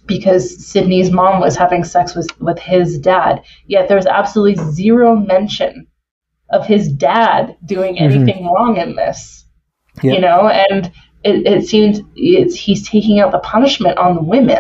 because 0.07 0.67
Sidney's 0.67 1.11
mom 1.11 1.41
was 1.41 1.57
having 1.57 1.85
sex 1.85 2.15
with, 2.15 2.29
with 2.41 2.59
his 2.59 2.99
dad. 2.99 3.43
Yet 3.67 3.89
there's 3.89 4.07
absolutely 4.07 4.65
zero 4.73 5.15
mention 5.15 5.87
of 6.51 6.67
his 6.67 6.89
dad 6.93 7.57
doing 7.65 7.99
anything 7.99 8.47
wrong 8.47 8.77
in 8.77 8.97
this. 8.97 9.45
You 10.03 10.21
know, 10.21 10.49
and 10.49 10.87
it, 11.25 11.47
it 11.47 11.67
seems 11.69 12.01
it's 12.15 12.55
he's 12.55 12.89
taking 12.89 13.19
out 13.21 13.33
the 13.33 13.41
punishment 13.41 13.99
on 13.99 14.15
the 14.15 14.23
women. 14.23 14.59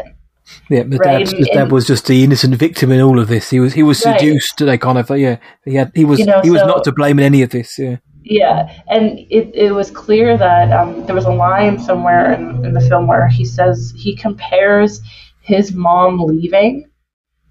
Yeah, 0.70 0.82
the 0.84 0.96
Right, 0.96 1.24
dad, 1.26 1.34
and- 1.34 1.46
dad 1.52 1.70
was 1.72 1.86
just 1.86 2.06
the 2.06 2.24
innocent 2.24 2.54
victim 2.56 2.90
in 2.90 3.00
all 3.00 3.18
of 3.20 3.28
this. 3.28 3.50
He 3.50 3.60
was 3.60 3.72
he 3.74 3.82
was 3.82 4.04
Right. 4.04 4.18
seduced. 4.18 4.58
They 4.58 4.78
kind 4.78 4.98
of 4.98 5.08
yeah. 5.18 5.36
He 5.64 5.74
had 5.74 5.92
he 5.94 6.04
was 6.04 6.18
You 6.18 6.26
know, 6.26 6.40
he 6.42 6.50
was 6.50 6.60
so- 6.62 6.66
not 6.66 6.84
to 6.84 6.92
blame 6.92 7.18
in 7.20 7.24
any 7.26 7.42
of 7.42 7.50
this. 7.50 7.78
Yeah. 7.78 7.96
Yeah, 8.24 8.70
and 8.88 9.18
it, 9.30 9.54
it 9.54 9.72
was 9.72 9.90
clear 9.90 10.36
that 10.36 10.70
um, 10.72 11.06
there 11.06 11.14
was 11.14 11.24
a 11.24 11.32
line 11.32 11.78
somewhere 11.78 12.32
in, 12.34 12.62
in 12.64 12.74
the 12.74 12.80
film 12.80 13.06
where 13.06 13.26
he 13.28 13.44
says 13.44 13.94
he 13.96 14.14
compares 14.16 15.00
his 15.40 15.72
mom 15.72 16.18
leaving 16.20 16.90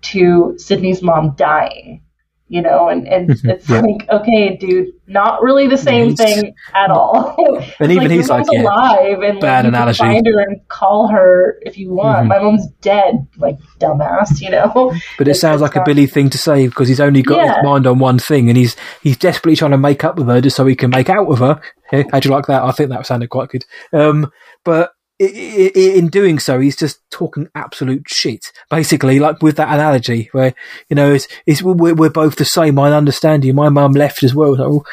to 0.02 0.54
Sidney's 0.58 1.02
mom 1.02 1.34
dying. 1.36 2.04
You 2.50 2.62
know, 2.62 2.88
and, 2.90 3.08
and 3.08 3.30
it's 3.44 3.70
yeah. 3.70 3.82
like, 3.82 4.08
okay, 4.10 4.56
dude, 4.58 4.94
not 5.08 5.42
really 5.42 5.68
the 5.68 5.78
same 5.78 6.10
he's- 6.10 6.18
thing 6.18 6.54
at 6.74 6.90
all. 6.90 7.36
And 7.80 7.92
even 7.92 8.04
like, 8.06 8.12
he's 8.12 8.30
like, 8.30 8.46
yeah, 8.52 8.62
alive, 8.64 9.20
and 9.22 9.40
bad 9.40 9.66
like, 9.66 9.74
analogy. 9.74 9.98
find 10.00 10.26
her 10.26 10.40
and 10.40 10.68
call 10.68 11.08
her 11.10 11.58
if 11.62 11.78
you 11.78 11.92
want. 11.94 12.26
Mhm. 12.26 12.28
My 12.30 12.40
mom's 12.40 12.68
dead, 12.82 13.28
like 13.38 13.58
dumbass, 13.80 14.42
you 14.42 14.50
know. 14.50 14.94
But 15.18 15.28
it 15.28 15.32
It's- 15.32 15.42
sounds 15.42 15.62
it's 15.62 15.76
like 15.76 15.76
a 15.82 15.84
Billy 15.86 16.08
thing 16.08 16.30
to 16.32 16.38
say 16.38 16.68
because 16.68 16.88
he's 16.88 17.00
only 17.00 17.22
got 17.22 17.38
Yeah. 17.38 17.56
his 17.56 17.64
mind 17.64 17.86
on 17.88 18.00
one 18.00 18.20
thing, 18.20 18.50
and 18.50 18.58
he's 18.58 18.76
he's 19.02 19.18
desperately 19.18 19.56
trying 19.56 19.72
to 19.72 19.78
make 19.78 20.04
up 20.04 20.18
with 20.18 20.28
her 20.28 20.42
just 20.42 20.56
so 20.56 20.66
he 20.66 20.76
can 20.76 20.90
make 20.90 21.10
out 21.10 21.28
with 21.28 21.40
her. 21.40 21.60
Eh, 21.92 22.04
How'd 22.12 22.26
you 22.26 22.32
like 22.32 22.48
that? 22.48 22.64
I 22.64 22.72
think 22.72 22.90
that 22.90 23.06
sounded 23.06 23.30
quite 23.30 23.50
good. 23.50 23.66
Um, 23.94 24.32
but 24.64 24.92
in 25.20 26.08
doing 26.10 26.38
so, 26.40 26.60
he's 26.60 26.76
just 26.76 27.00
talking 27.10 27.50
absolute 27.56 28.08
shit, 28.08 28.52
basically, 28.70 29.20
like 29.20 29.42
with 29.42 29.58
that 29.58 29.74
analogy 29.74 30.30
where 30.32 30.54
you 30.90 30.96
know 30.96 31.14
it's, 31.14 31.28
it's 31.46 31.62
we're, 31.64 31.96
we're 31.96 32.10
both 32.10 32.36
the 32.36 32.46
same. 32.46 32.78
I 32.78 32.92
understand 32.94 33.44
you. 33.44 33.54
My 33.54 33.70
mum 33.70 33.94
left 33.94 34.24
as 34.24 34.36
well. 34.36 34.56
So, 34.56 34.86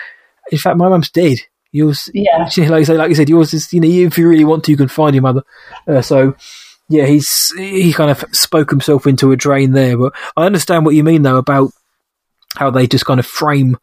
in 0.51 0.59
fact, 0.59 0.79
my 0.79 0.89
mum's 0.89 1.11
dead. 1.11 1.39
Yours, 1.73 2.09
Yeah, 2.15 2.39
like 2.57 2.81
you 2.81 2.85
say, 2.85 2.97
like 2.97 3.09
you 3.09 3.15
said, 3.15 3.29
yours 3.29 3.53
is 3.53 3.73
you 3.73 3.81
know 3.81 3.89
if 3.89 4.17
you 4.17 4.29
really 4.29 4.45
want 4.45 4.65
to, 4.65 4.71
you 4.71 4.77
can 4.77 4.89
find 4.89 5.15
your 5.15 5.23
mother. 5.23 5.43
Uh, 5.87 6.01
so 6.03 6.35
yeah, 6.89 7.07
he's 7.07 7.53
he 7.57 7.93
kind 7.93 8.11
of 8.11 8.25
spoke 8.33 8.71
himself 8.71 9.07
into 9.07 9.33
a 9.33 9.37
drain 9.37 9.73
there. 9.73 9.99
But 9.99 10.15
I 10.37 10.47
understand 10.47 10.87
what 10.87 10.95
you 10.95 11.05
mean 11.05 11.23
though 11.23 11.37
about 11.37 11.73
how 12.57 12.71
they 12.71 12.87
just 12.87 13.07
kind 13.07 13.21
of 13.21 13.27
frame 13.27 13.77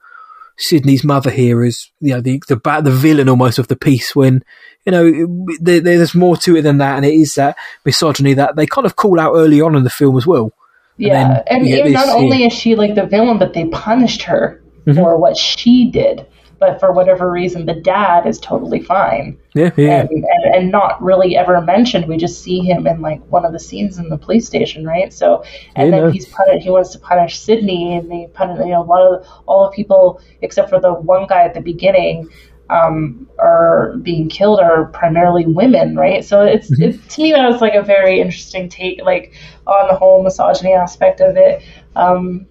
Sidney's 0.57 1.03
mother 1.03 1.30
here 1.30 1.63
as 1.63 1.91
you 1.99 2.13
know 2.13 2.22
the 2.22 2.41
the 2.47 2.55
the 2.81 2.91
villain 2.91 3.30
almost 3.30 3.59
of 3.59 3.68
the 3.68 3.76
piece 3.76 4.15
when 4.15 4.43
you 4.85 4.91
know 4.91 5.45
there, 5.59 5.79
there's 5.79 6.15
more 6.15 6.37
to 6.37 6.55
it 6.57 6.61
than 6.63 6.77
that, 6.79 6.95
and 6.97 7.05
it 7.05 7.13
is 7.13 7.33
that 7.35 7.57
misogyny 7.85 8.33
that 8.33 8.55
they 8.55 8.65
kind 8.65 8.85
of 8.85 8.95
call 8.95 9.19
out 9.19 9.33
early 9.35 9.61
on 9.61 9.75
in 9.75 9.83
the 9.83 9.89
film 9.89 10.17
as 10.17 10.25
well. 10.27 10.51
yeah, 10.97 11.13
then 11.35 11.43
and 11.47 11.67
you 11.67 11.75
get 11.77 11.83
this, 11.85 11.93
not 11.93 12.09
only 12.09 12.39
yeah. 12.41 12.47
is 12.47 12.53
she 12.53 12.75
like 12.75 12.95
the 12.95 13.05
villain, 13.05 13.37
but 13.37 13.53
they 13.53 13.65
punished 13.65 14.23
her 14.23 14.61
Mhm. 14.87 14.95
for 14.95 15.17
what 15.17 15.37
she 15.37 15.91
did. 15.91 16.25
But 16.59 16.79
for 16.79 16.91
whatever 16.91 17.31
reason, 17.31 17.65
the 17.65 17.73
dad 17.73 18.27
is 18.27 18.39
totally 18.39 18.81
fine. 18.81 19.35
Yeah, 19.55 19.71
yeah, 19.77 20.01
and, 20.01 20.09
and, 20.11 20.55
and 20.55 20.71
not 20.71 21.01
really 21.01 21.35
ever 21.35 21.59
mentioned. 21.59 22.05
We 22.07 22.17
just 22.17 22.43
see 22.43 22.59
him 22.59 22.85
in 22.85 23.01
like 23.01 23.19
one 23.31 23.45
of 23.45 23.51
the 23.51 23.59
scenes 23.59 23.97
in 23.97 24.09
the 24.09 24.17
police 24.17 24.45
station, 24.45 24.85
right? 24.85 25.11
So, 25.11 25.43
and 25.75 25.89
Yeah, 25.89 25.97
then 25.97 26.05
no. 26.07 26.11
he's 26.11 26.27
punish, 26.27 26.63
he 26.63 26.69
wants 26.69 26.91
to 26.91 26.99
punish 26.99 27.39
Sidney, 27.39 27.95
and 27.95 28.11
they 28.11 28.27
punish 28.33 28.59
you 28.59 28.71
know 28.73 28.83
a 28.83 28.85
lot 28.85 29.01
of 29.01 29.25
all 29.47 29.65
the 29.65 29.75
people 29.75 30.21
except 30.43 30.69
for 30.69 30.79
the 30.79 30.93
one 30.93 31.25
guy 31.27 31.41
at 31.43 31.55
the 31.55 31.61
beginning 31.61 32.29
um, 32.72 33.27
are 33.38 33.98
being 34.02 34.30
killed 34.30 34.60
are 34.60 34.85
primarily 34.85 35.45
women, 35.45 35.95
right? 35.95 36.23
So 36.23 36.41
it's 36.41 36.72
Mm-hmm. 36.72 36.84
it, 36.84 37.10
to 37.10 37.22
me 37.22 37.31
that 37.34 37.48
was 37.49 37.61
like 37.61 37.76
a 37.76 37.84
very 37.84 38.19
interesting 38.19 38.69
take, 38.69 39.02
like 39.03 39.34
on 39.68 39.88
the 39.88 39.95
whole 39.95 40.23
misogyny 40.23 40.73
aspect 40.73 41.19
of 41.19 41.35
it. 41.35 41.61
Um, 41.95 42.48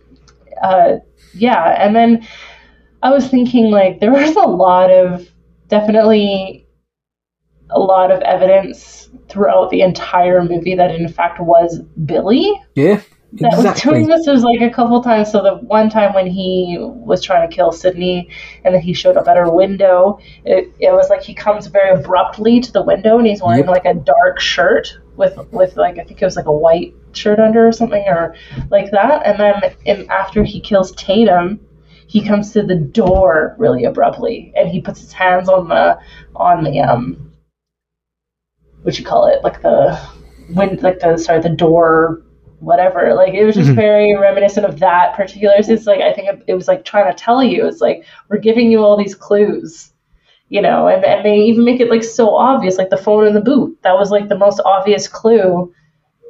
uh, 0.63 0.97
yeah, 1.35 1.77
and 1.83 1.97
then 1.97 2.27
I 3.03 3.11
was 3.11 3.29
thinking 3.29 3.71
like 3.71 4.01
there 4.01 4.13
was 4.13 4.37
a 4.37 4.41
lot 4.41 4.91
of 4.91 5.27
definitely 5.69 6.67
a 7.71 7.79
lot 7.79 8.11
of 8.11 8.21
evidence 8.23 9.09
throughout 9.29 9.71
the 9.71 9.81
entire 9.81 10.43
movie 10.43 10.75
that 10.75 10.95
in 10.95 11.09
fact 11.09 11.41
was 11.41 11.81
Billy 12.05 12.53
yeah. 12.75 13.01
that 13.41 13.53
was 13.57 13.65
Exactly. 13.65 13.93
doing 13.93 14.07
this. 14.09 14.27
There's 14.27 14.43
like 14.43 14.61
a 14.61 14.71
couple 14.71 15.01
times. 15.03 15.31
So 15.31 15.43
the 15.43 15.57
one 15.57 15.89
time 15.89 16.15
when 16.15 16.27
he 16.27 16.77
was 16.81 17.23
trying 17.23 17.49
to 17.49 17.55
kill 17.55 17.71
Sidney, 17.73 18.29
and 18.65 18.75
then 18.75 18.83
he 18.83 18.93
showed 18.93 19.17
up 19.17 19.29
at 19.29 19.37
her 19.37 19.51
window, 19.51 20.19
it, 20.45 20.73
it 20.81 20.93
was 20.93 21.09
like 21.11 21.23
he 21.23 21.35
comes 21.35 21.67
very 21.69 21.91
abruptly 21.99 22.61
to 22.61 22.73
the 22.73 22.83
window, 22.83 23.19
and 23.19 23.27
he's 23.27 23.43
wearing 23.43 23.65
Yep. 23.65 23.69
like 23.69 23.85
a 23.85 23.95
dark 23.95 24.41
shirt 24.41 24.99
with 25.17 25.39
with 25.53 25.77
like 25.77 25.99
I 25.99 26.05
think 26.05 26.21
it 26.21 26.25
was 26.25 26.37
like 26.37 26.47
a 26.47 26.53
white 26.53 26.95
shirt 27.13 27.39
under 27.39 27.67
or 27.69 27.73
something 27.73 28.05
or 28.09 28.35
like 28.71 28.91
that. 28.91 29.25
And 29.27 29.39
then 29.39 29.75
in, 29.85 30.11
after 30.11 30.43
he 30.45 30.61
kills 30.61 30.93
Tatum. 30.93 31.61
He 32.09 32.27
comes 32.27 32.51
to 32.55 32.65
the 32.65 32.75
door 32.75 33.55
really 33.57 33.85
abruptly, 33.85 34.53
and 34.57 34.69
he 34.69 34.81
puts 34.81 35.01
his 35.01 35.13
hands 35.13 35.49
on 35.49 35.69
the 35.69 35.97
on 36.35 36.65
the 36.65 36.81
um, 36.81 37.31
what 38.83 38.99
you 38.99 39.05
call 39.05 39.27
it, 39.27 39.43
like 39.45 39.63
the 39.63 39.99
wind, 40.51 40.83
like 40.83 41.01
the 41.01 41.17
sorry, 41.19 41.41
the 41.41 41.49
door 41.51 42.23
whatever. 42.61 43.15
Like 43.15 43.35
it 43.35 43.45
was 43.45 43.57
just 43.57 43.71
Mhm. 43.71 43.75
very 43.77 44.17
reminiscent 44.17 44.67
of 44.67 44.79
that 44.81 45.15
particular. 45.15 45.55
It's 45.59 45.87
like 45.87 46.01
I 46.01 46.13
think 46.13 46.43
it, 46.47 46.55
was 46.55 46.69
like 46.69 46.85
trying 46.85 47.11
to 47.11 47.17
tell 47.19 47.43
you. 47.43 47.67
It's 47.67 47.81
like 47.81 48.05
we're 48.29 48.39
giving 48.39 48.71
you 48.71 48.83
all 48.85 48.97
these 48.97 49.15
clues, 49.15 49.93
you 50.49 50.63
know, 50.63 50.87
and 50.89 51.05
and 51.05 51.25
they 51.25 51.37
even 51.39 51.65
make 51.65 51.81
it 51.81 51.91
like 51.91 52.05
so 52.05 52.35
obvious, 52.35 52.79
like 52.79 52.91
the 52.91 52.97
phone 52.97 53.27
in 53.27 53.35
the 53.35 53.41
boot. 53.41 53.77
That 53.83 53.99
was 53.99 54.11
like 54.11 54.29
the 54.29 54.39
most 54.39 54.61
obvious 54.65 55.09
clue, 55.09 55.73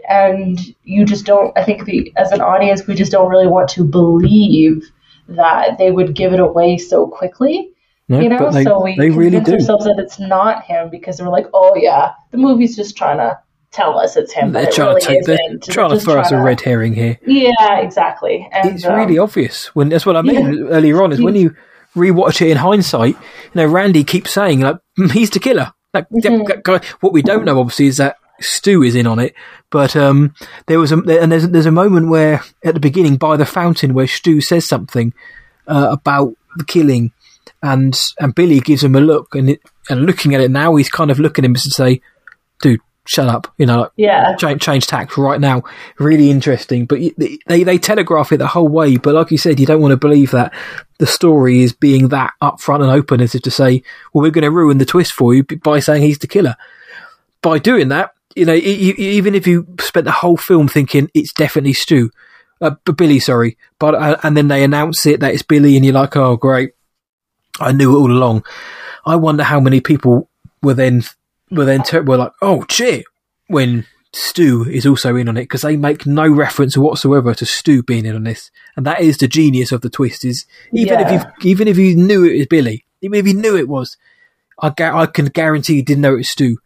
and 0.09 0.59
you 0.85 1.05
just 1.05 1.27
don't. 1.27 1.57
I 1.59 1.65
think 1.65 1.85
the 1.85 2.13
as 2.17 2.33
an 2.33 2.41
audience, 2.41 2.87
we 2.87 2.95
just 2.95 3.13
don't 3.13 3.29
really 3.31 3.47
want 3.47 3.69
to 3.71 3.85
believe 3.85 4.85
that 5.29 5.79
they 5.79 5.91
would 5.91 6.15
give 6.15 6.33
it 6.33 6.41
away 6.41 6.79
so 6.79 7.07
quickly. 7.07 7.71
No, 8.09 8.19
You 8.19 8.29
know, 8.29 8.51
they, 8.51 8.65
so 8.65 8.83
we 8.83 8.97
they 8.97 9.11
really 9.11 9.31
convince 9.37 9.47
do. 9.67 9.73
ourselves 9.73 9.85
that 9.85 9.99
it's 10.01 10.19
not 10.19 10.65
him 10.65 10.91
because 10.91 11.21
we're 11.23 11.29
like, 11.29 11.47
oh 11.55 11.77
yeah, 11.77 12.13
the 12.33 12.39
movie's 12.39 12.75
just 12.75 12.97
trying 12.97 13.19
to 13.19 13.39
tell 13.73 13.99
us 13.99 14.17
it's 14.17 14.33
him, 14.33 14.53
They're 14.53 14.71
trying 14.71 14.97
really 14.97 15.21
to 15.21 15.23
they're. 15.25 15.59
Trying 15.59 15.91
to 15.91 16.01
throw 16.01 16.21
us 16.21 16.33
a 16.33 16.37
to- 16.37 16.43
red 16.43 16.61
herring 16.61 16.95
here. 16.95 17.19
Yeah, 17.27 17.79
exactly. 17.81 18.49
And, 18.53 18.71
it's 18.75 18.85
um, 18.85 18.95
really 18.95 19.19
obvious 19.19 19.67
when 19.75 19.89
that's 19.89 20.07
what 20.07 20.17
I 20.17 20.23
mean 20.23 20.55
yeah. 20.55 20.65
earlier 20.71 21.03
on 21.03 21.13
is 21.13 21.21
when 21.21 21.37
you 21.37 21.55
rewatch 21.95 22.41
it 22.41 22.51
in 22.51 22.57
hindsight. 22.57 23.15
You 23.17 23.51
know, 23.55 23.67
Randy 23.67 24.05
keeps 24.05 24.33
saying 24.33 24.61
like 24.61 24.77
"Mm, 24.99 25.13
he's 25.13 25.31
the 25.31 25.39
killer. 25.41 25.73
That, 25.93 26.09
that- 26.11 26.45
that 26.49 26.63
guy. 26.63 26.81
What 27.01 27.13
we 27.13 27.23
don't 27.23 27.45
know 27.45 27.61
obviously 27.61 27.87
is 27.87 27.97
that 27.99 28.17
Stu 28.41 28.83
is 28.83 28.95
in 28.95 29.07
on 29.07 29.19
it. 29.19 29.35
But 29.71 29.95
um, 29.95 30.35
there 30.67 30.81
was 30.81 30.93
a 30.93 30.97
and 30.97 31.31
there's 31.31 31.49
there's 31.49 31.67
a 31.67 31.71
moment 31.71 32.09
where 32.09 32.43
at 32.65 32.75
the 32.75 32.81
beginning 32.81 33.17
by 33.17 33.37
the 33.37 33.47
fountain 33.47 33.95
where 33.95 34.07
Stu 34.07 34.41
says 34.41 34.67
something 34.67 35.13
uh, 35.69 35.89
about 35.93 36.35
the 36.57 36.65
killing, 36.65 37.13
and 37.63 37.99
and 38.19 38.35
Billy 38.35 38.61
gives 38.61 38.83
him 38.83 38.97
a 38.97 39.01
look 39.01 39.35
and 39.35 39.51
it, 39.51 39.61
and 39.89 40.07
looking 40.07 40.35
at 40.35 40.41
it 40.41 40.51
now 40.51 40.75
he's 40.77 40.91
kind 40.91 41.11
of 41.11 41.21
looking 41.21 41.45
at 41.45 41.49
him 41.49 41.55
to 41.55 41.61
say, 41.61 41.95
"Dude, 41.95 42.03
shut 43.11 43.29
up," 43.29 43.53
you 43.59 43.67
know. 43.67 43.81
Like, 43.81 43.91
yeah, 43.97 44.37
change, 44.37 44.63
change 44.63 44.87
tack 44.87 45.17
right 45.19 45.41
now. 45.41 45.65
Really 45.99 46.31
interesting, 46.31 46.87
but 46.87 47.01
they 47.19 47.65
they 47.65 47.79
telegraph 47.79 48.31
it 48.31 48.37
the 48.37 48.47
whole 48.47 48.69
way. 48.69 48.97
But 48.97 49.15
like 49.15 49.33
you 49.33 49.39
said, 49.39 49.59
you 49.59 49.67
don't 49.67 49.81
want 49.81 49.93
to 49.93 49.97
believe 49.97 50.31
that 50.31 50.55
the 50.99 51.07
story 51.07 51.63
is 51.63 51.73
being 51.73 52.09
that 52.09 52.33
upfront 52.41 52.83
and 52.83 52.91
open 52.91 53.21
as 53.21 53.35
if 53.35 53.43
to 53.43 53.51
say, 53.51 53.83
"Well, 54.13 54.23
we're 54.23 54.31
going 54.31 54.45
to 54.45 54.51
ruin 54.51 54.79
the 54.79 54.85
twist 54.85 55.13
for 55.13 55.35
you 55.35 55.43
by 55.43 55.81
saying 55.81 56.03
he's 56.03 56.19
the 56.19 56.29
killer." 56.29 56.57
By 57.43 57.59
doing 57.59 57.89
that, 57.89 58.13
you 58.37 58.45
know, 58.45 58.55
e- 58.55 58.95
even 58.97 59.35
if 59.35 59.47
you 59.47 59.67
spent 59.81 60.05
the 60.05 60.13
whole 60.13 60.37
film 60.37 60.69
thinking 60.69 61.11
it's 61.15 61.33
definitely 61.33 61.73
Stu, 61.73 62.11
uh, 62.61 62.73
Billy, 62.97 63.19
sorry, 63.19 63.57
but 63.79 63.95
uh, 63.95 64.19
and 64.23 64.37
then 64.37 64.49
they 64.49 64.63
announce 64.63 65.05
it 65.07 65.21
that 65.21 65.35
it's 65.35 65.43
Billy, 65.43 65.75
and 65.77 65.85
you're 65.85 65.95
like, 65.95 66.17
"Oh, 66.17 66.37
great, 66.37 66.73
I 67.59 67.73
knew 67.73 67.93
it 67.93 68.01
all 68.01 68.13
along." 68.13 68.45
I 69.05 69.17
wonder 69.17 69.43
how 69.43 69.59
many 69.59 69.81
people 69.81 70.29
were 70.63 70.75
then 70.75 71.03
were 71.51 71.65
then 71.65 71.83
ter- 71.83 72.03
were 72.03 72.17
like, 72.17 72.33
"Oh 72.43 72.65
shit," 72.71 73.05
when 73.49 73.87
Stu 74.13 74.65
is 74.65 74.87
also 74.87 75.15
in 75.17 75.29
on 75.29 75.37
it 75.37 75.43
because 75.43 75.63
they 75.63 75.77
make 75.77 76.05
no 76.05 76.29
reference 76.29 76.77
whatsoever 76.77 77.35
to 77.35 77.47
Stu 77.47 77.83
being 77.83 78.07
in 78.07 78.17
on 78.17 78.25
this, 78.25 78.51
and 78.77 78.85
that 78.87 79.01
is 79.01 79.19
the 79.19 79.29
genius 79.29 79.71
of 79.73 79.83
the 79.83 79.91
twist. 79.91 80.25
Is 80.25 80.47
even 80.73 81.01
if 81.01 81.13
you 81.13 81.51
even 81.51 81.69
if 81.69 81.79
you 81.79 81.95
knew 81.95 82.25
it 82.25 82.39
was 82.39 82.47
Billy, 82.47 82.85
even 83.03 83.19
if 83.19 83.27
you 83.27 83.35
knew 83.35 83.57
it 83.57 83.69
was, 83.69 83.97
I 84.59 84.71
ga- 84.71 84.99
I 84.99 85.07
can 85.07 85.27
guarantee 85.27 85.77
you 85.77 85.85
didn't 85.85 86.03
know 86.03 86.15
it 86.15 86.19
was 86.19 86.31
Stu, 86.31 86.59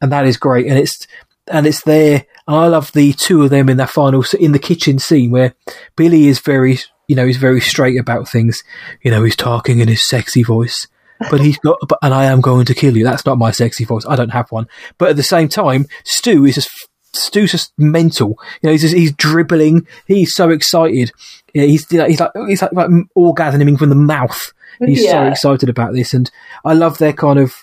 and 0.00 0.10
that 0.10 0.26
is 0.26 0.36
great. 0.36 0.66
And 0.66 0.78
it's 0.78 1.06
and 1.48 1.66
it's 1.66 1.82
there. 1.82 2.24
And 2.46 2.56
I 2.56 2.66
love 2.68 2.92
the 2.92 3.12
two 3.12 3.42
of 3.42 3.50
them 3.50 3.68
in 3.68 3.76
that 3.76 3.90
final 3.90 4.24
in 4.38 4.52
the 4.52 4.58
kitchen 4.58 4.98
scene 4.98 5.30
where 5.30 5.54
Billy 5.96 6.28
is 6.28 6.38
very 6.38 6.78
you 7.08 7.16
know 7.16 7.26
he's 7.26 7.36
very 7.36 7.60
straight 7.60 8.00
about 8.00 8.28
things. 8.28 8.62
You 9.02 9.10
know 9.10 9.22
he's 9.22 9.36
talking 9.36 9.80
in 9.80 9.88
his 9.88 10.08
sexy 10.08 10.42
voice. 10.42 10.86
But 11.30 11.40
he's 11.40 11.58
got, 11.58 11.78
but, 11.88 11.98
and 12.02 12.12
I 12.12 12.24
am 12.26 12.40
going 12.40 12.66
to 12.66 12.74
kill 12.74 12.96
you. 12.96 13.04
That's 13.04 13.24
not 13.24 13.38
my 13.38 13.50
sexy 13.50 13.84
voice. 13.84 14.04
I 14.06 14.16
don't 14.16 14.30
have 14.30 14.50
one. 14.50 14.68
But 14.98 15.10
at 15.10 15.16
the 15.16 15.22
same 15.22 15.48
time, 15.48 15.86
Stu 16.04 16.44
is 16.44 16.56
just 16.56 16.70
Stu's 17.16 17.50
just 17.50 17.72
mental. 17.78 18.38
You 18.60 18.68
know, 18.68 18.72
he's 18.72 18.82
just, 18.82 18.94
he's 18.94 19.12
dribbling. 19.12 19.86
He's 20.06 20.34
so 20.34 20.50
excited. 20.50 21.12
Yeah, 21.54 21.64
he's 21.64 21.90
you 21.90 21.98
know, 21.98 22.06
he's 22.06 22.20
like 22.20 22.32
he's 22.46 22.62
like, 22.62 22.72
like 22.72 22.90
orgasming 23.16 23.78
from 23.78 23.88
the 23.88 23.94
mouth. 23.94 24.52
He's 24.84 25.08
so 25.08 25.26
excited 25.26 25.70
about 25.70 25.94
this, 25.94 26.12
and 26.12 26.30
I 26.64 26.74
love 26.74 26.98
their 26.98 27.14
kind 27.14 27.38
of 27.38 27.54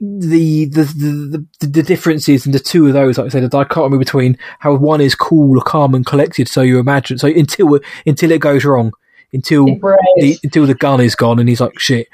the 0.00 0.64
the, 0.66 0.82
the 0.82 1.46
the 1.60 1.66
the 1.68 1.82
differences 1.82 2.46
in 2.46 2.52
the 2.52 2.58
two 2.58 2.88
of 2.88 2.94
those. 2.94 3.18
Like 3.18 3.26
I 3.26 3.30
said, 3.30 3.44
the 3.44 3.48
dichotomy 3.48 3.98
between 3.98 4.36
how 4.58 4.74
one 4.74 5.00
is 5.00 5.14
cool, 5.14 5.60
calm, 5.60 5.94
and 5.94 6.04
collected. 6.04 6.48
So 6.48 6.62
you 6.62 6.80
imagine 6.80 7.18
so 7.18 7.28
until 7.28 7.78
until 8.04 8.32
it 8.32 8.40
goes 8.40 8.64
wrong, 8.64 8.92
until 9.32 9.66
the, 9.66 10.38
until 10.42 10.66
the 10.66 10.74
gun 10.74 11.00
is 11.00 11.14
gone, 11.14 11.38
and 11.38 11.48
he's 11.48 11.60
like 11.60 11.78
shit. 11.78 12.08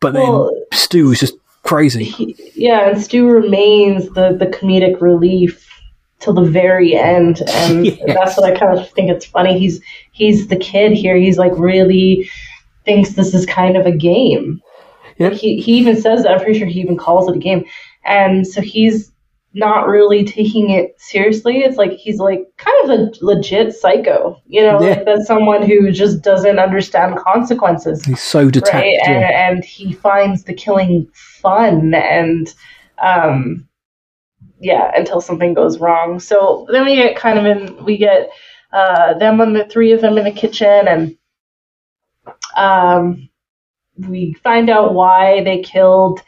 But 0.00 0.14
then 0.14 0.22
Well- 0.22 0.50
Stu 0.72 1.12
is 1.12 1.20
just 1.20 1.34
crazy. 1.62 2.04
He- 2.04 2.36
yeah, 2.54 2.88
and 2.88 3.00
Stu 3.00 3.26
remains 3.28 4.08
the 4.10 4.32
the 4.38 4.46
comedic 4.46 5.00
relief 5.00 5.66
till 6.18 6.32
the 6.34 6.42
very 6.42 6.94
end, 6.94 7.42
and 7.48 7.86
Yes. 7.86 7.98
that's 8.06 8.36
what 8.36 8.50
I 8.50 8.58
kind 8.58 8.78
of 8.78 8.88
think 8.90 9.10
it's 9.10 9.24
funny. 9.26 9.58
He's 9.58 9.80
he's 10.12 10.48
the 10.48 10.56
kid 10.56 10.92
here. 10.92 11.16
He's 11.16 11.38
like 11.38 11.52
really 11.56 12.28
thinks 12.84 13.10
this 13.10 13.34
is 13.34 13.44
kind 13.46 13.76
of 13.76 13.86
a 13.86 13.92
game. 13.92 14.60
Yep. 15.18 15.32
He 15.34 15.60
he 15.60 15.72
even 15.74 16.00
says 16.00 16.22
that. 16.22 16.32
I'm 16.32 16.38
pretty 16.42 16.58
sure 16.58 16.66
he 16.68 16.80
even 16.80 16.96
calls 16.96 17.28
it 17.28 17.36
a 17.36 17.38
game, 17.38 17.64
and 18.04 18.46
so 18.46 18.60
he's 18.62 19.12
not 19.52 19.88
really 19.88 20.24
taking 20.24 20.70
it 20.70 20.94
seriously. 21.00 21.58
It's 21.58 21.76
like 21.76 21.92
he's 21.92 22.18
like 22.18 22.44
kind 22.56 22.84
of 22.84 22.90
a 22.90 23.12
legit 23.24 23.74
psycho, 23.74 24.40
you 24.46 24.62
know, 24.62 24.80
Yeah. 24.80 24.90
like 24.90 25.04
that's 25.04 25.26
someone 25.26 25.62
who 25.62 25.90
just 25.90 26.22
doesn't 26.22 26.58
understand 26.60 27.16
consequences 27.16 28.04
He's 28.04 28.22
so 28.22 28.48
detached. 28.48 28.74
right? 28.74 28.98
And, 29.06 29.20
yeah. 29.20 29.48
and 29.50 29.64
he 29.64 29.92
finds 29.92 30.44
the 30.44 30.54
killing 30.54 31.08
fun 31.14 31.94
and, 31.94 32.54
um, 33.02 33.66
yeah, 34.60 34.92
until 34.94 35.20
something 35.20 35.54
goes 35.54 35.78
wrong. 35.80 36.20
So 36.20 36.66
then 36.70 36.84
we 36.84 36.94
get 36.94 37.16
kind 37.16 37.38
of 37.38 37.46
in, 37.46 37.84
we 37.84 37.96
get 37.96 38.30
uh, 38.72 39.14
them 39.18 39.40
and 39.40 39.56
the 39.56 39.64
three 39.64 39.90
of 39.92 40.00
them 40.00 40.16
in 40.18 40.24
the 40.24 40.30
kitchen, 40.30 40.86
and 40.86 41.16
um, 42.56 43.28
we 44.08 44.34
find 44.44 44.70
out 44.70 44.94
why 44.94 45.42
they 45.42 45.62
killed 45.62 46.20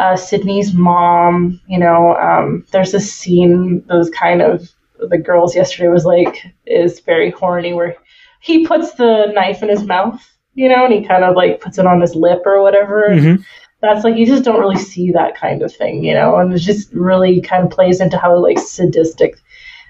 uh, 0.00 0.16
Sidney's 0.16 0.72
mom. 0.74 1.60
You 1.68 1.78
know, 1.78 2.16
um, 2.16 2.64
there's 2.72 2.94
a 2.94 3.00
scene 3.00 3.84
those 3.86 4.10
kind 4.10 4.42
of 4.42 4.68
the 5.08 5.18
girls 5.18 5.54
yesterday 5.54 5.88
was 5.88 6.04
like 6.04 6.44
is 6.66 7.00
very 7.00 7.30
horny 7.30 7.72
where 7.72 7.96
he 8.40 8.66
puts 8.66 8.94
the 8.94 9.26
knife 9.34 9.62
in 9.62 9.68
his 9.68 9.84
mouth, 9.84 10.20
you 10.54 10.68
know, 10.68 10.84
and 10.84 10.94
he 10.94 11.06
kind 11.06 11.24
of 11.24 11.36
like 11.36 11.60
puts 11.60 11.78
it 11.78 11.86
on 11.86 12.00
his 12.00 12.14
lip 12.14 12.42
or 12.46 12.62
whatever. 12.62 13.08
Mhm. 13.10 13.44
That's 13.82 14.04
like 14.04 14.16
you 14.16 14.26
just 14.26 14.44
don't 14.44 14.60
really 14.60 14.78
see 14.78 15.10
that 15.12 15.36
kind 15.36 15.62
of 15.62 15.74
thing, 15.74 16.04
you 16.04 16.14
know, 16.14 16.36
and 16.36 16.52
it 16.52 16.58
just 16.58 16.92
really 16.92 17.40
kind 17.40 17.64
of 17.64 17.70
plays 17.70 18.00
into 18.00 18.18
how 18.18 18.38
like 18.38 18.58
sadistic 18.58 19.36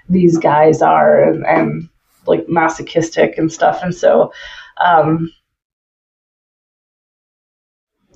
these 0.09 0.37
guys 0.37 0.81
are 0.81 1.23
and, 1.23 1.45
and 1.45 1.89
like 2.27 2.47
masochistic 2.47 3.37
and 3.37 3.51
stuff. 3.51 3.81
And 3.83 3.95
so, 3.95 4.31
um, 4.85 5.31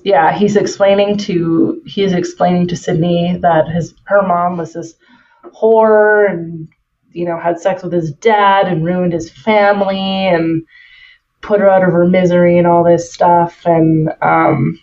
yeah, 0.06 0.32
he's 0.32 0.54
explaining 0.54 1.16
to 1.18 1.82
he 1.84 2.04
is 2.04 2.12
explaining 2.12 2.68
to 2.68 2.76
Sidney 2.76 3.38
that 3.42 3.66
his 3.66 3.92
her 4.04 4.22
mom 4.22 4.56
was 4.56 4.72
this 4.72 4.94
whore 5.46 6.30
and 6.30 6.68
you 7.10 7.24
know 7.24 7.36
had 7.40 7.58
sex 7.58 7.82
with 7.82 7.92
his 7.92 8.12
dad 8.12 8.68
and 8.68 8.84
ruined 8.84 9.12
his 9.12 9.28
family 9.28 9.98
and 9.98 10.62
put 11.42 11.58
her 11.58 11.68
out 11.68 11.82
of 11.82 11.90
her 11.90 12.06
misery 12.06 12.56
and 12.56 12.68
all 12.68 12.84
this 12.84 13.12
stuff. 13.12 13.66
And 13.66 14.10
um 14.22 14.78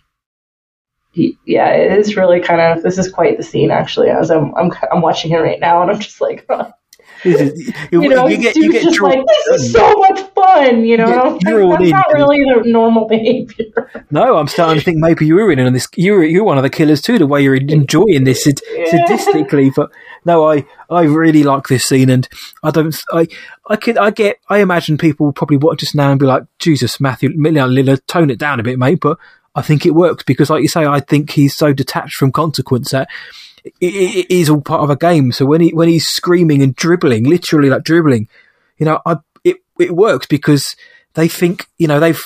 he, 1.12 1.38
yeah 1.48 1.70
it 1.70 1.98
is 1.98 2.18
really 2.18 2.42
kind 2.42 2.60
of 2.60 2.84
this 2.84 2.98
is 2.98 3.10
quite 3.10 3.38
the 3.38 3.44
scene 3.44 3.72
actually. 3.72 4.10
As 4.10 4.30
I'm 4.30 4.54
I'm 4.56 4.74
I'm 4.92 5.02
watching 5.02 5.32
it 5.32 5.38
right 5.38 5.60
now 5.62 5.82
and 5.82 5.90
I'm 5.90 6.02
just 6.02 6.20
like 6.20 6.46
This 6.50 6.74
you 7.24 8.10
know 8.10 8.28
you 8.28 8.38
get 8.38 8.56
you 8.56 8.72
get 8.72 8.84
just 8.84 9.02
like 9.02 9.20
this 9.48 9.62
is 9.62 9.72
so 9.72 9.94
much 9.96 10.20
fun 10.34 10.84
you 10.84 10.98
know 10.98 11.06
Yeah, 11.08 11.14
and 11.14 11.22
I'm 11.22 11.34
like, 11.34 11.42
you're 11.48 11.64
all 11.64 11.72
that's 11.72 11.84
in, 11.84 11.90
not 11.90 12.14
really 12.14 12.40
the 12.44 12.70
normal 12.70 13.08
behavior 13.08 14.06
No, 14.12 14.38
I'm 14.38 14.48
starting 14.48 14.80
to 14.80 14.86
think 14.86 14.98
maybe 14.98 15.26
you 15.26 15.36
were 15.36 15.52
in 15.52 15.60
on 15.60 15.74
this. 15.74 15.88
You're 15.96 16.24
you're 16.24 16.44
one 16.44 16.58
of 16.58 16.64
the 16.64 16.70
killers 16.70 17.02
too. 17.02 17.18
The 17.18 17.26
way 17.26 17.42
you're 17.42 17.56
enjoying 17.56 18.26
this 18.26 18.44
sad- 18.44 18.62
Yeah. 18.72 18.86
sadistically, 19.08 19.74
but 19.76 19.92
no, 20.26 20.48
I 20.48 20.66
I 20.90 21.04
really 21.04 21.44
like 21.44 21.68
this 21.68 21.86
scene, 21.86 22.10
and 22.10 22.28
I 22.62 22.70
don't. 22.72 22.96
I 23.12 23.28
I 23.68 23.76
could 23.76 23.98
I 23.98 24.12
get. 24.12 24.38
I 24.50 24.60
imagine 24.60 24.98
people 24.98 25.32
probably 25.34 25.58
watch 25.58 25.80
this 25.82 25.96
now 25.96 26.12
and 26.12 26.20
be 26.20 26.26
like, 26.28 26.44
Jesus, 26.60 27.00
Matthew 27.00 27.30
Lillard, 27.30 28.02
tone 28.08 28.30
it 28.30 28.38
down 28.38 28.60
a 28.60 28.64
bit, 28.64 28.78
mate. 28.78 29.00
But 29.02 29.18
I 29.56 29.62
think 29.64 29.86
it 29.86 29.96
works 29.96 30.24
because, 30.24 30.50
like 30.50 30.62
you 30.62 30.68
say, 30.68 30.86
I 30.86 31.00
think 31.00 31.32
he's 31.32 31.56
so 31.56 31.74
detached 31.74 32.16
from 32.16 32.32
consequence 32.32 32.92
that. 32.92 33.10
It, 33.66 33.76
it, 33.80 34.32
is 34.32 34.50
all 34.50 34.62
part 34.62 34.82
of 34.82 34.90
a 34.90 34.96
game. 34.96 35.32
So 35.32 35.46
when 35.46 35.62
he 35.62 35.70
when 35.70 35.88
he's 35.88 36.08
screaming 36.08 36.62
and 36.62 36.76
dribbling, 36.76 37.24
literally 37.24 37.70
like 37.70 37.84
dribbling, 37.84 38.28
you 38.78 38.86
know, 38.86 39.02
I 39.06 39.18
it 39.44 39.58
it 39.80 39.96
works 39.96 40.28
because 40.28 40.76
they 41.14 41.28
think 41.28 41.68
you 41.78 41.88
know 41.88 42.00
they've 42.00 42.22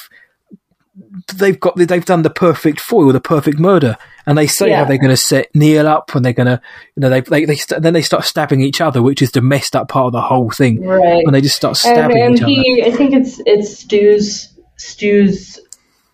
they've 1.35 1.59
got 1.59 1.75
they've 1.75 2.05
done 2.05 2.23
the 2.23 2.29
perfect 2.29 2.79
foil, 2.79 3.11
the 3.11 3.19
perfect 3.19 3.59
murder, 3.59 3.97
and 4.25 4.37
they 4.37 4.47
say 4.47 4.71
how 4.71 4.85
they're 4.85 4.97
going 4.97 5.09
to 5.09 5.17
set 5.17 5.53
Neil 5.53 5.87
up, 5.87 6.15
and 6.15 6.23
they're 6.23 6.33
going 6.33 6.47
to 6.47 6.61
you 6.95 7.01
know 7.01 7.09
they 7.09 7.21
they, 7.21 7.45
they 7.45 7.55
st- 7.55 7.81
then 7.81 7.93
they 7.93 8.01
start 8.01 8.23
stabbing 8.23 8.61
each 8.61 8.81
other, 8.81 9.01
which 9.01 9.21
is 9.21 9.31
the 9.31 9.41
messed 9.41 9.75
up 9.75 9.89
part 9.89 10.07
of 10.07 10.13
the 10.13 10.21
whole 10.21 10.49
thing. 10.49 10.83
right 10.83 11.23
When 11.23 11.33
they 11.33 11.41
just 11.41 11.55
start 11.55 11.77
stabbing 11.77 12.21
and 12.21 12.35
each 12.35 12.41
other. 12.41 12.51
he 12.51 12.83
I 12.83 12.91
think 12.91 13.13
it's 13.13 13.41
it's 13.45 13.77
Stu's 13.77 14.53
Stu's 14.77 15.59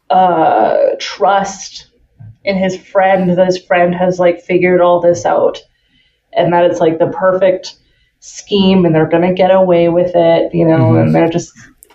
uh 0.09 0.87
trust 0.99 1.87
in 2.43 2.57
his 2.57 2.77
friend 2.77 3.29
that 3.29 3.45
his 3.45 3.57
friend 3.61 3.93
has 3.95 4.19
like 4.19 4.41
figured 4.41 4.81
all 4.81 4.99
this 4.99 5.25
out 5.25 5.59
and 6.33 6.51
that 6.53 6.65
it's 6.65 6.79
like 6.79 6.99
the 6.99 7.07
perfect 7.07 7.75
scheme 8.19 8.85
and 8.85 8.93
they're 8.95 9.07
gonna 9.09 9.33
get 9.33 9.51
away 9.51 9.89
with 9.89 10.11
it, 10.15 10.53
you 10.53 10.65
know, 10.65 10.91
Mhm. 10.91 11.01
and 11.01 11.15
they're 11.15 11.29
just 11.29 11.51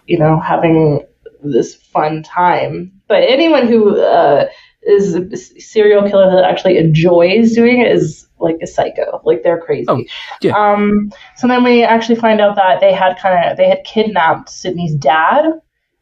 you 0.06 0.18
know 0.18 0.38
having 0.38 1.04
this 1.42 1.74
fun 1.74 2.22
time. 2.22 2.92
But 3.08 3.22
anyone 3.24 3.66
who 3.66 3.98
uh, 4.00 4.46
is 4.82 5.14
a 5.14 5.36
serial 5.36 6.08
killer 6.08 6.30
that 6.30 6.44
actually 6.44 6.78
enjoys 6.78 7.52
doing 7.54 7.80
it 7.80 7.90
is 7.92 8.26
like 8.38 8.56
a 8.62 8.66
psycho, 8.66 9.20
like 9.24 9.42
they're 9.42 9.60
crazy. 9.60 9.86
Oh, 9.88 10.02
yeah. 10.42 10.52
Um, 10.56 11.10
so 11.36 11.48
then 11.48 11.64
we 11.64 11.82
actually 11.82 12.16
find 12.16 12.40
out 12.40 12.56
that 12.56 12.80
they 12.80 12.92
had 12.92 13.18
kind 13.18 13.50
of 13.50 13.56
they 13.56 13.68
had 13.68 13.82
kidnapped 13.84 14.48
Sidney's 14.50 14.94
dad, 14.94 15.44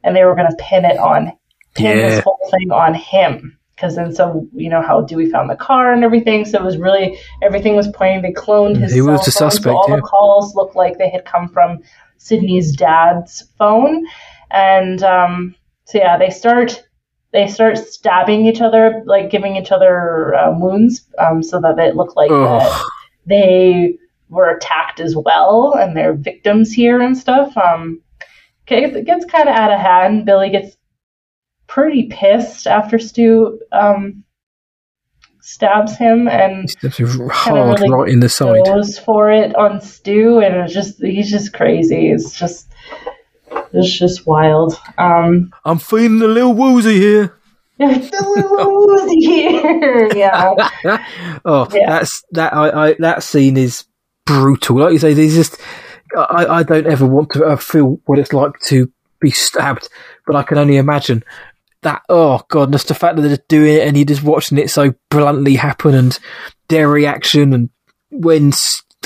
and 0.04 0.14
they 0.16 0.24
were 0.24 0.34
going 0.34 0.50
to 0.50 0.56
pin 0.58 0.84
it 0.84 0.98
on 0.98 1.32
pin 1.74 1.96
Yeah. 1.98 2.08
this 2.10 2.20
whole 2.24 2.38
thing 2.50 2.70
on 2.72 2.94
him. 2.94 3.55
Because 3.76 3.94
then, 3.94 4.14
so 4.14 4.48
you 4.54 4.70
know 4.70 4.82
how 4.82 5.02
Dewey 5.02 5.30
found 5.30 5.50
the 5.50 5.56
car 5.56 5.92
and 5.92 6.02
everything. 6.02 6.44
So 6.44 6.58
it 6.58 6.64
was 6.64 6.78
really 6.78 7.18
everything 7.42 7.76
was 7.76 7.88
pointing. 7.88 8.22
They 8.22 8.32
cloned 8.32 8.78
his 8.78 8.92
He 8.92 9.02
was 9.02 9.24
the 9.24 9.30
phone, 9.30 9.50
suspect, 9.50 9.64
So 9.64 9.76
all 9.76 9.86
yeah. 9.90 9.96
the 9.96 10.02
calls 10.02 10.54
looked 10.54 10.76
like 10.76 10.98
they 10.98 11.10
had 11.10 11.24
come 11.26 11.48
from 11.48 11.80
Sidney's 12.16 12.74
dad's 12.74 13.44
phone, 13.58 14.06
and 14.50 15.02
um, 15.02 15.54
so 15.84 15.98
yeah, 15.98 16.16
they 16.16 16.30
start 16.30 16.82
they 17.32 17.46
start 17.46 17.76
stabbing 17.76 18.46
each 18.46 18.62
other, 18.62 19.02
like 19.04 19.30
giving 19.30 19.56
each 19.56 19.70
other 19.70 20.34
uh, 20.34 20.58
wounds, 20.58 21.06
um, 21.18 21.42
so 21.42 21.60
that 21.60 21.78
it 21.78 21.96
looked 21.96 22.16
like 22.16 22.30
they 23.26 23.98
were 24.28 24.50
attacked 24.50 25.00
as 25.00 25.14
well 25.16 25.74
and 25.74 25.96
they're 25.96 26.14
victims 26.14 26.72
here 26.72 27.00
and 27.00 27.16
stuff. 27.16 27.56
Um, 27.56 28.00
okay, 28.66 28.84
it 28.84 29.04
gets 29.04 29.24
kind 29.24 29.48
of 29.48 29.54
out 29.54 29.72
of 29.72 29.78
hand. 29.78 30.24
Billy 30.24 30.50
gets 30.50 30.75
pretty 31.66 32.04
pissed 32.08 32.66
after 32.66 32.98
Stu 32.98 33.60
um, 33.72 34.24
stabs 35.40 35.96
him 35.96 36.28
and 36.28 36.64
It's 36.64 36.74
just 36.76 36.98
hard 37.30 37.80
really 37.80 37.90
right 37.92 38.08
in 38.12 38.20
the 38.20 38.28
side. 38.28 38.64
goes 38.64 38.98
for 38.98 39.30
it 39.30 39.54
on 39.54 39.80
Stu, 39.80 40.40
and 40.40 40.56
it's 40.56 40.72
just 40.74 41.00
he's 41.02 41.30
just 41.30 41.52
crazy. 41.52 42.10
It's 42.10 42.38
just 42.38 42.68
it's 43.72 43.98
just 43.98 44.26
wild. 44.26 44.78
Um, 44.98 45.52
I'm 45.64 45.78
feeling 45.78 46.20
a 46.22 46.26
little 46.26 46.54
woozy 46.54 46.98
here. 46.98 47.38
the 47.78 47.86
little 48.36 48.86
woozy 48.86 49.20
here, 49.20 50.10
yeah. 50.16 50.54
oh, 51.44 51.68
Yeah. 51.72 51.86
that's 51.98 52.22
that. 52.32 52.54
I, 52.54 52.88
I 52.88 52.96
that 53.00 53.22
scene 53.22 53.56
is 53.56 53.84
brutal. 54.24 54.78
Like 54.78 54.92
you 54.94 54.98
say, 54.98 55.12
there's 55.14 55.34
just 55.34 55.60
I, 56.16 56.46
I 56.46 56.62
don't 56.62 56.86
ever 56.86 57.06
want 57.06 57.30
to 57.32 57.44
uh, 57.44 57.56
feel 57.56 58.00
what 58.06 58.18
it's 58.18 58.32
like 58.32 58.52
to 58.66 58.90
be 59.20 59.30
stabbed, 59.30 59.88
but 60.26 60.36
I 60.36 60.42
can 60.42 60.56
only 60.58 60.76
imagine 60.78 61.22
that. 61.86 62.02
Oh 62.08 62.42
god, 62.48 62.72
just 62.72 62.88
the 62.88 62.94
fact 62.94 63.16
that 63.16 63.22
they're 63.22 63.36
just 63.36 63.48
doing 63.48 63.74
it 63.76 63.86
and 63.88 63.96
you're 63.96 64.04
just 64.06 64.22
watching 64.22 64.58
it 64.58 64.70
so 64.70 64.92
bluntly 65.10 65.56
happen 65.56 65.94
and 65.94 66.18
their 66.68 66.88
reaction 66.88 67.52
and 67.54 67.70
when, 68.10 68.50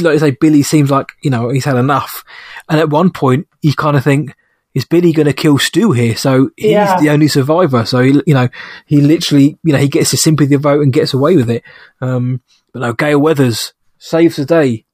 like 0.01 0.15
you 0.15 0.19
say, 0.19 0.31
Billy 0.33 0.63
seems 0.63 0.91
like 0.91 1.13
you 1.23 1.31
know 1.31 1.49
he's 1.51 1.65
had 1.65 1.77
enough, 1.77 2.25
and 2.69 2.81
at 2.81 2.91
one 2.91 3.11
point 3.11 3.47
you 3.63 3.73
kind 3.75 3.97
of 3.97 4.05
think. 4.05 4.35
Is 4.73 4.85
Billy 4.85 5.13
going 5.13 5.27
to 5.27 5.33
kill 5.33 5.59
Stu 5.59 5.91
here? 5.91 6.15
So 6.15 6.51
he's 6.57 6.71
Yeah. 6.71 7.01
the 7.01 7.11
only 7.11 7.27
survivor. 7.27 7.85
So 7.85 8.05
he, 8.05 8.23
you 8.25 8.35
know, 8.35 8.47
he 8.87 9.01
literally, 9.01 9.59
you 9.65 9.73
know, 9.73 9.81
he 9.81 9.89
gets 9.89 10.13
a 10.13 10.17
sympathy 10.17 10.55
vote 10.55 10.81
and 10.83 10.93
gets 10.93 11.13
away 11.13 11.35
with 11.35 11.51
it. 11.51 11.65
Um, 12.01 12.41
but 12.73 12.79
no, 12.83 12.93
Gale 12.93 13.19
Weathers 13.21 13.73
saves 13.99 14.37
the 14.37 14.45
day, 14.45 14.85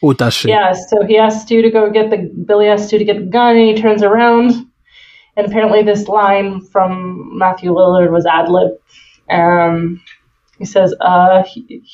or 0.00 0.14
does 0.14 0.32
she? 0.32 0.48
Yeah, 0.48 0.72
so 0.72 1.04
he 1.06 1.18
asks 1.18 1.42
Stu 1.42 1.60
to 1.60 1.70
go 1.70 1.90
get 1.90 2.08
the 2.08 2.32
Billy 2.46 2.68
asks 2.68 2.86
Stu 2.86 2.96
to 2.96 3.04
get 3.04 3.18
the 3.18 3.26
gun, 3.26 3.56
and 3.58 3.76
he 3.76 3.82
turns 3.82 4.02
around, 4.02 4.54
and 5.40 5.48
apparently 5.50 5.82
this 5.82 6.06
line 6.08 6.60
from 6.60 7.36
Matthew 7.38 7.72
Lillard 7.72 8.10
was 8.12 8.26
ad 8.26 8.48
lib. 8.48 8.72
Um, 9.30 10.02
he 10.58 10.64
says, 10.64 10.94
"Uh, 11.00 11.42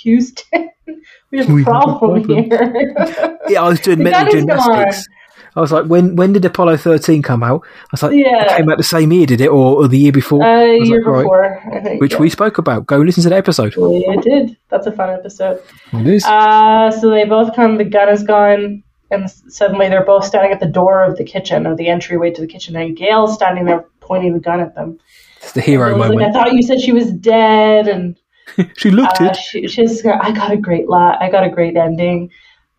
Houston, 0.02 0.70
we 1.30 1.38
have 1.38 1.48
a 1.48 1.62
problem 1.62 2.22
problem." 2.24 2.44
here." 2.44 3.38
Yeah, 3.48 3.62
I 3.62 3.68
was 3.68 3.80
doing 3.80 3.98
The 3.98 4.04
mental 4.04 4.32
gymnastics. 4.32 5.06
I 5.54 5.60
was 5.60 5.72
like, 5.72 5.86
when 5.86 6.16
when 6.16 6.32
did 6.32 6.44
Apollo 6.44 6.78
thirteen 6.78 7.22
come 7.22 7.42
out? 7.42 7.64
I 7.64 7.88
was 7.92 8.02
like, 8.02 8.12
Yeah. 8.12 8.42
it 8.42 8.56
came 8.56 8.68
out 8.68 8.76
the 8.76 8.84
same 8.84 9.10
year, 9.12 9.24
did 9.24 9.40
it, 9.40 9.48
or, 9.48 9.76
or 9.76 9.88
the 9.88 9.96
year 9.98 10.12
before? 10.12 10.42
uh, 10.42 10.64
year 10.64 10.98
like, 10.98 11.06
right. 11.06 11.22
before, 11.22 11.74
I 11.74 11.80
think. 11.80 12.00
Which 12.00 12.12
yeah. 12.12 12.18
we 12.18 12.28
spoke 12.28 12.58
about. 12.58 12.86
Go 12.86 12.98
listen 12.98 13.22
to 13.22 13.30
the 13.30 13.36
episode. 13.36 13.72
It 13.76 14.22
did. 14.22 14.56
That's 14.68 14.86
a 14.86 14.92
fun 14.92 15.10
episode. 15.10 15.62
It 15.92 16.06
is. 16.06 16.24
Uh, 16.24 16.90
so 16.90 17.08
they 17.10 17.24
both 17.24 17.54
come. 17.54 17.78
The 17.78 17.84
gun 17.84 18.08
is 18.10 18.22
gone, 18.22 18.82
and 19.10 19.30
suddenly 19.30 19.88
they're 19.88 20.04
both 20.04 20.24
standing 20.24 20.52
at 20.52 20.60
the 20.60 20.66
door 20.66 21.02
of 21.02 21.16
the 21.16 21.24
kitchen, 21.24 21.66
or 21.66 21.76
the 21.76 21.88
entryway 21.88 22.30
to 22.30 22.40
the 22.40 22.46
kitchen, 22.46 22.76
and 22.76 22.96
Gale's 22.96 23.34
standing 23.34 23.64
there 23.64 23.86
pointing 24.00 24.32
the 24.32 24.40
gun 24.40 24.60
at 24.60 24.74
them. 24.74 24.98
it's 25.38 25.52
the 25.52 25.60
hero 25.60 25.96
moment. 25.96 26.20
Like, 26.20 26.28
I 26.28 26.32
thought 26.32 26.52
you 26.52 26.62
said 26.62 26.80
she 26.80 26.92
was 26.92 27.12
dead, 27.12 27.88
and 27.88 28.18
she 28.76 28.90
looked 28.90 29.20
uh, 29.20 29.26
it. 29.26 29.36
she, 29.36 29.68
she's. 29.68 30.04
I 30.04 30.32
got 30.32 30.52
a 30.52 30.56
great 30.56 30.88
lot. 30.88 31.22
I 31.22 31.30
got 31.30 31.44
a 31.44 31.50
great 31.50 31.76
ending. 31.76 32.30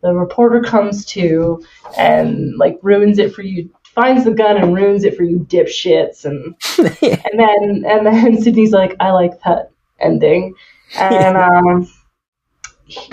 The 0.01 0.13
reporter 0.13 0.61
comes 0.61 1.05
to 1.07 1.63
and 1.97 2.55
like 2.57 2.77
ruins 2.81 3.17
it 3.19 3.33
for 3.33 3.41
you. 3.41 3.69
Finds 3.95 4.25
the 4.25 4.31
gun 4.31 4.57
and 4.57 4.75
ruins 4.75 5.03
it 5.03 5.17
for 5.17 5.23
you, 5.23 5.39
dipshits, 5.39 6.23
and 6.23 6.55
and 7.01 7.39
then 7.39 7.83
and 7.87 8.05
then 8.05 8.41
Sidney's 8.41 8.71
like, 8.71 8.95
I 8.99 9.11
like 9.11 9.41
that 9.43 9.71
ending, 9.99 10.53
and 10.99 11.37
um, 11.37 11.87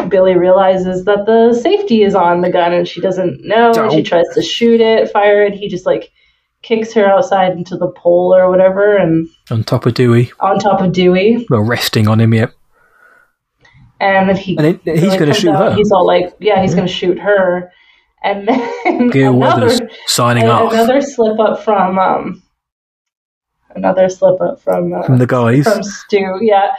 Billy 0.08 0.36
realizes 0.36 1.04
that 1.04 1.26
the 1.26 1.52
safety 1.52 2.02
is 2.02 2.14
on 2.14 2.40
the 2.42 2.50
gun 2.50 2.72
and 2.72 2.86
she 2.86 3.00
doesn't 3.00 3.44
know. 3.44 3.72
And 3.72 3.90
she 3.90 3.96
Don't. 3.98 4.06
tries 4.06 4.28
to 4.34 4.42
shoot 4.42 4.80
it, 4.80 5.10
fire 5.10 5.44
it. 5.44 5.54
He 5.54 5.68
just 5.68 5.86
like 5.86 6.12
kicks 6.62 6.92
her 6.94 7.06
outside 7.06 7.52
into 7.52 7.76
the 7.76 7.90
pole 7.90 8.34
or 8.34 8.48
whatever 8.50 8.96
and 8.96 9.28
On 9.50 9.62
top 9.64 9.84
of 9.86 9.94
Dewey, 9.94 10.32
on 10.40 10.58
top 10.58 10.80
of 10.80 10.92
Dewey. 10.92 11.44
well, 11.50 11.60
resting 11.62 12.08
on 12.08 12.20
him. 12.20 12.32
Yep. 12.32 12.52
And 14.00 14.28
then 14.28 14.36
he 14.36 14.56
And 14.56 14.66
then 14.66 14.80
he's 14.84 15.02
Billy 15.04 15.18
going 15.18 15.32
to 15.32 15.34
shoot 15.34 15.50
out, 15.50 15.72
her. 15.72 15.76
He's 15.76 15.90
all 15.92 16.06
like, 16.06 16.34
yeah, 16.40 16.60
he's 16.62 16.74
going 16.74 16.86
to 16.86 16.92
shoot 16.92 17.18
her. 17.18 17.70
And 18.22 18.48
then 18.48 19.08
Gale 19.10 19.34
another, 19.34 19.66
Weathers 19.66 19.80
signing 20.06 20.46
off 20.48 20.72
another 20.72 21.00
slip 21.00 21.38
up 21.38 21.62
from 21.62 21.98
um, 21.98 22.42
another 23.74 24.08
slip 24.08 24.40
up 24.40 24.60
from 24.62 24.94
uh, 24.94 25.02
from 25.02 25.18
the 25.18 25.26
guys. 25.26 25.64
from 25.64 25.82
Stu, 25.82 26.38
yeah, 26.40 26.72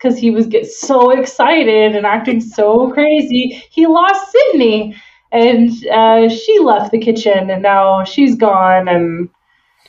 because 0.00 0.18
he 0.18 0.30
was 0.30 0.46
get 0.46 0.66
so 0.66 1.10
excited 1.10 1.94
and 1.94 2.06
acting 2.06 2.40
so 2.58 2.90
crazy, 2.90 3.62
he 3.70 3.86
lost 3.86 4.32
Sidney, 4.32 4.96
and 5.32 5.70
uh, 5.88 6.28
she 6.28 6.58
left 6.60 6.90
the 6.92 6.98
kitchen, 6.98 7.50
and 7.50 7.62
now 7.62 8.04
she's 8.04 8.34
gone, 8.34 8.88
and 8.88 9.28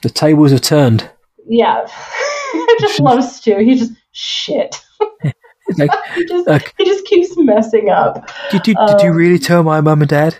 The 0.01 0.09
tables 0.09 0.51
have 0.51 0.61
turned. 0.61 1.09
yeah, 1.47 1.85
I 1.87 2.77
just 2.81 2.99
love 3.07 3.23
Stu. 3.23 3.57
He 3.59 3.75
just 3.75 3.93
shit. 4.11 4.75
Like, 5.77 5.91
He 6.15 6.25
just 6.25 6.47
like, 6.47 6.73
he 6.77 6.83
just 6.85 7.05
keeps 7.05 7.33
messing 7.37 7.89
up. 7.89 8.29
did 8.51 8.67
you 8.67 8.75
did 8.87 9.01
you 9.01 9.11
Um, 9.11 9.15
really 9.15 9.39
tell 9.39 9.63
my 9.63 9.79
mum 9.79 10.01
and 10.01 10.09
dad? 10.09 10.35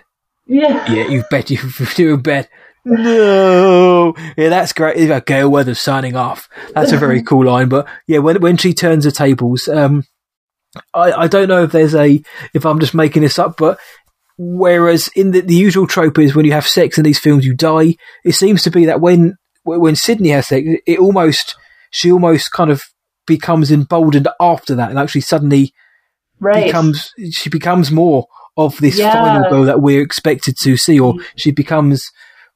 Yeah, 0.46 0.86
Yeah, 0.92 1.08
you 1.08 1.24
bet 1.32 1.50
you 1.50 1.58
do 1.96 2.18
bet. 2.18 2.50
No, 2.86 4.14
yeah, 4.38 4.50
that's 4.50 4.74
great. 4.74 5.10
Like 5.10 5.26
Gale 5.26 5.50
Weathers 5.50 5.80
signing 5.80 6.16
off. 6.16 6.50
That's 6.74 6.92
a 6.92 6.98
very 6.98 7.22
cool 7.28 7.46
line. 7.46 7.70
But 7.70 7.88
yeah, 8.08 8.20
when 8.20 8.42
when 8.42 8.58
she 8.58 8.74
turns 8.74 9.04
the 9.04 9.12
tables, 9.12 9.68
um, 9.68 10.04
I 10.94 11.12
I 11.12 11.28
don't 11.28 11.48
know 11.48 11.64
if 11.64 11.72
there's 11.72 11.96
a 11.96 12.22
if 12.54 12.66
I'm 12.66 12.80
just 12.80 12.94
making 12.94 13.22
this 13.22 13.38
up, 13.40 13.58
but 13.58 13.80
whereas 14.38 15.10
in 15.16 15.32
the 15.32 15.42
the 15.42 15.54
usual 15.56 15.86
trope 15.88 16.18
is 16.18 16.36
when 16.36 16.46
you 16.46 16.54
have 16.54 16.68
sex 16.68 16.98
in 16.98 17.04
these 17.04 17.20
films 17.20 17.46
you 17.46 17.54
die, 17.56 17.96
it 18.24 18.34
seems 18.34 18.64
to 18.64 18.72
be 18.72 18.86
that 18.86 19.02
when 19.02 19.36
when 19.64 19.96
Sidney 19.96 20.30
has 20.30 20.48
sex, 20.48 20.68
it 20.88 21.00
almost 21.00 21.56
she 21.92 22.12
almost 22.12 22.52
kind 22.52 22.72
of 22.72 22.82
becomes 23.28 23.72
emboldened 23.72 24.28
after 24.40 24.74
that, 24.76 24.90
and 24.90 24.98
actually 24.98 25.22
suddenly 25.22 25.72
right. 26.40 26.66
becomes 26.66 27.12
she 27.32 27.50
becomes 27.50 27.92
more 27.92 28.26
of 28.58 28.78
this 28.78 28.98
Yeah. 28.98 29.14
final 29.14 29.50
girl 29.50 29.64
that 29.66 29.82
we're 29.82 30.02
expected 30.02 30.56
to 30.64 30.78
see, 30.78 31.00
or 31.00 31.14
she 31.36 31.52
becomes 31.52 32.10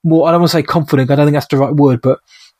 more. 0.05 0.27
I 0.27 0.31
don't 0.31 0.41
want 0.41 0.51
to 0.51 0.57
say 0.57 0.63
confident. 0.63 1.11
I 1.11 1.15
don't 1.15 1.25
think 1.25 1.33
that's 1.35 1.47
the 1.47 1.57
right 1.57 1.73
word, 1.73 2.01
but 2.01 2.19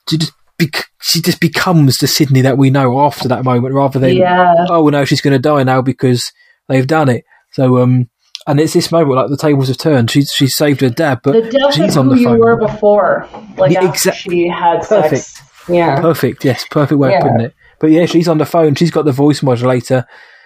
she 0.10 0.18
just 0.18 0.34
bec- 0.58 0.88
she 1.02 1.22
just 1.22 1.40
becomes 1.40 1.98
the 1.98 2.08
Sidney 2.08 2.42
that 2.42 2.58
we 2.58 2.70
know 2.70 3.00
after 3.00 3.28
that 3.30 3.44
moment, 3.46 3.74
rather 3.74 4.00
than 4.00 4.16
yeah, 4.18 4.66
oh 4.70 4.90
no, 4.90 5.06
she's 5.06 5.22
going 5.22 5.34
to 5.34 5.40
die 5.40 5.64
now 5.64 5.82
because 5.82 6.32
they've 6.68 6.88
done 6.88 7.10
it. 7.10 7.24
So 7.54 7.78
um, 7.82 8.10
and 8.48 8.60
it's 8.60 8.74
this 8.74 8.92
moment 8.92 9.16
like 9.16 9.30
the 9.30 9.38
tables 9.38 9.68
have 9.70 9.78
turned. 9.78 10.12
She's 10.12 10.32
she 10.32 10.48
saved 10.48 10.82
her 10.82 10.90
dad, 10.90 11.20
but 11.24 11.34
the 11.34 11.50
death 11.50 11.74
she's 11.76 11.96
on 11.96 12.08
who 12.10 12.16
the 12.16 12.22
you 12.22 12.30
were 12.40 12.58
before, 12.58 13.28
like 13.58 13.72
Yeah, 13.72 13.80
after 13.80 13.90
exact- 13.90 14.18
she 14.18 14.48
had 14.48 14.82
Perfect. 14.82 15.24
sex. 15.24 15.42
Yeah, 15.70 16.00
Perfect. 16.02 16.44
Yes, 16.46 16.66
perfect 16.70 17.00
way 17.00 17.12
Yeah. 17.12 17.18
of 17.18 17.24
putting 17.24 17.46
it. 17.48 17.54
But 17.80 17.92
yeah, 17.92 18.06
she's 18.06 18.28
on 18.28 18.38
the 18.38 18.46
phone. 18.46 18.76
She's 18.76 18.92
got 18.92 19.06
the 19.06 19.12
voice 19.12 19.42
modulator, 19.44 20.06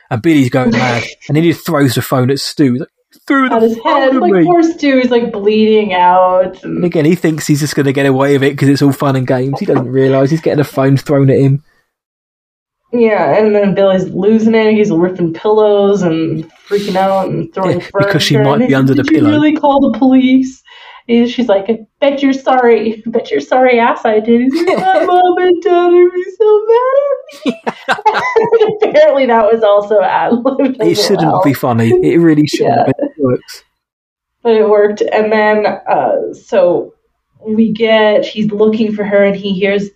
and 0.09 0.21
Billy's 0.21 0.49
going 0.49 0.71
mad, 0.71 1.03
and 1.27 1.35
then 1.35 1.43
he 1.43 1.53
throws 1.53 1.95
the 1.95 2.01
phone 2.01 2.31
at 2.31 2.39
Stu. 2.39 2.71
He's 2.73 2.79
like, 2.81 2.89
threw 3.29 3.47
the 3.47 3.59
his 3.61 3.79
head, 3.85 4.15
like 4.17 4.33
me. 4.33 4.43
poor 4.43 4.61
Stu, 4.63 4.97
he's 4.99 5.09
like 5.11 5.31
bleeding 5.31 5.93
out. 5.93 6.61
And 6.63 6.77
And, 6.77 6.85
again, 6.85 7.05
he 7.05 7.15
thinks 7.15 7.47
he's 7.47 7.61
just 7.61 7.75
going 7.75 7.85
to 7.85 7.93
get 7.93 8.05
away 8.05 8.33
with 8.33 8.43
it 8.43 8.51
because 8.51 8.67
it's 8.67 8.81
all 8.81 8.91
fun 8.91 9.15
and 9.15 9.25
games. 9.25 9.59
He 9.59 9.65
doesn't 9.65 9.87
realise 9.87 10.29
he's 10.31 10.41
getting 10.41 10.59
a 10.59 10.65
phone 10.65 10.97
thrown 10.97 11.29
at 11.29 11.37
him. 11.39 11.63
yeah, 12.91 13.37
and 13.37 13.55
then 13.55 13.75
Billy's 13.75 14.05
losing 14.09 14.55
it. 14.55 14.73
He's 14.73 14.91
ripping 14.91 15.33
pillows 15.33 16.01
and 16.01 16.43
freaking 16.67 16.95
out 16.95 17.29
and 17.29 17.53
throwing 17.53 17.79
Yeah, 17.79 17.87
because 17.97 18.23
she 18.23 18.35
might 18.37 18.67
be 18.67 18.73
under 18.75 18.93
the 18.95 19.03
Did 19.03 19.11
you 19.11 19.19
pillow." 19.19 19.31
really 19.31 19.55
call 19.55 19.91
the 19.91 19.97
police? 19.99 20.61
And 21.09 21.27
she's 21.29 21.47
like, 21.47 21.65
I 21.69 21.79
bet 21.99 22.21
you're 22.21 22.33
sorry. 22.33 23.03
I 23.05 23.09
bet 23.09 23.31
you're 23.31 23.41
sorry 23.41 23.79
ass 23.79 24.05
I 24.05 24.19
did. 24.19 24.41
He's 24.41 24.53
like, 24.53 24.77
My 24.77 25.03
mom 25.05 25.37
and 25.39 25.61
dad 25.63 25.91
are 25.91 26.09
be 26.11 26.23
so 26.37 26.65
mad 26.67 26.95
at 27.03 27.45
me. 27.45 27.61
Apparently 28.89 29.25
that 29.25 29.51
was 29.51 29.63
also 29.63 30.01
ad 30.01 30.33
libbed. 30.33 30.77
It 30.81 30.95
shouldn't 30.95 31.43
be 31.43 31.53
funny. 31.53 31.89
It 31.89 32.19
really 32.19 32.47
shouldn't, 32.47 32.77
Yeah. 32.77 32.83
but 32.85 32.95
it 32.99 33.11
works. 33.23 33.63
but 34.43 34.53
it 34.55 34.69
worked. 34.69 35.01
And 35.01 35.31
then, 35.31 35.65
uh, 35.65 36.33
so 36.33 36.93
we 37.45 37.71
get 37.71 38.25
he's 38.25 38.51
looking 38.51 38.93
for 38.93 39.03
her, 39.03 39.23
and 39.23 39.35
he 39.35 39.53
hears 39.53 39.89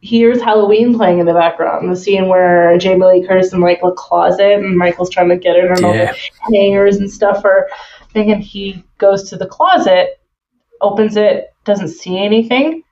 hears 0.00 0.40
Halloween 0.40 0.94
playing 0.96 1.18
in 1.20 1.26
the 1.26 1.32
background. 1.34 1.90
The 1.90 1.96
scene 1.96 2.28
where 2.28 2.76
Jamie 2.78 3.06
Lee 3.06 3.26
Curtis 3.26 3.52
in 3.52 3.60
like 3.60 3.80
the 3.82 3.92
closet, 3.92 4.52
and 4.52 4.76
Michael's 4.76 5.10
trying 5.10 5.28
to 5.28 5.36
get 5.36 5.56
it, 5.56 5.64
and 5.70 5.84
all 5.84 5.92
the 5.92 6.14
hangers 6.52 6.96
and 6.96 7.10
stuff 7.10 7.44
are 7.44 7.68
thing. 8.12 8.32
And 8.32 8.42
he 8.42 8.82
goes 8.98 9.28
to 9.30 9.36
the 9.36 9.46
closet, 9.46 10.18
opens 10.80 11.16
it, 11.16 11.46
doesn't 11.64 11.88
see 11.88 12.18
anything, 12.18 12.82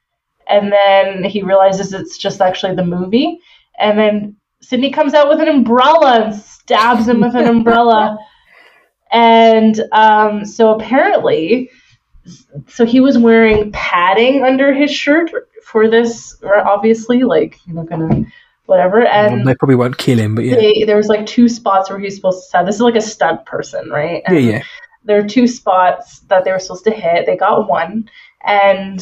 and 0.49 0.73
then 0.73 1.25
he 1.25 1.43
realizes 1.43 1.93
it's 1.93 2.19
just 2.19 2.41
actually 2.41 2.75
the 2.75 2.85
movie. 2.85 3.41
And 3.79 3.99
then 3.99 4.37
Sidney 4.61 4.91
comes 4.91 5.15
out 5.15 5.29
with 5.29 5.41
an 5.41 5.49
umbrella 5.49 6.25
and 6.25 6.35
stabs 6.35 7.09
him 7.09 7.21
with 7.21 7.35
an 7.35 7.47
umbrella. 7.47 8.19
And 9.13 9.81
um, 9.93 10.45
so 10.45 10.75
apparently, 10.75 11.71
so 12.67 12.85
he 12.85 12.99
was 12.99 13.17
wearing 13.17 13.71
padding 13.71 14.43
under 14.43 14.75
his 14.75 14.91
shirt 14.91 15.31
for 15.63 15.89
this, 15.89 16.37
obviously, 16.43 17.23
like, 17.23 17.61
you're 17.65 17.77
not 17.77 17.89
gonna, 17.89 18.25
whatever. 18.67 19.07
And 19.07 19.47
they 19.47 19.55
probably 19.55 19.77
won't 19.77 19.99
kill 19.99 20.19
him, 20.19 20.35
but 20.35 20.45
yeah. 20.45 20.57
they, 20.57 20.83
there 20.85 20.97
was 20.97 21.07
like 21.07 21.27
two 21.27 21.49
spots 21.49 21.91
where 21.91 22.01
he 22.01 22.07
was 22.07 22.17
supposed 22.17 22.43
to 22.43 22.49
stab. 22.49 22.67
This 22.67 22.75
is 22.75 22.81
like 22.81 22.97
a 22.97 23.01
stunt 23.01 23.47
person, 23.47 23.89
right? 23.89 24.25
Yeah, 24.29 24.39
yeah. 24.39 24.63
There 25.05 25.19
are 25.19 25.27
two 25.29 25.47
spots 25.47 26.21
that 26.29 26.45
they 26.45 26.53
were 26.53 26.59
supposed 26.59 26.85
to 26.85 26.91
hit. 26.91 27.27
They 27.27 27.37
got 27.37 27.69
one, 27.69 28.09
and 28.45 29.01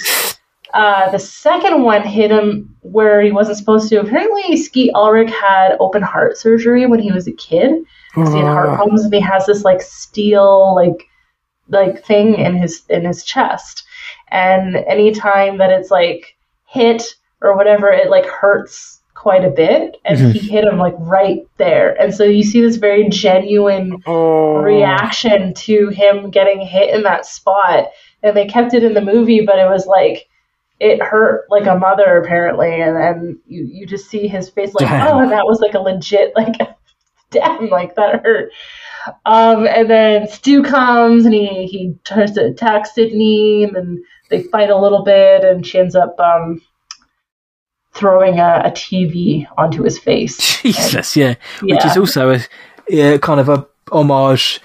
uh, 0.75 1.11
the 1.11 1.19
second 1.19 1.83
one 1.83 2.03
hit 2.03 2.31
him 2.31 2.75
where 2.81 3.21
he 3.23 3.31
wasn't 3.31 3.59
supposed 3.59 3.89
to. 3.91 4.01
Apparently, 4.01 4.57
Skeet 4.57 4.91
Ulrich 4.95 5.31
had 5.31 5.77
open 5.81 6.03
heart 6.03 6.37
surgery 6.37 6.87
when 6.87 7.01
he 7.01 7.13
was 7.13 7.27
a 7.27 7.33
kid. 7.33 7.85
'cause 8.15 8.33
he 8.35 8.41
had 8.41 8.49
heart 8.49 8.69
Oh, 8.71 8.77
problems, 8.77 9.05
and 9.05 9.15
he 9.15 9.21
has 9.21 9.47
this 9.47 9.65
like 9.65 9.81
steel 9.81 10.75
like 10.75 11.07
like 11.69 12.05
thing 12.05 12.35
in 12.35 12.55
his 12.57 12.83
in 12.91 13.05
his 13.07 13.25
chest. 13.25 13.85
And 14.29 14.77
anytime 14.77 15.59
that 15.59 15.71
it's 15.71 15.91
like 15.91 16.37
hit 16.67 17.15
or 17.41 17.57
whatever, 17.57 17.91
it 17.91 18.11
like 18.11 18.27
hurts 18.27 19.01
quite 19.23 19.45
a 19.45 19.51
bit. 19.51 19.97
And 20.05 20.19
Mhm. 20.19 20.33
he 20.33 20.49
hit 20.49 20.65
him 20.65 20.79
like 20.79 20.97
right 20.99 21.47
there. 21.57 21.95
And 22.01 22.13
so 22.13 22.25
you 22.25 22.43
see 22.43 22.61
this 22.61 22.75
very 22.75 23.09
genuine 23.09 24.03
oh. 24.05 24.57
reaction 24.57 25.55
to 25.55 25.91
him 25.91 26.31
getting 26.31 26.61
hit 26.61 26.93
in 26.93 27.05
that 27.05 27.25
spot. 27.25 27.87
And 28.25 28.37
they 28.37 28.47
kept 28.47 28.75
it 28.75 28.83
in 28.83 28.95
the 28.95 29.01
movie, 29.01 29.47
but 29.47 29.61
it 29.61 29.69
was 29.69 29.87
like 29.87 30.27
it 30.81 31.01
hurt 31.01 31.45
like 31.51 31.67
a 31.69 31.79
mother 31.79 32.17
apparently, 32.17 32.81
and 32.81 32.97
then 32.97 33.39
you, 33.47 33.65
you 33.71 33.87
just 33.87 34.11
see 34.11 34.27
his 34.27 34.49
face 34.49 34.75
like, 34.75 34.89
Damn. 34.89 35.07
oh, 35.07 35.21
and 35.21 35.31
that 35.31 35.47
was 35.47 35.61
like 35.61 35.75
a 35.75 35.79
legit 35.79 36.33
like 36.35 36.57
damn, 37.31 37.69
like 37.69 37.95
that 37.95 38.25
hurt. 38.25 38.51
Um, 39.25 39.69
and 39.69 39.89
then 39.89 40.27
Stu 40.27 40.65
comes 40.65 41.25
and 41.27 41.33
he 41.35 41.67
he 41.67 41.95
tries 42.05 42.33
to 42.33 42.47
attack 42.47 42.87
Sidney, 42.87 43.63
and 43.63 43.77
then 43.77 44.03
they 44.31 44.43
fight 44.43 44.71
a 44.71 44.77
little 44.81 45.05
bit, 45.05 45.45
and 45.45 45.65
she 45.65 45.79
ends 45.79 45.95
up 45.95 46.19
um 46.19 46.61
throwing 47.95 48.39
a, 48.39 48.63
a 48.65 48.71
TV 48.71 49.47
onto 49.59 49.83
his 49.83 49.99
face. 49.99 50.37
Jesus, 50.63 51.17
yeah. 51.17 51.35
Which 51.61 51.85
is 51.85 51.97
also 51.97 52.35
a 52.35 52.41
yeah, 52.89 53.17
kind 53.19 53.41
of 53.41 53.49
a 53.49 53.67
homage 53.91 54.61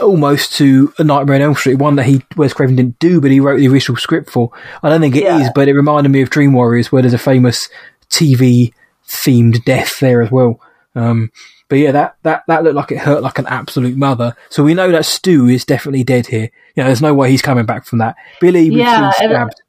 almost 0.00 0.56
to 0.56 0.92
A 0.98 1.04
Nightmare 1.04 1.36
on 1.36 1.42
Elm 1.42 1.54
Street, 1.54 1.76
one 1.76 1.96
that 1.96 2.06
he 2.06 2.22
Wes 2.36 2.52
Craven 2.52 2.76
didn't 2.76 2.98
do, 2.98 3.20
but 3.20 3.30
he 3.30 3.40
wrote 3.40 3.58
the 3.58 3.68
original 3.68 3.96
script 3.96 4.28
for. 4.30 4.50
I 4.82 4.88
don't 4.88 5.00
think 5.00 5.14
it 5.16 5.22
is, 5.24 5.42
Yeah. 5.42 5.50
but 5.54 5.68
it 5.68 5.74
reminded 5.74 6.10
me 6.10 6.20
of 6.22 6.30
Dream 6.30 6.52
Warriors, 6.52 6.90
where 6.90 7.02
there's 7.02 7.14
a 7.14 7.18
famous 7.18 7.68
TV 8.10 8.72
themed 9.08 9.64
death 9.64 10.00
there 10.00 10.20
as 10.22 10.30
well. 10.30 10.60
Um, 10.96 11.30
but 11.68 11.76
yeah, 11.76 11.92
that, 11.92 12.16
that, 12.22 12.44
that 12.48 12.62
looked 12.64 12.76
like 12.76 12.92
it 12.92 12.98
hurt 12.98 13.22
like 13.22 13.38
an 13.38 13.46
absolute 13.46 13.96
mother. 13.96 14.36
So 14.50 14.62
we 14.64 14.74
know 14.74 14.90
that 14.90 15.04
Stu 15.04 15.46
is 15.46 15.64
definitely 15.64 16.04
dead 16.04 16.26
here. 16.26 16.50
You 16.74 16.82
know, 16.82 16.84
there's 16.84 17.02
no 17.02 17.14
way 17.14 17.30
he's 17.30 17.42
coming 17.42 17.64
back 17.66 17.84
from 17.86 18.00
that. 18.00 18.16
Billy, 18.40 18.70
we've 18.70 18.80
Yeah, 18.80 19.10
stabbed, 19.12 19.62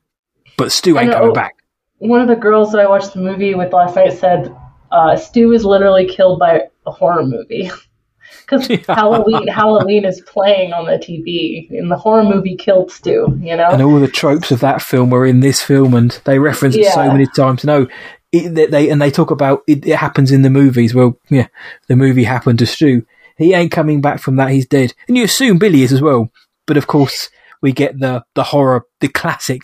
but 0.58 0.72
Stu 0.72 0.98
ain't 1.00 1.12
coming 1.12 1.34
back. 1.34 1.55
One 2.08 2.22
of 2.22 2.28
the 2.28 2.36
girls 2.36 2.72
that 2.72 2.82
I 2.82 2.88
watched 2.88 3.14
the 3.14 3.20
movie 3.20 3.56
with 3.56 3.74
last 3.74 3.96
night 3.96 4.14
said 4.14 4.56
uh, 4.92 5.16
Stu 5.16 5.52
is 5.52 5.66
literally 5.66 6.08
killed 6.08 6.40
by 6.40 6.62
a 6.86 6.92
horror 6.92 7.26
movie 7.26 7.70
because 8.42 8.68
Halloween 8.88 9.48
Halloween 9.48 10.06
is 10.06 10.22
playing 10.22 10.74
on 10.74 10.86
the 10.86 10.94
TV 10.94 11.70
and 11.72 11.92
the 11.92 11.98
horror 11.98 12.24
movie 12.24 12.56
killed 12.56 12.92
Stu. 12.92 13.38
You 13.42 13.58
know, 13.58 13.70
and 13.70 13.82
all 13.82 14.00
the 14.00 14.08
tropes 14.08 14.52
of 14.52 14.60
that 14.62 14.82
film 14.82 15.10
were 15.10 15.26
in 15.26 15.40
this 15.40 15.62
film, 15.62 15.94
and 15.94 16.12
they 16.26 16.40
reference 16.40 16.76
it 16.76 16.86
so 16.94 17.12
many 17.12 17.28
times. 17.28 17.64
No, 17.64 17.88
it, 18.32 18.54
they, 18.54 18.66
they 18.68 18.90
and 18.90 19.02
they 19.02 19.12
talk 19.12 19.32
about 19.32 19.64
it, 19.68 19.86
it 19.86 19.96
happens 19.98 20.32
in 20.32 20.42
the 20.42 20.50
movies. 20.50 20.94
Well, 20.94 21.20
yeah, 21.30 21.48
the 21.88 21.96
movie 21.96 22.24
happened 22.24 22.60
to 22.60 22.66
Stu. 22.66 23.06
He 23.38 23.54
ain't 23.54 23.72
coming 23.72 24.02
back 24.02 24.20
from 24.20 24.38
that. 24.38 24.52
He's 24.52 24.68
dead, 24.68 24.94
and 25.08 25.18
you 25.18 25.24
assume 25.24 25.58
Billy 25.58 25.84
is 25.84 25.92
as 25.92 26.02
well. 26.02 26.32
But 26.68 26.78
of 26.78 26.88
course, 26.88 27.30
we 27.62 27.72
get 27.72 28.00
the 28.00 28.24
the 28.36 28.44
horror, 28.44 28.86
the 29.02 29.08
classic 29.08 29.64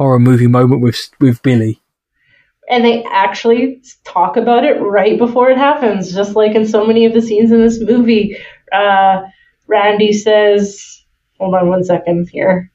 horror 0.00 0.18
movie 0.18 0.46
moment 0.46 0.80
with 0.80 0.98
with 1.20 1.42
Billy. 1.42 1.78
and 2.70 2.82
they 2.82 3.04
actually 3.04 3.82
talk 4.04 4.38
about 4.38 4.64
it 4.64 4.80
right 4.80 5.18
before 5.18 5.50
it 5.50 5.58
happens, 5.58 6.14
just 6.14 6.34
like 6.34 6.54
in 6.54 6.66
so 6.66 6.86
many 6.86 7.04
of 7.04 7.12
the 7.12 7.20
scenes 7.20 7.52
in 7.52 7.60
this 7.60 7.82
movie. 7.82 8.34
Uh, 8.72 9.20
Randy 9.66 10.14
says, 10.14 11.04
"Hold 11.38 11.54
on 11.54 11.68
one 11.68 11.84
second 11.84 12.30
here." 12.30 12.72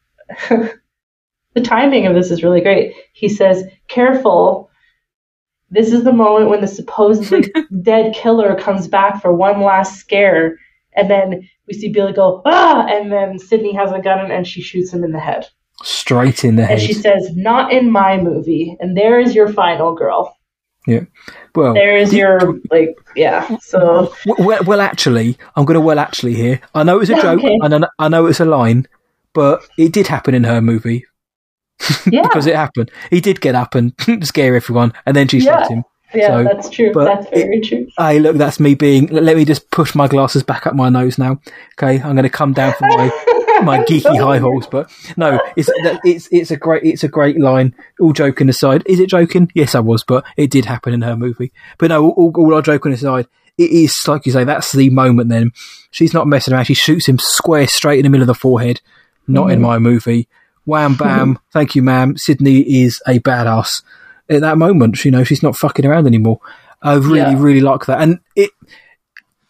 the 0.48 1.60
timing 1.62 2.06
of 2.06 2.14
this 2.14 2.32
is 2.32 2.42
really 2.42 2.60
great. 2.60 2.92
He 3.12 3.28
says, 3.28 3.62
"Careful." 3.86 4.68
This 5.70 5.92
is 5.92 6.02
the 6.02 6.12
moment 6.12 6.50
when 6.50 6.60
the 6.60 6.66
supposedly 6.66 7.52
dead 7.82 8.14
killer 8.16 8.56
comes 8.56 8.88
back 8.88 9.22
for 9.22 9.32
one 9.32 9.60
last 9.62 10.00
scare, 10.00 10.58
and 10.96 11.08
then 11.08 11.48
we 11.68 11.74
see 11.74 11.92
Billy 11.92 12.12
go 12.12 12.42
ah, 12.44 12.84
and 12.88 13.12
then 13.12 13.38
Sidney 13.38 13.74
has 13.74 13.92
a 13.92 14.00
gun 14.00 14.32
and 14.32 14.44
she 14.44 14.60
shoots 14.60 14.92
him 14.92 15.04
in 15.04 15.12
the 15.12 15.20
head. 15.20 15.46
Straight 15.82 16.44
in 16.44 16.56
the 16.56 16.64
head. 16.64 16.78
And 16.78 16.86
she 16.86 16.92
says, 16.94 17.30
"Not 17.34 17.72
in 17.72 17.90
my 17.90 18.16
movie." 18.16 18.76
And 18.80 18.96
there 18.96 19.18
is 19.20 19.34
your 19.34 19.52
final 19.52 19.94
girl. 19.94 20.36
Yeah. 20.86 21.00
Well, 21.54 21.72
There 21.74 21.96
is 21.96 22.12
your 22.12 22.58
like, 22.70 22.94
yeah. 23.16 23.56
So 23.60 24.14
well, 24.38 24.62
well, 24.64 24.80
actually, 24.80 25.36
I'm 25.56 25.64
going 25.64 25.74
to 25.74 25.80
well 25.80 25.98
actually 25.98 26.34
here. 26.34 26.60
I 26.74 26.82
know 26.84 27.00
it's 27.00 27.10
a 27.10 27.14
joke, 27.20 27.38
Okay. 27.40 27.58
and 27.62 27.86
I 27.98 28.08
know, 28.08 28.26
it's 28.26 28.40
a 28.40 28.44
line, 28.44 28.86
but 29.32 29.62
it 29.78 29.92
did 29.92 30.06
happen 30.08 30.34
in 30.34 30.44
her 30.44 30.60
movie 30.60 31.04
yeah, 32.10 32.22
because 32.22 32.46
it 32.46 32.54
happened. 32.54 32.90
He 33.10 33.20
did 33.20 33.40
get 33.40 33.54
up 33.54 33.74
and 33.74 33.92
scare 34.22 34.54
everyone, 34.56 34.92
and 35.06 35.16
then 35.16 35.26
she 35.28 35.38
Yeah. 35.38 35.62
shot 35.62 35.70
him. 35.70 35.84
yeah, 36.14 36.26
so- 36.28 36.44
that's 36.44 36.68
true. 36.70 36.92
That's 36.94 37.28
very 37.30 37.60
true. 37.60 37.86
Hey, 37.98 38.18
look, 38.20 38.36
that's 38.36 38.60
me 38.60 38.74
being. 38.74 39.06
Let 39.06 39.36
me 39.36 39.44
just 39.44 39.70
push 39.70 39.94
my 39.94 40.06
glasses 40.06 40.42
back 40.42 40.66
up 40.66 40.74
my 40.74 40.88
nose 40.90 41.18
now. 41.18 41.40
Okay, 41.78 42.00
I'm 42.02 42.14
going 42.14 42.22
to 42.24 42.28
come 42.30 42.52
down 42.52 42.74
from 42.74 42.88
my 42.90 43.10
my 43.62 43.78
geeky 43.84 44.18
high 44.20 44.38
horse, 44.38 44.66
but 44.66 44.90
no, 45.16 45.38
it's 45.56 45.70
it's 46.04 46.28
it's 46.30 46.50
a 46.50 46.56
great 46.56 46.82
it's 46.84 47.04
a 47.04 47.08
great 47.08 47.38
line. 47.38 47.74
All 48.00 48.12
joking 48.12 48.48
aside, 48.48 48.82
is 48.86 49.00
it 49.00 49.08
joking? 49.08 49.50
Yes, 49.54 49.74
I 49.74 49.80
was, 49.80 50.04
but 50.04 50.24
it 50.36 50.50
did 50.50 50.64
happen 50.64 50.92
in 50.94 51.02
her 51.02 51.16
movie. 51.16 51.52
But 51.78 51.88
no, 51.88 52.10
all, 52.10 52.32
all 52.36 52.54
our 52.54 52.62
joking 52.62 52.92
aside, 52.92 53.26
it 53.58 53.70
is 53.70 53.94
like 54.06 54.26
you 54.26 54.32
say. 54.32 54.44
That's 54.44 54.72
the 54.72 54.90
moment. 54.90 55.28
Then 55.30 55.52
she's 55.90 56.14
not 56.14 56.26
messing 56.26 56.54
around. 56.54 56.64
She 56.64 56.74
shoots 56.74 57.06
him 57.06 57.18
square 57.18 57.66
straight 57.66 57.98
in 57.98 58.04
the 58.04 58.10
middle 58.10 58.22
of 58.24 58.28
the 58.28 58.34
forehead. 58.34 58.80
Not 59.26 59.50
in 59.50 59.60
my 59.60 59.78
movie. 59.78 60.28
Wham 60.66 60.96
bam. 60.96 61.38
Thank 61.52 61.74
you, 61.74 61.82
ma'am. 61.82 62.16
Sidney 62.16 62.60
is 62.82 63.00
a 63.06 63.18
badass. 63.20 63.82
At 64.28 64.40
that 64.40 64.58
moment, 64.58 65.04
you 65.04 65.10
know, 65.10 65.24
she's 65.24 65.42
not 65.42 65.56
fucking 65.56 65.84
around 65.86 66.06
anymore. 66.06 66.40
I 66.82 66.94
really, 66.94 67.18
Yeah. 67.18 67.34
really 67.38 67.60
like 67.60 67.86
that. 67.86 68.00
And 68.00 68.20
it 68.36 68.50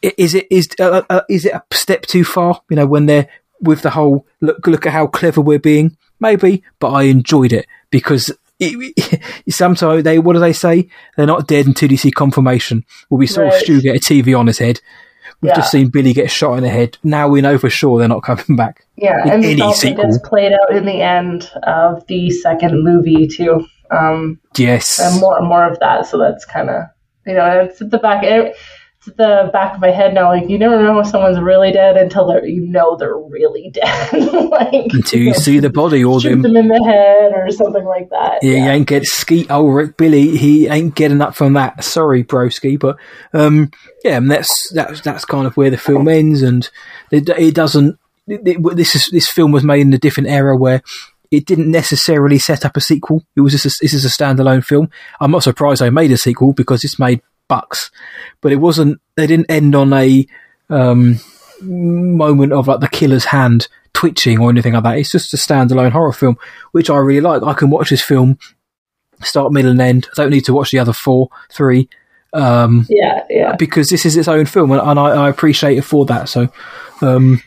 is 0.02 0.34
it 0.34 0.46
is 0.50 0.68
uh, 0.78 1.02
uh, 1.08 1.22
is 1.28 1.44
it 1.46 1.54
a 1.54 1.62
step 1.72 2.02
too 2.02 2.24
far? 2.24 2.60
You 2.68 2.76
know, 2.76 2.86
when 2.86 3.06
they're 3.06 3.28
with 3.60 3.82
the 3.82 3.90
whole 3.90 4.26
look 4.40 4.66
look 4.66 4.86
at 4.86 4.92
how 4.92 5.06
clever 5.06 5.40
we're 5.40 5.58
being, 5.58 5.96
maybe. 6.20 6.62
But 6.80 6.90
I 6.92 7.02
enjoyed 7.04 7.52
it 7.52 7.66
because 7.90 8.30
it, 8.60 9.22
sometimes 9.48 10.04
they 10.04 10.18
what 10.18 10.34
do 10.34 10.38
they 10.40 10.52
say? 10.52 10.88
They're 11.16 11.26
not 11.26 11.46
dead 11.48 11.66
until 11.66 11.90
you 11.90 11.96
see 11.96 12.10
confirmation. 12.10 12.84
Well, 13.10 13.18
we 13.18 13.26
saw 13.26 13.42
Right. 13.42 13.52
Stu 13.54 13.80
get 13.80 13.96
a 13.96 14.00
TV 14.00 14.38
on 14.38 14.46
his 14.46 14.58
head. 14.58 14.80
We've 15.40 15.50
Yeah. 15.50 15.56
just 15.56 15.72
seen 15.72 15.88
Billy 15.88 16.12
get 16.12 16.30
shot 16.30 16.54
in 16.56 16.62
the 16.62 16.68
head. 16.70 16.96
Now 17.02 17.28
we 17.28 17.40
know 17.40 17.58
for 17.58 17.68
sure 17.70 17.98
they're 17.98 18.08
not 18.08 18.22
coming 18.22 18.56
back. 18.56 18.84
Yeah, 18.96 19.20
and 19.24 19.44
any 19.44 19.72
sequel. 19.74 20.04
gets 20.04 20.18
played 20.26 20.52
out 20.52 20.74
in 20.76 20.84
the 20.86 21.02
end 21.02 21.50
of 21.64 22.06
the 22.06 22.30
second 22.30 22.82
movie 22.84 23.26
too. 23.26 23.66
Um, 23.90 24.40
Yes, 24.56 24.98
and 25.00 25.20
more 25.20 25.36
and 25.38 25.46
more 25.48 25.68
of 25.70 25.78
that. 25.80 26.06
So 26.06 26.18
that's 26.18 26.44
kind 26.44 26.70
of 26.70 26.84
you 27.26 27.34
know 27.34 27.60
it's 27.60 27.80
at 27.82 27.90
the 27.90 27.98
back. 27.98 28.22
At 28.24 28.54
the 29.04 29.50
back 29.52 29.74
of 29.74 29.80
my 29.80 29.90
head 29.90 30.14
now. 30.14 30.28
Like 30.28 30.48
you 30.48 30.58
never 30.58 30.82
know 30.82 30.98
if 31.00 31.06
someone's 31.06 31.38
really 31.40 31.72
dead 31.72 31.96
until 31.96 32.26
they're 32.26 32.44
you 32.46 32.60
know 32.62 32.96
they're 32.96 33.16
really 33.16 33.70
dead. 33.74 34.12
like 34.12 34.92
until 34.92 35.20
you 35.20 35.26
know, 35.32 35.32
see 35.38 35.58
the 35.60 35.70
body 35.70 36.04
or 36.04 36.20
shoot 36.20 36.30
them. 36.30 36.42
them 36.42 36.56
in 36.56 36.68
the 36.68 36.82
head 36.84 37.32
or 37.34 37.50
something 37.50 37.84
like 37.84 38.10
that. 38.10 38.38
Yeah, 38.42 38.54
he 38.56 38.66
ain't 38.66 38.86
get 38.88 39.04
Skeet 39.04 39.50
Ulrich 39.50 39.96
Billy. 39.96 40.36
He 40.36 40.66
ain't 40.68 40.94
getting 40.94 41.20
up 41.20 41.34
from 41.34 41.52
that. 41.54 41.84
Sorry, 41.84 42.24
broski, 42.24 42.78
but 42.78 42.96
um, 43.32 43.70
yeah, 44.04 44.16
and 44.16 44.30
that's 44.30 44.70
that's 44.72 45.00
that's 45.02 45.24
kind 45.24 45.46
of 45.46 45.56
where 45.56 45.70
the 45.70 45.76
film 45.78 46.08
ends, 46.08 46.42
and 46.42 46.68
it, 47.10 47.28
it 47.28 47.54
doesn't. 47.54 47.98
It, 48.26 48.40
it- 48.46 48.76
this 48.76 48.94
is 48.94 49.06
this 49.12 49.28
film 49.28 49.52
was 49.52 49.64
made 49.64 49.82
in 49.82 49.92
a 49.92 49.98
different 49.98 50.28
era 50.30 50.56
where 50.56 50.82
it 51.30 51.46
didn't 51.46 51.70
necessarily 51.70 52.38
set 52.38 52.64
up 52.64 52.76
a 52.76 52.80
sequel. 52.80 53.24
It 53.36 53.40
was 53.40 53.52
just 53.52 53.66
a, 53.66 53.78
this 53.82 53.92
is 53.92 54.04
a 54.04 54.08
standalone 54.08 54.64
film. 54.64 54.88
I'm 55.20 55.30
not 55.32 55.42
surprised 55.42 55.80
they 55.82 55.90
made 55.90 56.12
a 56.12 56.16
sequel 56.16 56.52
because 56.52 56.84
it's 56.84 56.98
made 56.98 57.20
bucks, 57.48 57.90
but 58.40 58.52
it 58.52 58.56
wasn't. 58.56 59.00
They 59.16 59.26
didn't 59.26 59.50
end 59.50 59.74
on 59.74 59.92
a 59.92 60.26
um, 60.70 61.20
moment 61.60 62.52
of 62.52 62.68
like 62.68 62.80
the 62.80 62.88
killer's 62.88 63.26
hand 63.26 63.68
twitching 63.92 64.40
or 64.40 64.50
anything 64.50 64.72
like 64.72 64.82
that. 64.82 64.98
It's 64.98 65.10
just 65.12 65.34
a 65.34 65.36
standalone 65.36 65.92
horror 65.92 66.12
film, 66.12 66.36
which 66.72 66.90
I 66.90 66.96
really 66.96 67.20
like. 67.20 67.42
I 67.42 67.54
can 67.54 67.70
watch 67.70 67.90
this 67.90 68.02
film 68.02 68.38
start, 69.22 69.52
middle, 69.52 69.70
and 69.70 69.80
end. 69.80 70.08
I 70.12 70.22
don't 70.22 70.30
need 70.30 70.44
to 70.46 70.52
watch 70.52 70.70
the 70.70 70.78
other 70.80 70.92
four, 70.92 71.28
three, 71.50 71.88
um, 72.32 72.86
yeah, 72.90 73.24
yeah. 73.30 73.56
because 73.56 73.88
this 73.88 74.04
is 74.04 74.16
its 74.16 74.28
own 74.28 74.46
film, 74.46 74.72
and, 74.72 74.80
and 74.80 74.98
I, 74.98 75.26
I 75.26 75.28
appreciate 75.28 75.78
it 75.78 75.82
for 75.82 76.04
that. 76.06 76.28
So, 76.28 76.48
um, 77.00 77.40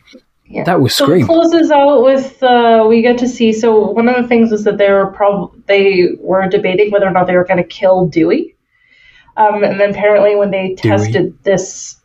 Yeah. 0.45 0.64
That 0.64 0.80
was 0.80 0.95
so 0.95 1.06
Scream. 1.06 1.24
it 1.24 1.28
closes 1.28 1.69
out 1.72 2.03
with 2.03 2.41
uh, 2.41 2.86
we 2.88 3.02
get 3.02 3.18
to 3.18 3.28
see. 3.28 3.52
So 3.52 3.91
one 3.91 4.07
of 4.07 4.15
the 4.15 4.28
things 4.30 4.53
is 4.53 4.64
that 4.64 4.78
they 4.78 4.90
were 4.90 5.07
prob- 5.07 5.53
they 5.65 6.11
were 6.19 6.48
debating 6.48 6.90
whether 6.90 7.06
or 7.06 7.11
not 7.11 7.28
they 7.28 7.36
were 7.36 7.44
going 7.44 7.61
to 7.61 7.68
kill 7.68 8.07
Dewey, 8.07 8.56
um, 9.38 9.64
and 9.64 9.80
then 9.80 9.91
apparently 9.91 10.35
when 10.35 10.51
they 10.51 10.76
tested 10.76 11.38
this 11.43 11.95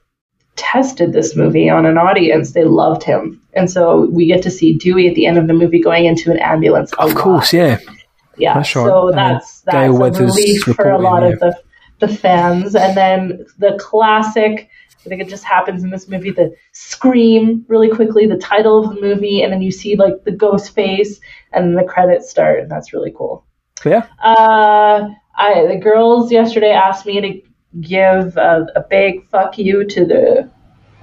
tested 0.55 1.15
this 1.15 1.35
movie 1.35 1.71
on 1.71 1.87
an 1.87 1.97
audience, 1.97 2.53
they 2.53 2.65
loved 2.65 3.03
him, 3.03 3.41
and 3.55 3.71
so 3.71 4.07
we 4.11 4.27
get 4.27 4.43
to 4.43 4.51
see 4.51 4.77
Dewey 4.77 5.09
at 5.09 5.15
the 5.15 5.27
end 5.27 5.39
of 5.39 5.47
the 5.47 5.55
movie 5.55 5.81
going 5.81 6.05
into 6.05 6.31
an 6.31 6.39
ambulance. 6.39 6.93
of 6.99 7.15
course, 7.15 7.53
yeah. 7.53 7.79
yeah. 8.37 8.55
That's 8.55 8.77
right. 8.77 8.87
So 8.87 9.11
that's 9.15 9.63
that's 9.63 9.77
a 9.77 10.23
relief 10.23 10.63
for 10.63 10.91
a 10.91 10.99
lot 10.99 11.23
yeah. 11.23 11.31
of 11.31 11.41
the 11.41 11.59
the 12.01 12.09
fans, 12.09 12.75
and 12.75 12.97
then 12.97 13.47
the 13.59 13.77
classic. 13.81 14.69
I 15.05 15.09
think 15.09 15.21
it 15.21 15.29
just 15.29 15.43
happens 15.43 15.83
in 15.83 15.91
this 15.91 16.07
movie. 16.07 16.31
The 16.31 16.55
scream 16.71 17.65
really 17.67 17.89
quickly, 17.89 18.29
the 18.29 18.37
title 18.37 18.85
of 18.85 18.95
the 18.95 19.01
movie, 19.01 19.43
and 19.43 19.53
then 19.53 19.61
you 19.61 19.73
see 19.73 19.97
like 19.97 20.23
the 20.25 20.31
ghost 20.31 20.75
face, 20.75 21.19
and 21.53 21.65
then 21.65 21.75
the 21.75 21.91
credits 21.91 22.31
start, 22.31 22.61
and 22.61 22.71
that's 22.71 22.93
really 22.93 23.13
cool. 23.17 23.45
Yeah. 23.85 24.07
Uh, 24.23 25.09
I 25.35 25.67
the 25.67 25.77
girls 25.77 26.31
yesterday 26.33 26.73
asked 26.73 27.07
me 27.07 27.21
to 27.21 27.41
give 27.81 28.37
a, 28.37 28.67
a 28.77 28.85
big 28.89 29.27
fuck 29.29 29.59
you 29.59 29.85
to 29.87 30.05
the 30.05 30.51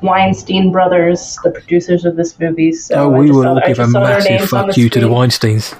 Weinstein 0.02 0.72
brothers, 0.72 1.38
the 1.44 1.52
producers 1.52 2.06
of 2.06 2.16
this 2.16 2.40
movie. 2.40 2.72
So 2.72 2.96
oh, 2.96 3.10
we 3.10 3.32
will 3.32 3.44
saw- 3.44 3.60
give 3.68 3.80
a 3.80 3.82
just 3.84 3.92
saw 3.92 4.00
their 4.04 4.18
massive 4.20 4.50
fuck 4.50 4.78
you 4.78 4.90
to 4.90 5.00
the 5.00 5.08
Weinsteins. 5.08 5.74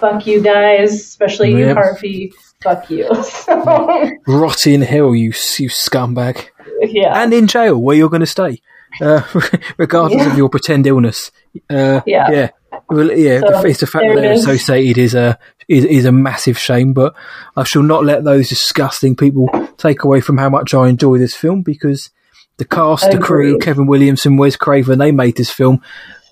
fuck 0.00 0.26
you 0.26 0.40
guys, 0.40 0.92
especially 0.94 1.50
you, 1.52 1.58
Yep. 1.66 1.76
Harvey. 1.76 2.32
Fuck 2.62 2.90
you. 2.90 3.06
So, 3.22 4.10
Rot 4.26 4.66
in 4.66 4.80
hell, 4.82 5.14
you, 5.14 5.26
you 5.58 5.68
scumbag. 5.68 6.46
yeah. 6.80 7.22
And 7.22 7.32
in 7.34 7.46
jail, 7.46 7.76
where 7.80 7.96
you're 7.96 8.08
going 8.08 8.20
to 8.20 8.26
stay. 8.26 8.60
Uh, 9.00 9.20
regardless 9.76 10.22
Yeah. 10.22 10.32
of 10.32 10.38
your 10.38 10.48
pretend 10.48 10.86
illness. 10.86 11.30
Uh, 11.68 12.00
Yeah. 12.06 12.30
Yeah. 12.30 12.48
Well, 12.88 13.10
yeah, 13.12 13.40
So, 13.40 13.62
the, 13.62 13.68
it's 13.68 13.80
the 13.80 13.86
fact 13.86 14.04
that 14.06 14.20
they're 14.20 14.32
associated 14.32 14.98
is 14.98 15.14
a 15.14 15.38
is, 15.68 15.84
is 15.84 16.04
a 16.04 16.12
massive 16.12 16.58
shame, 16.58 16.92
but 16.92 17.14
I 17.56 17.64
shall 17.64 17.82
not 17.82 18.04
let 18.04 18.24
those 18.24 18.48
disgusting 18.48 19.16
people 19.16 19.48
take 19.76 20.04
away 20.04 20.20
from 20.20 20.38
how 20.38 20.48
much 20.48 20.72
I 20.74 20.88
enjoy 20.88 21.18
this 21.18 21.34
film 21.34 21.62
because 21.62 22.10
the 22.58 22.64
cast, 22.64 23.10
the 23.10 23.18
crew. 23.18 23.58
Kevin 23.58 23.86
Williamson, 23.86 24.36
Wes 24.36 24.56
Craven, 24.56 24.98
they 24.98 25.12
made 25.12 25.36
this 25.36 25.50
film. 25.50 25.82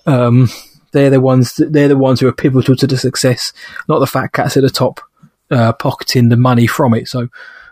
Um, 0.05 0.49
they're 0.91 1.09
the 1.09 1.21
ones. 1.21 1.53
That, 1.55 1.73
They're 1.73 1.89
the 1.89 1.97
ones 1.97 2.19
who 2.19 2.27
are 2.27 2.33
pivotal 2.33 2.75
to 2.77 2.87
the 2.87 2.97
success, 2.97 3.51
not 3.89 3.99
the 3.99 4.07
fat 4.07 4.31
cats 4.31 4.55
at 4.55 4.63
the 4.63 4.69
top 4.69 5.01
uh, 5.51 5.73
pocketing 5.73 6.29
the 6.29 6.37
money 6.37 6.67
from 6.67 6.93
it. 6.93 7.07
So, 7.07 7.27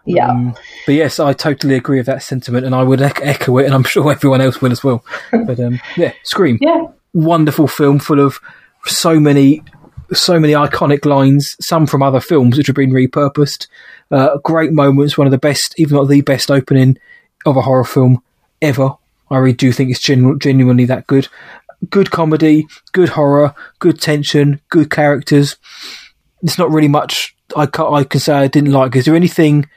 yeah. 0.05 0.29
um, 0.29 0.55
but 0.85 0.95
yes, 0.95 1.19
I 1.19 1.33
totally 1.33 1.75
agree 1.75 1.97
with 1.97 2.07
that 2.07 2.23
sentiment, 2.23 2.65
and 2.65 2.75
I 2.75 2.83
would 2.83 3.01
ec- 3.01 3.21
echo 3.21 3.57
it, 3.57 3.65
and 3.65 3.73
I'm 3.73 3.83
sure 3.85 4.11
everyone 4.11 4.41
else 4.41 4.61
will 4.61 4.71
as 4.71 4.83
well. 4.83 5.03
But 5.31 5.59
um, 5.59 5.79
yeah, 5.95 6.13
Scream 6.23 6.57
yeah. 6.61 6.87
wonderful 7.13 7.67
film 7.67 7.99
full 7.99 8.19
of 8.19 8.39
so 8.85 9.19
many 9.19 9.63
so 10.11 10.39
many 10.39 10.53
iconic 10.53 11.05
lines 11.05 11.55
some 11.59 11.87
from 11.87 12.03
other 12.03 12.19
films 12.19 12.57
which 12.57 12.67
have 12.67 12.75
been 12.75 12.91
repurposed. 12.91 13.67
Uh, 14.11 14.37
great 14.43 14.71
moments 14.71 15.17
one 15.17 15.27
of 15.27 15.31
the 15.31 15.37
best 15.37 15.73
even 15.77 15.97
not 15.97 16.07
the 16.07 16.21
best 16.21 16.51
opening 16.51 16.97
of 17.45 17.57
a 17.57 17.61
horror 17.61 17.83
film 17.83 18.21
ever. 18.61 18.91
I 19.31 19.37
really 19.37 19.53
do 19.53 19.71
think 19.71 19.89
it's 19.89 19.99
genu- 19.99 20.37
genuinely 20.37 20.85
that 20.85 21.07
good. 21.07 21.27
Good 21.89 22.11
comedy 22.11 22.67
good 22.91 23.09
horror 23.09 23.53
good 23.79 23.99
tension 23.99 24.61
good 24.69 24.89
characters. 24.89 25.57
It's 26.41 26.57
not 26.57 26.71
really 26.71 26.87
much 26.87 27.35
i 27.55 27.65
can, 27.65 27.93
I 27.93 28.03
can 28.03 28.19
say 28.19 28.33
i 28.33 28.47
didn't 28.47 28.71
like. 28.71 28.95
Is 28.95 29.05
there 29.05 29.15
anything 29.15 29.67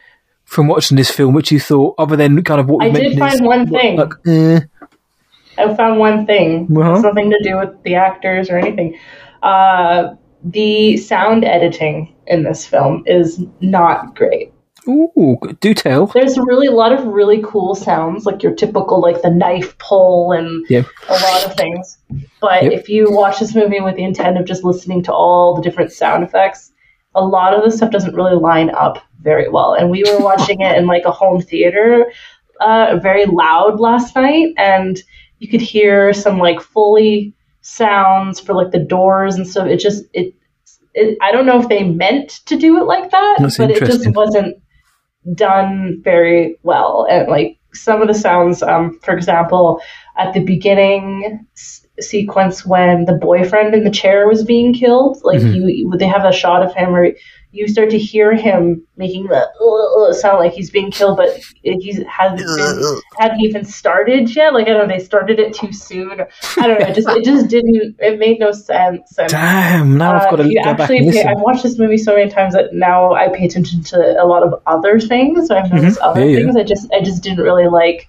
from 0.47 0.69
watching 0.69 0.97
this 0.97 1.11
film 1.11 1.35
which 1.35 1.51
you 1.51 1.61
thought 1.61 1.95
other 1.99 2.17
than 2.17 2.43
kind 2.45 2.61
of 2.61 2.69
what 2.69 2.85
I 2.85 2.87
you 2.87 2.93
did 2.93 3.19
mentioned 3.19 3.23
is 3.23 3.39
find 3.39 3.47
one 3.47 3.69
thing. 3.69 3.97
like 3.97 4.13
eh, 4.27 4.61
I 5.59 5.75
found 5.75 5.99
one 5.99 6.27
thing. 6.27 6.69
Uh-huh. 6.77 6.95
It's 6.95 7.03
nothing 7.03 7.31
to 7.31 7.39
do 7.43 7.57
with 7.59 7.83
the 7.85 7.95
actors 7.95 8.51
or 8.51 8.59
anything. 8.59 8.99
Uh, 9.43 10.15
the 10.45 10.97
sound 10.97 11.45
editing 11.45 12.15
in 12.27 12.43
this 12.43 12.67
film 12.67 13.03
is 13.07 13.43
not 13.61 14.15
great. 14.15 14.53
ooh 14.89 15.39
do 15.61 15.75
tell 15.75 16.07
There's 16.07 16.39
really 16.39 16.67
a 16.69 16.73
lot 16.73 16.93
of 16.93 17.05
really 17.07 17.43
cool 17.45 17.75
sounds, 17.75 18.27
like 18.27 18.43
your 18.43 18.55
typical 18.55 19.01
like 19.01 19.23
the 19.23 19.31
knife 19.31 19.77
pull 19.79 20.33
and 20.33 20.65
yeah 20.69 20.83
a 21.09 21.13
lot 21.13 21.45
of 21.47 21.55
things. 21.57 21.99
But 22.41 22.63
Yep. 22.65 22.73
if 22.73 22.89
you 22.89 23.11
watch 23.11 23.41
this 23.41 23.55
movie 23.55 23.81
with 23.81 23.97
the 23.97 24.05
intent 24.05 24.39
of 24.39 24.45
just 24.47 24.63
listening 24.65 25.03
to 25.05 25.13
all 25.13 25.55
the 25.57 25.63
different 25.63 25.91
sound 25.93 26.23
effects, 26.23 26.73
a 27.15 27.25
lot 27.25 27.55
of 27.55 27.65
the 27.65 27.77
stuff 27.77 27.91
doesn't 27.91 28.15
really 28.15 28.37
line 28.37 28.71
up 28.71 28.99
very 29.23 29.49
well. 29.49 29.73
And 29.75 29.91
we 29.91 30.05
were 30.05 30.21
watching 30.21 30.61
it 30.61 30.77
in 30.77 30.87
like 30.87 31.05
a 31.05 31.11
home 31.11 31.41
theater, 31.41 32.13
uh, 32.61 32.99
very 33.03 33.25
loud 33.27 33.81
last 33.81 34.15
night, 34.15 34.55
and 34.59 35.03
you 35.39 35.49
could 35.49 35.61
hear 35.61 36.13
some 36.13 36.39
like 36.39 36.61
Foley 36.61 37.35
sounds 37.61 38.41
for 38.41 38.55
like 38.55 38.71
the 38.71 38.79
doors 38.79 39.35
and 39.37 39.47
stuff. 39.47 39.67
It 39.67 39.79
just 39.79 40.05
it, 40.13 40.35
it 40.95 41.19
I 41.21 41.33
don't 41.33 41.47
know 41.47 41.61
if 41.61 41.69
they 41.69 41.85
meant 41.85 42.31
to 42.47 42.57
do 42.57 42.79
it 42.79 42.85
like 42.85 43.11
that, 43.11 43.37
That's 43.41 43.59
but 43.59 43.71
it 43.71 43.81
just 43.85 44.09
wasn't 44.15 44.57
done 45.35 46.01
very 46.03 46.57
well. 46.63 47.07
And 47.11 47.29
like 47.29 47.59
some 47.75 48.01
of 48.01 48.09
the 48.09 48.15
sounds, 48.15 48.63
um, 48.63 48.99
for 49.03 49.15
example, 49.15 49.81
at 50.17 50.33
the 50.33 50.41
beginning 50.45 51.47
s- 51.57 51.87
sequence 52.01 52.65
when 52.65 53.05
the 53.05 53.15
boyfriend 53.15 53.75
in 53.75 53.85
the 53.85 53.91
chair 53.91 54.27
was 54.29 54.45
being 54.45 54.73
killed, 54.73 55.19
like 55.25 55.41
Mhm. 55.41 55.55
you, 55.55 55.93
they 55.99 56.07
have 56.07 56.25
a 56.25 56.33
shot 56.33 56.63
of 56.63 56.75
him 56.75 56.93
where 56.93 57.15
you 57.57 57.67
start 57.69 57.91
to 57.91 57.99
hear 57.99 58.35
him 58.35 58.87
making 58.97 59.25
the 59.27 59.49
uh, 59.61 60.03
uh, 60.11 60.13
sound 60.13 60.39
like 60.39 60.53
he's 60.53 60.71
being 60.71 60.91
killed, 60.91 61.17
but 61.17 61.29
he 61.63 61.93
hasn't 62.09 62.39
been 62.39 63.01
hadn't 63.19 63.41
even 63.41 63.65
started 63.65 64.35
yet. 64.37 64.55
Like 64.55 64.69
I 64.69 64.71
don't 64.73 64.89
know, 64.89 64.95
they 64.97 65.03
started 65.03 65.39
it 65.41 65.55
too 65.55 65.73
soon. 65.73 66.21
I 66.59 66.67
don't 66.67 66.81
know. 66.81 66.87
It 66.87 66.95
just 66.95 67.09
it 67.09 67.25
just 67.25 67.49
didn't. 67.49 67.97
It 67.99 68.19
made 68.19 68.39
no 68.39 68.53
sense. 68.53 69.19
And 69.19 69.29
Damn! 69.31 69.97
Now 69.97 70.15
I've 70.17 70.23
uh, 70.27 70.31
got 70.31 70.37
to 70.43 70.49
you 70.49 70.63
go 70.63 70.73
back 70.75 70.81
actually 70.81 70.99
and 70.99 71.07
pay, 71.11 71.13
listen. 71.19 71.29
I've 71.29 71.41
watched 71.41 71.63
this 71.63 71.79
movie 71.79 71.99
so 71.99 72.15
many 72.15 72.31
times 72.31 72.55
that 72.55 72.75
now 72.75 73.15
I 73.15 73.29
pay 73.29 73.47
attention 73.47 73.83
to 73.85 74.23
a 74.23 74.27
lot 74.27 74.43
of 74.43 74.55
other 74.67 75.01
things. 75.01 75.51
I've 75.51 75.73
noticed 75.73 75.99
other 75.99 76.21
Mm-hmm. 76.21 76.31
Yeah, 76.31 76.37
yeah. 76.39 76.45
things. 76.45 76.57
I 76.57 76.63
just 76.63 76.93
I 76.93 77.01
just 77.03 77.23
didn't 77.23 77.45
really 77.45 77.69
like 77.69 78.09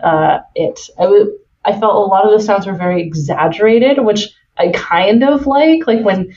uh, 0.00 0.38
it. 0.54 0.78
I 0.98 1.06
would 1.06 1.28
I 1.64 1.72
felt 1.72 1.94
a 1.94 1.98
lot 1.98 2.24
of 2.24 2.32
the 2.38 2.44
sounds 2.44 2.66
were 2.66 2.74
very 2.74 3.02
exaggerated, 3.02 4.04
which 4.04 4.28
I 4.56 4.70
kind 4.72 5.24
of 5.24 5.46
like. 5.46 5.86
Like 5.86 6.04
when 6.04 6.34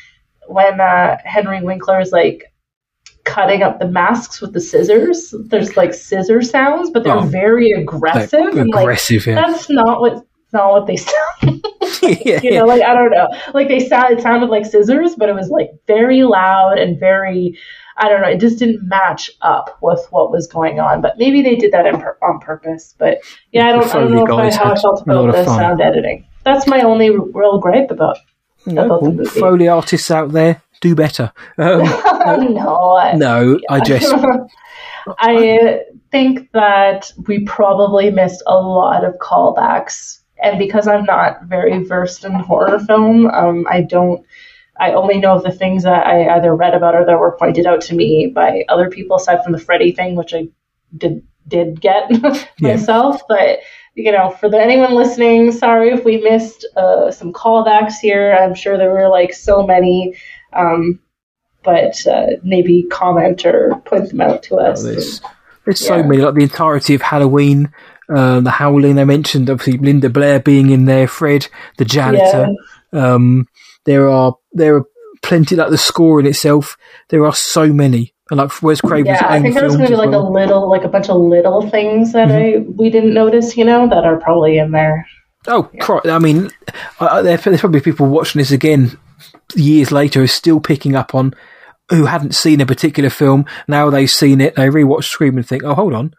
when 0.49 0.81
uh, 0.81 1.17
Henry 1.23 1.61
Winkler 1.61 1.99
is 1.99 2.11
like 2.11 2.51
cutting 3.23 3.61
up 3.63 3.79
the 3.79 3.87
masks 3.87 4.41
with 4.41 4.53
the 4.53 4.61
scissors. 4.61 5.33
There's 5.47 5.77
like 5.77 5.93
scissor 5.93 6.41
sounds, 6.41 6.89
but 6.89 7.03
they're 7.03 7.15
Oh. 7.17 7.21
very 7.21 7.71
aggressive. 7.71 8.39
Like, 8.39 8.53
and, 8.55 8.69
like, 8.71 8.83
aggressive, 8.83 9.25
yeah. 9.27 9.35
that's 9.35 9.69
not 9.69 10.01
what 10.01 10.25
not 10.51 10.71
what 10.71 10.87
they 10.87 10.95
sound 11.41 11.63
yeah, 12.01 12.39
you 12.41 12.51
know, 12.51 12.65
like 12.65 12.81
I 12.81 12.93
don't 12.93 13.11
know, 13.11 13.27
like 13.53 13.67
they 13.67 13.79
sound 13.79 14.17
it 14.17 14.21
sounded 14.21 14.49
like 14.49 14.65
scissors, 14.65 15.15
but 15.15 15.29
it 15.29 15.35
was 15.35 15.49
like 15.49 15.69
very 15.87 16.23
loud 16.23 16.77
and 16.79 16.99
very, 16.99 17.57
I 17.97 18.09
don't 18.09 18.21
know, 18.21 18.29
it 18.29 18.39
just 18.39 18.59
didn't 18.59 18.87
match 18.87 19.29
up 19.41 19.77
with 19.81 20.05
what 20.11 20.31
was 20.31 20.47
going 20.47 20.79
on. 20.79 21.01
But 21.01 21.17
maybe 21.17 21.41
they 21.41 21.55
did 21.55 21.71
that 21.73 21.85
in 21.85 21.99
pur- 21.99 22.17
on 22.21 22.39
purpose. 22.39 22.95
But 22.97 23.19
yeah, 23.51 23.67
I 23.67 23.71
don't, 23.73 23.89
I 23.89 23.99
don't 23.99 24.11
know 24.11 24.23
if 24.25 24.53
I, 24.53 24.57
how 24.57 24.71
I 24.73 24.75
felt 24.75 25.01
about 25.03 25.31
the 25.31 25.45
sound 25.45 25.81
editing. 25.81 26.25
That's 26.43 26.67
my 26.67 26.81
only 26.81 27.09
real 27.11 27.59
gripe 27.59 27.91
about. 27.91 28.17
No, 28.65 28.99
well. 29.01 29.25
Foley 29.25 29.67
artists 29.67 30.11
out 30.11 30.31
there, 30.31 30.61
do 30.81 30.95
better. 30.95 31.31
Um, 31.57 31.79
no, 32.53 32.97
I, 32.97 33.15
no, 33.15 33.59
I 33.69 33.79
just 33.79 34.13
I 35.17 35.81
think 36.11 36.51
that 36.51 37.11
we 37.27 37.45
probably 37.45 38.11
missed 38.11 38.43
a 38.47 38.55
lot 38.55 39.03
of 39.03 39.15
callbacks, 39.19 40.19
and 40.41 40.59
because 40.59 40.87
I'm 40.87 41.05
not 41.05 41.43
very 41.45 41.83
versed 41.83 42.23
in 42.25 42.33
horror 42.33 42.79
film, 42.79 43.27
um, 43.27 43.65
I 43.69 43.81
don't. 43.81 44.25
I 44.81 44.93
only 44.93 45.17
know 45.17 45.33
of 45.33 45.43
the 45.43 45.51
things 45.51 45.83
that 45.83 46.07
I 46.07 46.37
either 46.37 46.55
read 46.55 46.73
about 46.73 46.95
or 46.95 47.05
that 47.05 47.19
were 47.19 47.35
pointed 47.37 47.65
out 47.65 47.81
to 47.81 47.95
me 47.95 48.27
by 48.33 48.63
other 48.69 48.89
people, 48.89 49.17
aside 49.17 49.43
from 49.43 49.51
the 49.51 49.59
Freddy 49.59 49.91
thing, 49.91 50.15
which 50.15 50.33
I 50.33 50.47
did 50.97 51.21
did 51.47 51.81
get 51.81 52.09
Yeah. 52.59 52.75
myself. 52.75 53.21
But 53.27 53.59
you 53.99 54.11
know, 54.11 54.29
for 54.31 54.49
the, 54.49 54.59
anyone 54.59 54.95
listening, 54.95 55.51
sorry 55.51 55.91
if 55.91 56.03
we 56.03 56.17
missed 56.17 56.65
uh, 56.75 57.11
some 57.11 57.33
callbacks 57.33 57.99
here. 58.01 58.33
I'm 58.33 58.55
sure 58.55 58.77
there 58.77 58.91
were 58.91 59.09
like 59.09 59.33
so 59.33 59.65
many. 59.65 60.15
Um, 60.53 60.99
but 61.63 62.07
uh, 62.07 62.27
maybe 62.43 62.83
comment 62.89 63.45
or 63.45 63.81
point 63.85 64.09
them 64.09 64.21
out 64.21 64.43
to 64.43 64.55
us. 64.55 64.83
there's, 64.83 65.21
there's 65.65 65.85
so 65.85 66.01
many, 66.01 66.21
like 66.21 66.33
the 66.33 66.43
entirety 66.43 66.95
of 66.95 67.01
Halloween, 67.01 67.71
um, 68.09 68.43
the 68.43 68.51
Howling. 68.51 68.97
I 68.97 69.05
mentioned 69.05 69.49
obviously 69.49 69.77
Linda 69.77 70.09
Blair 70.09 70.39
being 70.39 70.69
in 70.69 70.85
there, 70.85 71.07
Fred, 71.07 71.47
the 71.77 71.85
janitor. 71.85 72.47
Um, 72.91 73.47
there 73.85 74.09
are 74.09 74.35
there 74.53 74.77
are 74.77 74.85
plenty 75.21 75.55
like 75.55 75.69
the 75.69 75.77
score 75.77 76.19
in 76.19 76.25
itself. 76.25 76.77
There 77.09 77.25
are 77.25 77.35
so 77.35 77.71
many, 77.73 78.13
and 78.29 78.37
like 78.37 78.61
Wes 78.61 78.81
Craven's 78.81 79.19
yeah, 79.21 79.27
I 79.27 79.41
think 79.41 79.55
there 79.55 79.63
was 79.63 79.73
films 79.73 79.89
maybe 79.89 79.93
as 79.93 79.99
like 79.99 80.09
well. 80.11 80.27
a 80.27 80.31
little, 80.31 80.69
like 80.69 80.83
a 80.83 80.87
bunch 80.89 81.09
of 81.09 81.17
little 81.17 81.69
things 81.69 82.13
that 82.13 82.29
Mm-hmm. 82.29 82.69
I 82.69 82.73
we 82.75 82.89
didn't 82.89 83.13
notice, 83.13 83.57
you 83.57 83.65
know, 83.65 83.87
that 83.89 84.05
are 84.05 84.19
probably 84.19 84.57
in 84.57 84.71
there. 84.71 85.07
Oh, 85.47 85.69
cri- 85.79 86.11
I 86.11 86.19
mean, 86.19 86.51
there's 86.99 87.61
probably 87.61 87.81
people 87.81 88.07
watching 88.07 88.39
this 88.39 88.51
again 88.51 88.97
years 89.55 89.91
later 89.91 90.19
who 90.19 90.25
are 90.25 90.27
still 90.27 90.59
picking 90.59 90.95
up 90.95 91.15
on 91.15 91.33
who 91.89 92.05
hadn't 92.05 92.35
seen 92.35 92.61
a 92.61 92.65
particular 92.65 93.09
film. 93.09 93.45
Now 93.67 93.89
they've 93.89 94.09
seen 94.09 94.41
it, 94.41 94.55
they 94.55 94.67
rewatch 94.67 95.05
Scream 95.05 95.37
and 95.37 95.47
think, 95.47 95.63
oh, 95.63 95.73
hold 95.73 95.93
on, 95.93 96.13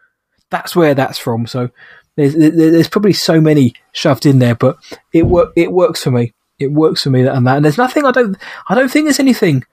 that's 0.49 0.75
where 0.75 0.93
that's 0.93 1.17
from. 1.17 1.47
So 1.47 1.69
there's, 2.17 2.35
there's 2.35 2.89
probably 2.89 3.13
so 3.13 3.39
many 3.39 3.73
shoved 3.93 4.25
in 4.25 4.39
there, 4.39 4.55
but 4.55 4.77
it 5.13 5.27
work, 5.27 5.53
it 5.55 5.71
works 5.71 6.03
for 6.03 6.11
me. 6.11 6.33
It 6.59 6.71
works 6.73 7.03
for 7.03 7.09
me 7.09 7.23
that 7.23 7.35
and 7.35 7.47
that. 7.47 7.55
And 7.55 7.63
there's 7.63 7.77
nothing 7.77 8.05
I 8.05 8.11
don't, 8.11 8.35
I 8.67 8.75
don't 8.75 8.91
think 8.91 9.05
there's 9.05 9.19
anything, 9.19 9.63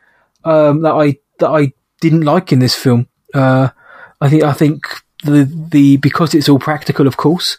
um, 0.44 0.82
that 0.82 0.92
I, 0.92 1.18
that 1.40 1.50
I 1.50 1.72
didn't 2.00 2.22
like 2.22 2.52
in 2.52 2.58
this 2.58 2.74
film. 2.74 3.08
Uh, 3.34 3.68
I 4.20 4.28
think, 4.28 4.42
I 4.42 4.52
think 4.52 4.82
the, 5.24 5.44
the, 5.44 5.96
because 5.98 6.34
it's 6.34 6.48
all 6.48 6.58
practical, 6.58 7.06
of 7.06 7.16
course, 7.16 7.56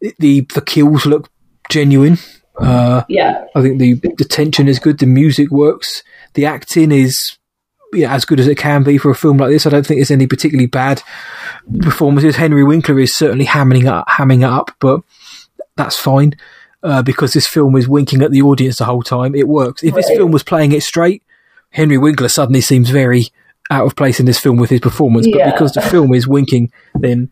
the, 0.00 0.40
the 0.40 0.62
kills 0.62 1.06
look 1.06 1.30
genuine. 1.68 2.18
Uh, 2.58 3.04
Yeah, 3.08 3.44
I 3.54 3.62
think 3.62 3.78
the 3.78 3.94
the 4.16 4.24
tension 4.24 4.66
is 4.66 4.80
good. 4.80 4.98
The 4.98 5.06
music 5.06 5.48
works. 5.50 6.02
The 6.34 6.46
acting 6.46 6.90
is 6.90 7.38
yeah, 7.92 8.12
as 8.12 8.24
good 8.24 8.40
as 8.40 8.48
it 8.48 8.58
can 8.58 8.82
be 8.82 8.98
for 8.98 9.10
a 9.10 9.14
film 9.14 9.36
like 9.38 9.50
this. 9.50 9.64
I 9.64 9.70
don't 9.70 9.86
think 9.86 9.98
there's 9.98 10.10
any 10.10 10.26
particularly 10.26 10.66
bad 10.66 11.02
performances. 11.80 12.36
Henry 12.36 12.64
Winkler 12.64 12.98
is 12.98 13.14
certainly 13.14 13.46
hamming 13.46 13.82
it 13.82 13.86
up, 13.86 14.08
hamming 14.08 14.40
it 14.40 14.50
up, 14.50 14.72
but 14.80 15.02
that's 15.76 15.96
fine 15.96 16.34
uh, 16.82 17.02
because 17.02 17.32
this 17.32 17.46
film 17.46 17.76
is 17.76 17.88
winking 17.88 18.22
at 18.22 18.32
the 18.32 18.42
audience 18.42 18.78
the 18.78 18.84
whole 18.84 19.02
time. 19.02 19.34
It 19.34 19.46
works. 19.46 19.82
If 19.84 19.94
this 19.94 20.08
film 20.08 20.32
was 20.32 20.42
playing 20.42 20.72
it 20.72 20.82
straight, 20.82 21.22
Henry 21.70 21.96
Winkler 21.96 22.28
suddenly 22.28 22.60
seems 22.60 22.90
very 22.90 23.28
out 23.70 23.86
of 23.86 23.96
place 23.96 24.18
in 24.20 24.26
this 24.26 24.38
film 24.40 24.56
with 24.56 24.70
his 24.70 24.80
performance. 24.80 25.26
But 25.26 25.38
Yeah. 25.38 25.50
because 25.52 25.72
the 25.72 25.80
film 25.82 26.14
is 26.14 26.26
winking, 26.28 26.70
then 26.94 27.30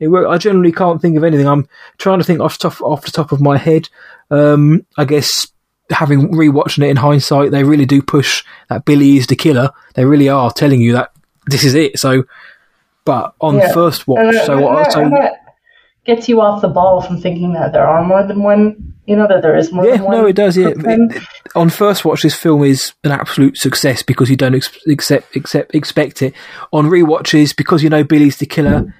it 0.00 0.08
works. 0.08 0.28
I 0.28 0.38
generally 0.38 0.72
can't 0.72 1.00
think 1.00 1.16
of 1.16 1.24
anything. 1.24 1.46
I'm 1.46 1.68
trying 1.98 2.18
to 2.18 2.24
think 2.24 2.40
off 2.40 2.58
the 2.58 2.68
top, 2.70 2.80
off 2.82 3.04
the 3.04 3.10
top 3.10 3.32
of 3.32 3.40
my 3.40 3.56
head. 3.56 3.88
Um, 4.30 4.84
I 4.98 5.04
guess 5.04 5.46
having 5.90 6.32
rewatching 6.32 6.84
it 6.84 6.90
in 6.90 6.96
hindsight, 6.96 7.52
they 7.52 7.62
really 7.64 7.86
do 7.86 8.02
push 8.02 8.42
that 8.68 8.84
Billy 8.84 9.16
is 9.16 9.26
the 9.28 9.36
killer. 9.36 9.70
They 9.94 10.04
really 10.04 10.28
are 10.28 10.50
telling 10.50 10.80
you 10.80 10.92
that 10.94 11.12
this 11.46 11.62
is 11.64 11.74
it. 11.74 11.98
So, 11.98 12.24
but 13.04 13.34
on 13.40 13.56
Yeah. 13.56 13.72
first 13.72 14.08
watch, 14.08 14.18
and, 14.24 14.34
that- 14.34 14.46
so 14.46 14.60
what? 14.60 14.84
and 14.84 14.92
So 14.92 15.00
that 15.10 15.34
gets 16.04 16.28
you 16.28 16.40
off 16.40 16.60
the 16.62 16.68
ball 16.68 17.00
from 17.00 17.20
thinking 17.20 17.52
that 17.52 17.72
there 17.72 17.86
are 17.86 18.02
more 18.04 18.24
than 18.26 18.42
one. 18.42 18.94
You 19.06 19.16
know 19.16 19.28
that 19.28 19.42
there 19.42 19.56
is 19.56 19.72
more 19.72 19.86
yeah, 19.86 19.96
than 19.96 20.04
one. 20.04 20.16
no, 20.16 20.26
it 20.26 20.36
does. 20.36 20.56
Yeah, 20.56 20.72
person. 20.74 21.10
It- 21.12 21.22
on 21.54 21.70
first 21.70 22.04
watch, 22.04 22.22
this 22.22 22.34
film 22.34 22.64
is 22.64 22.92
an 23.04 23.12
absolute 23.12 23.56
success 23.56 24.02
because 24.02 24.28
you 24.28 24.36
don't 24.36 24.54
ex- 24.54 24.86
accept, 24.86 25.34
accept, 25.36 25.74
expect 25.74 26.22
it. 26.22 26.34
On 26.72 26.86
rewatches, 26.86 27.56
because 27.56 27.82
you 27.82 27.88
know 27.88 28.04
Billy's 28.04 28.36
the 28.36 28.46
killer, 28.46 28.94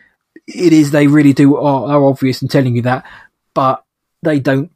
it 0.47 0.73
is. 0.73 0.91
They 0.91 1.07
really 1.07 1.33
do 1.33 1.57
are, 1.57 1.91
are 1.91 2.05
obvious 2.07 2.41
in 2.41 2.49
telling 2.49 2.77
you 2.77 2.83
that, 2.83 3.05
but 3.53 3.85
they 4.23 4.41
don't 4.41 4.71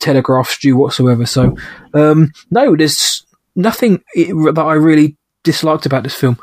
telegraph 0.00 0.48
Stu 0.48 0.76
whatsoever. 0.76 1.26
So, 1.26 1.56
um, 1.94 2.30
no, 2.50 2.76
there's 2.76 3.26
nothing 3.56 4.02
that 4.14 4.64
I 4.64 4.74
really 4.74 5.16
disliked 5.42 5.86
about 5.86 6.04
this 6.04 6.14
film. 6.14 6.38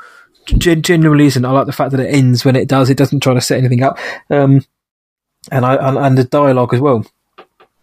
Gen- 0.45 0.81
genuinely 0.81 1.27
isn't. 1.27 1.45
I 1.45 1.51
like 1.51 1.67
the 1.67 1.71
fact 1.71 1.91
that 1.91 1.99
it 1.99 2.13
ends 2.13 2.43
when 2.43 2.55
it 2.55 2.67
does. 2.67 2.89
It 2.89 2.97
doesn't 2.97 3.21
try 3.21 3.33
to 3.33 3.41
set 3.41 3.59
anything 3.59 3.83
up, 3.83 3.97
um, 4.29 4.65
and 5.51 5.65
I 5.65 5.75
and, 5.75 5.97
and 5.97 6.17
the 6.17 6.23
dialogue 6.23 6.73
as 6.73 6.79
well. 6.79 7.05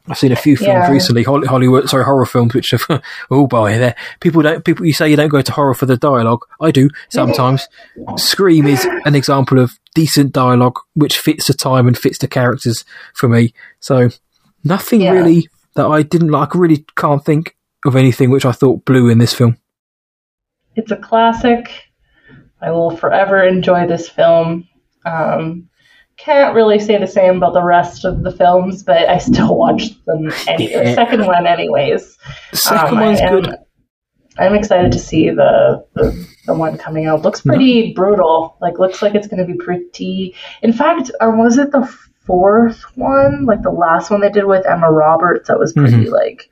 I've 0.08 0.18
seen 0.18 0.30
a 0.32 0.36
few 0.36 0.56
films 0.56 0.68
Yeah. 0.68 0.90
recently, 0.90 1.24
Hollywood, 1.24 1.88
sorry, 1.88 2.04
horror 2.04 2.26
films, 2.26 2.54
which 2.54 2.70
have, 2.70 2.84
oh 3.30 3.46
boy, 3.46 3.76
there. 3.78 3.96
People 4.20 4.42
don't, 4.42 4.64
people, 4.64 4.86
you 4.86 4.92
say 4.92 5.08
you 5.10 5.16
don't 5.16 5.28
go 5.30 5.42
to 5.42 5.52
horror 5.52 5.74
for 5.74 5.86
the 5.86 5.96
dialogue. 5.96 6.40
I 6.60 6.70
do 6.70 6.88
sometimes. 7.08 7.66
Scream 8.16 8.66
is 8.66 8.84
an 9.04 9.14
example 9.16 9.58
of 9.58 9.72
decent 9.94 10.32
dialogue, 10.32 10.78
which 10.94 11.18
fits 11.18 11.48
the 11.48 11.54
time 11.54 11.88
and 11.88 11.98
fits 11.98 12.18
the 12.18 12.28
characters 12.28 12.84
for 13.14 13.28
me. 13.28 13.52
So 13.80 14.10
nothing 14.62 15.00
Yeah. 15.00 15.12
really 15.12 15.48
that 15.74 15.86
I 15.86 16.02
didn't 16.02 16.30
like. 16.30 16.54
I 16.54 16.58
really 16.58 16.84
can't 16.96 17.24
think 17.24 17.56
of 17.84 17.96
anything 17.96 18.30
which 18.30 18.44
I 18.44 18.52
thought 18.52 18.84
blew 18.84 19.08
in 19.08 19.18
this 19.18 19.34
film. 19.34 19.56
It's 20.76 20.90
a 20.92 20.96
classic. 20.96 21.70
I 22.62 22.70
will 22.70 22.90
forever 22.96 23.42
enjoy 23.42 23.86
this 23.86 24.08
film. 24.08 24.68
Um, 25.04 25.68
can't 26.16 26.54
really 26.54 26.78
say 26.78 26.98
the 26.98 27.06
same 27.06 27.36
about 27.36 27.52
the 27.54 27.62
rest 27.62 28.04
of 28.04 28.22
the 28.22 28.30
films, 28.32 28.82
but 28.82 29.08
I 29.08 29.18
still 29.18 29.56
watch 29.64 30.02
them. 30.04 30.30
Any- 30.48 30.70
Yeah. 30.70 30.94
Second 30.94 31.26
one, 31.26 31.46
anyways. 31.46 32.16
Second 32.52 32.98
Um, 32.98 33.04
one's 33.04 33.20
am- 33.20 33.42
good. 33.42 33.54
I'm 34.38 34.54
excited 34.54 34.92
to 34.92 34.98
see 34.98 35.30
the, 35.30 35.82
the 35.94 36.28
the 36.44 36.52
one 36.54 36.76
coming 36.76 37.06
out. 37.06 37.22
Looks 37.22 37.40
pretty 37.40 37.94
brutal. 37.94 38.58
Like 38.60 38.78
looks 38.78 39.00
like 39.00 39.14
it's 39.14 39.26
going 39.26 39.40
to 39.44 39.50
be 39.50 39.58
pretty. 39.58 40.34
In 40.60 40.74
fact, 40.74 41.10
or 41.22 41.34
was 41.34 41.56
it 41.56 41.70
the 41.72 41.86
fourth 42.26 42.82
one? 42.96 43.46
Like 43.46 43.62
the 43.62 43.70
last 43.70 44.10
one 44.10 44.20
they 44.20 44.28
did 44.28 44.44
with 44.44 44.66
Emma 44.66 44.90
Roberts, 44.92 45.48
that 45.48 45.58
was 45.58 45.72
pretty 45.72 46.10
like 46.10 46.50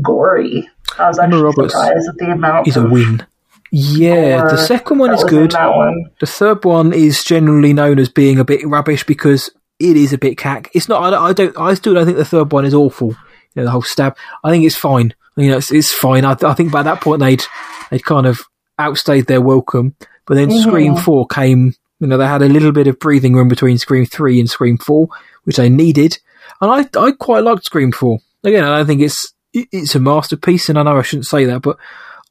gory. 0.00 0.68
I 1.00 1.08
was 1.08 1.18
Mm-hmm. 1.18 1.24
Emma 1.24 1.36
actually 1.36 1.42
Roberts 1.42 1.74
surprised 1.74 2.08
at 2.08 2.14
the 2.18 2.30
amount. 2.30 2.68
Is 2.68 2.76
a 2.76 2.84
of, 2.84 2.90
win. 2.92 3.26
Yeah, 3.72 4.48
the 4.48 4.56
second 4.56 4.98
one 4.98 5.14
is 5.14 5.22
good. 5.24 5.52
That 5.52 5.74
one. 5.74 6.10
The 6.20 6.26
third 6.26 6.64
one 6.64 6.92
is 6.92 7.22
generally 7.22 7.72
known 7.72 7.98
as 7.98 8.08
being 8.08 8.38
a 8.38 8.44
bit 8.44 8.66
rubbish 8.66 9.04
because 9.04 9.50
it 9.78 9.96
is 9.96 10.12
a 10.12 10.18
bit 10.18 10.36
cack. 10.36 10.70
It's 10.74 10.88
not. 10.88 11.02
I 11.02 11.10
don't. 11.10 11.22
I, 11.22 11.32
don't, 11.32 11.58
I 11.58 11.74
still 11.74 11.94
don't 11.94 12.04
think 12.04 12.18
the 12.18 12.24
third 12.24 12.52
one 12.52 12.64
is 12.64 12.74
awful. 12.74 13.08
You 13.10 13.16
know, 13.56 13.64
the 13.64 13.70
whole 13.70 13.82
stab. 13.82 14.16
I 14.42 14.50
think 14.50 14.64
it's 14.64 14.76
fine. 14.76 15.14
You 15.36 15.50
know, 15.50 15.58
it's, 15.58 15.70
it's 15.70 15.92
fine. 15.92 16.24
I, 16.24 16.36
I 16.42 16.54
think 16.54 16.72
by 16.72 16.82
that 16.82 17.00
point 17.00 17.20
they'd 17.20 17.42
they'd 17.90 18.04
kind 18.04 18.26
of 18.26 18.40
outstayed 18.78 19.26
their 19.26 19.40
welcome. 19.40 19.94
But 20.26 20.34
then 20.34 20.48
mm-hmm. 20.48 20.68
Scream 20.68 20.96
Four 20.96 21.26
came. 21.26 21.74
You 22.00 22.06
know, 22.06 22.18
they 22.18 22.26
had 22.26 22.42
a 22.42 22.48
little 22.48 22.72
bit 22.72 22.86
of 22.88 22.98
breathing 22.98 23.34
room 23.34 23.48
between 23.48 23.78
Scream 23.78 24.04
Three 24.04 24.40
and 24.40 24.50
Scream 24.50 24.78
Four, 24.78 25.08
which 25.44 25.56
they 25.56 25.68
needed. 25.68 26.18
And 26.60 26.70
I 26.70 27.00
I 27.00 27.12
quite 27.12 27.44
liked 27.44 27.64
Scream 27.64 27.92
Four. 27.92 28.18
Again, 28.42 28.64
I 28.64 28.78
don't 28.78 28.86
think 28.86 29.02
it's 29.02 29.32
it's 29.52 29.94
a 29.94 30.00
masterpiece, 30.00 30.68
and 30.68 30.78
I 30.78 30.82
know 30.82 30.98
I 30.98 31.02
shouldn't 31.02 31.26
say 31.26 31.44
that, 31.44 31.62
but 31.62 31.78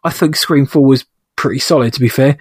I 0.04 0.12
think 0.12 0.36
Scream 0.36 0.66
Four 0.66 0.86
was 0.86 1.06
pretty 1.40 1.60
solid. 1.60 1.94
To 1.94 2.02
be 2.02 2.10
fair, 2.10 2.38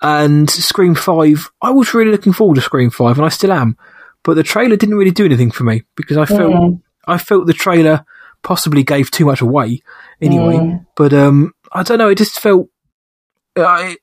and 0.00 0.48
Scream 0.48 0.94
5, 0.94 1.50
I 1.60 1.70
was 1.70 1.92
really 1.92 2.12
looking 2.12 2.32
forward 2.32 2.54
to 2.54 2.60
Scream 2.60 2.88
5, 2.88 3.16
and 3.16 3.26
I 3.26 3.28
still 3.28 3.52
am. 3.52 3.76
But 4.22 4.34
the 4.34 4.44
trailer 4.44 4.76
didn't 4.76 4.94
really 4.94 5.10
do 5.10 5.24
anything 5.24 5.50
for 5.50 5.64
me 5.64 5.82
because 5.96 6.16
I 6.16 6.24
felt. 6.26 6.78
I 7.08 7.18
felt 7.18 7.48
the 7.48 7.52
trailer 7.52 8.04
possibly 8.44 8.84
gave 8.84 9.10
too 9.10 9.24
much 9.24 9.40
away 9.40 9.82
anyway. 10.20 10.78
But 10.94 11.12
um, 11.12 11.52
I 11.72 11.82
don't 11.82 11.98
know, 11.98 12.08
it 12.08 12.18
just 12.18 12.38
felt. 12.38 12.68
I 13.56 13.96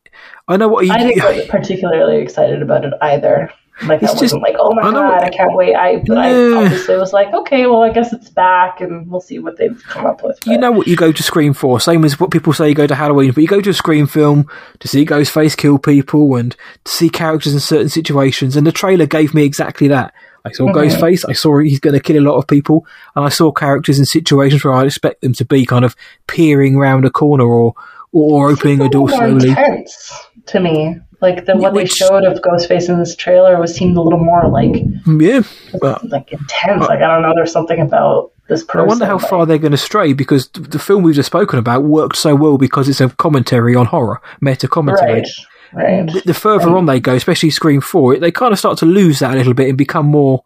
I 0.50 0.58
know 0.58 0.68
what 0.68 0.86
you. 0.86 0.92
I 0.92 0.98
didn't 0.98 1.16
get 1.38 1.48
particularly 1.48 2.22
excited 2.22 2.62
about 2.62 2.84
it 2.84 2.94
either. 3.02 3.54
Like 3.84 4.02
It's 4.04 4.12
I 4.12 4.14
just- 4.14 4.22
wasn't 4.22 4.42
like, 4.44 4.56
oh 4.60 4.74
my 4.74 4.82
I 4.82 4.92
know- 4.92 5.00
god, 5.00 5.24
I 5.24 5.30
can't 5.30 5.54
wait. 5.56 5.76
I 5.76 6.04
but 6.06 6.18
I 6.18 6.34
obviously 6.54 6.98
was 6.98 7.14
like, 7.14 7.34
okay, 7.34 7.66
well 7.66 7.82
I 7.82 7.92
guess 7.92 8.12
it's 8.12 8.30
back 8.30 8.82
and 8.82 9.10
we'll 9.10 9.22
see 9.22 9.40
what 9.40 9.58
they've 9.58 9.82
come 9.88 10.06
up 10.06 10.24
with. 10.24 10.38
You 10.46 10.58
know 10.58 10.72
what 10.72 10.88
you 10.88 10.96
go 10.96 11.12
to 11.12 11.24
Scream 11.24 11.54
for, 11.54 11.80
same 11.80 12.04
as 12.06 12.20
what 12.20 12.32
people 12.32 12.54
say 12.54 12.70
you 12.70 12.76
go 12.76 12.88
to 12.88 12.96
Halloween, 12.96 13.32
but 13.32 13.42
you 13.42 13.48
go 13.48 13.62
to 13.62 13.70
a 13.70 13.74
Scream 13.74 14.08
film 14.08 14.50
to 14.80 14.88
see 14.88 15.06
Ghostface 15.06 15.56
kill 15.56 15.78
people 15.80 16.36
and 16.36 16.56
to 16.84 16.92
see 16.92 17.10
characters 17.10 17.54
in 17.54 17.60
certain 17.60 17.90
situations, 17.90 18.56
and 18.56 18.66
the 18.68 18.72
trailer 18.72 19.06
gave 19.06 19.34
me 19.34 19.44
exactly 19.44 19.88
that. 19.90 20.14
I 20.46 20.52
saw 20.52 20.68
mm-hmm. 20.68 20.78
Ghostface, 20.78 21.26
I 21.28 21.34
saw 21.34 21.60
he's 21.60 21.80
going 21.82 21.94
to 21.94 22.00
kill 22.00 22.18
a 22.18 22.26
lot 22.26 22.38
of 22.38 22.48
people, 22.48 22.86
and 23.16 23.26
I 23.26 23.30
saw 23.30 23.52
characters 23.52 24.00
in 24.00 24.06
situations 24.06 24.64
where 24.64 24.74
I 24.74 24.86
expect 24.86 25.22
them 25.22 25.34
to 25.34 25.46
be 25.46 25.66
kind 25.66 25.84
of 25.84 25.96
peering 26.28 26.76
around 26.76 27.06
a 27.06 27.10
corner 27.10 27.46
or 27.46 27.74
or 28.12 28.50
opening 28.50 28.82
a 28.82 28.90
door 28.90 29.10
slowly. 29.10 29.50
intense 29.50 30.12
to 30.48 30.60
me. 30.60 30.98
Like 31.22 31.46
the 31.46 31.58
what 31.58 31.74
Which- 31.74 31.92
they 31.92 32.06
showed 32.08 32.24
of 32.24 32.42
Ghostface 32.42 32.88
in 32.90 32.98
this 33.00 33.16
trailer 33.16 33.60
was 33.60 33.76
seemed 33.76 33.98
a 33.98 34.02
little 34.02 34.20
more 34.24 34.48
like 34.48 34.84
Yeah, 35.06 35.42
but 35.82 36.08
like 36.10 36.32
intense. 36.32 36.88
Like 36.88 37.02
I 37.02 37.08
don't 37.08 37.22
know, 37.24 37.34
there's 37.36 37.52
something 37.52 37.80
about 37.80 38.32
this 38.48 38.64
person. 38.64 38.82
I 38.82 38.84
wonder 38.86 39.06
how 39.06 39.18
like- 39.18 39.30
far 39.30 39.46
they're 39.46 39.58
going 39.58 39.72
to 39.72 39.78
stray 39.78 40.14
because 40.14 40.48
th- 40.48 40.70
the 40.70 40.80
film 40.80 41.04
we've 41.04 41.16
just 41.16 41.28
spoken 41.28 41.60
about 41.60 41.84
worked 41.84 42.16
so 42.16 42.36
well 42.36 42.58
because 42.58 42.88
it's 42.88 43.02
a 43.02 43.10
commentary 43.10 43.76
on 43.76 43.86
horror, 43.88 44.22
meta 44.42 44.68
commentary. 44.68 45.14
Right, 45.14 45.28
right. 45.74 46.08
the, 46.14 46.22
the 46.28 46.34
further 46.34 46.70
on 46.70 46.86
they 46.86 47.00
go, 47.00 47.14
especially 47.16 47.50
Scream 47.52 47.82
4, 47.82 48.18
they 48.18 48.32
kind 48.32 48.54
of 48.54 48.60
start 48.60 48.78
to 48.80 48.86
lose 48.86 49.20
that 49.20 49.34
a 49.34 49.38
little 49.38 49.54
bit 49.54 49.68
and 49.70 49.78
become 49.78 50.06
more 50.08 50.44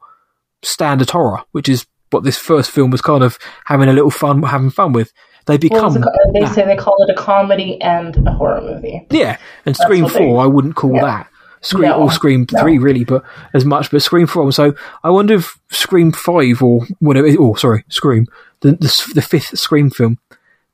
standard 0.64 1.10
horror, 1.12 1.44
which 1.52 1.70
is 1.70 1.86
what 2.12 2.24
this 2.24 2.38
first 2.38 2.72
film 2.72 2.92
was 2.92 3.02
kind 3.02 3.24
of 3.24 3.38
having 3.66 3.90
a 3.90 3.94
little 3.94 4.12
fun, 4.12 4.44
having 4.44 4.70
fun 4.70 4.94
with. 4.94 5.14
They 5.46 5.58
become, 5.58 5.96
it's 5.98 6.06
a 6.06 6.10
they 6.34 6.40
that. 6.42 6.56
say 6.56 6.66
they 6.66 6.76
call 6.78 6.96
it 7.04 7.12
a 7.12 7.16
comedy 7.16 7.82
and 7.82 8.16
a 8.28 8.32
horror 8.32 8.62
movie. 8.62 9.06
yeah, 9.10 9.38
and 9.66 9.76
Scream 9.76 10.08
4, 10.08 10.20
they- 10.20 10.36
I 10.38 10.46
wouldn't 10.46 10.76
call 10.76 10.96
yeah. 10.96 11.02
that. 11.06 11.28
Scream 11.62 11.90
No, 11.90 12.02
or 12.02 12.12
Scream 12.12 12.46
no. 12.52 12.62
3 12.62 12.78
really, 12.78 13.06
but 13.06 13.24
as 13.54 13.64
much, 13.64 13.90
but 13.90 14.02
Scream 14.02 14.28
4. 14.28 14.52
So 14.52 14.74
I 15.04 15.10
wonder 15.10 15.36
if 15.36 15.58
Scream 15.72 16.12
5 16.12 16.62
or 16.62 16.86
whatever, 17.00 17.28
oh, 17.40 17.54
sorry, 17.56 17.86
Scream, 17.90 18.28
the, 18.62 18.72
the, 18.74 19.12
the 19.16 19.22
fifth 19.22 19.58
Scream 19.58 19.90
film, 19.90 20.18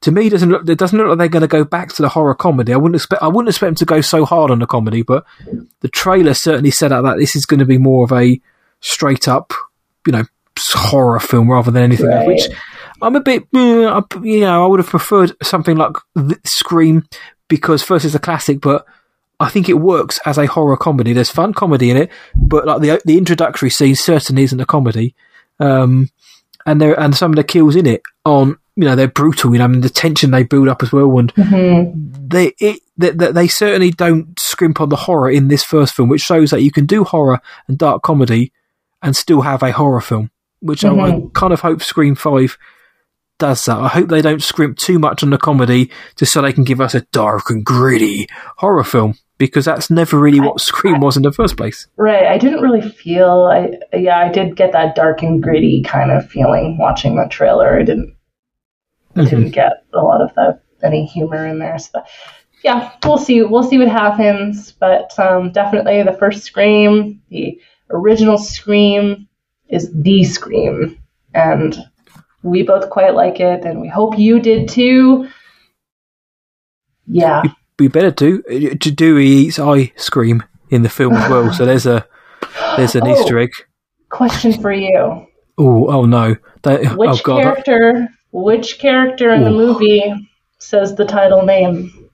to 0.02 0.12
me 0.12 0.30
doesn't 0.30 0.50
look, 0.50 0.68
it 0.68 0.78
doesn't 0.80 0.98
look 0.98 1.10
like 1.10 1.18
they're 1.20 1.28
going 1.28 1.42
to 1.42 1.48
go 1.48 1.64
back 1.64 1.90
to 1.94 2.02
the 2.02 2.10
horror 2.10 2.34
comedy. 2.34 2.74
I 2.74 2.78
wouldn't 2.78 2.96
expect, 2.96 3.22
I 3.22 3.28
wouldn't 3.28 3.50
expect 3.50 3.68
them 3.70 3.76
to 3.76 3.86
go 3.86 4.02
so 4.02 4.26
hard 4.26 4.50
on 4.50 4.60
the 4.60 4.66
comedy, 4.66 5.04
but 5.04 5.26
the 5.82 5.90
trailer 5.90 6.34
certainly 6.34 6.72
set 6.72 6.92
out 6.92 7.04
that 7.04 7.18
this 7.18 7.36
is 7.36 7.46
going 7.46 7.60
to 7.60 7.66
be 7.66 7.78
more 7.78 8.04
of 8.06 8.12
a 8.12 8.40
straight 8.82 9.28
up, 9.28 9.54
you 10.08 10.14
know, 10.14 10.24
horror 10.74 11.20
film 11.20 11.52
rather 11.52 11.70
than 11.72 11.84
anything 11.84 12.12
else, 12.12 12.26
which 12.28 12.48
I'm 13.02 13.16
a 13.16 13.22
bit, 13.22 13.50
mm, 13.52 14.26
you 14.26 14.42
know, 14.42 14.64
I 14.64 14.68
would 14.68 14.80
have 14.80 14.90
preferred 14.90 15.36
something 15.44 15.78
like 15.78 15.96
Scream 16.46 17.08
because 17.48 17.84
first 17.84 18.06
it's 18.06 18.16
a 18.16 18.20
classic, 18.20 18.62
but 18.62 18.86
I 19.40 19.50
think 19.50 19.70
it 19.70 19.80
works 19.80 20.20
as 20.26 20.38
a 20.38 20.48
horror 20.48 20.78
comedy. 20.78 21.14
There's 21.14 21.30
fun 21.30 21.54
comedy 21.54 21.90
in 21.90 21.98
it, 21.98 22.12
but 22.36 22.66
like 22.66 22.82
the 22.82 23.02
the 23.06 23.18
introductory 23.18 23.70
scene 23.70 23.96
certainly 23.96 24.44
isn't 24.44 24.60
a 24.60 24.66
comedy. 24.66 25.16
Um, 25.60 26.10
and 26.66 26.82
there 26.82 27.00
and 27.00 27.16
some 27.16 27.32
of 27.32 27.36
the 27.38 27.44
kills 27.44 27.76
in 27.76 27.86
it 27.86 28.02
on 28.26 28.58
you 28.76 28.84
know 28.84 28.96
they're 28.96 29.08
brutal. 29.08 29.54
You 29.54 29.60
know, 29.60 29.66
I 29.66 29.68
mean 29.68 29.82
the 29.82 29.90
tension 29.90 30.32
they 30.32 30.44
build 30.44 30.68
up 30.68 30.84
as 30.84 30.92
well, 30.92 31.18
and 31.18 31.32
they 32.30 32.54
it 32.60 32.82
they, 32.98 33.12
they 33.12 33.48
certainly 33.48 33.92
don't 33.92 34.38
scrimp 34.40 34.82
on 34.82 34.90
the 34.90 34.96
horror 34.98 35.32
in 35.32 35.48
this 35.48 35.64
first 35.64 35.94
film, 35.94 36.10
which 36.10 36.22
shows 36.22 36.52
that 36.52 36.62
you 36.62 36.72
can 36.72 36.86
do 36.86 37.06
horror 37.06 37.42
and 37.68 37.78
dark 37.78 38.04
comedy 38.04 38.52
and 39.02 39.16
still 39.16 39.42
have 39.42 39.64
a 39.64 39.72
horror 39.72 40.02
film. 40.02 40.32
Which 40.62 40.84
I, 40.84 40.94
I 40.94 41.22
kind 41.34 41.54
of 41.54 41.62
hope 41.62 41.82
Scream 41.82 42.16
Five 42.16 42.58
does 43.40 43.66
that. 43.66 43.78
I 43.78 43.88
hope 43.88 44.10
they 44.10 44.22
don't 44.22 44.44
scrimp 44.44 44.78
too 44.78 45.00
much 45.00 45.24
on 45.24 45.32
the 45.32 45.38
comedy 45.38 45.90
just 46.16 46.32
so 46.32 46.42
they 46.42 46.54
can 46.54 46.64
give 46.64 46.80
us 46.80 46.94
a 46.94 47.02
dark 47.12 47.50
and 47.50 47.66
gritty 47.66 48.28
horror 48.58 48.84
film 48.84 49.16
because 49.40 49.66
that's 49.66 49.90
never 49.90 50.20
really 50.20 50.40
what 50.40 50.62
Scream 50.62 51.00
was 51.00 51.18
in 51.18 51.24
the 51.24 51.32
first 51.32 51.58
place. 51.58 51.88
Right. 51.98 52.26
I 52.26 52.38
didn't 52.38 52.62
really 52.62 52.88
feel. 52.88 53.50
I 53.52 53.98
yeah, 53.98 54.20
I 54.20 54.30
did 54.30 54.56
get 54.56 54.74
that 54.74 54.96
dark 54.96 55.24
and 55.24 55.42
gritty 55.42 55.82
kind 55.82 56.12
of 56.12 56.30
feeling 56.30 56.78
watching 56.78 57.16
the 57.16 57.28
trailer. 57.28 57.80
I 57.80 57.84
didn't. 57.84 58.16
I 59.16 59.26
didn't 59.26 59.52
get 59.52 59.86
a 59.94 60.02
lot 60.02 60.22
of 60.22 60.34
the 60.36 60.62
any 60.84 61.06
humor 61.06 61.46
in 61.48 61.60
there. 61.60 61.80
So 61.80 62.04
yeah, 62.64 62.92
we'll 63.04 63.18
see. 63.18 63.42
We'll 63.42 63.64
see 63.64 63.80
what 63.80 63.88
happens. 63.88 64.72
But 64.74 65.18
um, 65.18 65.52
definitely 65.52 66.04
the 66.04 66.14
first 66.14 66.44
Scream, 66.44 67.22
the 67.30 67.60
original 67.90 68.38
Scream, 68.38 69.28
is 69.70 69.92
the 69.94 70.24
Scream, 70.24 71.02
and 71.34 71.78
we 72.44 72.64
both 72.64 72.90
quite 72.90 73.14
like 73.14 73.40
it, 73.40 73.66
and 73.66 73.82
we 73.82 73.88
hope 73.88 74.18
you 74.18 74.40
did 74.40 74.70
too. 74.70 75.28
Yeah. 77.08 77.44
We 77.80 77.88
better 77.88 78.12
do. 78.12 78.44
Uh, 78.50 78.76
Dewey 78.78 79.26
eats 79.28 79.60
eye 79.60 79.92
scream 79.96 80.44
in 80.70 80.82
the 80.84 80.90
film 80.90 81.14
as 81.14 81.30
well, 81.30 81.54
so 81.54 81.66
there's 81.66 81.86
a 81.86 82.06
there's 82.78 82.96
an 82.96 83.04
Oh. 83.08 83.14
Easter 83.20 83.40
egg. 83.40 83.52
Question 84.10 84.54
for 84.62 84.72
you. 84.72 85.28
Oh, 85.58 85.88
oh 85.88 86.06
no! 86.06 86.36
They, 86.64 86.86
Which 86.88 87.10
oh 87.10 87.20
god! 87.24 87.42
character? 87.44 88.08
Which 88.32 88.80
character 88.80 89.32
in 89.32 89.44
the 89.44 89.50
movie 89.52 90.14
says 90.60 90.96
the 90.96 91.06
title 91.06 91.44
name? 91.46 92.09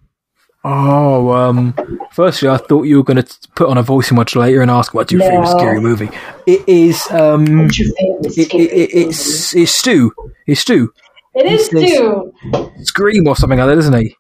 Oh, 0.67 1.31
um. 1.31 1.75
Firstly, 2.11 2.49
I 2.49 2.57
thought 2.57 2.83
you 2.83 2.97
were 2.97 3.03
going 3.03 3.21
to 3.23 3.37
put 3.55 3.69
on 3.69 3.77
a 3.77 3.83
voice 3.83 4.11
modulator 4.11 4.61
and 4.61 4.71
ask, 4.71 4.95
"What's 4.95 5.11
your 5.11 5.21
favorite 5.21 5.47
scary 5.47 5.79
movie?" 5.79 6.09
It 6.47 6.67
is. 6.67 7.05
Um. 7.11 7.59
What's 7.63 7.77
your 7.77 7.93
favorite 7.95 8.37
It, 8.37 8.47
scary 8.47 8.63
it, 8.63 8.71
it, 8.71 9.07
it's 9.07 9.55
it's 9.55 9.71
Stu. 9.71 10.11
It's 10.47 10.61
Stu. 10.61 10.91
It 11.35 11.45
is 11.45 11.65
Stu. 11.67 12.33
Scream 12.81 13.27
or 13.27 13.35
something 13.35 13.59
like 13.59 13.67
that, 13.67 13.77
isn't 13.77 13.95
he? 13.95 14.15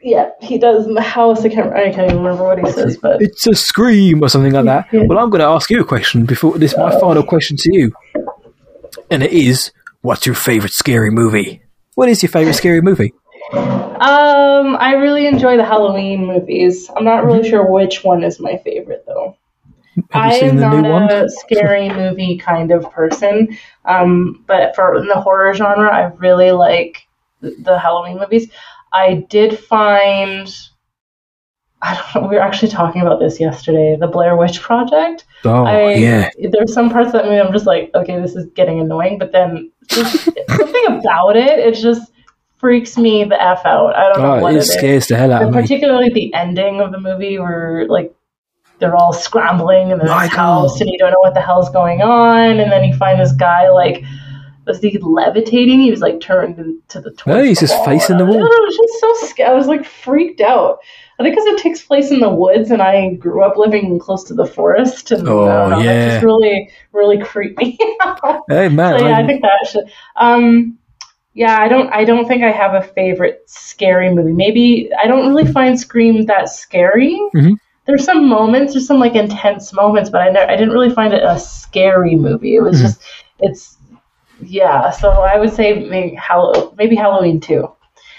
Yeah, 0.00 0.30
he 0.40 0.56
does 0.58 0.86
the 0.86 1.00
house. 1.02 1.44
I 1.44 1.48
can't. 1.48 1.72
I 1.72 1.90
can't 1.90 2.12
even 2.12 2.22
remember 2.22 2.44
what 2.44 2.60
he 2.60 2.70
says, 2.70 2.96
but 2.96 3.20
It's 3.20 3.44
a 3.48 3.54
scream 3.56 4.22
or 4.22 4.28
something 4.28 4.52
like 4.52 4.66
that. 4.66 4.86
Well, 4.92 5.18
I'm 5.18 5.30
going 5.30 5.40
to 5.40 5.46
ask 5.46 5.68
you 5.68 5.80
a 5.80 5.84
question 5.84 6.26
before 6.26 6.56
this. 6.58 6.72
is 6.72 6.78
My 6.78 6.92
final 7.00 7.24
question 7.24 7.56
to 7.56 7.74
you, 7.76 7.92
and 9.10 9.24
it 9.24 9.32
is: 9.32 9.72
What's 10.02 10.26
your 10.26 10.36
favorite 10.36 10.72
scary 10.72 11.10
movie? 11.10 11.62
What 11.96 12.08
is 12.08 12.22
your 12.22 12.30
favorite 12.30 12.54
scary 12.54 12.82
movie? 12.82 13.12
Um, 13.52 14.76
I 14.76 14.94
really 14.98 15.26
enjoy 15.26 15.56
the 15.56 15.64
Halloween 15.64 16.26
movies. 16.26 16.90
I'm 16.94 17.04
not 17.04 17.24
really 17.24 17.48
sure 17.48 17.70
which 17.70 18.04
one 18.04 18.22
is 18.22 18.40
my 18.40 18.58
favorite 18.58 19.04
though. 19.06 19.36
I 20.12 20.34
am 20.36 20.56
not 20.56 20.84
one? 20.84 21.10
a 21.10 21.28
scary 21.28 21.88
movie 21.88 22.38
kind 22.38 22.70
of 22.70 22.90
person, 22.92 23.58
um, 23.84 24.44
but 24.46 24.74
for 24.76 24.96
in 24.96 25.08
the 25.08 25.20
horror 25.20 25.52
genre, 25.54 25.92
I 25.92 26.12
really 26.16 26.52
like 26.52 27.08
the, 27.40 27.78
Halloween 27.78 28.18
movies. 28.18 28.50
I 28.92 29.26
did 29.28 29.58
find. 29.58 30.54
I 31.80 31.94
don't 31.94 32.22
know. 32.22 32.28
We 32.28 32.36
were 32.36 32.42
actually 32.42 32.70
talking 32.70 33.02
about 33.02 33.20
this 33.20 33.38
yesterday. 33.38 33.96
The 33.98 34.08
Blair 34.08 34.36
Witch 34.36 34.60
Project. 34.60 35.24
Oh 35.44 35.64
I, 35.64 35.94
yeah, 35.94 36.30
There's 36.50 36.74
some 36.74 36.90
parts 36.90 37.12
that 37.12 37.24
movie 37.24 37.38
I'm 37.38 37.52
just 37.52 37.66
like, 37.66 37.90
okay, 37.94 38.20
this 38.20 38.34
is 38.34 38.46
getting 38.54 38.80
annoying, 38.80 39.18
but 39.18 39.32
then 39.32 39.70
something 39.88 40.86
about 40.88 41.36
it, 41.36 41.58
it's 41.58 41.80
just 41.80 42.10
freaks 42.58 42.96
me 42.98 43.24
the 43.24 43.40
f 43.40 43.64
out. 43.64 43.94
I 43.96 44.12
don't 44.12 44.22
know 44.22 44.34
oh, 44.36 44.40
what 44.42 44.52
it 44.54 44.56
it 44.56 44.58
is. 44.60 44.72
scares 44.72 45.06
the 45.06 45.16
hell 45.16 45.32
out 45.32 45.42
of 45.42 45.54
me. 45.54 45.60
particularly 45.60 46.10
the 46.10 46.32
ending 46.34 46.80
of 46.80 46.92
the 46.92 47.00
movie 47.00 47.38
where 47.38 47.86
like 47.88 48.14
they're 48.78 48.94
all 48.96 49.12
scrambling 49.12 49.90
in 49.90 49.98
this 49.98 50.08
My 50.08 50.26
house 50.26 50.72
God. 50.74 50.80
and 50.82 50.90
you 50.90 50.98
don't 50.98 51.10
know 51.10 51.20
what 51.20 51.34
the 51.34 51.40
hell's 51.40 51.70
going 51.70 52.00
on 52.02 52.60
and 52.60 52.70
then 52.70 52.84
you 52.84 52.94
find 52.96 53.20
this 53.20 53.32
guy 53.32 53.68
like 53.70 54.04
was 54.66 54.80
he 54.80 54.98
levitating? 54.98 55.80
He 55.80 55.90
was 55.90 56.00
like 56.00 56.20
turned 56.20 56.58
into 56.58 57.00
the 57.00 57.16
No, 57.26 57.42
he's 57.42 57.58
just 57.60 57.74
wall. 57.74 57.86
facing 57.86 58.18
the 58.18 58.24
And 58.24 58.34
I- 58.34 58.36
wall. 58.36 58.44
I 58.44 58.60
was 58.66 58.76
just 58.76 59.00
so 59.00 59.26
scared. 59.28 59.50
I 59.50 59.54
was 59.54 59.66
like 59.66 59.86
freaked 59.86 60.42
out. 60.42 60.80
I 61.18 61.22
think 61.22 61.34
because 61.34 61.46
it 61.46 61.58
takes 61.58 61.80
place 61.82 62.10
in 62.12 62.20
the 62.20 62.28
woods, 62.28 62.70
and 62.70 62.80
I 62.82 63.14
grew 63.14 63.42
up 63.42 63.56
living 63.56 63.98
close 63.98 64.22
to 64.24 64.34
the 64.34 64.44
forest, 64.46 65.10
and 65.10 65.26
Oh, 65.26 65.46
I 65.48 65.58
don't 65.62 65.70
know, 65.70 65.78
that 65.78 65.84
yeah. 65.86 66.10
just 66.12 66.24
really, 66.24 66.70
really 66.92 67.18
creeped 67.18 67.58
me 67.62 67.78
out. 68.04 68.42
Hey 68.50 68.68
man, 68.68 68.98
So 69.00 69.06
yeah, 69.06 69.14
I 69.14 69.16
I'm- 69.16 69.26
think 69.26 69.40
that 69.42 69.66
should. 69.68 69.84
Um, 70.16 70.78
yeah, 71.38 71.56
I 71.60 71.68
don't 71.68 71.88
I 71.92 72.04
don't 72.04 72.26
think 72.26 72.42
I 72.42 72.50
have 72.50 72.74
a 72.74 72.82
favorite 72.82 73.42
scary 73.46 74.12
movie. 74.12 74.32
Maybe 74.32 74.90
I 75.02 75.06
don't 75.06 75.28
really 75.28 75.50
find 75.50 75.78
Scream 75.78 76.26
that 76.26 76.48
scary. 76.48 77.16
Mhm. 77.34 77.56
There's 77.86 78.04
some 78.04 78.28
moments, 78.28 78.72
there's 78.74 78.86
some 78.86 78.98
like 78.98 79.14
intense 79.14 79.72
moments, 79.72 80.10
but 80.10 80.20
I 80.20 80.30
ne- 80.30 80.48
I 80.52 80.56
didn't 80.56 80.74
really 80.74 80.90
find 80.90 81.14
it 81.14 81.22
a 81.22 81.38
scary 81.38 82.16
movie. 82.16 82.56
It 82.56 82.60
was 82.62 82.76
Mhm. 82.78 82.82
just 82.82 83.00
it's 83.38 83.76
yeah. 84.42 84.90
So 84.90 85.10
I 85.10 85.38
would 85.38 85.52
say 85.52 85.86
maybe 85.88 86.16
Hall- 86.16 86.74
maybe 86.76 86.96
Halloween 86.96 87.38
too. 87.40 87.70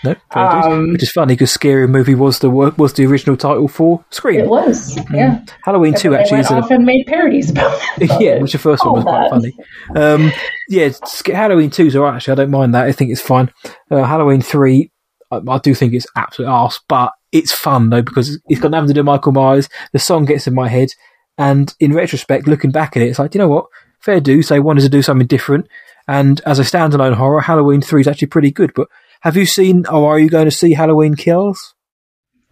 No. 0.03 0.15
Um, 0.31 0.93
Which 0.93 1.03
is 1.03 1.11
funny 1.11 1.33
because 1.33 1.51
Scary 1.51 1.87
Movie 1.87 2.15
was 2.15 2.39
the 2.39 2.49
work 2.49 2.77
was 2.77 2.93
the 2.93 3.05
original 3.05 3.35
title 3.35 3.67
for 3.67 4.03
Scream. 4.11 4.41
It 4.41 4.47
was 4.47 4.97
yeah. 5.11 5.43
Halloween 5.63 5.93
Two 5.93 6.15
actually 6.15 6.39
is 6.39 6.51
a, 6.51 6.55
off 6.55 6.71
and 6.71 6.85
made 6.85 7.05
parodies 7.05 7.49
about 7.49 7.77
it. 7.97 8.09
yeah, 8.21 8.39
which 8.41 8.53
the 8.53 8.59
first 8.59 8.85
one 8.85 8.93
was 8.95 9.05
All 9.05 9.11
quite 9.11 9.29
funny. 9.29 9.55
Um, 9.95 10.31
yeah, 10.69 10.89
Halloween 11.25 11.69
Two 11.69 11.87
is 11.87 11.95
alright. 11.95 12.15
Actually, 12.15 12.33
I 12.33 12.35
don't 12.35 12.51
mind 12.51 12.75
that. 12.75 12.85
I 12.85 12.91
think 12.91 13.11
it's 13.11 13.21
fine. 13.21 13.51
Uh, 13.91 14.03
Halloween 14.03 14.41
Three, 14.41 14.91
I, 15.31 15.41
I 15.47 15.57
do 15.57 15.75
think 15.75 15.93
it's 15.93 16.07
absolute 16.15 16.47
arse, 16.47 16.79
but 16.87 17.11
it's 17.31 17.51
fun 17.51 17.89
though 17.89 18.01
because 18.01 18.39
it's 18.47 18.61
got 18.61 18.71
nothing 18.71 18.87
to 18.87 18.93
do 18.93 18.99
with 19.01 19.05
Michael 19.05 19.33
Myers. 19.33 19.67
The 19.91 19.99
song 19.99 20.25
gets 20.25 20.47
in 20.47 20.53
my 20.53 20.69
head, 20.69 20.89
and 21.37 21.73
in 21.79 21.93
retrospect, 21.93 22.47
looking 22.47 22.71
back 22.71 22.95
at 22.95 23.03
it, 23.03 23.09
it's 23.09 23.19
like, 23.19 23.33
you 23.33 23.39
know 23.39 23.49
what? 23.49 23.65
Fair 23.99 24.21
dues. 24.21 24.47
They 24.47 24.61
wanted 24.61 24.81
to 24.81 24.89
do 24.89 25.01
something 25.01 25.27
different, 25.27 25.67
and 26.07 26.39
as 26.45 26.57
a 26.57 26.63
standalone 26.63 27.15
horror, 27.15 27.41
Halloween 27.41 27.81
Three 27.81 28.01
is 28.01 28.07
actually 28.07 28.29
pretty 28.29 28.51
good. 28.51 28.71
But 28.73 28.87
have 29.19 29.35
you 29.35 29.45
seen, 29.45 29.85
or 29.87 30.15
are 30.15 30.19
you 30.19 30.29
going 30.29 30.45
to 30.45 30.51
see 30.51 30.73
Halloween 30.73 31.15
Kills? 31.15 31.75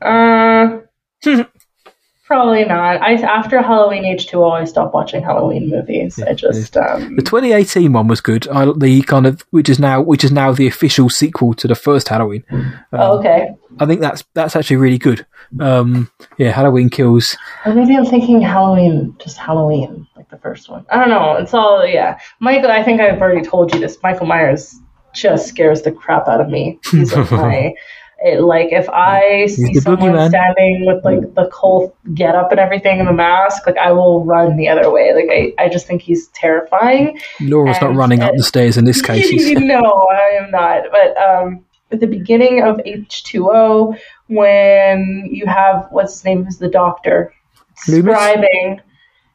Uh, 0.02 0.80
probably 2.26 2.66
not. 2.66 3.02
I 3.02 3.14
after 3.14 3.62
Halloween 3.62 4.06
H 4.06 4.28
two 4.28 4.44
O, 4.44 4.52
I 4.52 4.66
stopped 4.66 4.94
watching 4.94 5.24
Halloween 5.24 5.70
movies. 5.70 6.22
I 6.22 6.34
just 6.34 6.78
um, 6.78 7.16
The 7.16 7.24
2018 7.24 7.94
one 7.94 8.08
was 8.08 8.22
good. 8.22 8.48
I, 8.50 8.66
the 8.78 9.02
kind 9.04 9.26
of 9.26 9.42
which 9.52 9.70
is 9.70 9.80
now 9.80 10.02
which 10.02 10.24
is 10.24 10.32
now 10.32 10.52
the 10.52 10.68
official 10.68 11.10
sequel 11.10 11.54
to 11.56 11.68
the 11.68 11.76
first 11.76 12.10
Halloween. 12.10 12.44
Um, 12.52 12.74
oh, 12.94 13.20
okay. 13.20 13.56
I 13.80 13.86
think 13.86 14.02
that's 14.02 14.24
that's 14.34 14.56
actually 14.56 14.78
really 14.78 14.98
good. 14.98 15.26
Um, 15.60 16.12
yeah, 16.38 16.52
Halloween 16.52 16.90
Kills. 16.90 17.36
Or 17.66 17.74
maybe 17.74 17.96
I'm 17.96 18.06
thinking 18.06 18.42
Halloween, 18.42 19.16
just 19.20 19.38
Halloween, 19.38 20.06
like 20.16 20.30
the 20.30 20.38
first 20.38 20.70
one. 20.70 20.86
I 20.92 21.00
don't 21.00 21.10
know. 21.10 21.38
It's 21.38 21.54
all 21.54 21.86
yeah. 21.88 22.20
Michael, 22.40 22.70
I 22.72 22.84
think 22.84 23.02
I've 23.02 23.22
already 23.22 23.48
told 23.48 23.74
you 23.74 23.80
this. 23.80 23.98
Michael 24.04 24.28
Myers 24.28 24.76
just 25.22 25.48
scares 25.48 25.82
the 25.82 25.92
crap 25.92 26.28
out 26.28 26.42
of 26.42 26.50
me. 26.50 26.80
He's 26.92 27.14
like 27.14 27.32
my. 27.32 27.74
It, 28.20 28.42
like 28.42 28.70
if 28.72 28.90
I 28.90 29.46
see 29.46 29.76
someone 29.76 30.14
boogeyman. 30.14 30.30
standing 30.30 30.88
with 30.88 31.06
like 31.06 31.36
the 31.36 31.48
whole 31.54 31.96
get 32.16 32.34
up 32.34 32.50
and 32.50 32.60
everything 32.60 32.98
and 33.00 33.08
the 33.08 33.14
mask, 33.14 33.68
like 33.68 33.78
I 33.78 33.92
will 33.92 34.26
run 34.26 34.58
the 34.58 34.68
other 34.70 34.90
way. 34.90 35.14
Like 35.14 35.30
I, 35.30 35.64
I 35.66 35.70
just 35.70 35.86
think 35.86 36.02
he's 36.02 36.28
terrifying. 36.30 37.20
Lora's 37.42 37.80
not 37.80 37.92
And- 37.92 37.98
running 38.00 38.24
up 38.24 38.34
the 38.36 38.42
stairs 38.42 38.76
in 38.76 38.86
this 38.86 39.04
case. 39.04 39.30
No, 39.60 40.08
I 40.10 40.30
am 40.42 40.50
not. 40.50 40.86
But 40.92 41.16
um, 41.22 41.64
at 41.92 42.00
the 42.00 42.08
beginning 42.08 42.64
of 42.64 42.78
H2O, 42.78 43.96
when 44.30 45.30
you 45.32 45.46
have 45.46 45.86
what's 45.92 46.14
his 46.14 46.26
name 46.26 46.48
is 46.48 46.58
the 46.58 46.70
doctor 46.70 47.32
Loomis? 47.88 48.06
describing, 48.16 48.82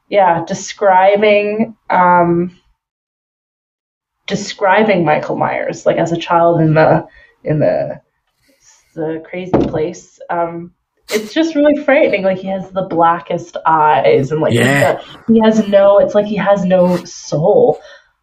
yeah, 0.08 0.44
describing, 0.44 1.76
um, 1.88 2.58
describing 4.36 5.04
Michael 5.04 5.36
Myers 5.36 5.84
like 5.84 5.98
as 5.98 6.10
a 6.10 6.16
child 6.16 6.60
in 6.62 6.72
the 6.72 7.06
in 7.44 7.58
the 7.58 8.00
the 8.94 9.22
crazy 9.28 9.52
place. 9.52 10.18
Um, 10.30 10.72
it's 11.10 11.34
just 11.34 11.54
really 11.54 11.82
frightening. 11.84 12.22
Like 12.22 12.38
he 12.38 12.48
has 12.48 12.70
the 12.70 12.82
blackest 12.82 13.56
eyes, 13.66 14.32
and 14.32 14.40
like 14.40 14.54
Yeah. 14.54 15.02
he 15.28 15.40
has 15.44 15.68
no. 15.68 15.98
It's 15.98 16.14
like 16.14 16.24
he 16.26 16.36
has 16.36 16.64
no 16.64 16.96
soul. 17.04 17.78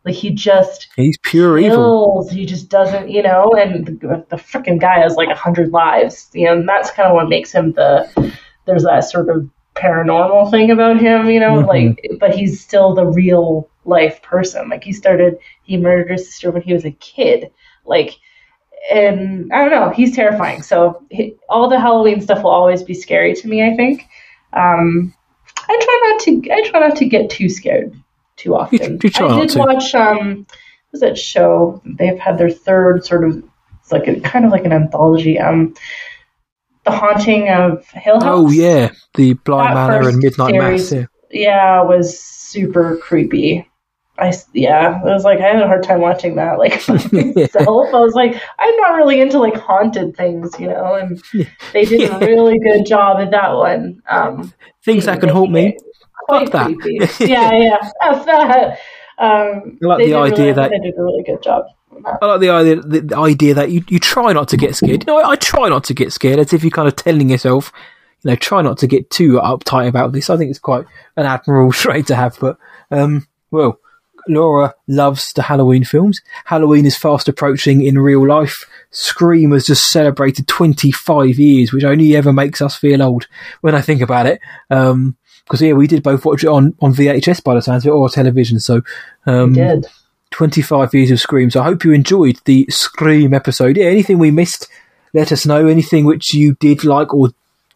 Like 0.05 0.15
he 0.15 0.31
just 0.31 0.87
He's 0.95 1.17
pure 1.23 1.59
evil. 1.59 2.27
He 2.31 2.45
just 2.45 2.69
doesn't, 2.69 3.09
you 3.09 3.21
know. 3.21 3.51
And 3.57 3.85
the, 3.85 4.25
the 4.29 4.37
freaking 4.37 4.79
guy 4.79 4.99
has 5.01 5.15
like 5.15 5.29
a 5.29 5.35
hundred 5.35 5.71
lives, 5.71 6.29
you 6.33 6.45
know. 6.45 6.53
And 6.53 6.67
that's 6.67 6.89
kind 6.89 7.07
of 7.07 7.13
what 7.13 7.29
makes 7.29 7.51
him 7.51 7.73
the. 7.73 8.33
There's 8.65 8.83
that 8.83 9.01
sort 9.01 9.29
of 9.29 9.47
paranormal 9.75 10.49
thing 10.51 10.71
about 10.71 10.99
him, 10.99 11.29
you 11.29 11.39
know. 11.39 11.61
Mhm. 11.63 11.67
Like, 11.67 12.07
but 12.19 12.35
he's 12.35 12.59
still 12.61 12.95
the 12.95 13.05
real 13.05 13.69
life 13.89 14.21
person. 14.21 14.69
Like 14.69 14.83
he 14.83 14.93
started, 14.93 15.37
he 15.63 15.77
murdered 15.77 16.11
his 16.11 16.27
sister 16.27 16.51
when 16.51 16.61
he 16.61 16.73
was 16.73 16.85
a 16.85 16.91
kid. 16.91 17.51
Like, 17.85 18.15
and 18.91 19.51
I 19.51 19.57
don't 19.59 19.71
know. 19.71 19.89
He's 19.89 20.15
terrifying. 20.15 20.61
So 20.61 21.03
he, 21.09 21.35
all 21.49 21.69
the 21.69 21.79
Halloween 21.79 22.21
stuff 22.21 22.43
will 22.43 22.51
always 22.51 22.83
be 22.83 22.93
scary 22.93 23.33
to 23.35 23.47
me. 23.47 23.63
I 23.63 23.75
think. 23.75 24.07
Um, 24.53 25.13
I 25.57 25.79
try 25.81 26.09
not 26.09 26.21
to. 26.21 26.51
I 26.51 26.69
try 26.69 26.79
not 26.87 26.97
to 26.97 27.05
get 27.05 27.29
too 27.29 27.49
scared 27.49 27.93
too 28.37 28.55
often. 28.55 28.99
you 29.03 29.09
try 29.09 29.27
I 29.27 29.41
did 29.41 29.49
to. 29.49 29.59
watch. 29.59 29.93
Um, 29.93 30.45
what 30.47 30.91
was 30.93 31.01
that 31.01 31.17
show? 31.17 31.81
They've 31.85 32.17
had 32.17 32.37
their 32.37 32.49
third 32.49 33.05
sort 33.05 33.25
of. 33.25 33.43
It's 33.81 33.91
like 33.91 34.07
a 34.07 34.19
kind 34.21 34.45
of 34.45 34.51
like 34.51 34.65
an 34.65 34.73
anthology. 34.73 35.39
Um, 35.39 35.75
The 36.85 36.91
Haunting 36.91 37.49
of 37.49 37.85
Hill 37.87 38.21
House. 38.21 38.25
Oh 38.25 38.49
yeah, 38.49 38.91
the 39.15 39.33
Blind 39.33 39.75
That 39.75 39.89
Manor 39.89 40.09
and 40.09 40.17
Midnight 40.19 40.55
Mass. 40.55 40.91
Yeah. 40.91 41.05
Yeah, 41.31 41.83
was 41.83 42.19
super 42.19 42.97
creepy. 42.97 43.68
I 44.19 44.33
yeah, 44.53 44.99
it 44.99 45.05
was 45.05 45.23
like 45.23 45.39
I 45.39 45.47
had 45.53 45.61
a 45.61 45.67
hard 45.67 45.83
time 45.83 46.01
watching 46.01 46.35
that. 46.35 46.57
Like 46.59 46.87
myself, 46.87 47.93
I 47.93 47.99
was 47.99 48.13
like, 48.13 48.39
I'm 48.59 48.75
not 48.77 48.95
really 48.95 49.21
into 49.21 49.39
like 49.39 49.55
haunted 49.55 50.15
things, 50.17 50.59
you 50.59 50.67
know. 50.67 50.95
And 50.95 51.21
they 51.73 51.85
did 51.85 52.01
Yeah. 52.01 52.17
a 52.17 52.19
really 52.19 52.59
good 52.59 52.85
job 52.85 53.19
at 53.19 53.31
that 53.31 53.53
one. 53.53 54.01
Um, 54.09 54.53
Things 54.83 55.05
that 55.05 55.19
can 55.19 55.29
haunt 55.29 55.51
me. 55.51 55.77
quite 56.27 56.49
Fuck 56.49 56.69
that. 56.77 57.17
yeah, 57.19 57.51
yeah, 57.53 57.77
that. 58.25 58.77
Um, 59.17 59.77
I 59.83 59.85
like 59.85 59.97
the 60.05 60.13
idea 60.15 60.37
really, 60.37 60.51
that- 60.53 60.69
they 60.71 60.79
did 60.79 60.97
a 60.97 61.03
really 61.03 61.23
good 61.23 61.41
job. 61.43 61.65
I 62.21 62.25
like 62.25 62.39
the 62.39 62.49
idea, 62.49 62.75
the, 62.77 63.01
the 63.01 63.17
idea 63.17 63.53
that 63.55 63.71
you, 63.71 63.83
you 63.89 63.99
try 63.99 64.31
not 64.31 64.47
to 64.49 64.57
get 64.57 64.73
scared. 64.75 65.03
You 65.03 65.07
know, 65.07 65.19
I, 65.19 65.31
I 65.31 65.35
try 65.35 65.67
not 65.67 65.83
to 65.85 65.93
get 65.93 66.13
scared, 66.13 66.39
as 66.39 66.53
if 66.53 66.63
you're 66.63 66.71
kind 66.71 66.87
of 66.87 66.95
telling 66.95 67.29
yourself, 67.29 67.73
you 68.23 68.29
know, 68.31 68.35
try 68.37 68.61
not 68.61 68.77
to 68.77 68.87
get 68.87 69.09
too 69.09 69.33
uptight 69.33 69.89
about 69.89 70.13
this. 70.13 70.29
I 70.29 70.37
think 70.37 70.49
it's 70.49 70.59
quite 70.59 70.85
an 71.17 71.25
admirable 71.25 71.71
trait 71.73 72.07
to 72.07 72.15
have. 72.15 72.37
But, 72.39 72.57
um, 72.89 73.27
well, 73.51 73.79
Lora 74.27 74.73
loves 74.87 75.33
the 75.33 75.43
Halloween 75.43 75.83
films. 75.83 76.21
Halloween 76.45 76.85
is 76.85 76.97
fast 76.97 77.27
approaching 77.27 77.81
in 77.81 77.97
real 77.99 78.27
life. 78.27 78.65
Scream 78.91 79.51
has 79.51 79.65
just 79.65 79.91
celebrated 79.91 80.47
25 80.47 81.39
years, 81.39 81.71
which 81.71 81.83
only 81.83 82.15
ever 82.15 82.33
makes 82.33 82.61
us 82.61 82.75
feel 82.75 83.01
old 83.01 83.27
when 83.61 83.75
I 83.75 83.81
think 83.81 84.01
about 84.01 84.25
it. 84.25 84.39
Um, 84.69 85.15
because 85.43 85.61
yeah, 85.61 85.73
we 85.73 85.87
did 85.87 86.03
both 86.03 86.25
watch 86.25 86.43
it 86.43 86.47
on, 86.49 86.75
on 86.79 86.93
VHS 86.93 87.43
by 87.43 87.55
the 87.55 87.61
sounds 87.61 87.83
of 87.83 87.89
it, 87.89 87.93
or 87.93 88.07
television. 88.07 88.59
So, 88.59 88.81
um, 89.25 89.49
We 89.51 89.55
did. 89.55 89.87
25 90.31 90.93
years 90.93 91.09
of 91.09 91.19
Scream. 91.19 91.49
So 91.49 91.61
I 91.61 91.65
hope 91.65 91.83
you 91.83 91.91
enjoyed 91.91 92.39
the 92.45 92.67
Scream 92.69 93.33
episode. 93.33 93.77
Yeah, 93.77 93.85
anything 93.85 94.19
we 94.19 94.29
missed, 94.29 94.67
let 95.13 95.31
us 95.31 95.47
know. 95.47 95.65
Anything 95.65 96.05
which 96.05 96.35
you 96.35 96.53
did 96.59 96.83
like, 96.83 97.13
or 97.15 97.29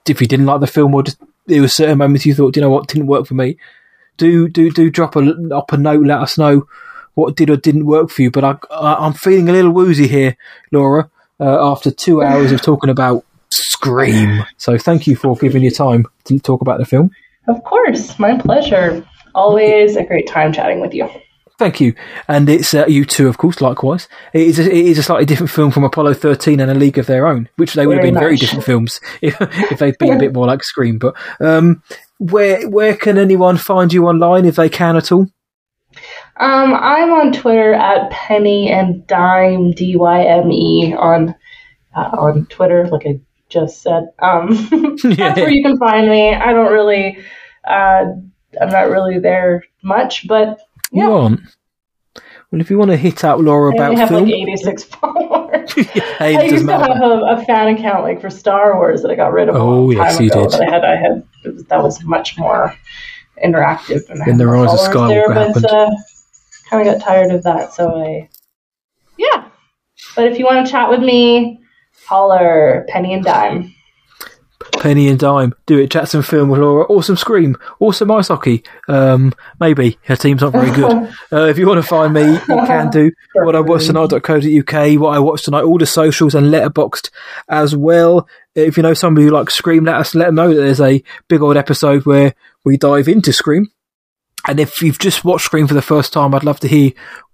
if 0.08 0.22
you 0.22 0.28
didn't 0.28 0.46
like 0.46 0.60
the 0.62 0.68
film, 0.68 0.94
or 0.94 1.02
just 1.02 1.18
there 1.48 1.62
were 1.62 1.68
certain 1.68 1.98
moments 1.98 2.26
you 2.28 2.36
thought, 2.36 2.54
"Do 2.54 2.60
you 2.60 2.62
know 2.62 2.70
what, 2.70 2.88
didn't 2.88 3.08
work 3.08 3.26
for 3.26 3.34
me. 3.34 3.58
Do 4.18 4.48
do 4.48 4.72
do 4.72 4.90
drop 4.90 5.16
a 5.16 5.34
up 5.54 5.72
a 5.72 5.78
note. 5.78 6.06
Let 6.06 6.20
us 6.20 6.38
know 6.38 6.68
what 7.16 7.36
did 7.36 7.50
or 7.50 7.58
didn't 7.58 7.86
work 7.86 8.10
for 8.10 8.22
you. 8.22 8.32
But 8.32 8.44
I, 8.44 8.58
I 8.72 9.06
I'm 9.06 9.14
feeling 9.14 9.50
a 9.50 9.54
little 9.54 9.72
woozy 9.72 10.08
here, 10.08 10.38
Lora, 10.72 11.10
uh, 11.40 11.72
after 11.72 11.92
two 11.92 12.22
hours 12.22 12.52
of 12.52 12.62
talking 12.62 12.90
about 12.90 13.26
Scream. 13.52 14.46
So 14.58 14.78
thank 14.78 15.08
you 15.08 15.16
for 15.16 15.36
giving 15.36 15.64
your 15.64 15.72
time 15.72 16.06
to 16.26 16.40
talk 16.40 16.62
about 16.62 16.80
the 16.80 16.86
film. 16.86 17.12
Of 17.48 17.64
course, 17.64 18.18
my 18.20 18.38
pleasure. 18.38 19.06
Always 19.36 19.96
a 19.96 20.04
great 20.04 20.28
time 20.28 20.54
chatting 20.54 20.80
with 20.80 20.94
you. 20.94 21.10
Thank 21.60 21.80
you. 21.80 21.94
And 22.28 22.50
it's 22.50 22.74
uh, 22.74 22.86
you 22.88 23.06
too, 23.06 23.28
of 23.28 23.38
course, 23.38 23.62
likewise. 23.62 24.08
It 24.34 24.48
is, 24.48 24.60
a, 24.60 24.64
it 24.64 24.86
is 24.86 24.98
a 24.98 25.04
slightly 25.04 25.26
different 25.26 25.52
film 25.52 25.72
from 25.72 25.84
Apollo 25.84 26.16
13 26.16 26.60
and 26.60 26.72
A 26.72 26.74
League 26.74 26.98
of 26.98 27.06
Their 27.06 27.28
Own, 27.28 27.48
which 27.58 27.74
they 27.74 27.86
would 27.86 27.98
have 27.98 28.02
Very 28.02 28.12
been 28.12 28.20
very 28.20 28.38
different 28.38 28.64
films 28.64 29.00
if, 29.22 29.36
if 29.40 29.80
they'd 29.80 29.98
been 29.98 30.14
a 30.14 30.20
bit 30.20 30.34
more 30.34 30.48
like 30.48 30.64
Scream. 30.64 30.98
But 30.98 31.16
um, 31.40 31.84
where 32.32 32.70
where 32.70 32.96
can 32.96 33.18
anyone 33.18 33.58
find 33.58 33.92
you 33.92 34.08
online 34.08 34.46
if 34.46 34.56
they 34.56 34.70
can 34.70 34.96
at 34.96 35.12
all? 35.12 35.28
Um, 36.38 36.74
I'm 36.74 37.12
on 37.12 37.32
Twitter 37.32 37.74
at 37.74 38.10
Penny 38.10 38.72
and 38.72 39.06
Dime 39.06 39.72
D 39.72 39.96
Y 39.96 40.24
M 40.24 40.52
E 40.52 40.96
on 40.98 41.36
uh, 41.96 42.10
on 42.18 42.46
Twitter, 42.48 42.88
like 42.88 43.06
I 43.06 43.20
just 43.50 43.82
said. 43.82 44.10
Um, 44.20 44.48
that's 45.04 45.40
where 45.40 45.52
you 45.52 45.64
can 45.64 45.78
find 45.78 46.10
me. 46.10 46.34
I 46.34 46.54
don't 46.54 46.72
really, 46.72 47.20
uh, 47.68 48.06
I'm 48.60 48.70
not 48.70 48.90
really 48.90 49.20
there 49.20 49.64
much, 49.84 50.28
but 50.28 50.60
You 50.92 51.04
yeah. 51.04 51.36
Well, 52.52 52.62
if 52.62 52.70
you 52.70 52.78
want 52.78 52.92
to 52.92 52.98
hit 52.98 53.24
up 53.24 53.40
Lora 53.40 53.72
I 53.74 53.76
about 53.76 53.98
have 53.98 54.10
film, 54.10 54.26
like 54.26 54.34
86 54.34 54.84
followers. 54.84 55.74
hey, 55.74 56.38
I 56.38 56.44
used 56.44 56.68
to 56.68 56.72
have 56.72 57.02
a, 57.02 57.38
a 57.38 57.46
fan 57.46 57.76
account 57.76 58.04
like 58.04 58.22
for 58.22 58.30
Star 58.30 58.76
Wars 58.76 59.02
that 59.02 59.10
I 59.10 59.16
got 59.16 59.34
rid 59.34 59.50
of. 59.50 59.56
Oh, 59.56 59.90
yes, 59.90 60.20
you 60.20 60.28
ago, 60.28 60.48
did. 60.48 60.62
I 60.62 60.72
had, 60.72 60.86
I 60.86 60.96
had 60.96 61.28
was, 61.44 61.64
that 61.66 61.84
was 61.84 62.04
much 62.04 62.38
more 62.38 62.76
interactive. 63.44 64.10
And 64.10 64.22
I 64.22 64.26
Then 64.26 64.34
had 64.34 64.38
the 64.38 64.46
more 64.46 64.66
Rise 64.66 64.74
of 64.74 64.94
followers 64.94 65.10
there, 65.10 65.28
Skywalker 65.30 65.34
happened. 65.34 65.64
But 65.64 65.74
uh, 65.74 65.90
kind 66.70 66.88
of 66.88 66.94
got 66.94 67.06
tired 67.06 67.32
of 67.32 67.44
that, 67.44 67.74
so 67.74 68.02
I 68.02 68.30
yeah. 69.18 69.50
But 70.16 70.28
if 70.28 70.40
you 70.40 70.46
want 70.46 70.66
to 70.66 70.72
chat 70.72 70.90
with 70.90 71.02
me, 71.02 71.60
holler 72.08 72.86
Penny 72.90 73.14
and 73.14 73.24
Dime. 73.24 73.74
Penny 74.80 75.08
and 75.08 75.20
Dime, 75.20 75.54
Do 75.66 75.78
It, 75.78 75.92
Chat 75.92 76.10
Some 76.10 76.24
Film 76.24 76.50
with 76.50 76.60
Lora, 76.60 76.86
Awesome 76.86 77.16
Scream, 77.16 77.56
Awesome 77.80 78.12
Ice 78.12 78.30
Hockey. 78.30 78.64
Um, 78.88 79.34
maybe 79.60 79.98
her 80.04 80.16
team's 80.16 80.42
not 80.42 80.54
very 80.54 80.72
good. 80.72 81.14
uh, 81.32 81.46
if 81.46 81.58
you 81.58 81.68
want 81.68 81.82
to 81.82 81.88
find 81.88 82.14
me, 82.14 82.34
you 82.34 82.40
can 82.66 82.90
do 82.90 83.12
what 83.36 83.56
I 83.56 83.60
watched 83.60 83.88
tonight.co.uk, 83.88 85.00
what 85.00 85.16
I 85.16 85.20
watched 85.20 85.46
tonight, 85.46 85.64
all 85.64 85.78
the 85.78 85.86
socials 85.86 86.36
and 86.36 86.48
Letterboxd 86.48 87.12
as 87.50 87.76
well. 87.76 88.28
If 88.56 88.78
you 88.78 88.84
know 88.84 88.94
somebody 88.94 89.26
who 89.26 89.34
likes 89.34 89.56
Scream, 89.56 89.86
let 89.86 89.96
us 89.96 90.14
let 90.14 90.28
them 90.28 90.36
know 90.36 90.54
that 90.54 90.62
there's 90.62 90.82
a 90.82 91.04
big 91.28 91.42
old 91.42 91.58
episode 91.58 92.06
where 92.06 92.36
we 92.64 92.78
dive 92.78 93.08
into 93.08 93.34
Scream. 93.34 93.68
And 94.48 94.60
if 94.60 94.82
you've 94.82 95.00
just 95.00 95.24
watched 95.24 95.46
Scream 95.46 95.68
for 95.68 95.74
the 95.74 95.82
first 95.82 96.14
time, 96.14 96.36
I'd 96.36 96.44
love 96.44 96.60
to 96.62 96.68
hear 96.68 96.92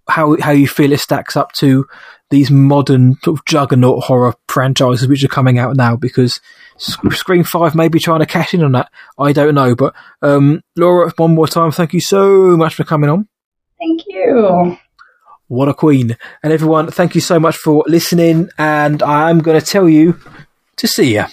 how 0.07 0.37
how 0.41 0.51
you 0.51 0.67
feel 0.67 0.91
it 0.91 0.99
stacks 0.99 1.35
up 1.35 1.51
to 1.53 1.87
these 2.29 2.51
modern 2.51 3.15
sort 3.23 3.39
of 3.39 3.45
juggernaut 3.45 4.03
horror 4.03 4.33
franchises 4.47 5.07
which 5.07 5.23
are 5.23 5.29
coming 5.29 5.57
out 5.57 5.75
now 5.75 5.95
because 5.95 6.39
Scream 6.77 7.43
5 7.43 7.75
may 7.75 7.87
be 7.87 7.99
trying 7.99 8.19
to 8.19 8.25
cash 8.25 8.53
in 8.53 8.63
on 8.63 8.73
that. 8.73 8.91
I 9.17 9.33
don't 9.33 9.55
know. 9.55 9.75
But 9.75 9.95
um, 10.21 10.61
Lora, 10.75 11.11
one 11.17 11.35
more 11.35 11.47
time, 11.47 11.71
thank 11.71 11.93
you 11.93 11.99
so 11.99 12.55
much 12.55 12.75
for 12.75 12.83
coming 12.83 13.09
on. 13.09 13.27
Thank 13.79 14.01
you. 14.07 14.77
What 15.47 15.69
a 15.69 15.73
queen. 15.73 16.15
And 16.43 16.53
everyone, 16.53 16.91
thank 16.91 17.15
you 17.15 17.21
so 17.21 17.39
much 17.39 17.57
for 17.57 17.83
listening. 17.87 18.49
And 18.59 19.01
I'm 19.01 19.39
going 19.39 19.59
to 19.59 19.65
tell 19.65 19.89
you 19.89 20.19
to 20.79 20.87
see 20.87 21.13
ya. 21.13 21.27